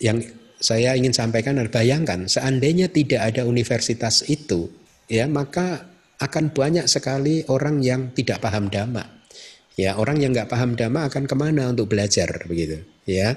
Yang 0.00 0.32
saya 0.56 0.96
ingin 0.96 1.12
sampaikan 1.12 1.60
adalah 1.60 1.84
bayangkan 1.84 2.24
seandainya 2.24 2.88
tidak 2.88 3.20
ada 3.20 3.44
universitas 3.44 4.24
itu 4.32 4.72
ya 5.12 5.28
maka 5.28 5.92
akan 6.16 6.56
banyak 6.56 6.88
sekali 6.88 7.44
orang 7.52 7.84
yang 7.84 8.16
tidak 8.16 8.40
paham 8.40 8.72
dhamma. 8.72 9.04
Ya 9.74 9.98
orang 9.98 10.22
yang 10.22 10.30
nggak 10.30 10.48
paham 10.48 10.78
dhamma 10.78 11.10
akan 11.10 11.26
ke 11.26 11.34
mana 11.36 11.68
untuk 11.68 11.90
belajar 11.90 12.30
begitu 12.46 12.93
ya. 13.08 13.36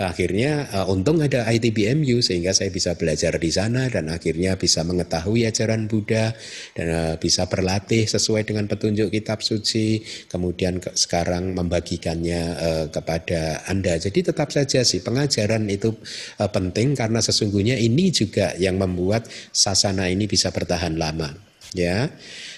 Akhirnya 0.00 0.64
uh, 0.72 0.88
untung 0.88 1.20
ada 1.20 1.44
ITBMU 1.44 2.24
sehingga 2.24 2.56
saya 2.56 2.72
bisa 2.72 2.96
belajar 2.96 3.36
di 3.36 3.52
sana 3.52 3.84
dan 3.92 4.08
akhirnya 4.08 4.56
bisa 4.56 4.80
mengetahui 4.80 5.44
ajaran 5.44 5.84
Buddha 5.92 6.32
dan 6.72 6.86
uh, 6.88 7.14
bisa 7.20 7.44
berlatih 7.44 8.08
sesuai 8.08 8.48
dengan 8.48 8.64
petunjuk 8.64 9.12
kitab 9.12 9.44
suci. 9.44 10.00
Kemudian 10.24 10.80
ke, 10.80 10.96
sekarang 10.96 11.52
membagikannya 11.52 12.42
uh, 12.56 12.86
kepada 12.88 13.68
Anda. 13.68 14.00
Jadi 14.00 14.32
tetap 14.32 14.48
saja 14.56 14.80
sih 14.80 15.04
pengajaran 15.04 15.68
itu 15.68 15.92
uh, 16.40 16.48
penting 16.48 16.96
karena 16.96 17.20
sesungguhnya 17.20 17.76
ini 17.76 18.08
juga 18.08 18.56
yang 18.56 18.80
membuat 18.80 19.28
sasana 19.52 20.08
ini 20.08 20.24
bisa 20.24 20.48
bertahan 20.48 20.96
lama. 20.96 21.28
Ya. 21.76 22.08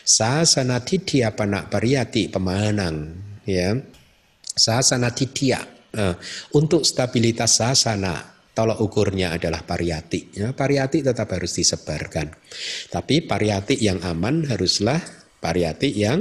Sasana 0.06 0.78
titya 0.78 1.34
panak 1.34 1.74
pariyati 1.74 2.30
pemanang. 2.30 3.18
Ya. 3.42 3.82
Sasana 4.54 5.10
titya 5.10 5.81
Nah, 5.92 6.16
untuk 6.56 6.88
stabilitas 6.88 7.60
sasana, 7.60 8.32
tolok 8.52 8.80
ukurnya 8.80 9.36
adalah 9.36 9.64
pariyati. 9.64 10.36
Ya, 10.36 10.52
pariyati 10.52 11.04
tetap 11.04 11.28
harus 11.32 11.52
disebarkan. 11.56 12.32
Tapi 12.88 13.24
pariyati 13.24 13.80
yang 13.80 14.00
aman 14.04 14.48
haruslah 14.48 15.00
pariyati 15.40 15.88
yang 15.92 16.20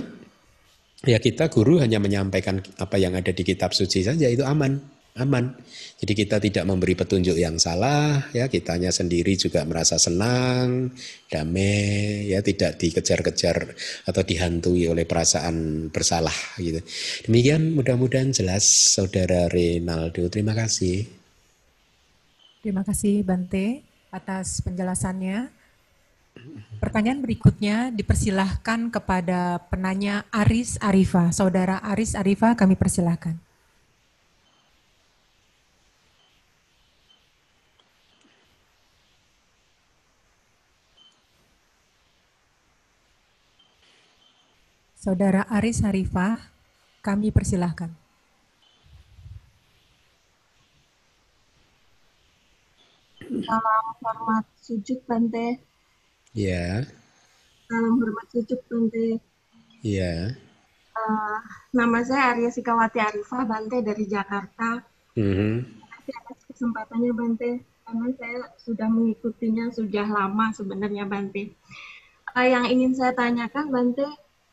ya 1.06 1.18
kita 1.18 1.50
guru 1.50 1.82
hanya 1.82 1.98
menyampaikan 1.98 2.62
apa 2.78 2.98
yang 2.98 3.18
ada 3.18 3.34
di 3.34 3.42
kitab 3.42 3.74
suci 3.74 4.06
saja 4.06 4.30
itu 4.30 4.46
aman 4.46 5.01
aman. 5.20 5.52
Jadi 6.00 6.14
kita 6.16 6.40
tidak 6.40 6.64
memberi 6.64 6.96
petunjuk 6.96 7.36
yang 7.36 7.60
salah, 7.60 8.32
ya 8.32 8.48
kitanya 8.48 8.90
sendiri 8.90 9.36
juga 9.36 9.62
merasa 9.68 10.00
senang, 10.00 10.90
damai, 11.28 12.32
ya 12.32 12.40
tidak 12.40 12.80
dikejar-kejar 12.80 13.76
atau 14.08 14.22
dihantui 14.24 14.88
oleh 14.88 15.04
perasaan 15.04 15.88
bersalah 15.92 16.34
gitu. 16.58 16.80
Demikian 17.28 17.76
mudah-mudahan 17.76 18.32
jelas 18.32 18.64
Saudara 18.64 19.52
Renaldo. 19.52 20.32
Terima 20.32 20.56
kasih. 20.56 21.06
Terima 22.64 22.86
kasih 22.88 23.26
Bante 23.26 23.84
atas 24.14 24.64
penjelasannya. 24.64 25.50
Pertanyaan 26.80 27.20
berikutnya 27.20 27.92
dipersilahkan 27.92 28.90
kepada 28.90 29.60
penanya 29.68 30.24
Aris 30.32 30.80
Arifa. 30.80 31.30
Saudara 31.36 31.84
Aris 31.84 32.16
Arifa 32.16 32.56
kami 32.56 32.80
persilahkan. 32.80 33.51
Saudara 45.02 45.50
Aris 45.50 45.82
Harifah, 45.82 46.38
kami 47.02 47.34
persilahkan. 47.34 47.90
Salam 53.26 53.86
hormat 53.98 54.46
sujud 54.62 55.02
Bante. 55.10 55.58
Ya. 56.38 56.86
Salam 57.66 57.98
hormat 57.98 58.30
sujud 58.30 58.62
Bante. 58.70 59.18
Ya. 59.82 60.38
Uh, 60.94 61.38
nama 61.74 62.06
saya 62.06 62.38
Arya 62.38 62.54
Sikawati 62.54 63.02
Arifah 63.02 63.42
Bante 63.50 63.82
dari 63.82 64.06
Jakarta. 64.06 64.86
Mm 65.18 65.34
-hmm. 65.34 65.54
atas 66.14 66.46
kesempatannya 66.46 67.10
Bante 67.18 67.52
karena 67.90 68.06
saya 68.22 68.54
sudah 68.62 68.86
mengikutinya 68.86 69.74
sudah 69.74 70.06
lama 70.06 70.54
sebenarnya 70.54 71.10
Bante. 71.10 71.58
Uh, 72.38 72.46
yang 72.46 72.70
ingin 72.70 72.94
saya 72.94 73.18
tanyakan 73.18 73.74
Bante, 73.74 74.06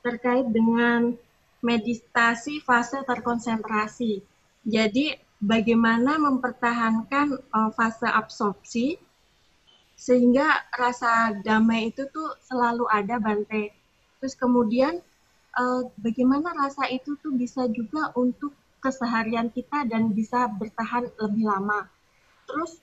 terkait 0.09 0.49
dengan 0.49 1.13
meditasi 1.61 2.65
fase 2.65 3.05
terkonsentrasi. 3.05 4.25
Jadi 4.65 5.13
bagaimana 5.37 6.17
mempertahankan 6.17 7.37
uh, 7.53 7.71
fase 7.77 8.09
absorpsi 8.09 8.97
sehingga 9.99 10.47
rasa 10.73 11.37
damai 11.45 11.93
itu 11.93 12.09
tuh 12.09 12.39
selalu 12.47 12.89
ada 12.89 13.21
Bante. 13.21 13.75
Terus 14.23 14.35
kemudian 14.39 15.03
uh, 15.59 15.83
bagaimana 16.01 16.57
rasa 16.57 16.89
itu 16.89 17.19
tuh 17.21 17.35
bisa 17.37 17.67
juga 17.69 18.15
untuk 18.17 18.55
keseharian 18.79 19.51
kita 19.51 19.85
dan 19.91 20.15
bisa 20.15 20.47
bertahan 20.47 21.11
lebih 21.19 21.45
lama. 21.51 21.91
Terus 22.47 22.79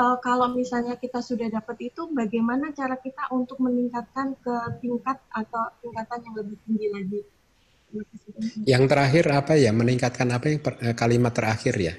uh, 0.00 0.16
kalau 0.24 0.48
misalnya 0.56 0.96
kita 0.96 1.20
sudah 1.20 1.52
dapat 1.52 1.92
itu, 1.92 2.08
bagaimana 2.08 2.72
cara 2.72 2.96
kita 2.96 3.28
untuk 3.36 3.60
meningkatkan 3.60 4.32
ke 4.40 4.56
tingkat 4.80 5.20
atau 5.28 5.68
tingkatan 5.84 6.18
yang 6.24 6.34
lebih 6.40 6.56
tinggi 6.64 6.88
lagi? 6.88 7.20
Yang 8.64 8.84
terakhir 8.88 9.24
apa 9.28 9.52
ya? 9.60 9.70
Meningkatkan 9.74 10.28
apa 10.32 10.44
yang 10.48 10.60
per, 10.62 10.74
eh, 10.80 10.94
kalimat 10.96 11.34
terakhir 11.34 11.74
ya? 11.76 11.94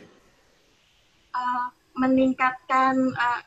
Uh, 1.31 1.67
meningkatkan 1.99 2.95
uh, 3.11 3.41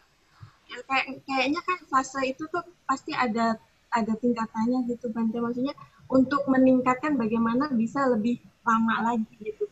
kayak, 0.89 1.25
kayaknya 1.25 1.61
kan 1.65 1.79
fase 1.89 2.21
itu 2.25 2.45
tuh 2.49 2.65
pasti 2.89 3.13
ada 3.13 3.57
ada 3.95 4.13
tingkatannya 4.19 4.89
gitu 4.91 5.13
Bante 5.13 5.39
maksudnya 5.39 5.73
untuk 6.11 6.45
meningkatkan 6.51 7.17
bagaimana 7.17 7.71
bisa 7.73 8.05
lebih 8.09 8.41
lama 8.65 9.13
lagi 9.13 9.35
gitu. 9.41 9.65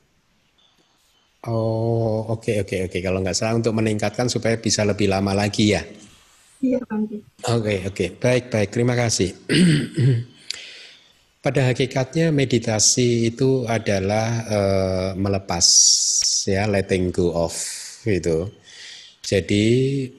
Oh, 1.42 2.22
oke 2.30 2.46
okay, 2.46 2.56
oke 2.62 2.70
okay, 2.70 2.78
oke. 2.86 2.90
Okay. 2.94 3.00
Kalau 3.02 3.18
nggak 3.18 3.34
salah 3.34 3.58
untuk 3.58 3.74
meningkatkan 3.74 4.30
supaya 4.30 4.54
bisa 4.62 4.86
lebih 4.86 5.10
lama 5.10 5.34
lagi 5.34 5.74
ya. 5.74 5.82
Iya, 6.62 6.78
Oke, 6.86 7.18
okay, 7.42 7.78
oke. 7.82 7.90
Okay. 7.90 8.08
Baik, 8.14 8.44
baik. 8.54 8.70
Terima 8.70 8.94
kasih. 8.94 9.34
Pada 11.42 11.74
hakikatnya 11.74 12.30
meditasi 12.30 13.34
itu 13.34 13.66
adalah 13.66 14.46
uh, 14.46 15.10
melepas 15.18 15.66
ya, 16.46 16.70
letting 16.70 17.10
go 17.10 17.34
off 17.34 17.58
gitu. 18.06 18.46
Jadi 19.26 19.66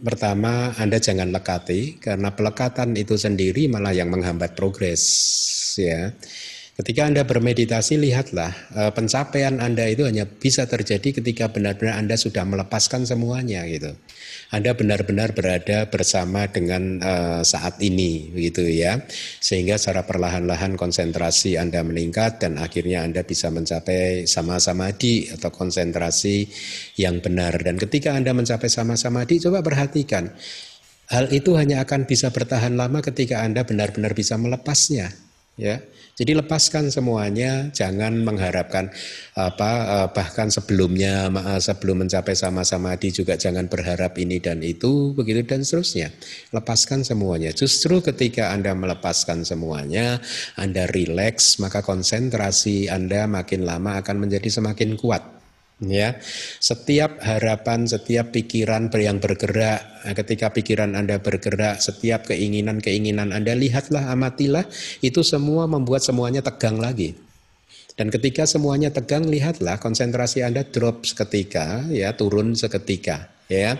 pertama 0.04 0.76
Anda 0.76 1.00
jangan 1.00 1.32
lekati 1.32 2.04
karena 2.04 2.36
pelekatan 2.36 2.92
itu 3.00 3.16
sendiri 3.16 3.72
malah 3.72 3.96
yang 3.96 4.12
menghambat 4.12 4.60
progres 4.60 5.04
ya. 5.80 6.12
Ketika 6.74 7.06
Anda 7.06 7.22
bermeditasi, 7.22 8.02
lihatlah 8.02 8.50
eh, 8.74 8.92
pencapaian 8.98 9.62
Anda 9.62 9.86
itu 9.86 10.10
hanya 10.10 10.26
bisa 10.26 10.66
terjadi 10.66 11.22
ketika 11.22 11.54
benar-benar 11.54 12.02
Anda 12.02 12.18
sudah 12.18 12.42
melepaskan 12.50 13.06
semuanya 13.06 13.62
gitu. 13.70 13.94
Anda 14.54 14.78
benar-benar 14.78 15.34
berada 15.34 15.90
bersama 15.90 16.46
dengan 16.46 17.02
uh, 17.02 17.42
saat 17.42 17.82
ini 17.82 18.30
gitu 18.38 18.62
ya. 18.62 19.02
Sehingga 19.42 19.82
secara 19.82 20.06
perlahan-lahan 20.06 20.78
konsentrasi 20.78 21.58
Anda 21.58 21.82
meningkat 21.82 22.46
dan 22.46 22.62
akhirnya 22.62 23.02
Anda 23.02 23.26
bisa 23.26 23.50
mencapai 23.50 24.30
sama-sama 24.30 24.94
di 24.94 25.26
atau 25.26 25.50
konsentrasi 25.50 26.46
yang 27.02 27.18
benar. 27.26 27.58
Dan 27.66 27.82
ketika 27.82 28.14
Anda 28.14 28.38
mencapai 28.38 28.70
sama-sama 28.70 29.26
di, 29.26 29.42
coba 29.42 29.66
perhatikan. 29.66 30.30
Hal 31.10 31.34
itu 31.34 31.58
hanya 31.58 31.82
akan 31.82 32.06
bisa 32.06 32.30
bertahan 32.30 32.78
lama 32.78 33.02
ketika 33.02 33.42
Anda 33.42 33.66
benar-benar 33.66 34.14
bisa 34.14 34.38
melepasnya, 34.38 35.14
ya. 35.58 35.82
Jadi 36.14 36.38
lepaskan 36.38 36.94
semuanya, 36.94 37.74
jangan 37.74 38.22
mengharapkan 38.22 38.94
apa 39.34 39.72
eh, 40.06 40.08
bahkan 40.14 40.54
sebelumnya 40.54 41.26
eh, 41.34 41.62
sebelum 41.62 42.06
mencapai 42.06 42.38
sama-sama 42.38 42.94
di 43.02 43.10
juga 43.10 43.34
jangan 43.34 43.66
berharap 43.66 44.14
ini 44.22 44.38
dan 44.38 44.62
itu 44.62 45.18
begitu 45.18 45.42
dan 45.42 45.66
seterusnya. 45.66 46.14
Lepaskan 46.54 47.02
semuanya. 47.02 47.50
Justru 47.50 47.98
ketika 48.06 48.54
Anda 48.54 48.78
melepaskan 48.78 49.42
semuanya, 49.42 50.22
Anda 50.54 50.86
rileks, 50.86 51.58
maka 51.58 51.82
konsentrasi 51.82 52.94
Anda 52.94 53.26
makin 53.26 53.66
lama 53.66 53.98
akan 53.98 54.30
menjadi 54.30 54.54
semakin 54.54 54.94
kuat. 55.02 55.43
Ya. 55.82 56.20
Setiap 56.62 57.24
harapan 57.24 57.90
setiap 57.90 58.36
pikiran 58.36 58.92
yang 58.94 59.18
bergerak 59.18 59.82
ketika 60.14 60.52
pikiran 60.54 60.94
anda 60.94 61.18
bergerak 61.18 61.80
setiap 61.80 62.30
keinginan 62.30 62.84
keinginan 62.84 63.32
anda 63.32 63.56
lihatlah 63.56 64.12
amatilah 64.12 64.68
itu 65.02 65.24
semua 65.26 65.66
membuat 65.66 66.06
semuanya 66.06 66.44
tegang 66.44 66.78
lagi. 66.78 67.16
Dan 67.94 68.10
ketika 68.10 68.50
semuanya 68.50 68.90
tegang 68.90 69.30
lihatlah 69.30 69.78
konsentrasi 69.78 70.42
anda 70.42 70.66
drop 70.66 71.06
seketika 71.06 71.86
ya 71.94 72.14
turun 72.18 72.58
seketika 72.58 73.30
ya. 73.50 73.78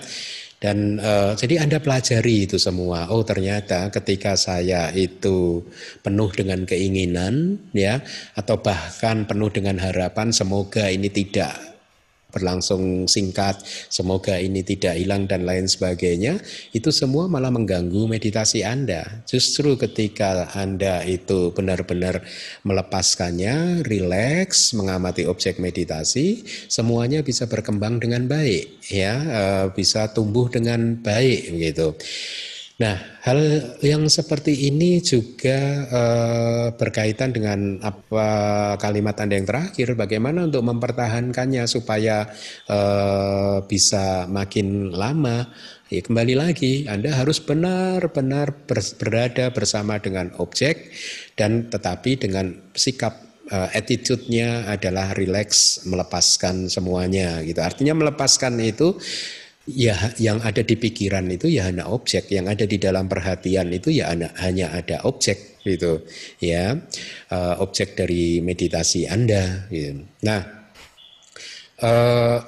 Dan 0.64 0.96
uh, 0.96 1.36
jadi 1.36 1.60
Anda 1.60 1.84
pelajari 1.84 2.48
itu 2.48 2.56
semua. 2.56 3.12
Oh, 3.12 3.20
ternyata 3.28 3.92
ketika 3.92 4.40
saya 4.40 4.96
itu 4.96 5.60
penuh 6.00 6.32
dengan 6.32 6.64
keinginan 6.64 7.60
ya 7.76 8.00
atau 8.32 8.64
bahkan 8.64 9.28
penuh 9.28 9.52
dengan 9.52 9.76
harapan 9.76 10.32
semoga 10.32 10.88
ini 10.88 11.12
tidak 11.12 11.73
berlangsung 12.34 13.06
singkat, 13.06 13.62
semoga 13.94 14.36
ini 14.42 14.66
tidak 14.66 14.98
hilang 14.98 15.30
dan 15.30 15.46
lain 15.46 15.70
sebagainya, 15.70 16.42
itu 16.74 16.90
semua 16.90 17.30
malah 17.30 17.54
mengganggu 17.54 18.10
meditasi 18.10 18.66
Anda. 18.66 19.24
Justru 19.30 19.78
ketika 19.78 20.50
Anda 20.58 21.06
itu 21.06 21.54
benar-benar 21.54 22.26
melepaskannya, 22.66 23.86
rileks, 23.86 24.74
mengamati 24.74 25.30
objek 25.30 25.62
meditasi, 25.62 26.42
semuanya 26.66 27.22
bisa 27.22 27.46
berkembang 27.46 28.02
dengan 28.02 28.26
baik, 28.26 28.90
ya, 28.90 29.14
eh, 29.22 29.66
bisa 29.78 30.10
tumbuh 30.10 30.50
dengan 30.50 30.98
baik 30.98 31.54
gitu. 31.62 31.94
Nah, 32.74 32.98
hal 33.22 33.38
yang 33.86 34.10
seperti 34.10 34.66
ini 34.66 34.98
juga 34.98 35.86
uh, 35.94 36.68
berkaitan 36.74 37.30
dengan 37.30 37.78
apa 37.86 38.28
kalimat 38.82 39.14
Anda 39.22 39.38
yang 39.38 39.46
terakhir, 39.46 39.94
bagaimana 39.94 40.50
untuk 40.50 40.66
mempertahankannya 40.66 41.70
supaya 41.70 42.26
uh, 42.66 43.62
bisa 43.70 44.26
makin 44.26 44.90
lama. 44.90 45.54
Ya, 45.94 46.02
kembali 46.02 46.34
lagi, 46.34 46.90
Anda 46.90 47.14
harus 47.14 47.38
benar-benar 47.46 48.66
berada 48.98 49.54
bersama 49.54 50.02
dengan 50.02 50.34
objek 50.42 50.98
dan 51.38 51.70
tetapi 51.70 52.18
dengan 52.26 52.58
sikap 52.74 53.22
uh, 53.54 53.70
attitude-nya 53.70 54.66
adalah 54.66 55.14
relax, 55.14 55.86
melepaskan 55.86 56.74
semuanya 56.74 57.46
gitu. 57.46 57.62
Artinya 57.62 57.94
melepaskan 57.94 58.58
itu 58.66 58.98
ya 59.64 59.96
yang 60.20 60.44
ada 60.44 60.60
di 60.60 60.76
pikiran 60.76 61.24
itu 61.32 61.48
ya 61.48 61.72
hanya 61.72 61.88
objek, 61.88 62.28
yang 62.32 62.52
ada 62.52 62.68
di 62.68 62.76
dalam 62.76 63.08
perhatian 63.08 63.72
itu 63.72 63.96
ya 63.96 64.12
hanya 64.44 64.76
ada 64.76 65.08
objek 65.08 65.64
gitu 65.64 66.04
ya 66.44 66.76
uh, 67.32 67.56
objek 67.64 67.96
dari 67.96 68.44
meditasi 68.44 69.08
anda. 69.08 69.68
Gitu. 69.72 70.04
Nah 70.28 70.42
uh, 71.80 72.40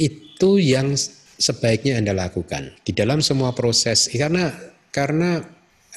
itu 0.00 0.50
yang 0.56 0.96
sebaiknya 1.36 2.00
anda 2.00 2.16
lakukan 2.16 2.72
di 2.86 2.96
dalam 2.96 3.20
semua 3.20 3.52
proses 3.52 4.08
karena 4.08 4.54
karena 4.88 5.44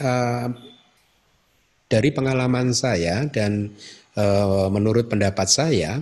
uh, 0.04 0.48
dari 1.86 2.10
pengalaman 2.12 2.74
saya 2.76 3.30
dan 3.30 3.72
uh, 4.18 4.68
menurut 4.74 5.08
pendapat 5.08 5.48
saya 5.48 6.02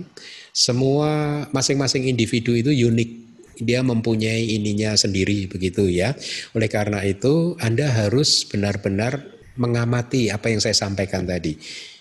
semua 0.54 1.44
masing-masing 1.50 2.08
individu 2.08 2.54
itu 2.56 2.70
unik 2.72 3.23
dia 3.60 3.84
mempunyai 3.84 4.56
ininya 4.56 4.96
sendiri 4.96 5.46
begitu 5.46 5.86
ya. 5.86 6.16
Oleh 6.56 6.66
karena 6.66 7.04
itu 7.06 7.54
Anda 7.60 7.90
harus 7.92 8.48
benar-benar 8.48 9.22
mengamati 9.54 10.30
apa 10.34 10.50
yang 10.50 10.58
saya 10.58 10.74
sampaikan 10.74 11.28
tadi. 11.28 11.54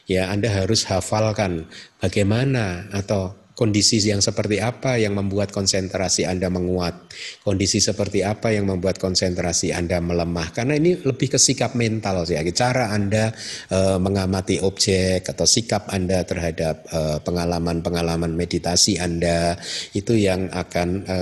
Ya, 0.04 0.34
Anda 0.34 0.52
harus 0.52 0.84
hafalkan 0.90 1.70
bagaimana 2.02 2.92
atau 2.92 3.43
kondisi 3.54 4.02
yang 4.02 4.20
seperti 4.20 4.58
apa 4.58 4.98
yang 4.98 5.14
membuat 5.14 5.54
konsentrasi 5.54 6.26
Anda 6.26 6.50
menguat, 6.50 7.14
kondisi 7.46 7.78
seperti 7.78 8.26
apa 8.26 8.50
yang 8.50 8.66
membuat 8.66 8.98
konsentrasi 8.98 9.70
Anda 9.70 10.02
melemah. 10.02 10.50
Karena 10.54 10.74
ini 10.78 10.98
lebih 10.98 11.38
ke 11.38 11.40
sikap 11.40 11.78
mental 11.78 12.26
sih, 12.26 12.38
cara 12.54 12.90
Anda 12.90 13.30
e, 13.70 13.98
mengamati 14.02 14.58
objek 14.62 15.30
atau 15.30 15.46
sikap 15.46 15.90
Anda 15.94 16.26
terhadap 16.26 16.86
pengalaman-pengalaman 17.24 18.34
meditasi 18.34 18.98
Anda 18.98 19.58
itu 19.94 20.18
yang 20.18 20.50
akan 20.50 20.90
e, 21.06 21.18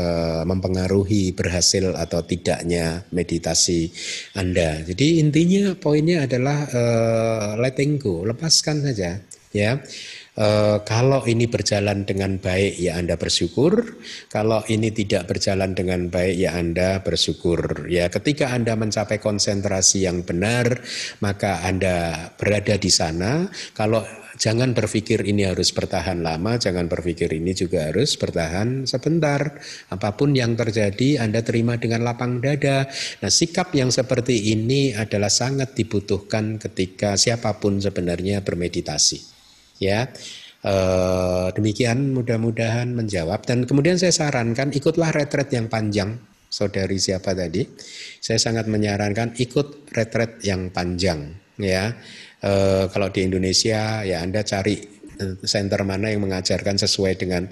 mempengaruhi 0.47 1.35
berhasil 1.35 1.93
atau 1.95 2.23
tidaknya 2.23 3.03
meditasi 3.11 3.91
Anda. 4.39 4.79
Jadi 4.87 5.19
intinya 5.19 5.75
poinnya 5.75 6.23
adalah 6.23 6.63
e, 6.71 6.83
letting 7.59 7.99
go, 7.99 8.23
lepaskan 8.23 8.87
saja 8.87 9.19
ya 9.51 9.83
E, 10.31 10.79
kalau 10.87 11.27
ini 11.27 11.43
berjalan 11.51 12.07
dengan 12.07 12.39
baik 12.39 12.79
ya 12.79 12.95
Anda 12.95 13.19
bersyukur, 13.19 13.99
kalau 14.31 14.63
ini 14.71 14.87
tidak 14.95 15.27
berjalan 15.27 15.75
dengan 15.75 16.07
baik 16.07 16.35
ya 16.39 16.55
Anda 16.55 17.03
bersyukur. 17.03 17.91
Ya, 17.91 18.07
ketika 18.07 18.55
Anda 18.55 18.79
mencapai 18.79 19.19
konsentrasi 19.19 20.07
yang 20.07 20.23
benar, 20.23 20.79
maka 21.19 21.67
Anda 21.67 22.31
berada 22.39 22.79
di 22.79 22.87
sana. 22.87 23.51
Kalau 23.75 24.07
jangan 24.39 24.71
berpikir 24.71 25.19
ini 25.27 25.51
harus 25.51 25.75
bertahan 25.75 26.23
lama, 26.23 26.55
jangan 26.55 26.87
berpikir 26.87 27.27
ini 27.35 27.51
juga 27.51 27.91
harus 27.91 28.15
bertahan 28.15 28.87
sebentar. 28.87 29.59
Apa 29.91 30.15
pun 30.15 30.31
yang 30.31 30.55
terjadi 30.55 31.19
Anda 31.19 31.43
terima 31.43 31.75
dengan 31.75 32.07
lapang 32.07 32.39
dada. 32.39 32.87
Nah, 33.19 33.31
sikap 33.31 33.75
yang 33.75 33.91
seperti 33.91 34.55
ini 34.55 34.95
adalah 34.95 35.27
sangat 35.29 35.75
dibutuhkan 35.75 36.55
ketika 36.55 37.19
siapa 37.19 37.59
pun 37.59 37.83
sebenarnya 37.83 38.39
bermeditasi 38.47 39.30
ya 39.81 40.05
e, 40.61 40.75
demikian 41.57 42.13
mudah-mudahan 42.13 42.93
menjawab. 42.93 43.43
Dan 43.43 43.65
kemudian 43.65 43.97
saya 43.97 44.13
sarankan 44.13 44.71
ikutlah 44.71 45.09
retret 45.11 45.49
yang 45.51 45.67
panjang 45.67 46.21
saudari 46.47 47.01
siapa 47.01 47.33
tadi. 47.33 47.65
Saya 48.21 48.37
sangat 48.37 48.69
menyarankan 48.69 49.35
ikut 49.41 49.91
retret 49.91 50.45
yang 50.45 50.69
panjang 50.69 51.33
ya. 51.57 51.97
E, 52.39 52.51
kalau 52.93 53.09
di 53.09 53.25
Indonesia 53.25 54.05
ya 54.05 54.21
Anda 54.21 54.45
cari 54.45 54.77
eh, 55.17 55.35
center 55.41 55.81
mana 55.83 56.13
yang 56.13 56.23
mengajarkan 56.23 56.77
sesuai 56.77 57.13
dengan 57.17 57.45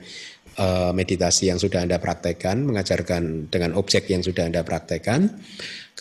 meditasi 0.91 1.47
yang 1.47 1.56
sudah 1.56 1.88
Anda 1.88 2.03
praktekkan, 2.03 2.68
mengajarkan 2.68 3.47
dengan 3.47 3.80
objek 3.80 4.11
yang 4.11 4.19
sudah 4.19 4.43
Anda 4.43 4.68
praktekkan, 4.68 5.31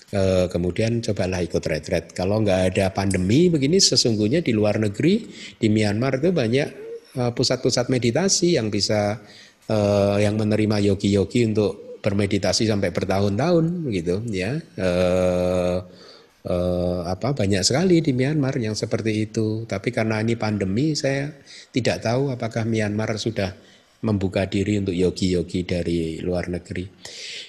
E, 0.08 0.48
kemudian 0.48 1.04
cobalah 1.04 1.44
ikut 1.44 1.60
retret. 1.60 2.16
Kalau 2.16 2.40
nggak 2.40 2.72
ada 2.72 2.88
pandemi 2.96 3.52
begini, 3.52 3.76
sesungguhnya 3.76 4.40
di 4.40 4.56
luar 4.56 4.80
negeri, 4.80 5.28
di 5.60 5.68
Myanmar 5.68 6.16
itu 6.16 6.32
banyak 6.32 6.68
e, 7.12 7.22
pusat-pusat 7.36 7.92
meditasi 7.92 8.56
yang 8.56 8.72
bisa 8.72 9.20
e, 9.68 9.76
yang 10.24 10.40
menerima 10.40 10.80
yogi-yogi 10.88 11.44
untuk 11.52 12.00
bermeditasi 12.00 12.64
sampai 12.64 12.88
bertahun-tahun, 12.88 13.64
begitu 13.84 14.24
ya. 14.32 14.56
Apa 17.04 17.36
banyak 17.36 17.60
sekali 17.60 18.00
di 18.00 18.16
Myanmar 18.16 18.56
yang 18.56 18.72
seperti 18.72 19.28
itu. 19.28 19.68
Tapi 19.68 19.92
karena 19.92 20.24
ini 20.24 20.32
pandemi, 20.32 20.96
saya 20.96 21.28
tidak 21.68 22.00
tahu 22.00 22.32
apakah 22.32 22.64
Myanmar 22.64 23.12
sudah 23.20 23.52
membuka 23.98 24.46
diri 24.46 24.78
untuk 24.78 24.94
yogi-yogi 24.94 25.66
dari 25.66 26.22
luar 26.22 26.46
negeri. 26.46 26.86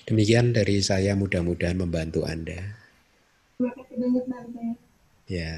Demikian 0.09 0.49
dari 0.49 0.81
saya 0.81 1.13
mudah-mudahan 1.13 1.77
membantu 1.77 2.25
Anda. 2.25 2.57
Terima 3.59 3.73
kasih 3.77 3.95
banyak 4.01 4.25
Bante. 4.25 4.65
Ya. 5.29 5.53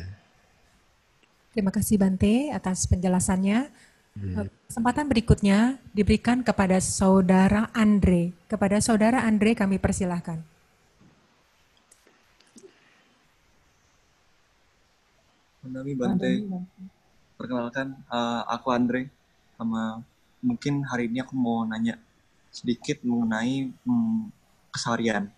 Terima 1.56 1.72
kasih 1.72 1.96
Bante 1.96 2.36
atas 2.52 2.84
penjelasannya. 2.92 3.72
Hmm. 4.12 4.52
Kesempatan 4.68 5.08
berikutnya 5.08 5.80
diberikan 5.96 6.44
kepada 6.44 6.84
Saudara 6.84 7.72
Andre. 7.72 8.36
Kepada 8.52 8.84
Saudara 8.84 9.24
Andre 9.24 9.56
kami 9.56 9.80
persilahkan. 9.80 10.44
Menami 15.64 15.94
Bante. 15.96 16.32
Perkenalkan, 17.40 17.96
uh, 18.12 18.44
aku 18.52 18.68
Andre 18.76 19.08
sama 19.56 20.04
mungkin 20.42 20.84
hari 20.90 21.08
ini 21.08 21.22
aku 21.22 21.38
mau 21.38 21.62
nanya 21.64 21.98
sedikit 22.52 23.00
mengenai 23.06 23.72
hmm, 23.72 24.22
keseharian, 24.74 25.32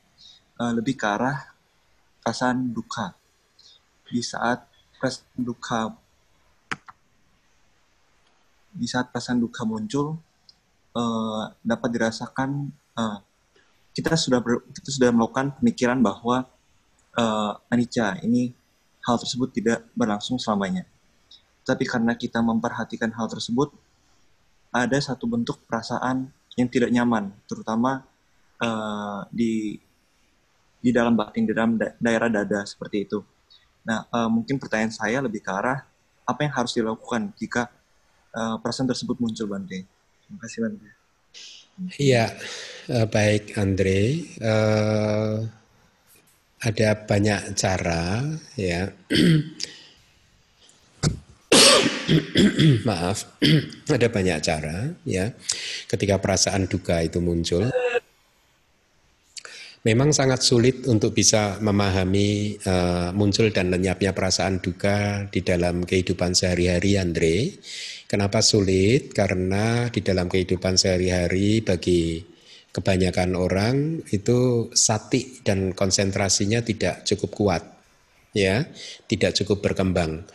uh, 0.58 0.72
lebih 0.74 0.98
ke 0.98 1.06
arah 1.06 1.54
perasaan 2.24 2.72
duka. 2.72 3.14
Di 4.08 4.24
saat 4.24 4.66
perasaan 4.98 5.42
duka, 5.44 5.94
di 8.74 8.88
saat 8.90 9.12
perasaan 9.14 9.44
duka 9.44 9.62
muncul, 9.68 10.18
uh, 10.98 11.44
dapat 11.62 11.90
dirasakan 11.94 12.72
uh, 12.98 13.20
kita 13.94 14.18
sudah 14.18 14.42
ber, 14.42 14.66
kita 14.74 14.90
sudah 14.90 15.10
melakukan 15.14 15.54
pemikiran 15.62 16.02
bahwa 16.02 16.50
uh, 17.14 17.54
anicca 17.70 18.18
ini 18.26 18.50
hal 19.06 19.22
tersebut 19.22 19.54
tidak 19.54 19.86
berlangsung 19.94 20.42
selamanya. 20.42 20.88
Tapi 21.64 21.86
karena 21.88 22.18
kita 22.18 22.42
memperhatikan 22.44 23.14
hal 23.16 23.30
tersebut, 23.30 23.72
ada 24.74 24.98
satu 24.98 25.30
bentuk 25.30 25.62
perasaan 25.70 26.34
yang 26.58 26.68
tidak 26.70 26.90
nyaman, 26.90 27.30
terutama 27.46 28.02
uh, 28.58 29.22
di 29.30 29.78
di 30.84 30.90
dalam 30.92 31.16
batin, 31.16 31.46
di 31.46 31.54
dalam 31.54 31.78
da 31.78 31.94
daerah 32.02 32.28
dada 32.28 32.66
seperti 32.66 33.06
itu. 33.06 33.22
Nah, 33.86 34.04
uh, 34.10 34.28
mungkin 34.28 34.58
pertanyaan 34.58 34.92
saya 34.92 35.22
lebih 35.22 35.46
ke 35.46 35.52
arah 35.54 35.86
apa 36.24 36.40
yang 36.42 36.54
harus 36.56 36.74
dilakukan 36.74 37.32
jika 37.38 37.70
uh, 38.34 38.58
perasaan 38.60 38.90
tersebut 38.90 39.22
muncul, 39.22 39.46
Bante. 39.48 39.86
Terima 40.26 40.40
kasih, 40.42 40.60
Bante. 40.66 40.90
Iya, 41.98 42.26
uh, 42.90 43.08
baik 43.08 43.56
Andre. 43.58 44.02
Uh, 44.42 45.38
ada 46.64 46.90
banyak 46.96 47.42
cara 47.60 48.24
ya. 48.56 48.88
Maaf, 52.90 53.40
ada 53.96 54.08
banyak 54.10 54.38
cara 54.44 54.92
ya. 55.06 55.34
Ketika 55.90 56.18
perasaan 56.20 56.70
duka 56.70 57.02
itu 57.02 57.20
muncul, 57.20 57.70
memang 59.84 60.16
sangat 60.16 60.42
sulit 60.42 60.88
untuk 60.88 61.12
bisa 61.12 61.60
memahami 61.60 62.58
uh, 62.64 63.10
muncul 63.16 63.52
dan 63.52 63.70
lenyapnya 63.70 64.16
perasaan 64.16 64.64
duka 64.64 65.28
di 65.30 65.44
dalam 65.44 65.84
kehidupan 65.84 66.34
sehari-hari, 66.34 66.98
Andre. 66.98 67.36
Kenapa 68.08 68.46
sulit? 68.46 69.12
Karena 69.12 69.90
di 69.90 70.06
dalam 70.06 70.30
kehidupan 70.30 70.78
sehari-hari 70.78 71.66
bagi 71.66 72.22
kebanyakan 72.74 73.38
orang 73.38 74.02
itu 74.10 74.70
sati 74.74 75.46
dan 75.46 75.78
konsentrasinya 75.78 76.66
tidak 76.66 77.06
cukup 77.06 77.30
kuat, 77.34 77.64
ya, 78.34 78.66
tidak 79.06 79.38
cukup 79.38 79.62
berkembang. 79.62 80.26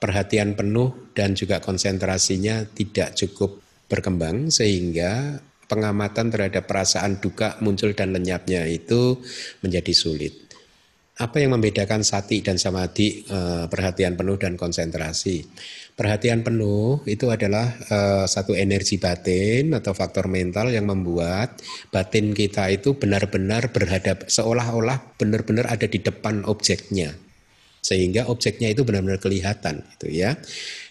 Perhatian 0.00 0.56
penuh 0.56 1.12
dan 1.12 1.36
juga 1.36 1.60
konsentrasinya 1.60 2.64
tidak 2.72 3.20
cukup 3.20 3.60
berkembang 3.84 4.48
sehingga 4.48 5.44
pengamatan 5.70 6.32
terhadap 6.34 6.64
perasaan 6.64 7.22
duka 7.22 7.60
muncul 7.60 7.94
dan 7.94 8.10
lenyapnya 8.10 8.64
itu 8.64 9.22
menjadi 9.62 9.92
sulit. 9.94 10.34
Apa 11.20 11.36
yang 11.36 11.52
membedakan 11.52 12.00
sati 12.00 12.40
dan 12.40 12.56
samadhi, 12.56 13.28
eh, 13.28 13.68
perhatian 13.68 14.16
penuh 14.16 14.40
dan 14.40 14.56
konsentrasi? 14.56 15.44
Perhatian 15.92 16.40
penuh 16.40 17.04
itu 17.04 17.28
adalah 17.28 17.68
eh, 17.68 18.24
satu 18.24 18.56
energi 18.56 18.96
batin 18.96 19.76
atau 19.76 19.92
faktor 19.92 20.32
mental 20.32 20.72
yang 20.72 20.88
membuat 20.88 21.60
batin 21.92 22.32
kita 22.32 22.72
itu 22.72 22.96
benar-benar 22.96 23.68
berhadap 23.68 24.32
seolah-olah 24.32 25.20
benar-benar 25.20 25.68
ada 25.68 25.84
di 25.84 26.00
depan 26.00 26.48
objeknya. 26.48 27.12
Sehingga 27.90 28.30
objeknya 28.30 28.70
itu 28.70 28.86
benar-benar 28.86 29.18
kelihatan 29.18 29.82
gitu 29.98 30.06
ya. 30.14 30.38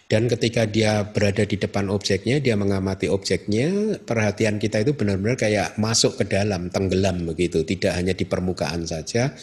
Dan 0.09 0.25
ketika 0.25 0.65
dia 0.65 1.05
berada 1.05 1.45
di 1.45 1.53
depan 1.53 1.85
objeknya, 1.87 2.41
dia 2.41 2.57
mengamati 2.57 3.07
objeknya, 3.07 4.01
perhatian 4.03 4.57
kita 4.57 4.81
itu 4.81 4.97
benar-benar 4.97 5.37
kayak 5.37 5.77
masuk 5.77 6.17
ke 6.17 6.25
dalam, 6.25 6.73
tenggelam 6.73 7.29
begitu, 7.29 7.61
tidak 7.61 7.93
hanya 7.93 8.17
di 8.17 8.25
permukaan 8.25 8.89
saja, 8.89 9.37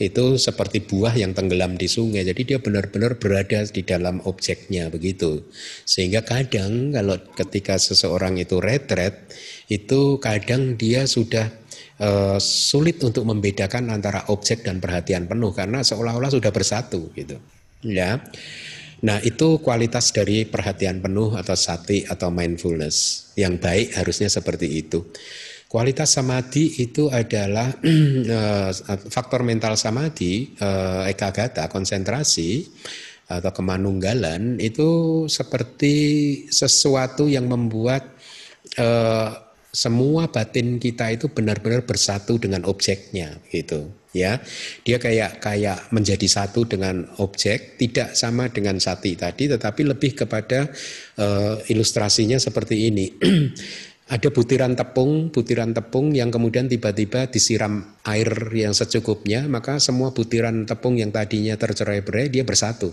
itu 0.00 0.40
seperti 0.40 0.80
buah 0.80 1.12
yang 1.12 1.36
tenggelam 1.36 1.76
di 1.76 1.84
sungai. 1.84 2.24
Jadi 2.24 2.52
dia 2.52 2.58
benar-benar 2.60 3.20
berada 3.20 3.64
di 3.68 3.84
dalam 3.84 4.20
objeknya 4.24 4.88
begitu. 4.88 5.44
Sehingga 5.84 6.24
kadang 6.24 6.96
kalau 6.96 7.20
ketika 7.36 7.76
seseorang 7.76 8.40
itu 8.40 8.60
retret, 8.60 9.28
itu 9.68 10.16
kadang 10.20 10.80
dia 10.80 11.04
sudah 11.04 11.48
uh, 12.00 12.40
sulit 12.40 12.98
untuk 13.04 13.28
membedakan 13.28 13.92
antara 13.92 14.26
objek 14.32 14.64
dan 14.64 14.80
perhatian 14.80 15.28
penuh 15.28 15.52
karena 15.52 15.84
seolah-olah 15.84 16.32
sudah 16.32 16.50
bersatu 16.50 17.12
gitu. 17.14 17.36
Ya. 17.84 18.18
Nah, 19.00 19.16
itu 19.24 19.56
kualitas 19.64 20.12
dari 20.12 20.44
perhatian 20.44 21.00
penuh 21.00 21.32
atau 21.32 21.56
sati 21.56 22.04
atau 22.04 22.28
mindfulness. 22.28 23.30
Yang 23.32 23.54
baik 23.64 23.88
harusnya 23.96 24.28
seperti 24.28 24.68
itu. 24.68 25.08
Kualitas 25.70 26.18
samadhi 26.18 26.82
itu 26.82 27.06
adalah 27.08 27.70
eh, 27.86 28.70
faktor 29.08 29.46
mental 29.46 29.78
samadhi, 29.78 30.52
eh, 30.52 31.02
ekagata, 31.14 31.70
konsentrasi 31.70 32.66
atau 33.30 33.54
kemanunggalan 33.54 34.58
itu 34.58 35.22
seperti 35.30 35.94
sesuatu 36.50 37.30
yang 37.30 37.46
membuat 37.46 38.02
eh, 38.74 39.30
semua 39.70 40.26
batin 40.30 40.82
kita 40.82 41.14
itu 41.14 41.30
benar-benar 41.30 41.86
bersatu 41.86 42.38
dengan 42.42 42.66
objeknya 42.66 43.38
gitu 43.54 43.90
ya 44.10 44.42
dia 44.82 44.98
kayak 44.98 45.38
kayak 45.38 45.94
menjadi 45.94 46.26
satu 46.26 46.66
dengan 46.66 47.06
objek 47.22 47.78
tidak 47.78 48.18
sama 48.18 48.50
dengan 48.50 48.82
sati 48.82 49.14
tadi 49.14 49.46
tetapi 49.46 49.86
lebih 49.86 50.18
kepada 50.26 50.66
uh, 51.22 51.62
ilustrasinya 51.70 52.42
seperti 52.42 52.90
ini 52.90 53.06
ada 54.10 54.26
butiran 54.34 54.74
tepung, 54.74 55.30
butiran 55.30 55.70
tepung 55.70 56.10
yang 56.10 56.34
kemudian 56.34 56.66
tiba-tiba 56.66 57.30
disiram 57.30 57.94
air 58.02 58.26
yang 58.50 58.74
secukupnya, 58.74 59.46
maka 59.46 59.78
semua 59.78 60.10
butiran 60.10 60.66
tepung 60.66 60.98
yang 60.98 61.14
tadinya 61.14 61.54
tercerai-berai 61.54 62.26
dia 62.26 62.42
bersatu. 62.42 62.90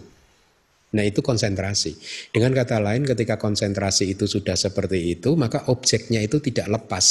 Nah, 0.87 1.03
itu 1.03 1.19
konsentrasi. 1.19 1.99
Dengan 2.31 2.55
kata 2.55 2.79
lain, 2.79 3.03
ketika 3.03 3.35
konsentrasi 3.35 4.15
itu 4.15 4.23
sudah 4.23 4.55
seperti 4.55 5.19
itu, 5.19 5.35
maka 5.35 5.67
objeknya 5.67 6.23
itu 6.23 6.39
tidak 6.39 6.79
lepas 6.79 7.07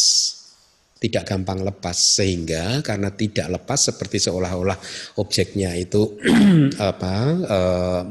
tidak 0.97 1.29
gampang 1.29 1.61
lepas. 1.61 1.97
Sehingga 1.97 2.81
karena 2.81 3.13
tidak 3.13 3.53
lepas 3.53 3.93
seperti 3.93 4.21
seolah-olah 4.21 4.79
objeknya 5.21 5.77
itu 5.77 6.17
apa 6.91 7.15
uh, 7.45 8.03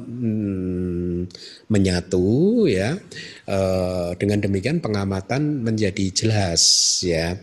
menyatu 1.65 2.25
ya 2.69 2.93
uh, 3.49 4.13
dengan 4.15 4.39
demikian 4.45 4.79
pengamatan 4.79 5.65
menjadi 5.65 6.05
jelas 6.13 6.61
ya. 7.01 7.33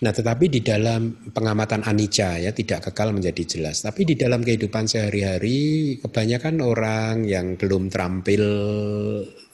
Nah 0.00 0.12
tetapi 0.12 0.48
di 0.48 0.60
dalam 0.64 1.30
pengamatan 1.36 1.84
anicca 1.84 2.40
ya 2.40 2.50
tidak 2.56 2.88
kekal 2.88 3.12
menjadi 3.12 3.44
jelas. 3.44 3.84
Tapi 3.84 4.08
di 4.08 4.14
dalam 4.16 4.40
kehidupan 4.40 4.88
sehari-hari 4.88 6.00
kebanyakan 6.00 6.64
orang 6.64 7.28
yang 7.28 7.60
belum 7.60 7.92
terampil 7.92 8.44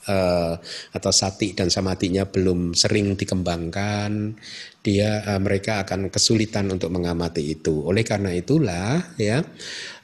uh, 0.08 0.54
atau 0.94 1.12
sati 1.12 1.56
dan 1.56 1.68
samatinya 1.72 2.28
belum 2.28 2.76
sering 2.76 3.16
dikembangkan 3.18 4.36
dia 4.84 5.24
uh, 5.24 5.40
mereka 5.40 5.80
akan 5.82 6.12
kesulitan 6.12 6.68
untuk 6.68 6.92
mengamati 6.92 7.56
itu. 7.56 7.72
Oleh 7.88 8.04
karena 8.04 8.36
itulah 8.36 9.00
ya 9.16 9.40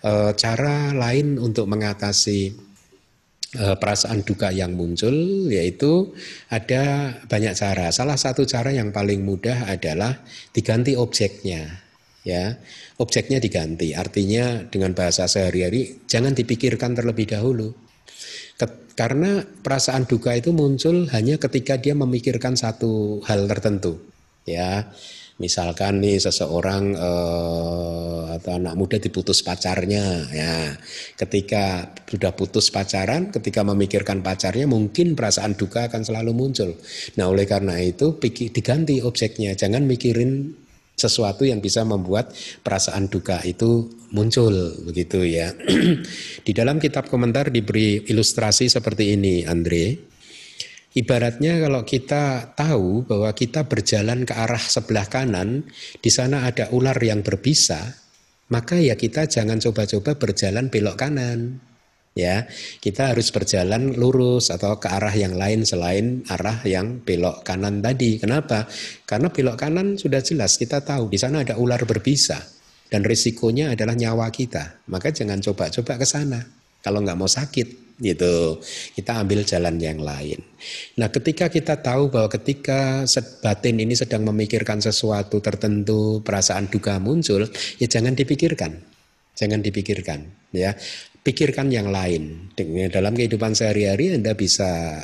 uh, 0.02 0.32
cara 0.32 0.96
lain 0.96 1.36
untuk 1.36 1.68
mengatasi 1.68 2.56
uh, 3.60 3.76
perasaan 3.76 4.24
duka 4.24 4.48
yang 4.48 4.72
muncul 4.72 5.12
yaitu 5.52 6.16
ada 6.48 7.12
banyak 7.28 7.52
cara. 7.52 7.92
Salah 7.92 8.16
satu 8.16 8.48
cara 8.48 8.72
yang 8.72 8.88
paling 8.88 9.20
mudah 9.20 9.68
adalah 9.68 10.24
diganti 10.56 10.96
objeknya 10.96 11.84
ya. 12.24 12.56
Objeknya 12.96 13.36
diganti. 13.36 13.92
Artinya 13.92 14.64
dengan 14.64 14.96
bahasa 14.96 15.28
sehari-hari 15.28 16.08
jangan 16.08 16.32
dipikirkan 16.32 16.96
terlebih 16.96 17.28
dahulu. 17.36 17.76
Karena 18.90 19.40
perasaan 19.40 20.04
duka 20.04 20.36
itu 20.36 20.52
muncul 20.52 21.08
hanya 21.16 21.40
ketika 21.40 21.80
dia 21.80 21.96
memikirkan 21.96 22.52
satu 22.52 23.24
hal 23.24 23.48
tertentu 23.48 24.09
ya 24.44 24.88
misalkan 25.40 26.04
nih 26.04 26.20
seseorang 26.20 26.94
eh, 26.94 28.22
atau 28.36 28.52
anak 28.60 28.76
muda 28.76 29.00
diputus 29.00 29.40
pacarnya 29.40 30.28
ya. 30.30 30.76
Ketika 31.16 31.90
sudah 32.06 32.36
putus 32.36 32.68
pacaran 32.68 33.32
ketika 33.32 33.64
memikirkan 33.64 34.20
pacarnya 34.20 34.68
mungkin 34.68 35.16
perasaan 35.16 35.56
duka 35.56 35.88
akan 35.88 36.04
selalu 36.04 36.36
muncul. 36.36 36.76
Nah 37.16 37.26
oleh 37.26 37.48
karena 37.48 37.80
itu 37.80 38.20
pikir, 38.20 38.52
diganti 38.52 39.00
objeknya. 39.00 39.56
Jangan 39.56 39.88
mikirin 39.88 40.54
sesuatu 41.00 41.48
yang 41.48 41.64
bisa 41.64 41.80
membuat 41.80 42.36
perasaan 42.60 43.08
duka 43.08 43.40
itu 43.48 43.88
muncul 44.12 44.52
begitu 44.84 45.24
ya. 45.24 45.56
Di 46.46 46.52
dalam 46.52 46.76
kitab 46.76 47.08
komentar 47.08 47.48
diberi 47.48 48.04
ilustrasi 48.04 48.68
seperti 48.68 49.16
ini 49.16 49.48
Andre 49.48 50.09
Ibaratnya 50.90 51.62
kalau 51.62 51.86
kita 51.86 52.50
tahu 52.58 53.06
bahwa 53.06 53.30
kita 53.30 53.62
berjalan 53.70 54.26
ke 54.26 54.34
arah 54.34 54.58
sebelah 54.58 55.06
kanan, 55.06 55.70
di 56.02 56.10
sana 56.10 56.50
ada 56.50 56.66
ular 56.74 56.98
yang 56.98 57.22
berbisa, 57.22 57.94
maka 58.50 58.74
ya 58.74 58.98
kita 58.98 59.30
jangan 59.30 59.62
coba-coba 59.62 60.18
berjalan 60.18 60.66
belok 60.66 60.98
kanan. 60.98 61.62
Ya, 62.18 62.50
kita 62.82 63.14
harus 63.14 63.30
berjalan 63.30 63.94
lurus 63.94 64.50
atau 64.50 64.82
ke 64.82 64.90
arah 64.90 65.14
yang 65.14 65.38
lain 65.38 65.62
selain 65.62 66.26
arah 66.26 66.58
yang 66.66 66.98
belok 67.06 67.46
kanan 67.46 67.78
tadi. 67.78 68.18
Kenapa? 68.18 68.66
Karena 69.06 69.30
belok 69.30 69.62
kanan 69.62 69.94
sudah 69.94 70.18
jelas 70.18 70.58
kita 70.58 70.82
tahu 70.82 71.06
di 71.06 71.22
sana 71.22 71.46
ada 71.46 71.54
ular 71.54 71.78
berbisa 71.86 72.42
dan 72.90 73.06
risikonya 73.06 73.78
adalah 73.78 73.94
nyawa 73.94 74.26
kita. 74.34 74.82
Maka 74.90 75.14
jangan 75.14 75.38
coba-coba 75.38 76.02
ke 76.02 76.06
sana 76.10 76.42
kalau 76.82 76.98
nggak 76.98 77.14
mau 77.14 77.30
sakit 77.30 77.89
gitu. 78.00 78.58
Kita 78.96 79.20
ambil 79.20 79.44
jalan 79.44 79.76
yang 79.76 80.00
lain. 80.00 80.40
Nah, 80.96 81.12
ketika 81.12 81.52
kita 81.52 81.78
tahu 81.78 82.08
bahwa 82.08 82.32
ketika 82.32 83.04
batin 83.44 83.76
ini 83.76 83.92
sedang 83.92 84.24
memikirkan 84.24 84.80
sesuatu 84.80 85.38
tertentu, 85.38 86.24
perasaan 86.24 86.72
duka 86.72 86.96
muncul, 86.96 87.44
ya 87.76 87.86
jangan 87.86 88.16
dipikirkan. 88.16 88.80
Jangan 89.36 89.60
dipikirkan, 89.60 90.50
ya. 90.52 90.74
Pikirkan 91.20 91.68
yang 91.68 91.92
lain. 91.92 92.52
Dalam 92.88 93.12
kehidupan 93.12 93.52
sehari-hari 93.52 94.16
Anda 94.16 94.32
bisa 94.32 95.00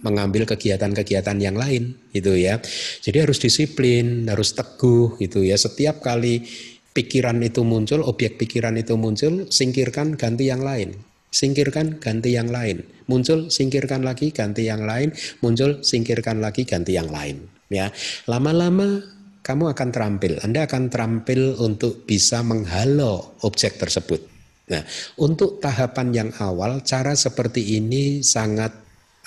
mengambil 0.00 0.48
kegiatan-kegiatan 0.48 1.36
yang 1.36 1.56
lain 1.56 1.96
gitu 2.16 2.32
ya. 2.32 2.60
Jadi 3.04 3.18
harus 3.20 3.36
disiplin, 3.36 4.24
harus 4.28 4.56
teguh 4.56 5.20
gitu 5.20 5.44
ya. 5.44 5.60
Setiap 5.60 6.00
kali 6.00 6.48
pikiran 6.96 7.36
itu 7.44 7.60
muncul, 7.60 8.00
objek 8.04 8.40
pikiran 8.40 8.76
itu 8.80 8.96
muncul, 8.96 9.48
singkirkan 9.52 10.16
ganti 10.16 10.48
yang 10.48 10.64
lain 10.64 11.09
singkirkan 11.30 12.02
ganti 12.02 12.34
yang 12.34 12.50
lain 12.50 12.82
muncul 13.06 13.48
singkirkan 13.48 14.02
lagi 14.02 14.34
ganti 14.34 14.66
yang 14.66 14.82
lain 14.82 15.14
muncul 15.42 15.80
singkirkan 15.80 16.42
lagi 16.42 16.66
ganti 16.66 16.98
yang 16.98 17.10
lain 17.10 17.60
Ya, 17.70 17.94
lama-lama 18.26 18.98
kamu 19.46 19.70
akan 19.70 19.88
terampil. 19.94 20.42
Anda 20.42 20.66
akan 20.66 20.90
terampil 20.90 21.54
untuk 21.62 22.02
bisa 22.02 22.42
menghalau 22.42 23.38
objek 23.46 23.78
tersebut. 23.78 24.26
Nah, 24.74 24.82
untuk 25.22 25.62
tahapan 25.62 26.10
yang 26.10 26.30
awal, 26.42 26.82
cara 26.82 27.14
seperti 27.14 27.78
ini 27.78 28.26
sangat 28.26 28.74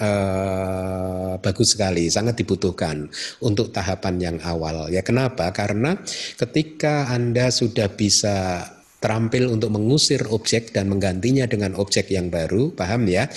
uh, 0.04 1.40
bagus 1.40 1.80
sekali, 1.80 2.12
sangat 2.12 2.36
dibutuhkan 2.36 3.08
untuk 3.40 3.72
tahapan 3.72 4.16
yang 4.20 4.38
awal. 4.44 4.92
Ya, 4.92 5.00
kenapa? 5.08 5.48
Karena 5.56 5.96
ketika 6.36 7.08
Anda 7.16 7.48
sudah 7.48 7.88
bisa 7.96 8.68
terampil 9.04 9.52
untuk 9.52 9.68
mengusir 9.76 10.24
objek 10.32 10.72
dan 10.72 10.88
menggantinya 10.88 11.44
dengan 11.44 11.76
objek 11.76 12.08
yang 12.08 12.32
baru, 12.32 12.72
paham 12.72 13.04
ya? 13.12 13.28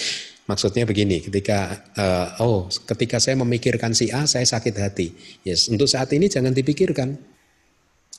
Maksudnya 0.46 0.86
begini, 0.86 1.18
ketika 1.18 1.90
uh, 1.98 2.38
oh, 2.38 2.70
ketika 2.70 3.18
saya 3.18 3.34
memikirkan 3.42 3.90
si 3.90 4.14
A, 4.14 4.30
saya 4.30 4.46
sakit 4.46 4.74
hati. 4.78 5.10
Yes, 5.42 5.66
untuk 5.66 5.90
saat 5.90 6.14
ini 6.14 6.30
jangan 6.30 6.54
dipikirkan. 6.54 7.18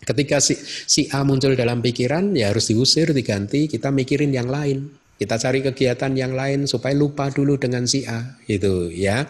Ketika 0.03 0.43
si, 0.43 0.59
si 0.59 1.07
A 1.15 1.23
muncul 1.23 1.55
dalam 1.55 1.79
pikiran, 1.79 2.35
ya 2.35 2.51
harus 2.51 2.67
diusir, 2.67 3.15
diganti. 3.15 3.71
Kita 3.71 3.95
mikirin 3.95 4.35
yang 4.35 4.51
lain. 4.51 4.91
Kita 5.15 5.39
cari 5.39 5.63
kegiatan 5.63 6.13
yang 6.13 6.35
lain 6.35 6.67
supaya 6.67 6.93
lupa 6.93 7.31
dulu 7.31 7.55
dengan 7.55 7.87
si 7.87 8.03
A, 8.03 8.37
gitu 8.43 8.91
ya. 8.91 9.23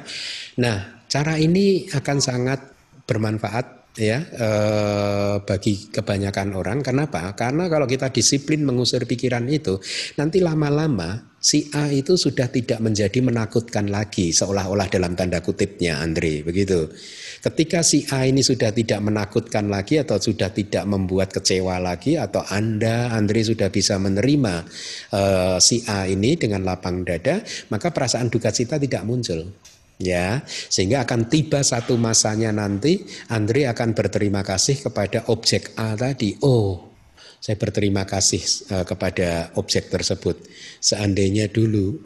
Nah, 0.58 1.06
cara 1.06 1.38
ini 1.38 1.86
akan 1.94 2.18
sangat 2.18 2.60
bermanfaat 3.06 3.87
ya 3.98 4.22
eh, 4.22 5.36
bagi 5.44 5.90
kebanyakan 5.90 6.54
orang. 6.54 6.80
Kenapa? 6.86 7.34
Karena 7.34 7.66
kalau 7.68 7.90
kita 7.90 8.14
disiplin 8.14 8.64
mengusir 8.64 9.04
pikiran 9.10 9.44
itu, 9.50 9.82
nanti 10.16 10.40
lama-lama 10.40 11.34
si 11.42 11.70
A 11.74 11.90
itu 11.90 12.18
sudah 12.18 12.50
tidak 12.50 12.82
menjadi 12.82 13.20
menakutkan 13.22 13.90
lagi, 13.90 14.34
seolah-olah 14.34 14.90
dalam 14.90 15.18
tanda 15.18 15.42
kutipnya, 15.42 16.02
Andre, 16.02 16.46
begitu. 16.46 16.90
Ketika 17.42 17.86
si 17.86 18.06
A 18.10 18.26
ini 18.26 18.42
sudah 18.42 18.74
tidak 18.74 19.00
menakutkan 19.02 19.70
lagi 19.70 20.02
atau 20.02 20.18
sudah 20.18 20.50
tidak 20.50 20.84
membuat 20.90 21.30
kecewa 21.34 21.78
lagi 21.78 22.18
atau 22.18 22.42
Anda, 22.50 23.14
Andre 23.14 23.46
sudah 23.46 23.70
bisa 23.70 24.02
menerima 24.02 24.66
uh, 25.14 25.58
si 25.62 25.86
A 25.86 26.10
ini 26.10 26.36
dengan 26.36 26.66
lapang 26.66 27.06
dada, 27.06 27.40
maka 27.70 27.94
perasaan 27.94 28.34
duka 28.34 28.50
cita 28.50 28.82
tidak 28.82 29.06
muncul 29.06 29.54
ya 29.98 30.42
sehingga 30.46 31.04
akan 31.06 31.30
tiba 31.30 31.62
satu 31.62 31.98
masanya 31.98 32.54
nanti 32.54 33.02
Andre 33.34 33.66
akan 33.70 33.98
berterima 33.98 34.46
kasih 34.46 34.90
kepada 34.90 35.30
objek 35.34 35.74
A 35.78 35.98
tadi. 35.98 36.38
Oh 36.42 36.97
saya 37.38 37.54
berterima 37.56 38.04
kasih 38.04 38.42
uh, 38.74 38.86
kepada 38.86 39.54
objek 39.62 39.94
tersebut. 39.94 40.42
Seandainya 40.82 41.48
dulu 41.48 42.02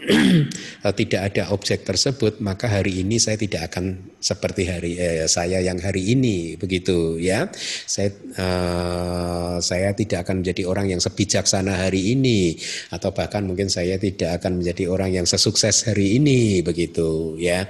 uh, 0.84 0.94
tidak 1.00 1.22
ada 1.32 1.56
objek 1.56 1.88
tersebut, 1.88 2.44
maka 2.44 2.68
hari 2.68 3.00
ini 3.02 3.16
saya 3.16 3.40
tidak 3.40 3.72
akan 3.72 4.16
seperti 4.22 4.68
hari 4.68 5.00
eh, 5.00 5.26
saya 5.32 5.64
yang 5.64 5.80
hari 5.80 6.14
ini, 6.14 6.60
begitu 6.60 7.16
ya. 7.18 7.48
Saya 7.88 8.12
uh, 8.38 9.58
saya 9.64 9.96
tidak 9.96 10.28
akan 10.28 10.44
menjadi 10.44 10.68
orang 10.68 10.92
yang 10.92 11.02
sebijaksana 11.02 11.88
hari 11.88 12.12
ini, 12.12 12.60
atau 12.92 13.16
bahkan 13.16 13.48
mungkin 13.48 13.72
saya 13.72 13.96
tidak 13.96 14.44
akan 14.44 14.60
menjadi 14.60 14.92
orang 14.92 15.16
yang 15.16 15.26
sesukses 15.26 15.88
hari 15.88 16.20
ini, 16.20 16.60
begitu 16.60 17.40
ya. 17.40 17.66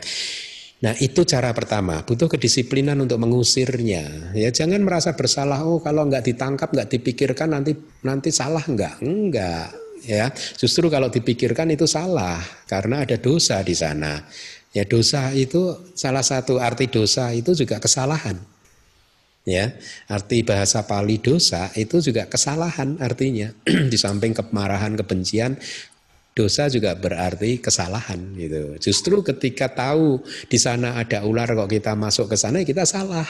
Nah 0.82 0.98
itu 0.98 1.22
cara 1.30 1.53
pertama, 1.53 2.02
butuh 2.02 2.26
kedisiplinan 2.26 2.98
untuk 2.98 3.22
mengusirnya. 3.22 4.34
Ya 4.34 4.49
jangan 4.49 4.82
merasa 4.82 5.14
bersalah. 5.14 5.62
Oh 5.62 5.78
kalau 5.78 6.10
nggak 6.10 6.34
ditangkap, 6.34 6.74
nggak 6.74 6.90
dipikirkan 6.90 7.53
nanti 7.53 7.78
nanti 8.02 8.34
salah 8.34 8.66
nggak? 8.66 9.06
Enggak. 9.06 9.78
Ya 10.02 10.34
justru 10.58 10.90
kalau 10.90 11.14
dipikirkan 11.14 11.70
itu 11.70 11.86
salah 11.86 12.41
karena 12.66 13.06
ada 13.06 13.22
dosa 13.22 13.62
di 13.62 13.78
sana. 13.78 14.26
Ya 14.74 14.82
dosa 14.82 15.30
itu 15.38 15.94
salah 15.94 16.26
satu 16.26 16.58
arti 16.58 16.90
dosa 16.90 17.30
itu 17.30 17.53
juga 17.53 17.78
kesalahan. 17.78 18.41
Ya 19.45 19.78
arti 20.10 20.41
bahasa 20.41 20.82
Pali 20.90 21.22
dosa 21.22 21.70
itu 21.78 22.02
juga 22.02 22.26
kesalahan 22.26 22.98
artinya. 22.98 23.53
di 23.91 23.98
samping 24.02 24.34
kemarahan, 24.34 24.98
kebencian, 24.98 25.62
Dosa 26.32 26.72
juga 26.72 26.95
berarti 26.95 27.60
kesalahan 27.60 28.16
gitu. 28.40 28.80
Justru 28.80 29.20
ketika 29.20 29.68
tahu 29.68 30.24
di 30.48 30.56
sana 30.56 30.95
ada 30.95 31.28
ular 31.28 31.52
kok 31.52 31.68
kita 31.68 31.91
masuk 31.99 32.32
ke 32.32 32.40
sana 32.40 32.64
ya 32.64 32.66
kita 32.72 32.88
salah. 32.88 33.28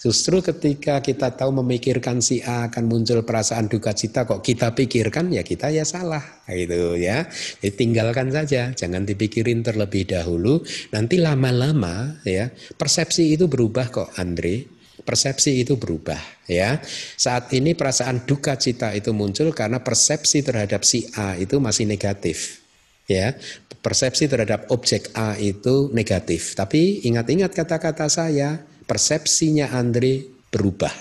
Justru 0.00 0.40
ketika 0.40 1.04
kita 1.04 1.36
tahu 1.36 1.60
memikirkan 1.60 2.24
si 2.24 2.40
A 2.40 2.72
akan 2.72 2.88
muncul 2.88 3.20
perasaan 3.20 3.68
duka 3.68 3.92
cita 3.92 4.24
kok 4.24 4.40
kita 4.40 4.72
pikirkan 4.72 5.28
ya 5.28 5.44
kita 5.44 5.68
ya 5.68 5.84
salah 5.84 6.24
gitu 6.48 6.96
ya. 6.96 7.28
Jadi 7.60 7.76
tinggalkan 7.76 8.32
saja, 8.32 8.72
jangan 8.72 9.04
dipikirin 9.04 9.60
terlebih 9.60 10.08
dahulu. 10.08 10.64
Nanti 10.88 11.20
lama-lama 11.20 12.24
ya 12.24 12.48
persepsi 12.80 13.36
itu 13.36 13.44
berubah 13.44 13.92
kok 13.92 14.16
Andre 14.16 14.77
persepsi 15.08 15.64
itu 15.64 15.80
berubah 15.80 16.20
ya. 16.44 16.76
Saat 17.16 17.56
ini 17.56 17.72
perasaan 17.72 18.28
duka 18.28 18.60
cita 18.60 18.92
itu 18.92 19.16
muncul 19.16 19.56
karena 19.56 19.80
persepsi 19.80 20.44
terhadap 20.44 20.84
si 20.84 21.08
A 21.16 21.32
itu 21.40 21.56
masih 21.56 21.88
negatif. 21.88 22.60
Ya, 23.08 23.32
persepsi 23.80 24.28
terhadap 24.28 24.68
objek 24.68 25.08
A 25.16 25.32
itu 25.40 25.88
negatif. 25.96 26.52
Tapi 26.52 27.08
ingat-ingat 27.08 27.56
kata-kata 27.56 28.04
saya, 28.12 28.60
persepsinya 28.84 29.72
Andre 29.72 30.28
berubah. 30.52 30.92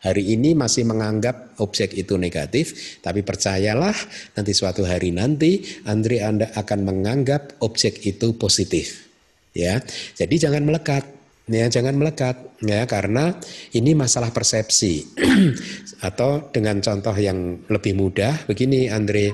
Hari 0.00 0.32
ini 0.32 0.56
masih 0.56 0.88
menganggap 0.88 1.60
objek 1.60 1.92
itu 1.92 2.16
negatif, 2.16 3.00
tapi 3.04 3.20
percayalah 3.20 3.96
nanti 4.32 4.52
suatu 4.56 4.88
hari 4.88 5.12
nanti 5.12 5.60
Andre 5.84 6.24
Anda 6.24 6.46
akan 6.56 6.80
menganggap 6.88 7.60
objek 7.60 8.00
itu 8.08 8.32
positif. 8.40 9.12
Ya. 9.52 9.84
Jadi 10.16 10.40
jangan 10.40 10.64
melekat 10.64 11.15
ya 11.46 11.66
jangan 11.70 11.94
melekat 11.94 12.58
ya 12.62 12.84
karena 12.84 13.34
ini 13.74 13.94
masalah 13.94 14.30
persepsi. 14.34 15.16
Atau 16.06 16.52
dengan 16.52 16.78
contoh 16.82 17.16
yang 17.16 17.66
lebih 17.70 17.96
mudah 17.96 18.46
begini 18.50 18.92
Andre. 18.92 19.32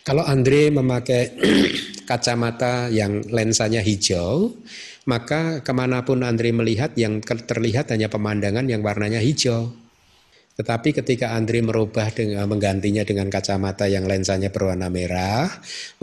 Kalau 0.00 0.24
Andre 0.24 0.72
memakai 0.72 1.36
kacamata 2.08 2.88
yang 2.88 3.20
lensanya 3.28 3.84
hijau 3.84 4.56
maka 5.08 5.64
ke 5.64 5.72
mana 5.72 6.06
pun 6.06 6.20
Andre 6.20 6.52
melihat 6.52 6.92
yang 6.94 7.18
terlihat 7.24 7.90
hanya 7.90 8.06
pemandangan 8.06 8.62
yang 8.70 8.84
warnanya 8.84 9.18
hijau. 9.18 9.74
Tetapi 10.60 10.92
ketika 10.92 11.32
Andre 11.32 11.64
merubah 11.64 12.12
dengan 12.12 12.44
menggantinya 12.44 13.00
dengan 13.00 13.32
kacamata 13.32 13.88
yang 13.88 14.04
lensanya 14.04 14.52
berwarna 14.52 14.92
merah, 14.92 15.48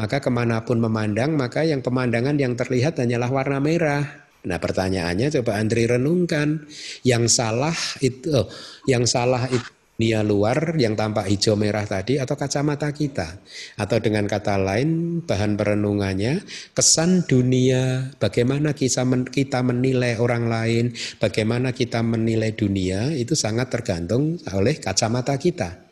maka 0.01 0.17
ke 0.17 0.33
mana 0.33 0.65
pun 0.65 0.81
memandang, 0.81 1.37
maka 1.37 1.61
yang 1.61 1.85
pemandangan 1.85 2.35
yang 2.41 2.57
terlihat 2.57 2.97
hanyalah 2.97 3.29
warna 3.29 3.61
merah. 3.61 4.26
Nah 4.47 4.57
pertanyaannya 4.57 5.27
coba 5.39 5.59
Andri 5.59 5.83
renungkan. 5.83 6.63
Yang 7.03 7.35
salah 7.35 7.77
itu 7.99 8.31
oh, 8.31 8.47
yang 8.87 9.03
salah 9.03 9.45
itu 9.51 9.67
dunia 9.97 10.21
luar 10.21 10.77
yang 10.77 10.93
tampak 10.93 11.25
hijau 11.25 11.57
merah 11.57 11.81
tadi 11.81 12.21
atau 12.21 12.37
kacamata 12.37 12.93
kita. 12.93 13.41
Atau 13.75 13.97
dengan 13.99 14.29
kata 14.29 14.55
lain 14.55 15.19
bahan 15.25 15.57
perenungannya 15.57 16.45
kesan 16.71 17.25
dunia 17.25 18.13
bagaimana 18.21 18.71
kita 18.73 19.59
menilai 19.65 20.15
orang 20.21 20.47
lain 20.47 20.93
bagaimana 21.17 21.73
kita 21.73 22.05
menilai 22.05 22.53
dunia 22.53 23.11
itu 23.11 23.33
sangat 23.33 23.73
tergantung 23.73 24.37
oleh 24.53 24.77
kacamata 24.77 25.33
kita 25.41 25.86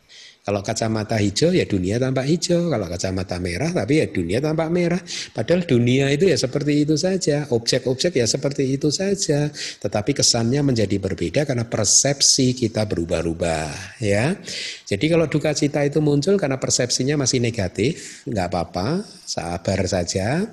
kalau 0.46 0.62
kacamata 0.62 1.18
hijau 1.18 1.50
ya 1.50 1.66
dunia 1.66 1.98
tampak 1.98 2.30
hijau, 2.30 2.70
kalau 2.70 2.86
kacamata 2.86 3.42
merah 3.42 3.74
tapi 3.74 3.98
ya 3.98 4.06
dunia 4.14 4.38
tampak 4.38 4.70
merah. 4.70 5.02
Padahal 5.34 5.66
dunia 5.66 6.14
itu 6.14 6.30
ya 6.30 6.38
seperti 6.38 6.86
itu 6.86 6.94
saja, 6.94 7.50
objek-objek 7.50 8.22
ya 8.22 8.30
seperti 8.30 8.78
itu 8.78 8.94
saja. 8.94 9.50
Tetapi 9.52 10.14
kesannya 10.14 10.62
menjadi 10.62 11.02
berbeda 11.02 11.50
karena 11.50 11.66
persepsi 11.66 12.54
kita 12.54 12.86
berubah-ubah 12.86 13.98
ya. 14.06 14.38
Jadi 14.86 15.06
kalau 15.10 15.26
duka 15.26 15.50
cita 15.58 15.82
itu 15.82 15.98
muncul 15.98 16.38
karena 16.38 16.62
persepsinya 16.62 17.18
masih 17.18 17.42
negatif, 17.42 18.22
nggak 18.30 18.46
apa-apa, 18.54 19.02
sabar 19.26 19.82
saja. 19.90 20.46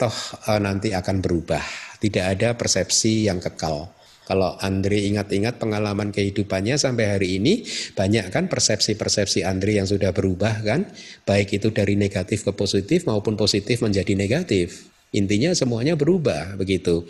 Toh 0.00 0.16
eh, 0.48 0.60
nanti 0.64 0.96
akan 0.96 1.20
berubah. 1.20 1.62
Tidak 2.00 2.24
ada 2.24 2.56
persepsi 2.56 3.28
yang 3.28 3.44
kekal. 3.44 3.93
Kalau 4.24 4.56
Andre 4.64 5.04
ingat-ingat 5.04 5.60
pengalaman 5.60 6.08
kehidupannya 6.08 6.80
sampai 6.80 7.04
hari 7.12 7.28
ini, 7.36 7.60
banyak 7.92 8.32
kan 8.32 8.48
persepsi-persepsi 8.48 9.44
Andre 9.44 9.76
yang 9.76 9.88
sudah 9.88 10.16
berubah 10.16 10.64
kan, 10.64 10.88
baik 11.28 11.60
itu 11.60 11.68
dari 11.68 11.92
negatif 11.92 12.48
ke 12.48 12.52
positif 12.56 13.04
maupun 13.04 13.36
positif 13.36 13.84
menjadi 13.84 14.16
negatif. 14.16 14.88
Intinya 15.12 15.52
semuanya 15.52 15.94
berubah 15.94 16.56
begitu. 16.56 17.04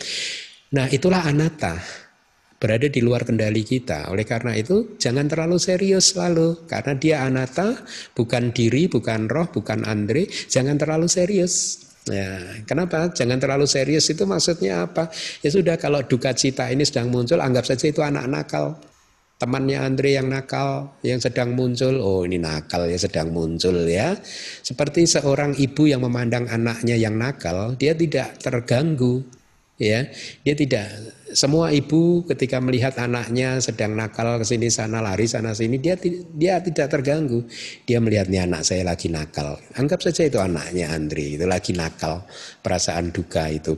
Nah 0.75 0.91
itulah 0.91 1.23
anata, 1.23 1.79
berada 2.59 2.91
di 2.91 2.99
luar 3.05 3.23
kendali 3.29 3.61
kita. 3.61 4.09
Oleh 4.09 4.27
karena 4.27 4.57
itu 4.59 4.97
jangan 4.97 5.31
terlalu 5.31 5.61
serius 5.61 6.17
selalu, 6.17 6.65
karena 6.67 6.93
dia 6.99 7.17
anata, 7.23 7.79
bukan 8.17 8.51
diri, 8.57 8.91
bukan 8.91 9.31
roh, 9.31 9.47
bukan 9.53 9.87
Andre, 9.87 10.27
jangan 10.51 10.81
terlalu 10.81 11.07
serius. 11.07 11.84
Ya, 12.05 12.61
kenapa? 12.69 13.09
Jangan 13.17 13.41
terlalu 13.41 13.65
serius 13.65 14.05
itu 14.13 14.29
maksudnya 14.29 14.85
apa? 14.85 15.09
Ya 15.41 15.49
sudah 15.49 15.81
kalau 15.81 16.05
duka 16.05 16.37
cita 16.37 16.69
ini 16.69 16.85
sedang 16.85 17.09
muncul, 17.09 17.41
anggap 17.41 17.65
saja 17.65 17.89
itu 17.89 18.05
anak 18.05 18.29
nakal. 18.29 18.77
Temannya 19.35 19.81
Andre 19.81 20.15
yang 20.15 20.29
nakal, 20.29 20.95
yang 21.01 21.19
sedang 21.19 21.57
muncul, 21.57 21.97
oh 21.99 22.23
ini 22.23 22.37
nakal 22.37 22.87
ya 22.87 23.01
sedang 23.01 23.33
muncul 23.33 23.89
ya. 23.89 24.15
Seperti 24.61 25.09
seorang 25.09 25.57
ibu 25.57 25.89
yang 25.89 26.05
memandang 26.05 26.45
anaknya 26.47 26.95
yang 26.95 27.17
nakal, 27.17 27.73
dia 27.75 27.97
tidak 27.97 28.37
terganggu. 28.37 29.25
Ya 29.79 30.07
dia 30.47 30.55
tidak. 30.55 30.87
Semua 31.35 31.75
ibu 31.75 32.23
ketika 32.31 32.63
melihat 32.63 32.95
anaknya 32.95 33.59
sedang 33.59 33.99
nakal 33.99 34.39
ke 34.39 34.47
sini 34.47 34.71
sana 34.71 35.03
lari 35.03 35.27
sana 35.27 35.51
sini 35.51 35.83
dia 35.83 35.99
dia 36.31 36.63
tidak 36.63 36.95
terganggu. 36.95 37.43
Dia 37.83 37.99
melihatnya 37.99 38.47
anak 38.47 38.63
saya 38.63 38.87
lagi 38.87 39.11
nakal. 39.11 39.59
Anggap 39.75 39.99
saja 39.99 40.31
itu 40.31 40.39
anaknya 40.39 40.95
Andri 40.95 41.35
itu 41.35 41.43
lagi 41.43 41.75
nakal. 41.75 42.23
Perasaan 42.63 43.11
duka 43.11 43.51
itu. 43.51 43.75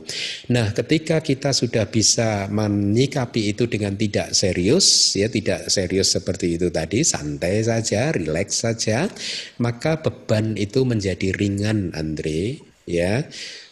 Nah 0.53 0.69
ketika 0.69 1.17
kita 1.17 1.49
sudah 1.49 1.89
bisa 1.89 2.45
menyikapi 2.53 3.57
itu 3.57 3.65
dengan 3.65 3.97
tidak 3.97 4.37
serius 4.37 5.17
ya 5.17 5.25
tidak 5.25 5.65
serius 5.73 6.13
seperti 6.13 6.61
itu 6.61 6.69
tadi 6.69 7.01
santai 7.01 7.65
saja 7.65 8.13
rileks 8.13 8.61
saja 8.61 9.09
maka 9.57 9.97
beban 9.97 10.53
itu 10.61 10.85
menjadi 10.85 11.33
ringan 11.33 11.89
Andre 11.97 12.61
ya 12.85 13.25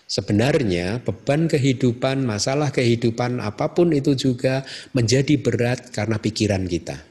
Sebenarnya 0.06 1.02
beban 1.02 1.50
kehidupan, 1.50 2.30
masalah 2.30 2.70
kehidupan 2.70 3.42
apa 3.42 3.74
pun 3.74 3.90
itu 3.90 4.14
juga 4.14 4.62
menjadi 4.94 5.34
berat 5.42 5.90
karena 5.90 6.22
pikiran 6.22 6.62
kita. 6.70 7.02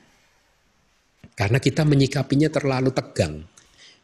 Karena 1.35 1.59
kita 1.59 1.83
menyikapinya 1.83 2.47
terlalu 2.47 2.95
tegang, 2.95 3.43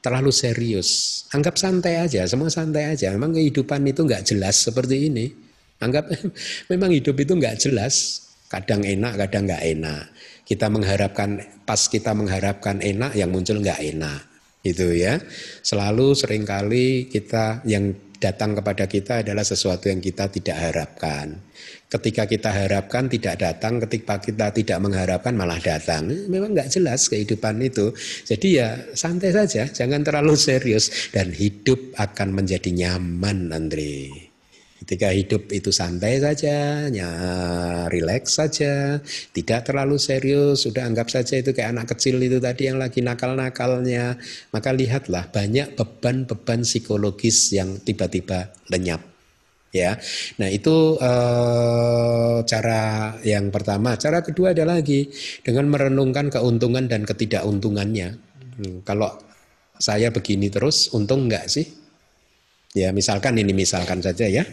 terlalu 0.03 0.35
serius. 0.35 1.23
Anggap 1.31 1.55
santai 1.55 2.03
aja, 2.03 2.27
semua 2.27 2.51
santai 2.51 2.91
aja. 2.91 3.15
Memang 3.15 3.39
kehidupan 3.39 3.87
itu 3.87 4.03
nggak 4.03 4.27
jelas 4.27 4.59
seperti 4.59 5.07
ini. 5.07 5.31
Anggap 5.79 6.11
memang 6.75 6.91
hidup 6.91 7.15
itu 7.15 7.39
nggak 7.39 7.63
jelas. 7.63 8.27
Kadang 8.51 8.83
enak, 8.83 9.15
kadang 9.15 9.47
nggak 9.47 9.65
enak. 9.79 10.03
Kita 10.43 10.67
mengharapkan, 10.67 11.39
pas 11.63 11.79
kita 11.87 12.11
mengharapkan 12.11 12.83
enak, 12.83 13.15
yang 13.15 13.31
muncul 13.31 13.63
nggak 13.63 13.79
enak. 13.79 14.27
Itu 14.67 14.91
ya. 14.91 15.23
Selalu 15.63 16.19
sering 16.19 16.43
kali 16.43 17.07
kita 17.07 17.63
yang 17.63 17.95
datang 18.21 18.53
kepada 18.53 18.85
kita 18.85 19.25
adalah 19.25 19.43
sesuatu 19.43 19.89
yang 19.89 19.99
kita 19.99 20.29
tidak 20.29 20.61
harapkan. 20.61 21.41
Ketika 21.91 22.29
kita 22.29 22.53
harapkan 22.55 23.11
tidak 23.11 23.41
datang, 23.41 23.83
ketika 23.83 24.23
kita 24.23 24.55
tidak 24.55 24.79
mengharapkan 24.79 25.35
malah 25.35 25.59
datang. 25.59 26.07
Memang 26.31 26.55
nggak 26.55 26.71
jelas 26.71 27.11
kehidupan 27.11 27.59
itu. 27.65 27.91
Jadi 28.29 28.63
ya 28.63 28.79
santai 28.95 29.35
saja, 29.35 29.67
jangan 29.67 30.07
terlalu 30.07 30.39
serius 30.39 31.11
dan 31.11 31.35
hidup 31.35 31.97
akan 31.99 32.37
menjadi 32.37 32.71
nyaman, 32.71 33.51
Andre. 33.51 34.30
Ketika 34.81 35.13
hidup 35.13 35.53
itu 35.53 35.69
santai 35.69 36.25
saja, 36.25 36.89
ya, 36.89 37.11
rileks 37.93 38.41
saja, 38.41 38.97
tidak 39.37 39.69
terlalu 39.69 40.01
serius, 40.01 40.65
sudah 40.65 40.89
anggap 40.89 41.13
saja 41.13 41.37
itu 41.37 41.53
kayak 41.53 41.77
anak 41.77 41.93
kecil 41.93 42.17
itu 42.17 42.41
tadi 42.41 42.73
yang 42.73 42.81
lagi 42.81 43.05
nakal-nakalnya. 43.05 44.17
Maka 44.57 44.73
lihatlah 44.73 45.29
banyak 45.29 45.77
beban-beban 45.77 46.65
psikologis 46.65 47.53
yang 47.53 47.77
tiba-tiba 47.85 48.57
lenyap. 48.73 49.05
Ya, 49.71 50.01
nah 50.41 50.51
itu 50.51 50.97
eh, 50.99 52.39
cara 52.43 53.15
yang 53.23 53.53
pertama. 53.53 53.95
Cara 54.01 54.25
kedua 54.25 54.57
ada 54.57 54.65
lagi 54.65 55.13
dengan 55.45 55.69
merenungkan 55.71 56.33
keuntungan 56.33 56.89
dan 56.89 57.05
ketidakuntungannya. 57.05 58.09
Hmm, 58.59 58.81
kalau 58.83 59.13
saya 59.77 60.09
begini 60.09 60.49
terus, 60.49 60.89
untung 60.97 61.29
enggak 61.29 61.47
sih? 61.53 61.80
Ya, 62.71 62.95
misalkan 62.95 63.35
ini 63.35 63.51
misalkan 63.51 63.99
saja 63.99 64.31
ya, 64.31 64.47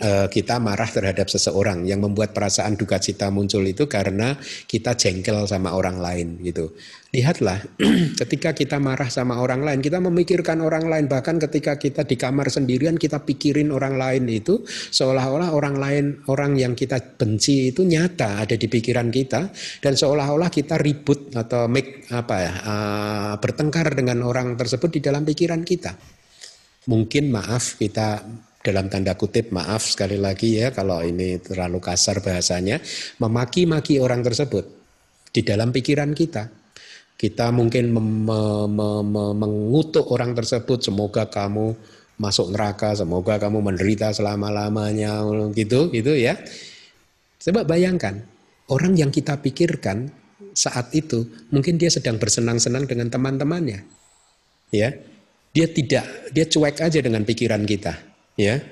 eh, 0.00 0.26
kita 0.32 0.56
marah 0.56 0.88
terhadap 0.88 1.28
seseorang. 1.28 1.84
Yang 1.84 2.08
membuat 2.08 2.32
perasaan 2.32 2.80
duka 2.80 2.96
cita 2.96 3.28
muncul 3.28 3.60
itu 3.68 3.84
karena 3.84 4.40
kita 4.64 4.96
jengkel 4.96 5.44
sama 5.44 5.76
orang 5.76 6.00
lain 6.00 6.40
gitu. 6.40 6.72
Lihatlah, 7.12 7.60
ketika 8.24 8.56
kita 8.56 8.80
marah 8.80 9.12
sama 9.12 9.36
orang 9.36 9.68
lain, 9.68 9.84
kita 9.84 10.00
memikirkan 10.00 10.64
orang 10.64 10.88
lain, 10.88 11.12
bahkan 11.12 11.36
ketika 11.36 11.76
kita 11.76 12.08
di 12.08 12.16
kamar 12.16 12.48
sendirian 12.48 12.96
kita 12.96 13.20
pikirin 13.28 13.68
orang 13.68 14.00
lain 14.00 14.24
itu 14.32 14.64
seolah-olah 14.64 15.52
orang 15.52 15.76
lain, 15.76 16.04
orang 16.32 16.56
yang 16.56 16.72
kita 16.72 17.20
benci 17.20 17.76
itu 17.76 17.84
nyata 17.84 18.48
ada 18.48 18.56
di 18.56 18.64
pikiran 18.64 19.12
kita. 19.12 19.52
Dan 19.84 19.92
seolah-olah 19.92 20.48
kita 20.48 20.80
ribut 20.80 21.36
atau 21.36 21.68
make 21.68 22.08
apa 22.16 22.36
ya, 22.40 22.52
uh, 22.64 23.32
bertengkar 23.36 23.92
dengan 23.92 24.24
orang 24.24 24.56
tersebut 24.56 24.88
di 24.88 25.00
dalam 25.04 25.28
pikiran 25.28 25.60
kita 25.68 26.17
mungkin 26.88 27.28
maaf 27.28 27.76
kita 27.76 28.24
dalam 28.64 28.88
tanda 28.90 29.14
kutip 29.14 29.52
maaf 29.54 29.84
sekali 29.86 30.16
lagi 30.18 30.58
ya 30.58 30.72
kalau 30.74 31.04
ini 31.04 31.38
terlalu 31.38 31.78
kasar 31.78 32.18
bahasanya 32.24 32.80
memaki-maki 33.22 34.00
orang 34.02 34.24
tersebut 34.24 34.64
di 35.30 35.44
dalam 35.44 35.70
pikiran 35.70 36.16
kita. 36.16 36.48
Kita 37.18 37.50
mungkin 37.50 37.90
mengutuk 39.42 40.06
orang 40.14 40.38
tersebut 40.38 40.86
semoga 40.86 41.26
kamu 41.26 41.74
masuk 42.18 42.54
neraka 42.54 42.94
semoga 42.94 43.42
kamu 43.42 43.58
menderita 43.58 44.14
selama-lamanya 44.14 45.26
gitu 45.54 45.90
gitu 45.90 46.14
ya. 46.14 46.38
Coba 47.42 47.66
bayangkan 47.66 48.22
orang 48.70 48.94
yang 48.94 49.10
kita 49.10 49.42
pikirkan 49.42 50.14
saat 50.54 50.94
itu 50.94 51.26
mungkin 51.50 51.74
dia 51.78 51.90
sedang 51.90 52.22
bersenang-senang 52.22 52.86
dengan 52.86 53.10
teman-temannya 53.10 53.82
ya 54.74 54.90
dia 55.58 55.66
tidak, 55.66 56.06
dia 56.30 56.46
cuek 56.46 56.78
aja 56.78 57.02
dengan 57.02 57.26
pikiran 57.26 57.66
kita. 57.66 57.98
Ya, 58.38 58.62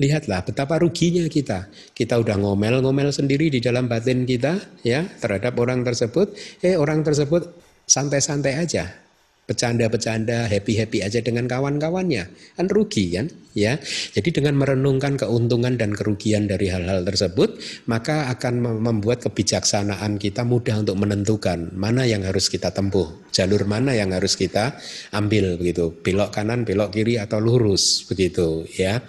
lihatlah 0.00 0.40
betapa 0.40 0.80
ruginya 0.80 1.28
kita. 1.28 1.68
Kita 1.92 2.16
udah 2.16 2.40
ngomel-ngomel 2.40 3.12
sendiri 3.12 3.52
di 3.52 3.60
dalam 3.60 3.92
batin 3.92 4.24
kita, 4.24 4.80
ya, 4.80 5.04
terhadap 5.20 5.52
orang 5.60 5.84
tersebut. 5.84 6.32
Eh, 6.64 6.80
orang 6.80 7.04
tersebut 7.04 7.52
santai-santai 7.84 8.56
aja 8.56 8.88
bercanda-bercanda, 9.42 10.46
happy-happy 10.46 11.02
aja 11.02 11.18
dengan 11.18 11.50
kawan-kawannya. 11.50 12.30
Kan 12.54 12.66
rugi 12.70 13.18
kan? 13.18 13.26
Ya. 13.52 13.76
Jadi 14.14 14.38
dengan 14.38 14.56
merenungkan 14.56 15.18
keuntungan 15.18 15.74
dan 15.74 15.92
kerugian 15.92 16.46
dari 16.46 16.70
hal-hal 16.70 17.02
tersebut, 17.02 17.58
maka 17.90 18.30
akan 18.30 18.80
membuat 18.80 19.26
kebijaksanaan 19.26 20.16
kita 20.16 20.46
mudah 20.46 20.86
untuk 20.86 20.96
menentukan 20.96 21.74
mana 21.74 22.06
yang 22.06 22.22
harus 22.22 22.46
kita 22.46 22.70
tempuh, 22.70 23.28
jalur 23.34 23.66
mana 23.66 23.92
yang 23.92 24.14
harus 24.14 24.38
kita 24.38 24.78
ambil 25.12 25.58
begitu. 25.58 25.90
Belok 25.90 26.30
kanan, 26.32 26.62
belok 26.62 26.94
kiri 26.94 27.18
atau 27.18 27.42
lurus 27.42 28.06
begitu 28.06 28.64
ya. 28.78 29.02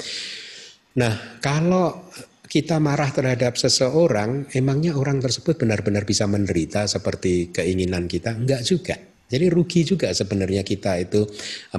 Nah, 0.98 1.40
kalau 1.42 2.10
kita 2.50 2.78
marah 2.78 3.10
terhadap 3.10 3.58
seseorang, 3.58 4.50
emangnya 4.54 4.94
orang 4.94 5.18
tersebut 5.18 5.58
benar-benar 5.58 6.06
bisa 6.06 6.30
menderita 6.30 6.86
seperti 6.86 7.50
keinginan 7.50 8.06
kita? 8.06 8.38
Enggak 8.38 8.62
juga. 8.62 9.13
Jadi 9.34 9.50
rugi 9.50 9.82
juga 9.82 10.14
sebenarnya 10.14 10.62
kita 10.62 11.02
itu 11.02 11.26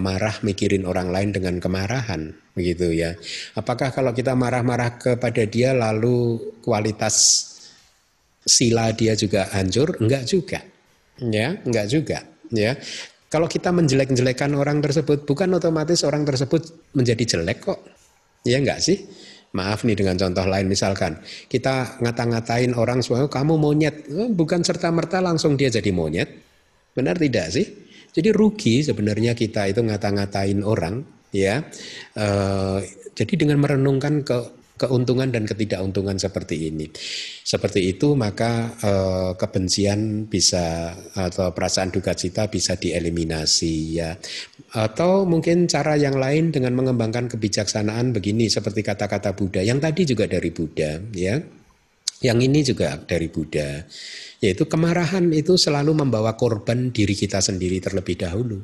marah 0.02 0.42
mikirin 0.42 0.82
orang 0.82 1.14
lain 1.14 1.30
dengan 1.30 1.62
kemarahan 1.62 2.34
begitu 2.58 2.90
ya. 2.90 3.14
Apakah 3.54 3.94
kalau 3.94 4.10
kita 4.10 4.34
marah-marah 4.34 4.98
kepada 4.98 5.46
dia 5.46 5.70
lalu 5.70 6.42
kualitas 6.66 7.14
sila 8.42 8.90
dia 8.90 9.14
juga 9.14 9.46
hancur? 9.54 10.02
Enggak 10.02 10.26
juga. 10.26 10.66
Ya, 11.22 11.54
enggak 11.62 11.86
juga, 11.94 12.26
ya. 12.50 12.74
Kalau 13.30 13.46
kita 13.46 13.70
menjelek-jelekan 13.70 14.50
orang 14.58 14.82
tersebut 14.82 15.22
bukan 15.22 15.54
otomatis 15.54 16.02
orang 16.02 16.26
tersebut 16.26 16.90
menjadi 16.94 17.38
jelek 17.38 17.70
kok. 17.70 17.78
Ya 18.42 18.58
enggak 18.58 18.82
sih? 18.82 19.06
Maaf 19.54 19.86
nih 19.86 19.94
dengan 19.94 20.18
contoh 20.18 20.42
lain 20.42 20.66
misalkan 20.66 21.22
kita 21.46 22.02
ngata-ngatain 22.02 22.74
orang 22.74 22.98
semua 23.06 23.30
kamu 23.30 23.54
monyet, 23.54 24.10
oh, 24.10 24.26
bukan 24.26 24.66
serta 24.66 24.90
merta 24.90 25.22
langsung 25.22 25.54
dia 25.54 25.70
jadi 25.70 25.94
monyet 25.94 26.43
Benar 26.94 27.18
tidak 27.18 27.50
sih? 27.50 27.66
Jadi 28.14 28.30
rugi 28.30 28.86
sebenarnya 28.86 29.34
kita 29.34 29.66
itu 29.66 29.82
ngata-ngatain 29.82 30.62
orang, 30.62 31.02
ya. 31.34 31.66
E, 32.14 32.26
jadi 33.10 33.34
dengan 33.34 33.58
merenungkan 33.58 34.22
ke 34.22 34.38
keuntungan 34.74 35.30
dan 35.30 35.46
ketidakuntungan 35.46 36.18
seperti 36.18 36.70
ini. 36.70 36.90
Seperti 37.42 37.90
itu 37.94 38.14
maka 38.14 38.74
e, 38.78 38.92
kebencian 39.38 40.30
bisa 40.30 40.94
atau 41.14 41.50
perasaan 41.54 41.90
duka 41.90 42.14
cita 42.14 42.46
bisa 42.46 42.78
dieliminasi 42.78 43.74
ya. 43.98 44.14
Atau 44.74 45.26
mungkin 45.26 45.66
cara 45.70 45.94
yang 45.94 46.18
lain 46.18 46.50
dengan 46.50 46.74
mengembangkan 46.74 47.30
kebijaksanaan 47.30 48.14
begini 48.14 48.50
seperti 48.50 48.82
kata-kata 48.82 49.34
Buddha 49.34 49.62
yang 49.62 49.78
tadi 49.78 50.06
juga 50.06 50.26
dari 50.26 50.50
Buddha 50.50 50.98
ya. 51.14 51.38
Yang 52.24 52.38
ini 52.46 52.60
juga 52.64 52.96
dari 53.04 53.28
Buddha. 53.28 53.84
Yaitu 54.42 54.66
kemarahan 54.66 55.30
itu 55.30 55.54
selalu 55.54 55.94
membawa 55.94 56.34
korban 56.34 56.90
diri 56.90 57.14
kita 57.14 57.38
sendiri 57.38 57.78
terlebih 57.78 58.18
dahulu. 58.18 58.58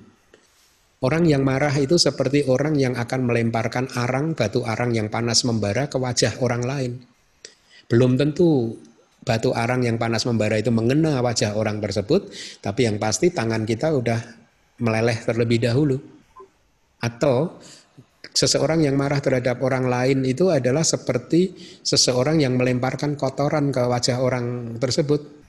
Orang 1.01 1.25
yang 1.25 1.41
marah 1.41 1.73
itu 1.81 1.97
seperti 1.97 2.45
orang 2.45 2.77
yang 2.77 2.93
akan 2.93 3.25
melemparkan 3.25 3.89
arang, 3.97 4.37
batu 4.37 4.69
arang 4.69 4.93
yang 4.93 5.09
panas 5.09 5.49
membara 5.49 5.89
ke 5.89 5.97
wajah 5.97 6.45
orang 6.45 6.61
lain. 6.61 6.93
Belum 7.89 8.21
tentu 8.21 8.77
batu 9.25 9.57
arang 9.57 9.81
yang 9.81 9.97
panas 9.97 10.29
membara 10.29 10.61
itu 10.61 10.69
mengena 10.69 11.25
wajah 11.25 11.57
orang 11.57 11.81
tersebut, 11.81 12.29
tapi 12.61 12.85
yang 12.85 13.01
pasti 13.01 13.33
tangan 13.33 13.65
kita 13.65 13.97
udah 13.97 14.21
meleleh 14.85 15.17
terlebih 15.25 15.65
dahulu. 15.65 15.97
Atau 17.01 17.57
seseorang 18.37 18.85
yang 18.85 19.01
marah 19.01 19.25
terhadap 19.25 19.65
orang 19.65 19.89
lain 19.89 20.29
itu 20.29 20.53
adalah 20.53 20.85
seperti 20.85 21.57
seseorang 21.81 22.45
yang 22.45 22.61
melemparkan 22.61 23.17
kotoran 23.17 23.73
ke 23.73 23.81
wajah 23.89 24.21
orang 24.21 24.77
tersebut. 24.77 25.40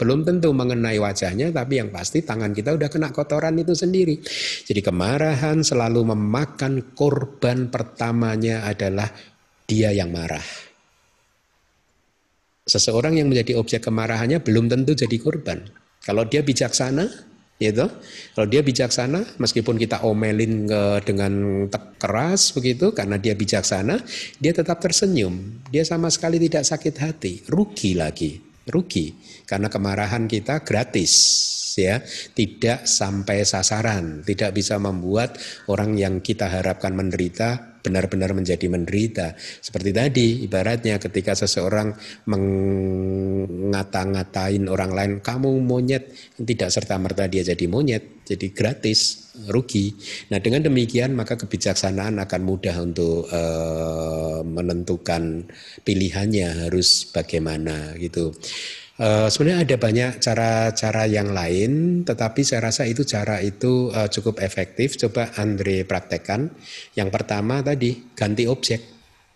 Belum 0.00 0.24
tentu 0.24 0.48
mengenai 0.56 0.96
wajahnya, 0.96 1.52
tapi 1.52 1.76
yang 1.76 1.92
pasti 1.92 2.24
tangan 2.24 2.56
kita 2.56 2.72
udah 2.72 2.88
kena 2.88 3.12
kotoran 3.12 3.52
itu 3.60 3.76
sendiri. 3.76 4.16
Jadi 4.64 4.80
kemarahan 4.80 5.60
selalu 5.60 6.16
memakan 6.16 6.96
korban 6.96 7.68
pertamanya 7.68 8.64
adalah 8.64 9.12
dia 9.68 9.92
yang 9.92 10.08
marah. 10.08 10.40
Seseorang 12.64 13.20
yang 13.20 13.28
menjadi 13.28 13.60
objek 13.60 13.84
kemarahannya 13.84 14.40
belum 14.40 14.72
tentu 14.72 14.96
jadi 14.96 15.20
korban. 15.20 15.68
Kalau 16.00 16.24
dia 16.24 16.40
bijaksana, 16.40 17.04
gitu. 17.60 17.84
Kalau 18.32 18.48
dia 18.48 18.64
bijaksana, 18.64 19.36
meskipun 19.36 19.76
kita 19.76 20.00
omelin 20.00 20.64
ke, 20.64 20.82
dengan 21.04 21.32
keras 22.00 22.56
begitu, 22.56 22.96
karena 22.96 23.20
dia 23.20 23.36
bijaksana, 23.36 24.00
dia 24.40 24.52
tetap 24.56 24.80
tersenyum. 24.80 25.60
Dia 25.68 25.84
sama 25.84 26.08
sekali 26.08 26.40
tidak 26.40 26.64
sakit 26.64 26.94
hati, 26.96 27.32
rugi 27.52 27.92
lagi, 28.00 28.40
rugi 28.64 29.29
karena 29.50 29.66
kemarahan 29.66 30.30
kita 30.30 30.62
gratis 30.62 31.10
ya. 31.74 31.98
Tidak 32.06 32.86
sampai 32.86 33.42
sasaran 33.42 34.22
tidak 34.22 34.54
bisa 34.54 34.78
membuat 34.78 35.34
orang 35.66 35.98
yang 35.98 36.22
kita 36.22 36.46
harapkan 36.46 36.94
menderita 36.94 37.70
benar-benar 37.80 38.36
menjadi 38.36 38.68
menderita. 38.68 39.32
Seperti 39.40 39.88
tadi 39.90 40.44
ibaratnya 40.44 41.00
ketika 41.00 41.32
seseorang 41.32 41.96
mengata-ngatain 42.28 44.68
orang 44.68 44.92
lain 44.92 45.24
kamu 45.24 45.64
monyet. 45.64 46.12
Tidak 46.36 46.68
serta 46.68 47.00
merta 47.00 47.24
dia 47.26 47.40
jadi 47.40 47.64
monyet 47.66 48.20
jadi 48.28 48.52
gratis 48.54 49.32
rugi. 49.48 49.96
Nah 50.30 50.38
dengan 50.38 50.62
demikian 50.62 51.16
maka 51.16 51.40
kebijaksanaan 51.40 52.20
akan 52.20 52.42
mudah 52.44 52.76
untuk 52.84 53.24
uh, 53.32 54.44
menentukan 54.44 55.48
pilihannya 55.82 56.68
harus 56.68 57.08
bagaimana 57.10 57.96
gitu 57.96 58.36
Uh, 59.00 59.32
sebenarnya 59.32 59.64
ada 59.64 59.76
banyak 59.80 60.12
cara-cara 60.20 61.08
yang 61.08 61.32
lain, 61.32 62.04
tetapi 62.04 62.44
saya 62.44 62.68
rasa 62.68 62.84
itu 62.84 63.00
cara 63.08 63.40
itu 63.40 63.88
uh, 63.96 64.12
cukup 64.12 64.44
efektif. 64.44 65.00
Coba 65.00 65.32
Andre 65.40 65.88
praktekkan. 65.88 66.52
Yang 66.92 67.08
pertama 67.08 67.64
tadi 67.64 68.12
ganti 68.12 68.44
objek, 68.44 68.84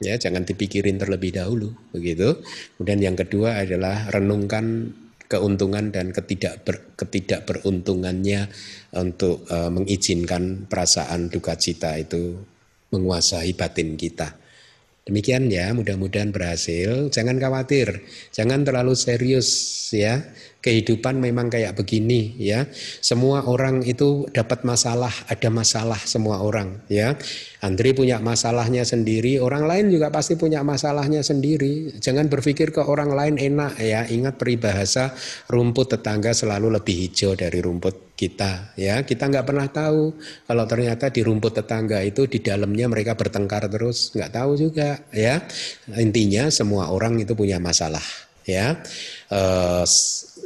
ya 0.05 0.21
jangan 0.21 0.45
dipikirin 0.45 1.01
terlebih 1.01 1.41
dahulu, 1.41 1.73
begitu. 1.97 2.45
Kemudian 2.77 3.01
yang 3.01 3.17
kedua 3.17 3.65
adalah 3.65 4.13
renungkan 4.13 4.93
keuntungan 5.33 5.89
dan 5.89 6.13
ketidak 6.13 6.61
ber, 6.61 6.93
ketidak 7.01 7.49
beruntungannya 7.49 8.53
untuk 9.01 9.49
uh, 9.49 9.73
mengizinkan 9.73 10.69
perasaan 10.69 11.33
duka 11.33 11.57
cita 11.57 11.97
itu 11.97 12.37
menguasai 12.93 13.57
batin 13.57 13.97
kita. 13.97 14.44
Demikian 15.05 15.53
ya, 15.53 15.69
mudah-mudahan 15.77 16.33
berhasil. 16.33 17.13
Jangan 17.13 17.37
khawatir, 17.37 18.09
jangan 18.33 18.65
terlalu 18.65 18.97
serius 18.97 19.49
ya. 19.93 20.25
Kehidupan 20.65 21.21
memang 21.21 21.53
kayak 21.53 21.77
begini 21.77 22.41
ya. 22.41 22.65
Semua 23.05 23.45
orang 23.45 23.85
itu 23.85 24.25
dapat 24.33 24.65
masalah, 24.65 25.13
ada 25.29 25.53
masalah 25.53 26.01
semua 26.01 26.41
orang 26.41 26.81
ya. 26.89 27.21
Andri 27.61 27.93
punya 27.93 28.17
masalahnya 28.17 28.81
sendiri, 28.89 29.37
orang 29.45 29.69
lain 29.69 29.93
juga 29.93 30.09
pasti 30.09 30.41
punya 30.41 30.65
masalahnya 30.65 31.21
sendiri. 31.21 32.01
Jangan 32.01 32.33
berpikir 32.33 32.73
ke 32.73 32.81
orang 32.81 33.13
lain 33.13 33.37
enak 33.37 33.77
ya. 33.85 34.09
Ingat 34.09 34.41
peribahasa 34.41 35.13
rumput 35.53 36.01
tetangga 36.01 36.33
selalu 36.33 36.81
lebih 36.81 36.97
hijau 36.97 37.37
dari 37.37 37.61
rumput 37.61 38.04
kita 38.15 38.75
ya. 38.79 39.03
Kita 39.03 39.27
nggak 39.27 39.47
pernah 39.47 39.67
tahu 39.69 40.15
kalau 40.47 40.65
ternyata 40.71 41.11
di 41.11 41.21
rumput 41.21 41.61
tetangga 41.63 42.01
itu 42.03 42.27
di 42.31 42.39
dalamnya 42.41 42.87
mereka 42.87 43.19
bertengkar 43.19 43.67
terus, 43.71 44.15
nggak 44.15 44.31
tahu 44.33 44.57
juga 44.59 45.03
ya. 45.11 45.43
Intinya 45.99 46.49
semua 46.49 46.91
orang 46.95 47.19
itu 47.21 47.35
punya 47.35 47.59
masalah 47.59 48.03
ya. 48.47 48.79
Uh, 49.29 49.83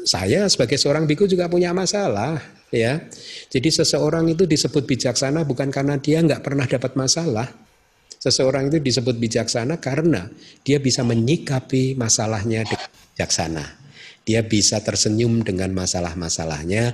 saya 0.08 0.48
sebagai 0.48 0.80
seorang 0.80 1.04
biku 1.04 1.28
juga 1.28 1.46
punya 1.46 1.76
masalah 1.76 2.40
ya. 2.72 3.04
Jadi 3.52 3.68
seseorang 3.68 4.28
itu 4.32 4.48
disebut 4.48 4.88
bijaksana 4.88 5.44
bukan 5.44 5.68
karena 5.68 6.00
dia 6.00 6.24
nggak 6.24 6.40
pernah 6.40 6.64
dapat 6.64 6.96
masalah. 6.96 7.48
Seseorang 8.18 8.66
itu 8.66 8.82
disebut 8.82 9.14
bijaksana 9.14 9.78
karena 9.78 10.26
dia 10.66 10.82
bisa 10.82 11.06
menyikapi 11.06 11.94
masalahnya 11.94 12.66
dengan 12.66 12.90
bijaksana. 13.14 13.64
Dia 14.26 14.44
bisa 14.44 14.76
tersenyum 14.84 15.40
dengan 15.40 15.72
masalah-masalahnya, 15.72 16.92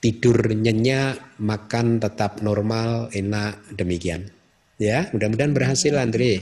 tidur 0.00 0.36
nyenyak, 0.56 1.36
makan 1.36 2.00
tetap 2.00 2.40
normal, 2.40 3.12
enak, 3.12 3.60
demikian. 3.76 4.32
Ya, 4.80 5.12
mudah-mudahan 5.12 5.52
berhasil 5.52 5.92
Andre. 5.92 6.40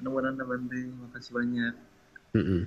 Mudah-mudahan 0.00 0.36
Terima 0.72 1.08
kasih 1.12 1.32
banyak. 1.36 1.72
Mm 2.32 2.44
-mm. 2.44 2.60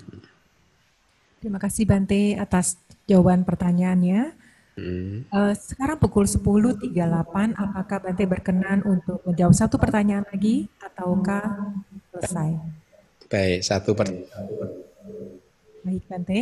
Terima 1.44 1.60
kasih 1.60 1.84
Bante 1.84 2.40
atas 2.40 2.80
jawaban 3.04 3.44
pertanyaannya. 3.44 4.32
Hmm. 4.74 5.28
Uh, 5.28 5.54
sekarang 5.54 6.00
pukul 6.00 6.24
10.38, 6.24 6.88
apakah 7.52 7.98
Bante 8.00 8.24
berkenan 8.24 8.80
untuk 8.88 9.20
menjawab 9.28 9.52
satu 9.52 9.76
pertanyaan 9.76 10.24
lagi 10.30 10.72
ataukah 10.80 11.74
selesai? 12.16 12.58
Baik, 13.28 13.60
satu 13.60 13.92
pertanyaan. 13.92 14.46
Baik 15.84 16.04
Bante. 16.08 16.40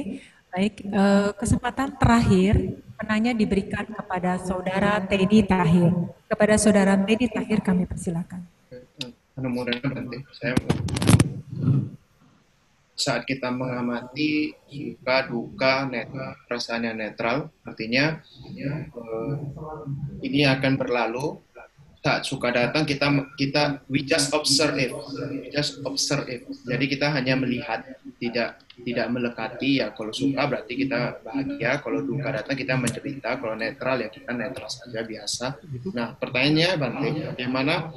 Baik, 0.52 0.73
uh, 0.91 1.31
kesempatan 1.34 1.95
terakhir 1.95 2.84
penanya 3.02 3.34
diberikan 3.34 3.90
kepada 3.90 4.38
saudara 4.38 5.02
Teddy 5.02 5.41
Tahir. 5.41 5.90
Kepada 6.30 6.53
saudara 6.61 6.94
Teddy 6.94 7.26
Tahir 7.34 7.57
kami 7.65 7.90
persilakan. 7.90 8.45
Saya 10.38 10.53
saat 12.94 13.26
kita 13.26 13.49
mengamati 13.49 14.53
suka 14.69 15.26
duka 15.26 15.90
netral, 15.90 16.38
perasaannya 16.45 16.94
netral 16.94 17.49
artinya 17.65 18.22
uh, 18.94 19.34
ini 20.22 20.45
akan 20.45 20.78
berlalu 20.78 21.41
saat 22.02 22.26
suka 22.26 22.49
datang 22.49 22.82
kita 22.82 23.14
kita 23.38 23.86
we 23.86 24.02
just 24.02 24.34
observe 24.34 24.73
it 24.73 24.90
we 25.30 25.53
just 25.53 25.78
observe. 25.86 26.26
It 26.26 26.49
jadi 26.65 26.86
kita 26.90 27.07
hanya 27.14 27.38
melihat 27.38 27.86
tidak 28.18 28.57
tidak 28.82 29.07
melekati. 29.14 29.86
Ya 29.86 29.94
kalau 29.94 30.10
suka 30.10 30.49
berarti 30.49 30.73
kita 30.73 31.22
bahagia 31.22 31.78
kalau 31.78 32.02
duka 32.02 32.34
datang 32.34 32.57
kita 32.57 32.73
menderita 32.73 33.38
kalau 33.38 33.53
netral 33.53 34.02
ya 34.02 34.10
kita 34.10 34.34
netral 34.34 34.69
saja 34.73 35.06
biasa. 35.06 35.61
Nah 35.94 36.18
pertanyaannya 36.18 36.69
Bante 36.82 37.10
bagaimana 37.38 37.94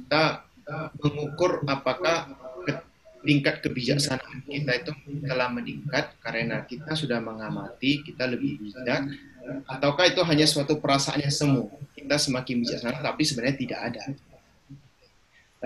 kita 0.00 0.24
mengukur 0.96 1.60
apakah 1.68 2.32
tingkat 3.26 3.58
kebijaksanaan 3.58 4.46
kita 4.46 4.72
itu 4.86 4.92
telah 5.26 5.50
meningkat? 5.50 6.14
Karena 6.22 6.62
kita 6.62 6.94
sudah 6.94 7.18
mengamati, 7.18 8.06
kita 8.06 8.30
lebih 8.30 8.62
bijak, 8.62 9.02
ataukah 9.66 10.06
itu 10.10 10.20
hanya 10.26 10.46
suatu 10.48 10.78
perasaan 10.78 11.22
yang 11.22 11.34
semu? 11.34 11.70
Kita 11.96 12.16
semakin 12.16 12.62
bijaksana, 12.62 12.98
tapi 13.02 13.22
sebenarnya 13.26 13.56
tidak 13.56 13.80
ada. 13.92 14.04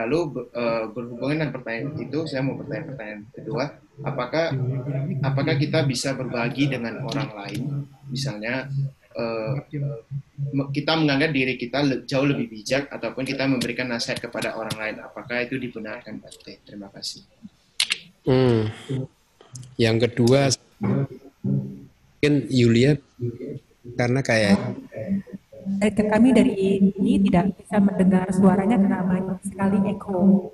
Lalu 0.00 0.48
uh, 0.54 0.84
berhubungan 0.94 1.44
dengan 1.44 1.52
pertanyaan 1.52 1.98
itu, 1.98 2.18
saya 2.24 2.40
mau 2.40 2.56
bertanya 2.56 2.94
pertanyaan 2.94 3.22
kedua, 3.34 3.64
apakah 4.06 4.54
apakah 5.20 5.54
kita 5.58 5.84
bisa 5.84 6.14
berbagi 6.14 6.70
dengan 6.70 7.04
orang 7.04 7.30
lain, 7.34 7.62
misalnya 8.08 8.70
uh, 9.18 9.60
kita 10.70 10.92
menganggap 10.96 11.30
diri 11.34 11.54
kita 11.58 11.84
jauh 12.06 12.24
lebih 12.24 12.48
bijak 12.48 12.88
ataupun 12.88 13.26
kita 13.26 13.44
memberikan 13.44 13.90
nasihat 13.90 14.22
kepada 14.22 14.56
orang 14.56 14.76
lain. 14.78 14.96
Apakah 15.04 15.44
itu 15.44 15.58
dibenarkan, 15.60 16.22
Pak 16.22 16.64
Terima 16.64 16.88
kasih. 16.88 17.26
Hmm. 18.24 18.70
Yang 19.76 19.96
kedua 20.08 20.52
mungkin 20.80 22.34
Yulia 22.52 23.00
karena 23.96 24.20
kayak 24.20 24.56
eh, 25.80 25.92
kami 25.92 26.28
dari 26.36 26.54
ini 26.94 27.20
tidak 27.28 27.56
bisa 27.56 27.76
mendengar 27.80 28.26
suaranya 28.32 28.76
karena 28.76 29.00
banyak 29.04 29.38
sekali 29.46 29.78
echo. 29.88 30.50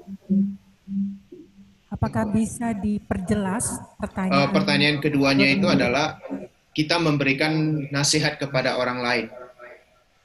Apakah 1.91 2.29
bisa 2.29 2.77
diperjelas 2.77 3.81
pertanyaan? 3.97 4.47
Uh, 4.47 4.51
pertanyaan 4.53 4.99
keduanya 5.01 5.47
itu 5.49 5.67
adalah 5.71 6.21
kita 6.77 7.01
memberikan 7.01 7.87
nasihat 7.89 8.37
kepada 8.37 8.77
orang 8.77 8.99
lain. 9.01 9.27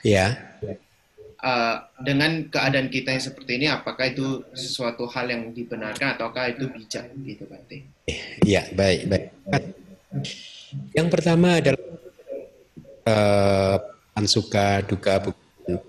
Ya 0.01 0.51
uh, 1.41 1.75
dengan 2.01 2.47
keadaan 2.47 2.87
kita 2.87 3.13
yang 3.13 3.23
seperti 3.23 3.51
ini, 3.61 3.67
apakah 3.67 4.09
itu 4.09 4.45
sesuatu 4.53 5.09
hal 5.09 5.29
yang 5.29 5.51
dibenarkan 5.51 6.15
ataukah 6.15 6.53
itu 6.53 6.69
bijak 6.69 7.09
gitu, 7.25 7.43
Bante? 7.49 7.85
Iya, 8.45 8.69
baik, 8.73 9.09
baik. 9.09 9.25
Yang 10.95 11.07
pertama 11.11 11.59
adalah 11.59 11.81
uh, 13.05 13.77
suka, 14.25 14.85
duka, 14.85 15.19
bukan 15.23 15.81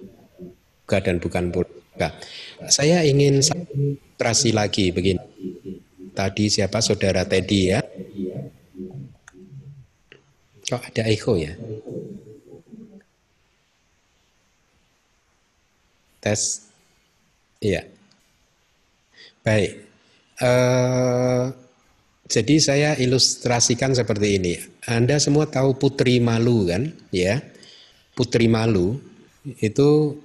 duka 0.83 0.97
dan 1.01 1.17
bukan 1.21 1.45
buka. 1.53 2.09
Saya 2.69 3.05
ingin 3.05 3.41
terasi 4.17 4.53
lagi 4.53 4.93
begini. 4.93 5.21
Tadi 6.13 6.53
siapa 6.53 6.85
saudara 6.85 7.25
Teddy 7.25 7.61
ya? 7.73 7.81
Kok 10.69 10.83
ada 10.93 11.03
echo 11.09 11.37
ya? 11.37 11.53
Tes. 16.23 16.69
Iya. 17.59 17.83
Baik. 19.43 19.85
Uh, 20.39 21.51
jadi 22.33 22.57
saya 22.57 22.91
ilustrasikan 22.97 23.93
seperti 23.93 24.41
ini. 24.41 24.57
Anda 24.89 25.21
semua 25.21 25.45
tahu 25.45 25.77
putri 25.77 26.17
malu 26.17 26.65
kan? 26.65 26.89
Ya. 27.13 27.45
Putri 28.17 28.49
malu 28.49 28.97
itu 29.61 30.17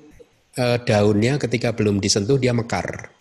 uh, 0.56 0.78
daunnya 0.88 1.36
ketika 1.36 1.76
belum 1.76 2.00
disentuh 2.00 2.40
dia 2.40 2.56
mekar. 2.56 3.12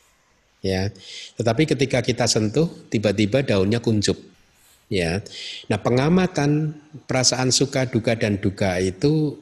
Ya. 0.62 0.94
Tetapi 1.34 1.66
ketika 1.66 1.98
kita 1.98 2.30
sentuh 2.30 2.70
tiba-tiba 2.86 3.42
daunnya 3.42 3.82
kuncup. 3.82 4.14
Ya. 4.86 5.18
Nah, 5.66 5.82
pengamatan 5.82 6.78
perasaan 7.10 7.50
suka, 7.50 7.90
duka 7.90 8.14
dan 8.14 8.38
duka 8.38 8.78
itu 8.78 9.34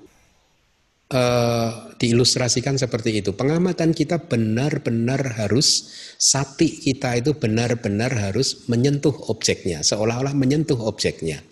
uh, 1.12 1.92
diilustrasikan 1.98 2.80
seperti 2.80 3.20
itu. 3.20 3.36
Pengamatan 3.36 3.92
kita 3.92 4.22
benar-benar 4.24 5.36
harus 5.36 5.92
sati 6.16 6.70
kita 6.80 7.18
itu 7.18 7.36
benar-benar 7.36 8.14
harus 8.14 8.64
menyentuh 8.70 9.12
objeknya, 9.28 9.84
seolah-olah 9.84 10.32
menyentuh 10.32 10.78
objeknya. 10.78 11.42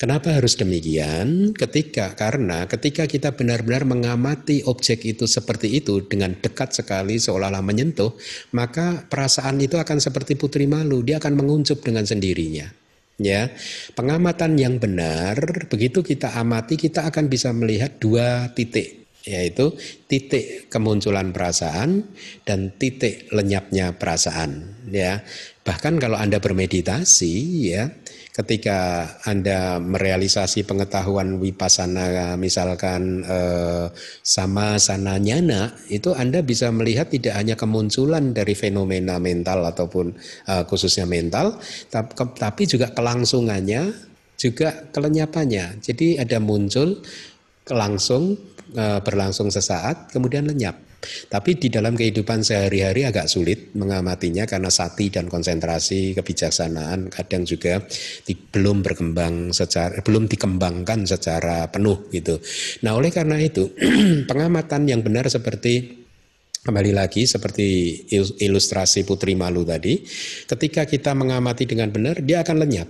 Kenapa 0.00 0.32
harus 0.32 0.56
demikian? 0.56 1.52
Ketika 1.52 2.16
karena 2.16 2.64
ketika 2.64 3.04
kita 3.04 3.36
benar-benar 3.36 3.84
mengamati 3.84 4.64
objek 4.64 5.04
itu 5.04 5.28
seperti 5.28 5.76
itu 5.76 6.00
dengan 6.08 6.32
dekat 6.40 6.72
sekali 6.72 7.20
seolah-olah 7.20 7.60
menyentuh, 7.60 8.16
maka 8.56 9.04
perasaan 9.04 9.60
itu 9.60 9.76
akan 9.76 10.00
seperti 10.00 10.40
putri 10.40 10.64
malu, 10.64 11.04
dia 11.04 11.20
akan 11.20 11.36
menguncup 11.36 11.84
dengan 11.84 12.08
sendirinya 12.08 12.80
ya 13.20 13.52
pengamatan 13.92 14.56
yang 14.56 14.80
benar 14.80 15.68
begitu 15.68 16.00
kita 16.00 16.32
amati 16.40 16.80
kita 16.80 17.04
akan 17.04 17.28
bisa 17.28 17.52
melihat 17.52 18.00
dua 18.00 18.48
titik 18.56 19.00
yaitu 19.20 19.76
titik 20.08 20.72
kemunculan 20.72 21.28
perasaan 21.30 22.08
dan 22.48 22.72
titik 22.80 23.28
lenyapnya 23.28 23.92
perasaan 24.00 24.80
ya. 24.88 25.20
Bahkan 25.60 26.00
kalau 26.00 26.16
anda 26.16 26.40
bermeditasi 26.40 27.34
ya 27.68 27.92
ketika 28.30 29.08
Anda 29.26 29.82
merealisasi 29.82 30.62
pengetahuan 30.62 31.42
wipasana 31.42 32.38
misalkan 32.38 33.26
eh, 33.26 33.86
sama 34.22 34.78
sana 34.78 35.18
nyana 35.18 35.74
itu 35.90 36.14
Anda 36.14 36.40
bisa 36.46 36.70
melihat 36.70 37.10
tidak 37.10 37.34
hanya 37.34 37.54
kemunculan 37.58 38.30
dari 38.30 38.54
fenomena 38.54 39.18
mental 39.18 39.66
ataupun 39.66 40.14
eh, 40.46 40.62
khususnya 40.66 41.10
mental 41.10 41.58
tapi 42.38 42.62
juga 42.70 42.94
kelangsungannya 42.94 44.10
juga 44.40 44.88
kelenyapannya. 44.88 45.84
Jadi 45.84 46.16
ada 46.16 46.40
muncul 46.40 47.04
langsung 47.68 48.40
eh, 48.72 49.00
berlangsung 49.04 49.52
sesaat 49.52 50.08
kemudian 50.16 50.48
lenyap. 50.48 50.89
Tapi 51.00 51.56
di 51.56 51.72
dalam 51.72 51.96
kehidupan 51.96 52.44
sehari-hari 52.44 53.08
agak 53.08 53.26
sulit 53.26 53.72
mengamatinya 53.72 54.44
karena 54.44 54.68
sati 54.68 55.08
dan 55.08 55.32
konsentrasi 55.32 56.12
kebijaksanaan 56.12 57.08
kadang 57.08 57.48
juga 57.48 57.80
di, 58.24 58.36
belum 58.36 58.84
berkembang 58.84 59.56
secara 59.56 60.04
belum 60.04 60.28
dikembangkan 60.28 61.08
secara 61.08 61.66
penuh 61.72 62.12
gitu. 62.12 62.36
Nah, 62.84 63.00
oleh 63.00 63.08
karena 63.08 63.40
itu 63.40 63.72
pengamatan 64.30 64.84
yang 64.88 65.00
benar 65.00 65.28
seperti 65.32 66.04
kembali 66.60 66.92
lagi 66.92 67.24
seperti 67.24 67.68
ilustrasi 68.44 69.08
Putri 69.08 69.32
Malu 69.32 69.64
tadi, 69.64 70.04
ketika 70.44 70.84
kita 70.84 71.16
mengamati 71.16 71.64
dengan 71.64 71.88
benar 71.88 72.20
dia 72.20 72.44
akan 72.44 72.56
lenyap 72.60 72.88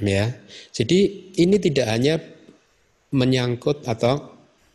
ya. 0.00 0.32
Jadi 0.72 1.32
ini 1.36 1.60
tidak 1.60 1.86
hanya 1.92 2.16
menyangkut 3.12 3.84
atau 3.84 4.31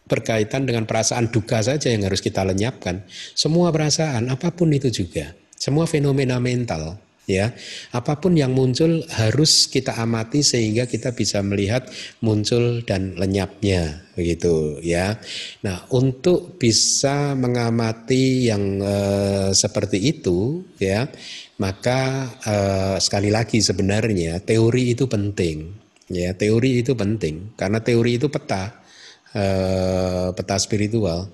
berkaitan 0.07 0.63
dengan 0.63 0.88
perasaan 0.88 1.29
duka 1.29 1.59
saja 1.61 1.91
yang 1.91 2.07
harus 2.07 2.23
kita 2.23 2.41
lenyapkan. 2.47 3.03
Semua 3.35 3.69
perasaan, 3.69 4.31
apa 4.31 4.49
pun 4.55 4.71
itu 4.71 4.88
juga, 4.89 5.35
semua 5.59 5.85
fenomena 5.85 6.39
mental, 6.39 6.97
ya, 7.27 7.51
apa 7.91 8.17
pun 8.17 8.34
yang 8.39 8.55
muncul 8.55 9.03
harus 9.11 9.67
kita 9.67 9.99
amati 9.99 10.41
sehingga 10.41 10.88
kita 10.88 11.11
bisa 11.11 11.43
melihat 11.43 11.85
muncul 12.23 12.81
dan 12.88 13.19
lenyapnya, 13.19 14.07
begitu, 14.15 14.79
ya. 14.79 15.19
Nah, 15.61 15.84
untuk 15.91 16.55
bisa 16.55 17.35
mengamati 17.35 18.47
yang 18.47 18.79
eh, 18.79 19.51
seperti 19.51 19.99
itu, 19.99 20.63
ya, 20.79 21.11
maka 21.59 22.31
eh, 22.47 22.97
sekali 23.03 23.27
lagi 23.27 23.59
sebenarnya 23.59 24.39
teori 24.41 24.95
itu 24.95 25.05
penting, 25.11 25.75
ya, 26.07 26.31
teori 26.31 26.79
itu 26.79 26.95
penting 26.95 27.53
karena 27.59 27.84
teori 27.84 28.15
itu 28.15 28.31
peta 28.31 28.86
Eh, 29.36 30.28
peta 30.32 30.56
spiritual. 30.56 31.28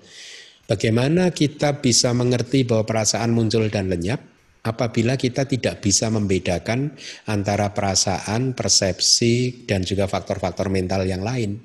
Bagaimana 0.65 1.29
kita 1.29 1.77
bisa 1.77 2.09
mengerti 2.15 2.65
bahwa 2.65 2.89
perasaan 2.89 3.29
muncul 3.29 3.69
dan 3.69 3.85
lenyap 3.85 4.17
apabila 4.65 5.13
kita 5.13 5.45
tidak 5.45 5.83
bisa 5.83 6.09
membedakan 6.09 6.97
antara 7.29 7.69
perasaan, 7.69 8.57
persepsi 8.57 9.67
dan 9.69 9.85
juga 9.85 10.09
faktor-faktor 10.09 10.73
mental 10.73 11.05
yang 11.05 11.21
lain 11.21 11.61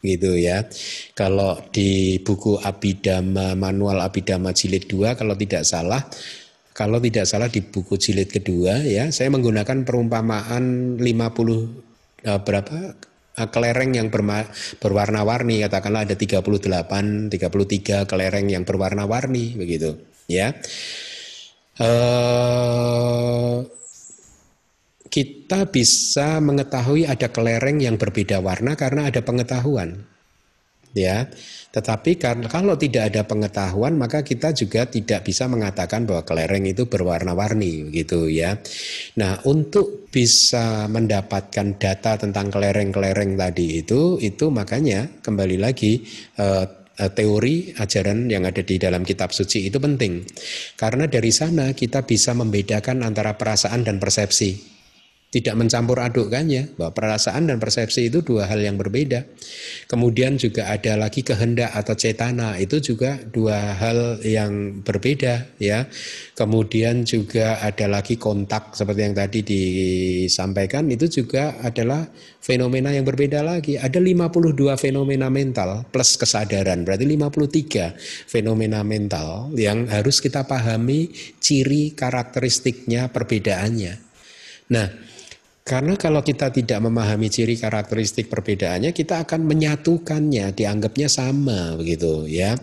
gitu 0.00 0.32
ya. 0.38 0.64
Kalau 1.12 1.60
di 1.68 2.22
buku 2.24 2.56
Abidama 2.56 3.52
manual 3.52 4.00
Abidama 4.00 4.56
jilid 4.56 4.88
2 4.88 5.12
kalau 5.18 5.36
tidak 5.36 5.68
salah 5.68 6.00
kalau 6.72 7.02
tidak 7.04 7.28
salah 7.28 7.52
di 7.52 7.60
buku 7.60 8.00
jilid 8.00 8.32
kedua 8.32 8.80
ya 8.84 9.08
saya 9.12 9.32
menggunakan 9.32 9.84
perumpamaan 9.84 10.96
50 11.00 11.04
uh, 11.04 12.40
berapa 12.44 12.76
Eh, 12.76 13.15
kelereng 13.36 13.92
yang 13.92 14.08
berwarna-warni 14.80 15.60
katakanlah 15.68 16.08
ada 16.08 16.16
38 16.16 16.40
33 17.28 18.08
kelereng 18.08 18.46
yang 18.48 18.64
berwarna-warni 18.64 19.60
begitu 19.60 20.00
ya. 20.24 20.56
Uh, 21.76 23.60
kita 25.12 25.68
bisa 25.68 26.40
mengetahui 26.40 27.04
ada 27.04 27.28
kelereng 27.28 27.80
yang 27.80 28.00
berbeda 28.00 28.40
warna 28.40 28.76
karena 28.76 29.12
ada 29.12 29.20
pengetahuan 29.20 30.04
ya 30.96 31.28
tetapi 31.76 32.16
kalau 32.48 32.72
tidak 32.80 33.12
ada 33.12 33.28
pengetahuan 33.28 34.00
maka 34.00 34.24
kita 34.24 34.56
juga 34.56 34.88
tidak 34.88 35.28
bisa 35.28 35.44
mengatakan 35.44 36.08
bahwa 36.08 36.24
kelereng 36.24 36.64
itu 36.64 36.88
berwarna-warni 36.88 37.92
gitu 37.92 38.32
ya. 38.32 38.56
Nah, 39.20 39.44
untuk 39.44 40.08
bisa 40.08 40.88
mendapatkan 40.88 41.76
data 41.76 42.16
tentang 42.16 42.48
kelereng-kelereng 42.48 43.36
tadi 43.36 43.84
itu 43.84 44.16
itu 44.24 44.48
makanya 44.48 45.20
kembali 45.20 45.60
lagi 45.60 46.00
eh, 46.40 46.64
eh, 46.96 47.10
teori 47.12 47.76
ajaran 47.76 48.32
yang 48.32 48.48
ada 48.48 48.64
di 48.64 48.80
dalam 48.80 49.04
kitab 49.04 49.36
suci 49.36 49.68
itu 49.68 49.76
penting. 49.76 50.24
Karena 50.80 51.04
dari 51.04 51.28
sana 51.28 51.76
kita 51.76 52.08
bisa 52.08 52.32
membedakan 52.32 53.04
antara 53.04 53.36
perasaan 53.36 53.84
dan 53.84 54.00
persepsi 54.00 54.75
tidak 55.26 55.58
mencampur 55.58 55.98
adukkannya 55.98 56.78
bahwa 56.78 56.94
perasaan 56.94 57.50
dan 57.50 57.58
persepsi 57.58 58.06
itu 58.06 58.22
dua 58.22 58.46
hal 58.46 58.62
yang 58.62 58.78
berbeda. 58.78 59.26
Kemudian 59.90 60.38
juga 60.38 60.70
ada 60.70 60.94
lagi 60.94 61.26
kehendak 61.26 61.74
atau 61.74 61.98
cetana 61.98 62.56
itu 62.62 62.78
juga 62.78 63.18
dua 63.18 63.74
hal 63.74 64.22
yang 64.22 64.80
berbeda 64.86 65.58
ya. 65.58 65.90
Kemudian 66.38 67.02
juga 67.02 67.58
ada 67.58 67.90
lagi 67.90 68.14
kontak 68.16 68.78
seperti 68.78 69.00
yang 69.02 69.16
tadi 69.18 69.40
disampaikan 69.42 70.86
itu 70.94 71.10
juga 71.10 71.58
adalah 71.58 72.06
fenomena 72.38 72.94
yang 72.94 73.02
berbeda 73.02 73.42
lagi. 73.42 73.74
Ada 73.74 73.98
52 73.98 74.78
fenomena 74.78 75.26
mental 75.26 75.90
plus 75.90 76.14
kesadaran 76.14 76.86
berarti 76.86 77.02
53 77.02 78.30
fenomena 78.30 78.86
mental 78.86 79.50
yang 79.58 79.90
harus 79.90 80.22
kita 80.22 80.46
pahami 80.46 81.10
ciri 81.42 81.98
karakteristiknya 81.98 83.10
perbedaannya. 83.10 84.06
Nah, 84.66 85.15
karena 85.66 85.98
kalau 85.98 86.22
kita 86.22 86.54
tidak 86.54 86.78
memahami 86.78 87.26
ciri 87.26 87.58
karakteristik 87.58 88.30
perbedaannya, 88.30 88.94
kita 88.94 89.26
akan 89.26 89.50
menyatukannya, 89.50 90.54
dianggapnya 90.54 91.10
sama 91.10 91.74
begitu 91.74 92.22
ya. 92.30 92.54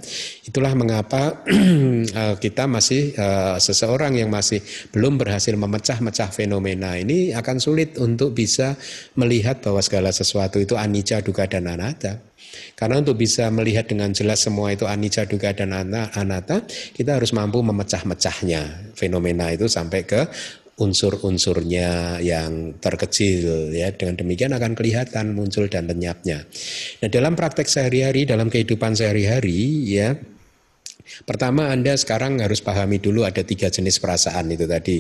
Itulah 0.47 0.71
mengapa 0.71 1.43
eh, 2.23 2.35
kita 2.39 2.63
masih 2.63 3.11
uh, 3.19 3.59
seseorang 3.59 4.15
yang 4.15 4.31
masih 4.31 4.63
belum 4.95 5.19
berhasil 5.19 5.51
memecah-mecah 5.51 6.31
fenomena 6.31 6.95
ini 6.95 7.35
akan 7.35 7.59
sulit 7.59 7.99
untuk 7.99 8.31
bisa 8.31 8.79
melihat 9.19 9.59
bahwa 9.59 9.83
segala 9.83 10.15
sesuatu 10.15 10.63
itu 10.63 10.79
anicca, 10.79 11.19
dukkha 11.19 11.51
dan 11.51 11.67
anatta. 11.67 12.23
Karena 12.79 13.03
untuk 13.03 13.19
bisa 13.19 13.51
melihat 13.51 13.83
dengan 13.83 14.15
jelas 14.15 14.47
semua 14.47 14.71
itu 14.71 14.87
anicca, 14.87 15.27
dukkha 15.27 15.51
dan 15.51 15.75
anatta, 15.75 16.63
kita 16.95 17.19
harus 17.19 17.35
mampu 17.35 17.59
memecah-mecahnya 17.59 18.95
fenomena 18.95 19.51
itu 19.51 19.67
sampai 19.67 20.07
ke 20.07 20.23
unsur-unsurnya 20.73 22.17
yang 22.25 22.81
terkecil 22.81 23.69
ya 23.69 23.93
dengan 23.93 24.17
demikian 24.17 24.57
akan 24.57 24.73
kelihatan 24.73 25.37
muncul 25.37 25.69
dan 25.69 25.85
lenyapnya. 25.85 26.49
Nah, 27.01 27.09
dalam 27.13 27.37
praktek 27.37 27.69
sehari-hari 27.69 28.25
dalam 28.25 28.49
kehidupan 28.49 28.97
sehari-hari 28.97 29.85
ya 29.85 30.17
pertama 31.29 31.69
Anda 31.69 31.93
sekarang 31.93 32.41
harus 32.41 32.65
pahami 32.65 32.97
dulu 32.97 33.21
ada 33.21 33.45
tiga 33.45 33.69
jenis 33.69 34.01
perasaan 34.01 34.49
itu 34.49 34.65
tadi. 34.65 34.99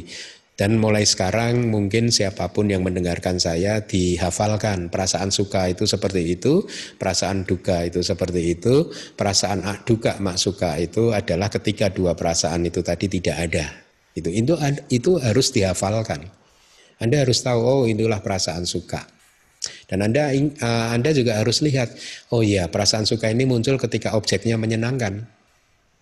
Dan 0.53 0.77
mulai 0.77 1.01
sekarang 1.01 1.73
mungkin 1.73 2.13
siapa 2.13 2.53
pun 2.53 2.69
yang 2.69 2.85
mendengarkan 2.85 3.41
saya 3.41 3.81
dihafalkan 3.81 4.93
perasaan 4.93 5.33
suka 5.33 5.65
itu 5.73 5.89
seperti 5.89 6.37
itu, 6.37 6.69
perasaan 7.01 7.41
duka 7.41 7.81
itu 7.81 8.05
seperti 8.05 8.53
itu, 8.53 8.93
perasaan 9.17 9.65
duka 9.81 10.21
mak 10.21 10.37
suka 10.37 10.77
itu 10.77 11.09
adalah 11.09 11.49
ketika 11.49 11.89
dua 11.89 12.13
perasaan 12.13 12.69
itu 12.69 12.85
tadi 12.85 13.09
tidak 13.09 13.37
ada. 13.49 13.82
Itu 14.13 14.29
itu 14.29 14.53
itu 14.89 15.11
harus 15.17 15.49
dihafalkan. 15.49 16.29
Anda 17.01 17.25
harus 17.25 17.41
tahu 17.41 17.59
oh 17.59 17.83
inilah 17.89 18.21
perasaan 18.21 18.63
suka. 18.63 19.03
Dan 19.87 20.03
Anda 20.05 20.31
uh, 20.33 20.87
Anda 20.93 21.11
juga 21.15 21.39
harus 21.39 21.63
lihat 21.65 21.91
oh 22.31 22.45
iya 22.45 22.69
perasaan 22.69 23.07
suka 23.07 23.31
ini 23.31 23.43
muncul 23.43 23.75
ketika 23.81 24.13
objeknya 24.13 24.55
menyenangkan. 24.55 25.25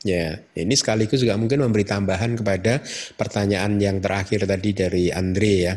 Ya, 0.02 0.42
ini 0.58 0.74
sekaligus 0.74 1.22
juga 1.22 1.38
mungkin 1.38 1.62
memberi 1.62 1.86
tambahan 1.86 2.34
kepada 2.34 2.82
pertanyaan 3.22 3.78
yang 3.78 4.02
terakhir 4.02 4.50
tadi 4.50 4.74
dari 4.74 5.14
Andre 5.14 5.54
ya. 5.62 5.74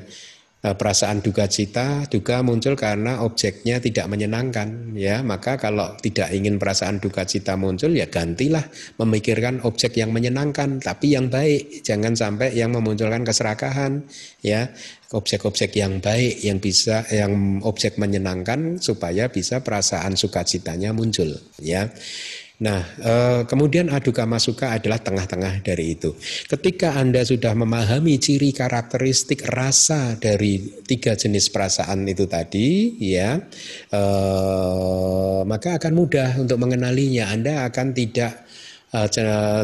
Eh, 0.64 0.72
perasaan 0.72 1.20
duka 1.20 1.44
cita 1.44 2.08
juga 2.08 2.40
muncul 2.40 2.72
karena 2.72 3.20
objeknya 3.20 3.84
tidak 3.84 4.08
menyenangkan 4.08 4.96
ya. 4.96 5.20
Maka 5.20 5.60
kalau 5.60 5.92
tidak 6.00 6.32
ingin 6.32 6.56
perasaan 6.56 7.04
duka 7.04 7.28
cita 7.28 7.52
muncul 7.60 7.92
ya 7.92 8.08
gantilah 8.08 8.64
memikirkan 8.96 9.60
objek 9.60 10.00
yang 10.00 10.08
menyenangkan 10.16 10.80
tapi 10.80 11.12
yang 11.12 11.28
baik. 11.28 11.84
Jangan 11.84 12.16
sampai 12.16 12.56
yang 12.56 12.72
memunculkan 12.72 13.28
keserakahan 13.28 14.08
ya. 14.40 14.72
Objek-objek 15.12 15.76
yang 15.76 16.00
baik 16.00 16.40
yang 16.40 16.56
bisa 16.64 17.04
yang 17.12 17.60
objek 17.60 18.00
menyenangkan 18.00 18.80
supaya 18.80 19.28
bisa 19.28 19.60
perasaan 19.60 20.16
sukacitanya 20.16 20.96
muncul 20.96 21.28
ya 21.60 21.92
Nah, 22.55 22.86
eh, 23.02 23.43
kemudian 23.51 23.90
aduka 23.90 24.22
masuka 24.31 24.78
adalah 24.78 25.02
tengah-tengah 25.02 25.66
dari 25.66 25.98
itu. 25.98 26.14
Ketika 26.47 26.94
Anda 26.94 27.26
sudah 27.26 27.51
memahami 27.51 28.14
ciri 28.22 28.55
karakteristik 28.55 29.43
rasa 29.51 30.14
dari 30.14 30.62
tiga 30.86 31.18
jenis 31.18 31.51
perasaan 31.51 32.06
itu 32.06 32.31
tadi, 32.31 32.94
ya, 33.02 33.43
eh, 33.90 35.40
maka 35.43 35.82
akan 35.82 35.93
mudah 35.98 36.39
untuk 36.39 36.62
mengenalinya. 36.62 37.35
Anda 37.35 37.66
akan 37.66 37.90
tidak 37.90 38.47
eh, 38.94 39.09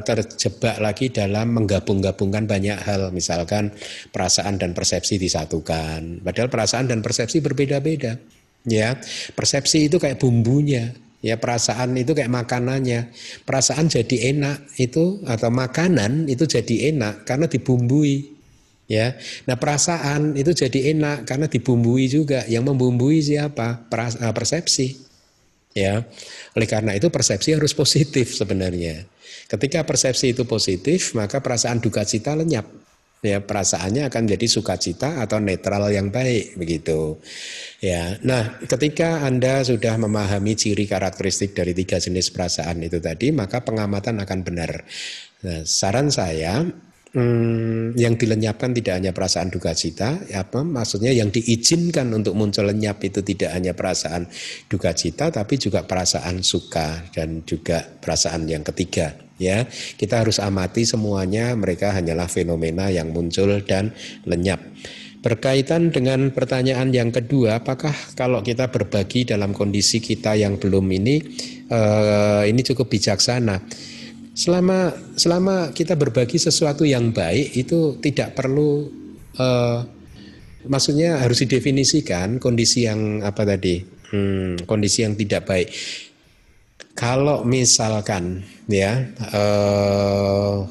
terjebak 0.03 0.83
lagi 0.83 1.15
dalam 1.15 1.55
menggabung-gabungkan 1.63 2.51
banyak 2.51 2.75
hal, 2.75 3.15
misalkan 3.15 3.71
perasaan 4.11 4.59
dan 4.59 4.75
persepsi 4.75 5.15
disatukan. 5.15 6.27
Padahal 6.27 6.51
perasaan 6.51 6.91
dan 6.91 7.07
persepsi 7.07 7.39
berbeda-beda. 7.39 8.19
Ya, 8.67 8.99
persepsi 9.39 9.87
itu 9.87 10.03
kayak 10.03 10.19
bumbunya 10.19 10.91
Ya 11.21 11.37
perasaan 11.37 11.93
itu 12.01 12.17
kayak 12.17 12.33
makanannya. 12.33 13.13
Perasaan 13.45 13.93
jadi 13.93 14.33
enak 14.33 14.73
itu 14.81 15.21
atau 15.29 15.53
makanan 15.53 16.33
itu 16.33 16.49
jadi 16.49 16.97
enak 16.97 17.29
karena 17.29 17.45
dibumbui. 17.45 18.33
Ya. 18.89 19.15
Nah, 19.47 19.55
perasaan 19.55 20.35
itu 20.35 20.51
jadi 20.51 20.97
enak 20.97 21.29
karena 21.29 21.47
dibumbui 21.47 22.09
juga. 22.09 22.43
Yang 22.49 22.73
membumbui 22.73 23.21
siapa? 23.21 23.85
Eh, 23.87 24.35
persepsi. 24.35 24.97
Ya. 25.77 26.09
Oleh 26.57 26.67
karena 26.67 26.97
itu 26.97 27.13
persepsi 27.13 27.55
harus 27.55 27.77
positif 27.77 28.35
sebenarnya. 28.35 29.05
Ketika 29.47 29.85
persepsi 29.85 30.35
itu 30.35 30.49
positif, 30.49 31.15
maka 31.15 31.39
perasaan 31.39 31.79
duka 31.79 32.03
cita 32.03 32.35
lenyap 32.35 32.80
ya 33.21 33.45
perasaannya 33.45 34.09
akan 34.09 34.23
jadi 34.33 34.47
sukacita 34.49 35.21
atau 35.21 35.37
netral 35.41 35.93
yang 35.93 36.09
baik 36.09 36.57
begitu 36.57 37.21
ya 37.85 38.17
nah 38.25 38.57
ketika 38.65 39.29
anda 39.29 39.61
sudah 39.61 40.01
memahami 40.01 40.57
ciri 40.57 40.89
karakteristik 40.89 41.53
dari 41.53 41.77
tiga 41.77 42.01
jenis 42.01 42.33
perasaan 42.33 42.81
itu 42.81 42.97
tadi 42.97 43.29
maka 43.29 43.61
pengamatan 43.61 44.25
akan 44.25 44.39
benar 44.41 44.73
nah, 45.45 45.63
saran 45.69 46.09
saya 46.09 46.65
Hmm, 47.11 47.91
yang 47.99 48.15
dilenyapkan 48.15 48.71
tidak 48.71 49.03
hanya 49.03 49.11
perasaan 49.11 49.51
duka 49.51 49.75
cita, 49.75 50.23
apa 50.31 50.63
maksudnya 50.63 51.11
yang 51.11 51.35
diizinkan 51.35 52.07
untuk 52.15 52.39
muncul 52.39 52.71
lenyap 52.71 53.03
itu 53.03 53.19
tidak 53.27 53.51
hanya 53.51 53.75
perasaan 53.75 54.31
duka 54.71 54.95
cita, 54.95 55.27
tapi 55.35 55.59
juga 55.59 55.83
perasaan 55.83 56.39
suka 56.47 57.11
dan 57.11 57.43
juga 57.43 57.83
perasaan 57.83 58.47
yang 58.47 58.63
ketiga. 58.63 59.11
Ya, 59.41 59.65
kita 59.97 60.21
harus 60.21 60.37
amati 60.37 60.85
semuanya. 60.85 61.57
Mereka 61.57 61.97
hanyalah 61.97 62.29
fenomena 62.29 62.93
yang 62.93 63.17
muncul 63.17 63.65
dan 63.65 63.97
lenyap. 64.29 64.61
Berkaitan 65.25 65.93
dengan 65.93 66.29
pertanyaan 66.33 66.93
yang 66.93 67.09
kedua, 67.09 67.61
apakah 67.65 67.93
kalau 68.17 68.45
kita 68.45 68.69
berbagi 68.69 69.25
dalam 69.25 69.57
kondisi 69.57 70.01
kita 70.01 70.37
yang 70.37 70.61
belum 70.61 70.85
ini, 70.93 71.17
uh, 71.73 72.45
ini 72.45 72.61
cukup 72.61 72.93
bijaksana? 72.93 73.61
selama 74.41 74.95
selama 75.19 75.75
kita 75.75 75.99
berbagi 75.99 76.39
sesuatu 76.39 76.87
yang 76.87 77.11
baik 77.11 77.53
itu 77.61 78.01
tidak 78.01 78.39
perlu 78.39 78.89
uh, 79.37 79.85
maksudnya 80.65 81.21
harus 81.21 81.43
didefinisikan 81.45 82.41
kondisi 82.41 82.89
yang 82.89 83.21
apa 83.21 83.43
tadi 83.45 83.83
hmm, 83.85 84.65
kondisi 84.65 85.03
yang 85.03 85.13
tidak 85.19 85.45
baik 85.45 85.69
kalau 87.01 87.49
misalkan 87.49 88.45
ya 88.69 89.09
uh, 89.33 90.69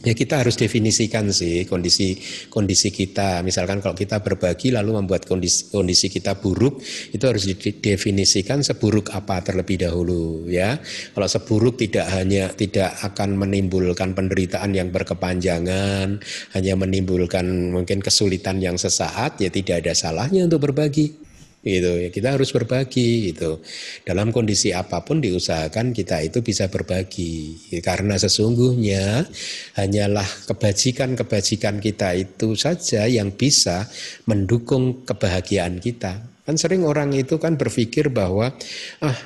Ya 0.00 0.16
kita 0.16 0.40
harus 0.40 0.56
definisikan 0.56 1.28
sih 1.28 1.68
kondisi 1.68 2.16
kondisi 2.48 2.88
kita. 2.88 3.44
Misalkan 3.44 3.84
kalau 3.84 3.92
kita 3.92 4.24
berbagi 4.24 4.72
lalu 4.72 4.96
membuat 4.96 5.28
kondisi 5.28 5.68
kondisi 5.68 6.08
kita 6.08 6.40
buruk, 6.40 6.80
itu 7.12 7.20
harus 7.20 7.44
didefinisikan 7.44 8.64
seburuk 8.64 9.12
apa 9.12 9.44
terlebih 9.44 9.84
dahulu 9.84 10.48
ya. 10.48 10.80
Kalau 11.12 11.28
seburuk 11.28 11.76
tidak 11.76 12.08
hanya 12.16 12.48
tidak 12.48 12.96
akan 13.04 13.44
menimbulkan 13.44 14.16
penderitaan 14.16 14.72
yang 14.72 14.88
berkepanjangan, 14.88 16.16
hanya 16.56 16.74
menimbulkan 16.80 17.68
mungkin 17.68 18.00
kesulitan 18.00 18.56
yang 18.56 18.80
sesaat, 18.80 19.36
ya 19.36 19.52
tidak 19.52 19.84
ada 19.84 19.92
salahnya 19.92 20.48
untuk 20.48 20.64
berbagi 20.64 21.29
gitu. 21.60 22.00
Ya 22.00 22.08
kita 22.08 22.36
harus 22.36 22.50
berbagi 22.52 23.32
gitu. 23.32 23.60
Dalam 24.04 24.32
kondisi 24.32 24.72
apa 24.72 25.04
pun 25.04 25.20
diusahakan 25.20 25.92
kita 25.92 26.24
itu 26.24 26.40
bisa 26.40 26.72
berbagi. 26.72 27.56
Karena 27.84 28.16
sesungguhnya 28.16 29.28
hanyalah 29.76 30.26
kebajikan-kebajikan 30.48 31.78
kita 31.78 32.16
itu 32.16 32.56
saja 32.56 33.04
yang 33.04 33.32
bisa 33.36 33.88
mendukung 34.24 35.04
kebahagiaan 35.04 35.78
kita. 35.78 36.24
Kan 36.48 36.56
sering 36.56 36.82
orang 36.88 37.12
itu 37.12 37.36
kan 37.36 37.60
berpikir 37.60 38.08
bahwa 38.10 38.56
ah 39.04 39.18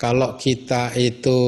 kalau 0.00 0.34
kita 0.34 0.90
itu 0.98 1.40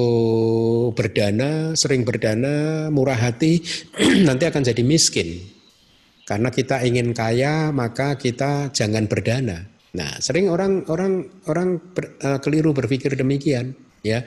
berdana 0.95 1.75
sering 1.75 2.07
berdana 2.07 2.87
murah 2.87 3.19
hati 3.19 3.59
nanti 4.29 4.45
akan 4.47 4.63
jadi 4.63 4.83
miskin. 4.85 5.57
Karena 6.25 6.49
kita 6.49 6.81
ingin 6.81 7.13
kaya 7.13 7.69
maka 7.69 8.17
kita 8.17 8.73
jangan 8.73 9.05
berdana 9.05 9.74
Nah, 9.95 10.19
sering 10.19 10.51
orang 10.51 10.83
orang 10.91 11.23
orang 11.47 11.79
uh, 12.23 12.39
keliru 12.43 12.75
berpikir 12.75 13.15
demikian, 13.15 13.79
ya. 14.03 14.27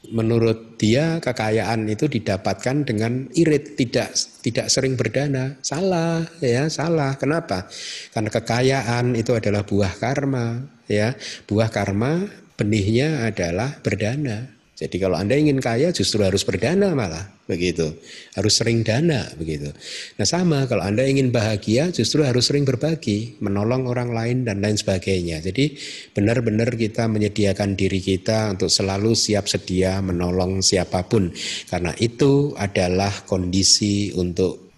Menurut 0.00 0.80
dia 0.80 1.20
kekayaan 1.20 1.84
itu 1.92 2.08
didapatkan 2.08 2.88
dengan 2.88 3.28
irit, 3.36 3.76
tidak 3.76 4.16
tidak 4.40 4.72
sering 4.72 4.96
berdana. 4.96 5.60
Salah, 5.60 6.24
ya, 6.40 6.72
salah. 6.72 7.20
Kenapa? 7.20 7.68
Karena 8.14 8.30
kekayaan 8.32 9.12
itu 9.12 9.36
adalah 9.36 9.66
buah 9.66 9.92
karma, 10.00 10.64
ya. 10.88 11.12
Buah 11.44 11.68
karma 11.68 12.24
benihnya 12.56 13.28
adalah 13.28 13.76
berdana. 13.82 14.59
Jadi 14.80 14.96
kalau 14.96 15.20
Anda 15.20 15.36
ingin 15.36 15.60
kaya 15.60 15.92
justru 15.92 16.24
harus 16.24 16.40
berdana 16.40 16.96
malah 16.96 17.28
begitu. 17.44 18.00
Harus 18.32 18.56
sering 18.56 18.80
dana 18.80 19.28
begitu. 19.36 19.68
Nah 20.16 20.24
sama 20.24 20.64
kalau 20.64 20.80
Anda 20.80 21.04
ingin 21.04 21.28
bahagia 21.28 21.92
justru 21.92 22.24
harus 22.24 22.48
sering 22.48 22.64
berbagi, 22.64 23.36
menolong 23.44 23.84
orang 23.84 24.16
lain 24.16 24.48
dan 24.48 24.64
lain 24.64 24.80
sebagainya. 24.80 25.44
Jadi 25.44 25.76
benar-benar 26.16 26.72
kita 26.80 27.12
menyediakan 27.12 27.76
diri 27.76 28.00
kita 28.00 28.56
untuk 28.56 28.72
selalu 28.72 29.12
siap 29.12 29.52
sedia 29.52 30.00
menolong 30.00 30.64
siapa 30.64 31.04
pun. 31.04 31.28
Karena 31.68 31.92
itu 32.00 32.56
adalah 32.56 33.12
kondisi 33.28 34.16
untuk 34.16 34.72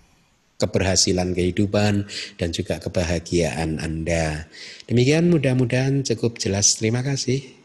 keberhasilan 0.59 1.31
kehidupan 1.31 2.11
dan 2.43 2.49
juga 2.51 2.83
kebahagiaan 2.83 3.79
Anda. 3.79 4.51
Demikian 4.91 5.31
mudah-mudahan 5.31 6.03
cukup 6.03 6.43
jelas. 6.43 6.74
Terima 6.74 7.07
kasih. 7.07 7.61